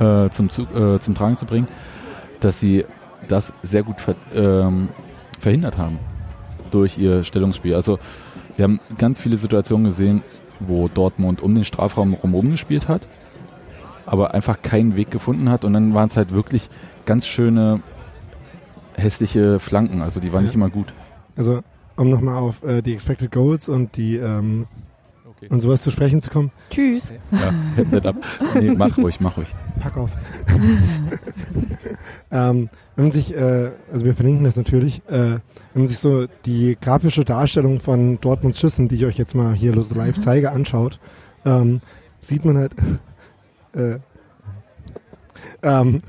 äh, 0.00 0.28
zum, 0.28 0.50
äh, 0.74 0.98
zum 0.98 1.14
Tragen 1.14 1.38
zu 1.38 1.46
bringen, 1.46 1.66
dass 2.40 2.60
sie 2.60 2.84
das 3.26 3.54
sehr 3.62 3.84
gut 3.84 4.02
ver 4.02 4.16
ähm, 4.34 4.90
verhindert 5.40 5.78
haben 5.78 5.98
durch 6.72 6.98
ihr 6.98 7.24
Stellungsspiel. 7.24 7.74
Also 7.74 7.98
wir 8.56 8.64
haben 8.64 8.80
ganz 8.98 9.18
viele 9.18 9.38
Situationen 9.38 9.86
gesehen, 9.86 10.22
wo 10.60 10.88
Dortmund 10.88 11.40
um 11.40 11.54
den 11.54 11.64
Strafraum 11.64 12.12
herum 12.12 12.50
gespielt 12.50 12.86
hat, 12.88 13.00
aber 14.04 14.34
einfach 14.34 14.60
keinen 14.60 14.94
Weg 14.94 15.10
gefunden 15.10 15.48
hat. 15.48 15.64
Und 15.64 15.72
dann 15.72 15.94
waren 15.94 16.08
es 16.08 16.18
halt 16.18 16.34
wirklich 16.34 16.68
ganz 17.06 17.24
schöne 17.26 17.80
hässliche 18.94 19.58
Flanken. 19.58 20.02
Also 20.02 20.20
die 20.20 20.34
waren 20.34 20.42
Ja. 20.42 20.48
nicht 20.48 20.54
immer 20.54 20.68
gut. 20.68 20.92
Also, 21.34 21.62
um 21.96 22.10
nochmal 22.10 22.36
auf 22.36 22.62
äh, 22.62 22.82
die 22.82 22.92
Expected 22.94 23.30
Goals 23.32 23.68
und 23.68 23.96
die 23.96 24.16
ähm, 24.16 24.66
Okay. 25.44 25.48
und 25.52 25.58
sowas 25.60 25.82
zu 25.82 25.90
sprechen 25.90 26.22
zu 26.22 26.30
kommen, 26.30 26.52
Tschüss. 26.70 27.12
Ja, 27.32 27.52
Headset 27.74 28.08
ab. 28.08 28.16
Nee, 28.54 28.72
mach 28.78 28.96
ruhig, 28.96 29.20
mach 29.20 29.36
ruhig. 29.36 29.52
pack 29.80 29.96
auf. 29.96 30.10
ähm, 32.30 32.68
wenn 32.96 33.04
man 33.06 33.12
sich, 33.12 33.34
äh, 33.34 33.72
also 33.92 34.06
wir 34.06 34.14
verlinken 34.14 34.44
das 34.44 34.56
natürlich, 34.56 35.02
äh, 35.08 35.12
wenn 35.12 35.40
man 35.74 35.86
sich 35.86 35.98
so 35.98 36.26
die 36.46 36.76
grafische 36.80 37.24
Darstellung 37.24 37.80
von 37.80 38.20
Dortmunds 38.20 38.60
Schüssen, 38.60 38.88
die 38.88 38.94
ich 38.96 39.04
euch 39.06 39.18
jetzt 39.18 39.34
mal 39.34 39.54
hier 39.54 39.74
live 39.74 40.18
zeige, 40.20 40.52
anschaut, 40.52 41.00
ähm, 41.44 41.80
sieht 42.20 42.44
man 42.44 42.56
halt, 42.56 42.72
äh, 43.74 43.98
ähm, 45.62 46.02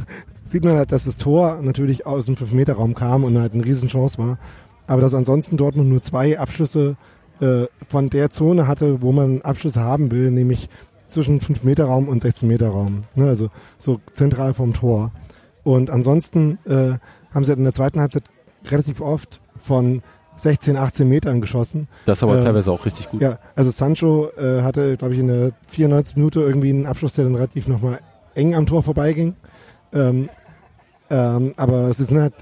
sieht 0.44 0.64
man 0.64 0.78
halt, 0.78 0.92
dass 0.92 1.06
das 1.06 1.18
Tor 1.18 1.60
natürlich 1.62 2.06
aus 2.06 2.28
dem 2.28 2.36
5-Meter-Raum 2.36 2.94
kam 2.94 3.24
und 3.24 3.38
halt 3.40 3.54
eine 3.54 3.66
Riesenchance 3.66 4.18
war, 4.18 4.38
aber 4.88 5.02
dass 5.02 5.14
ansonsten 5.14 5.58
Dortmund 5.58 5.90
nur 5.90 6.02
zwei 6.02 6.40
Abschlüsse 6.40 6.96
äh, 7.42 7.66
von 7.88 8.10
der 8.10 8.30
Zone 8.30 8.68
hatte, 8.68 9.02
wo 9.02 9.12
man 9.12 9.42
Abschlüsse 9.42 9.82
haben 9.82 10.12
will, 10.12 10.32
nämlich 10.32 10.70
zwischen 11.08 11.40
5-Meter-Raum 11.40 12.08
und 12.08 12.24
16-Meter-Raum. 12.24 13.02
Ne, 13.16 13.28
also 13.28 13.50
so 13.78 14.00
zentral 14.14 14.54
vom 14.54 14.74
Tor. 14.74 15.12
Und 15.64 15.90
ansonsten 15.90 16.60
äh, 16.66 16.98
haben 17.34 17.44
sie 17.44 17.50
halt 17.50 17.58
in 17.60 17.64
der 17.64 17.74
zweiten 17.74 18.00
Halbzeit 18.00 18.24
relativ 18.66 19.02
oft 19.02 19.42
von 19.58 20.02
16, 20.38 20.76
18 20.78 21.08
Metern 21.08 21.42
geschossen. 21.42 21.88
Das 22.06 22.18
ist 22.20 22.24
aber 22.24 22.38
Ähm, 22.38 22.44
teilweise 22.44 22.72
auch 22.72 22.86
richtig 22.86 23.10
gut. 23.10 23.22
Ja, 23.22 23.40
also 23.56 23.72
Sancho 23.72 24.30
äh, 24.38 24.62
hatte, 24.64 24.98
glaube 24.98 25.14
ich, 25.14 25.20
in 25.20 25.28
der 25.28 25.52
94 25.68 26.18
Minute 26.18 26.42
irgendwie 26.42 26.70
einen 26.70 26.86
Abschluss, 26.86 27.14
der 27.14 27.26
dann 27.26 27.36
relativ 27.36 27.68
nochmal 27.68 28.00
eng 28.34 28.54
am 28.54 28.66
Tor 28.66 28.84
vorbeiging. 28.84 29.36
Ähm, 29.94 30.30
ähm, 31.10 31.54
aber 31.56 31.94
sie 31.94 32.04
sind 32.04 32.20
halt 32.20 32.34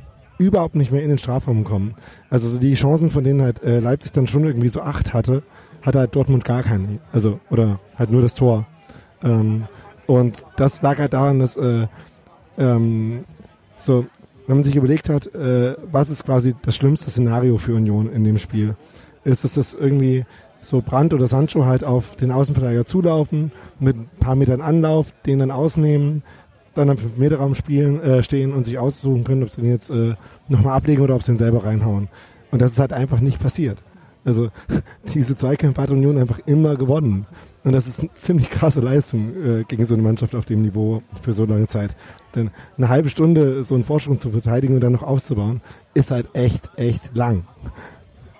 überhaupt 0.46 0.76
nicht 0.76 0.92
mehr 0.92 1.04
in 1.04 1.10
den 1.10 1.18
Strafraum 1.18 1.64
gekommen. 1.64 1.96
Also 2.30 2.48
so 2.48 2.60
die 2.60 2.74
Chancen, 2.74 3.10
von 3.10 3.24
denen 3.24 3.42
halt 3.42 3.64
äh, 3.64 3.80
Leipzig 3.80 4.12
dann 4.12 4.28
schon 4.28 4.46
irgendwie 4.46 4.70
so 4.70 4.82
acht 4.82 5.14
hatte, 5.14 5.44
hatte 5.82 6.00
halt 6.00 6.16
Dortmund 6.16 6.46
gar 6.46 6.64
keine. 6.64 7.00
Also, 7.12 7.40
oder 7.50 7.80
halt 7.98 8.12
nur 8.12 8.22
das 8.22 8.36
Tor. 8.36 8.66
Ähm, 9.24 9.66
und 10.08 10.46
das 10.56 10.82
lag 10.82 11.00
halt 11.00 11.14
daran, 11.14 11.40
dass 11.40 11.58
äh, 11.58 11.88
ähm, 12.58 13.26
so, 13.78 14.06
wenn 14.48 14.58
man 14.58 14.64
sich 14.64 14.76
überlegt 14.76 15.10
hat, 15.10 15.34
äh, 15.34 15.76
was 15.92 16.10
ist 16.10 16.26
quasi 16.26 16.56
das 16.62 16.76
schlimmste 16.76 17.10
Szenario 17.10 17.58
für 17.58 17.76
Union 17.76 18.12
in 18.12 18.24
dem 18.24 18.38
Spiel, 18.38 18.76
ist 19.24 19.46
es, 19.46 19.54
dass 19.54 19.74
irgendwie 19.74 20.26
so 20.62 20.82
Brandt 20.82 21.14
oder 21.14 21.28
Sancho 21.28 21.66
halt 21.66 21.84
auf 21.84 22.16
den 22.16 22.32
Außenverteidiger 22.32 22.86
zulaufen, 22.86 23.52
mit 23.80 23.98
ein 23.98 24.10
paar 24.20 24.36
Metern 24.36 24.62
Anlauf, 24.62 25.14
den 25.26 25.40
dann 25.40 25.52
ausnehmen, 25.52 26.24
dann 26.74 26.90
am 26.90 26.98
5-Meter-Raum 26.98 27.56
spielen, 27.56 28.02
äh, 28.02 28.24
stehen 28.24 28.54
und 28.54 28.64
sich 28.64 28.78
aussuchen 28.78 29.24
können, 29.24 29.44
ob 29.44 29.50
sie 29.50 29.62
den 29.62 29.72
jetzt 29.72 29.90
äh, 29.90 30.16
nochmal 30.48 30.76
ablegen 30.76 31.02
oder 31.02 31.16
ob 31.16 31.24
sie 31.24 31.34
den 31.34 31.38
selber 31.38 31.66
reinhauen. 31.66 32.10
Und 32.52 32.62
das 32.62 32.72
ist 32.72 32.80
halt 32.80 32.94
einfach 32.94 33.20
nicht 33.20 33.40
passiert. 33.40 33.84
Also 34.26 34.50
diese 35.14 35.36
Zweikämpfe 35.36 35.82
hat 35.82 35.92
Union 35.92 36.18
einfach 36.18 36.40
immer 36.46 36.76
gewonnen. 36.76 37.26
Und 37.64 37.72
das 37.72 37.88
ist 37.88 38.02
eine 38.02 38.14
ziemlich 38.14 38.50
krasse 38.50 38.82
Leistung 38.82 39.32
äh, 39.44 39.64
gegen 39.64 39.86
so 39.86 39.94
eine 39.94 40.04
Mannschaft 40.04 40.36
auf 40.36 40.46
dem 40.46 40.62
Niveau 40.62 41.02
für 41.22 41.32
so 41.32 41.46
lange 41.46 41.68
Zeit. 41.68 41.96
Denn 42.36 42.52
eine 42.78 42.90
halbe 42.90 43.10
Stunde 43.10 43.64
so 43.64 43.76
einen 43.76 43.86
Vorsprung 43.86 44.20
zu 44.20 44.32
verteidigen 44.32 44.76
und 44.76 44.82
dann 44.82 44.92
noch 44.92 45.04
aufzubauen, 45.04 45.62
ist 45.94 46.12
halt 46.12 46.28
echt, 46.34 46.72
echt 46.76 47.16
lang. 47.16 47.46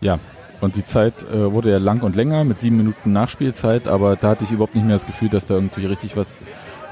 Ja. 0.02 0.20
Und 0.60 0.78
die 0.78 0.86
Zeit 0.86 1.30
äh, 1.30 1.52
wurde 1.52 1.72
ja 1.72 1.78
lang 1.78 2.04
und 2.04 2.16
länger 2.16 2.46
mit 2.46 2.58
sieben 2.58 2.78
Minuten 2.78 3.12
Nachspielzeit, 3.12 3.90
aber 3.90 4.16
da 4.16 4.30
hatte 4.30 4.46
ich 4.46 4.52
überhaupt 4.52 4.76
nicht 4.76 4.86
mehr 4.86 4.96
das 4.96 5.06
Gefühl, 5.06 5.28
dass 5.28 5.48
da 5.48 5.56
irgendwie 5.56 5.86
richtig 5.86 6.16
was 6.16 6.36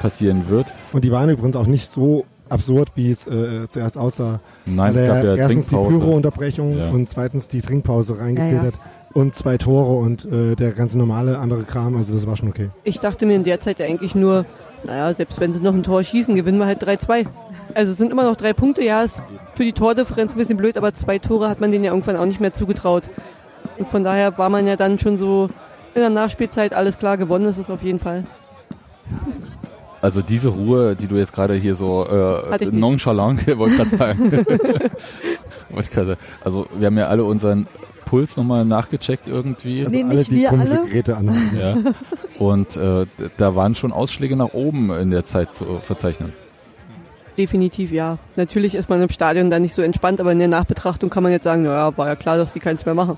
passieren 0.02 0.50
wird. 0.50 0.74
Und 0.94 1.04
die 1.06 1.12
waren 1.12 1.30
übrigens 1.30 1.56
auch 1.56 1.68
nicht 1.68 1.92
so 1.92 2.26
absurd, 2.50 2.90
wie 2.96 3.10
es 3.10 3.28
äh, 3.28 3.68
zuerst 3.70 3.98
aussah. 3.98 4.40
Nein, 4.66 4.96
es 4.96 5.08
gab 5.08 5.24
ja 5.24 5.36
erstens 5.36 5.68
die. 5.68 5.76
Pyro-Unterbrechung 5.76 6.78
Ja. 6.78 6.90
und 6.90 7.10
zweitens 7.10 7.48
die 7.48 7.62
Trinkpause 7.62 8.20
reingezählt 8.20 8.52
Ja, 8.54 8.58
ja. 8.62 8.68
hat 8.68 8.80
und 9.14 9.36
zwei 9.36 9.58
Tore 9.58 10.00
und 10.00 10.26
äh, 10.26 10.56
der 10.56 10.72
ganze 10.72 10.98
normale 10.98 11.38
andere 11.40 11.64
Kram. 11.64 11.96
Also 11.96 12.14
das 12.14 12.28
war 12.28 12.36
schon 12.36 12.50
okay. 12.50 12.70
Ich 12.84 13.00
dachte 13.00 13.26
mir 13.26 13.36
in 13.36 13.44
der 13.44 13.60
Zeit 13.62 13.80
ja 13.80 13.86
eigentlich 13.86 14.16
nur, 14.16 14.46
naja, 14.86 15.14
selbst 15.14 15.40
wenn 15.40 15.54
sie 15.54 15.60
noch 15.62 15.74
ein 15.74 15.84
Tor 15.84 16.04
schießen, 16.04 16.34
gewinnen 16.36 16.58
wir 16.60 16.66
halt 16.66 16.84
3-2. 16.84 17.26
Also 17.74 17.92
es 17.94 17.98
sind 17.98 18.12
immer 18.12 18.24
noch 18.24 18.36
drei 18.36 18.52
Punkte, 18.54 18.84
ja, 18.84 19.04
ist 19.04 19.22
für 19.54 19.64
die 19.64 19.72
Tordifferenz 19.74 20.34
ein 20.34 20.38
bisschen 20.38 20.58
blöd, 20.58 20.76
aber 20.78 20.94
zwei 20.94 21.20
Tore 21.20 21.48
hat 21.50 21.62
man 21.62 21.72
denen 21.72 21.84
ja 21.86 21.92
irgendwann 21.92 22.18
auch 22.18 22.26
nicht 22.26 22.42
mehr 22.42 22.52
zugetraut. 22.52 23.04
Und 23.78 23.88
von 23.88 24.04
daher 24.04 24.38
war 24.38 24.50
man 24.50 24.68
ja 24.68 24.76
dann 24.76 25.00
schon 25.00 25.18
so 25.18 25.50
in 25.94 26.02
der 26.02 26.10
Nachspielzeit 26.10 26.74
alles 26.74 26.98
klar, 26.98 27.18
gewonnen 27.18 27.46
ist 27.48 27.58
es 27.58 27.70
auf 27.70 27.84
jeden 27.84 28.00
Fall. 28.00 28.26
Also 30.02 30.22
diese 30.22 30.50
Ruhe, 30.50 30.96
die 30.96 31.08
du 31.08 31.18
jetzt 31.18 31.34
gerade 31.34 31.56
hier 31.56 31.76
so 31.76 32.06
äh, 32.08 32.66
nonchalant, 32.72 33.46
wollte 33.58 33.84
ich 33.84 33.90
gerade 35.92 36.08
sagen. 36.08 36.20
Also 36.44 36.68
wir 36.78 36.88
haben 36.88 36.98
ja 36.98 37.08
alle 37.08 37.24
unseren 37.24 37.68
Puls 38.06 38.36
nochmal 38.36 38.66
nachgecheckt 38.66 39.28
irgendwie. 39.28 39.84
Also 39.86 39.96
Nee, 39.96 40.04
alle, 40.04 40.16
nicht 40.16 40.32
die 40.32 40.36
wir 40.38 40.50
komische 40.50 40.72
alle. 40.80 40.88
Geräte 40.88 41.18
anhaben. 41.18 41.58
Ja. 41.58 41.78
Und 42.40 42.76
äh, 42.78 43.06
da 43.38 43.56
waren 43.56 43.76
schon 43.76 43.92
Ausschläge 43.92 44.36
nach 44.36 44.54
oben 44.54 44.92
in 44.92 45.12
der 45.12 45.26
Zeit 45.26 45.54
zu 45.54 45.80
verzeichnen. 45.82 46.34
Definitiv 47.38 47.92
ja. 47.92 48.18
Natürlich 48.36 48.76
ist 48.76 48.90
man 48.90 49.02
im 49.02 49.10
Stadion 49.10 49.50
dann 49.50 49.62
nicht 49.62 49.76
so 49.76 49.82
entspannt, 49.82 50.20
aber 50.20 50.32
in 50.32 50.40
der 50.40 50.48
Nachbetrachtung 50.48 51.10
kann 51.10 51.24
man 51.24 51.32
jetzt 51.32 51.44
sagen, 51.44 51.64
naja, 51.64 51.96
war 51.96 52.08
ja 52.08 52.16
klar, 52.16 52.38
dass 52.38 52.54
die 52.54 52.60
keins 52.60 52.86
mehr 52.86 52.96
machen. 52.96 53.18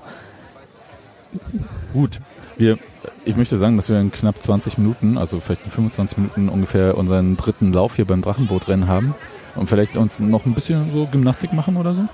Gut, 1.92 2.20
wir, 2.56 2.78
ich 3.24 3.36
möchte 3.36 3.58
sagen, 3.58 3.76
dass 3.76 3.88
wir 3.88 3.98
in 4.00 4.12
knapp 4.12 4.42
20 4.42 4.78
Minuten, 4.78 5.18
also 5.18 5.40
vielleicht 5.40 5.64
in 5.64 5.70
25 5.70 6.18
Minuten 6.18 6.48
ungefähr 6.48 6.96
unseren 6.96 7.36
dritten 7.36 7.72
Lauf 7.72 7.96
hier 7.96 8.04
beim 8.04 8.22
Drachenbootrennen 8.22 8.88
haben 8.88 9.14
und 9.56 9.68
vielleicht 9.68 9.96
uns 9.96 10.18
noch 10.18 10.46
ein 10.46 10.54
bisschen 10.54 10.92
so 10.92 11.06
Gymnastik 11.06 11.52
machen 11.52 11.76
oder 11.76 11.94
so. 11.94 12.08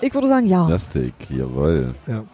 Ich 0.00 0.14
würde 0.14 0.28
sagen, 0.28 0.46
ja. 0.46 0.64
Plastik, 0.64 1.14
jawohl. 1.28 1.94
Ja. 2.06 2.24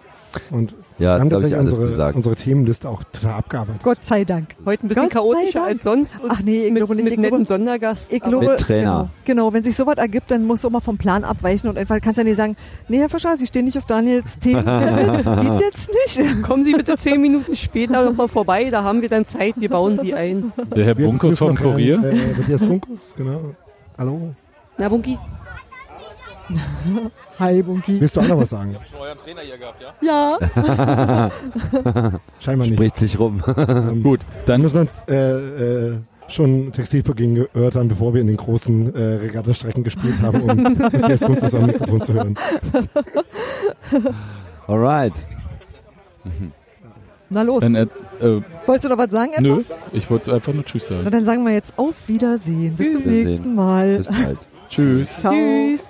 Und 0.51 0.75
Ja, 0.99 1.15
wir 1.17 1.21
haben 1.21 1.27
ich 1.27 1.33
tatsächlich 1.33 1.59
alles 1.59 1.73
unsere, 1.73 1.89
gesagt. 1.91 2.15
unsere 2.17 2.35
Themenliste 2.37 2.89
auch 2.89 3.03
total 3.13 3.33
abgearbeitet. 3.35 3.83
Gott 3.83 4.05
sei 4.05 4.25
Dank. 4.25 4.55
Heute 4.65 4.87
ein 4.87 4.89
bisschen 4.89 5.03
Gott 5.05 5.13
chaotischer 5.13 5.65
als 5.65 5.83
sonst 5.83 6.15
und 6.23 6.31
Ach 6.31 6.41
nee, 6.41 6.67
ich 6.67 6.73
mit, 6.73 6.81
glaube 6.81 6.95
nicht. 6.95 7.05
mit 7.05 7.13
Ich 7.15 7.19
nettem 7.19 7.45
glaube, 7.45 7.47
Sondergast. 7.47 8.13
ich 8.13 8.21
glaube, 8.21 8.47
Mit 8.47 8.61
Trainer. 8.61 9.11
Genau, 9.25 9.45
genau, 9.47 9.53
wenn 9.53 9.65
sich 9.65 9.75
sowas 9.75 9.97
ergibt, 9.97 10.31
dann 10.31 10.45
musst 10.45 10.63
du 10.63 10.69
auch 10.69 10.73
mal 10.73 10.81
vom 10.81 10.97
Plan 10.97 11.25
abweichen 11.25 11.69
und 11.69 11.77
einfach 11.79 12.01
kannst 12.01 12.19
du 12.19 12.23
ja 12.23 12.29
nicht 12.29 12.37
sagen, 12.37 12.55
nee, 12.87 12.99
Herr 12.99 13.09
Fischer, 13.09 13.37
Sie 13.37 13.47
stehen 13.49 13.65
nicht 13.65 13.77
auf 13.77 13.87
Daniels 13.87 14.39
Themen. 14.39 14.65
Geht 14.65 15.61
jetzt 15.61 15.91
nicht. 16.19 16.43
Kommen 16.45 16.63
Sie 16.63 16.75
bitte 16.75 16.97
zehn 16.97 17.21
Minuten 17.21 17.57
später 17.57 18.05
nochmal 18.05 18.29
vorbei, 18.29 18.71
da 18.71 18.85
haben 18.85 19.03
wir 19.03 19.09
dann 19.09 19.27
Zeit, 19.27 19.55
wir 19.57 19.71
bauen 19.71 19.99
Sie 20.01 20.15
ein. 20.15 20.53
Der 20.77 20.85
Herr 20.85 20.95
Bunkus 20.95 21.39
vom 21.39 21.57
Kurier. 21.57 22.03
Äh, 22.05 22.15
Matthias 22.39 22.61
Bunkus, 22.61 23.15
genau. 23.17 23.41
Hallo. 23.99 24.33
Na, 24.79 24.89
Bunky? 24.89 25.19
Hi, 27.39 27.63
Bunky. 27.63 28.01
Willst 28.01 28.17
du 28.17 28.21
auch 28.21 28.29
noch 28.29 28.39
was 28.39 28.51
sagen? 28.51 28.77
euren 29.01 29.19
Trainer 29.19 29.41
hier 29.43 29.59
gehabt, 29.59 29.83
ja? 29.83 30.39
Ja. 30.41 32.11
Scheinbar 32.41 32.67
nicht. 32.67 32.77
Spricht 32.77 32.97
sich 32.97 33.19
rum. 33.19 33.43
Ähm, 33.57 34.03
Gut, 34.03 34.21
Dann 34.47 34.55
dann 34.55 34.63
muss 34.63 34.75
man 34.75 34.89
äh, 35.09 35.15
äh, 35.93 35.99
schon 36.29 36.73
Textilbeginn 36.73 37.35
gehört 37.53 37.75
haben, 37.75 37.89
bevor 37.89 38.15
wir 38.15 38.21
in 38.21 38.29
den 38.29 38.37
großen 38.37 38.95
äh, 38.95 39.01
Regattastrecken 39.17 39.83
gespielt 39.83 40.21
haben, 40.23 40.43
um 40.43 40.63
Matthias 40.79 41.21
Bunkus 41.21 41.55
am 41.55 41.67
Mikrofon 41.67 42.03
zu 42.05 42.13
hören. 42.15 42.35
Alright. 44.67 45.13
Na 47.31 47.43
los. 47.43 47.61
Dann, 47.61 47.75
äh, 47.75 47.83
äh, 48.21 48.43
Wolltest 48.67 48.85
du 48.85 48.89
noch 48.91 48.99
was 48.99 49.11
sagen, 49.11 49.33
Edmund? 49.35 49.69
nö, 49.69 49.75
ich 49.93 50.09
wollte 50.09 50.33
einfach 50.33 50.53
nur 50.53 50.65
Tschüss 50.65 50.85
Na, 50.89 50.97
sagen. 50.99 51.11
dann 51.11 51.25
sagen 51.25 51.45
wir 51.45 51.53
jetzt 51.53 51.73
auf 51.77 51.95
Wiedersehen. 52.07 52.77
Bis 52.77 52.93
zum 52.93 53.03
nächsten 53.03 53.55
Mal. 53.55 53.99
Bis 53.99 54.07
bald. 54.07 54.39
Tschüss. 54.69 55.19
Ciao. 55.19 55.33
Tschüss. 55.33 55.83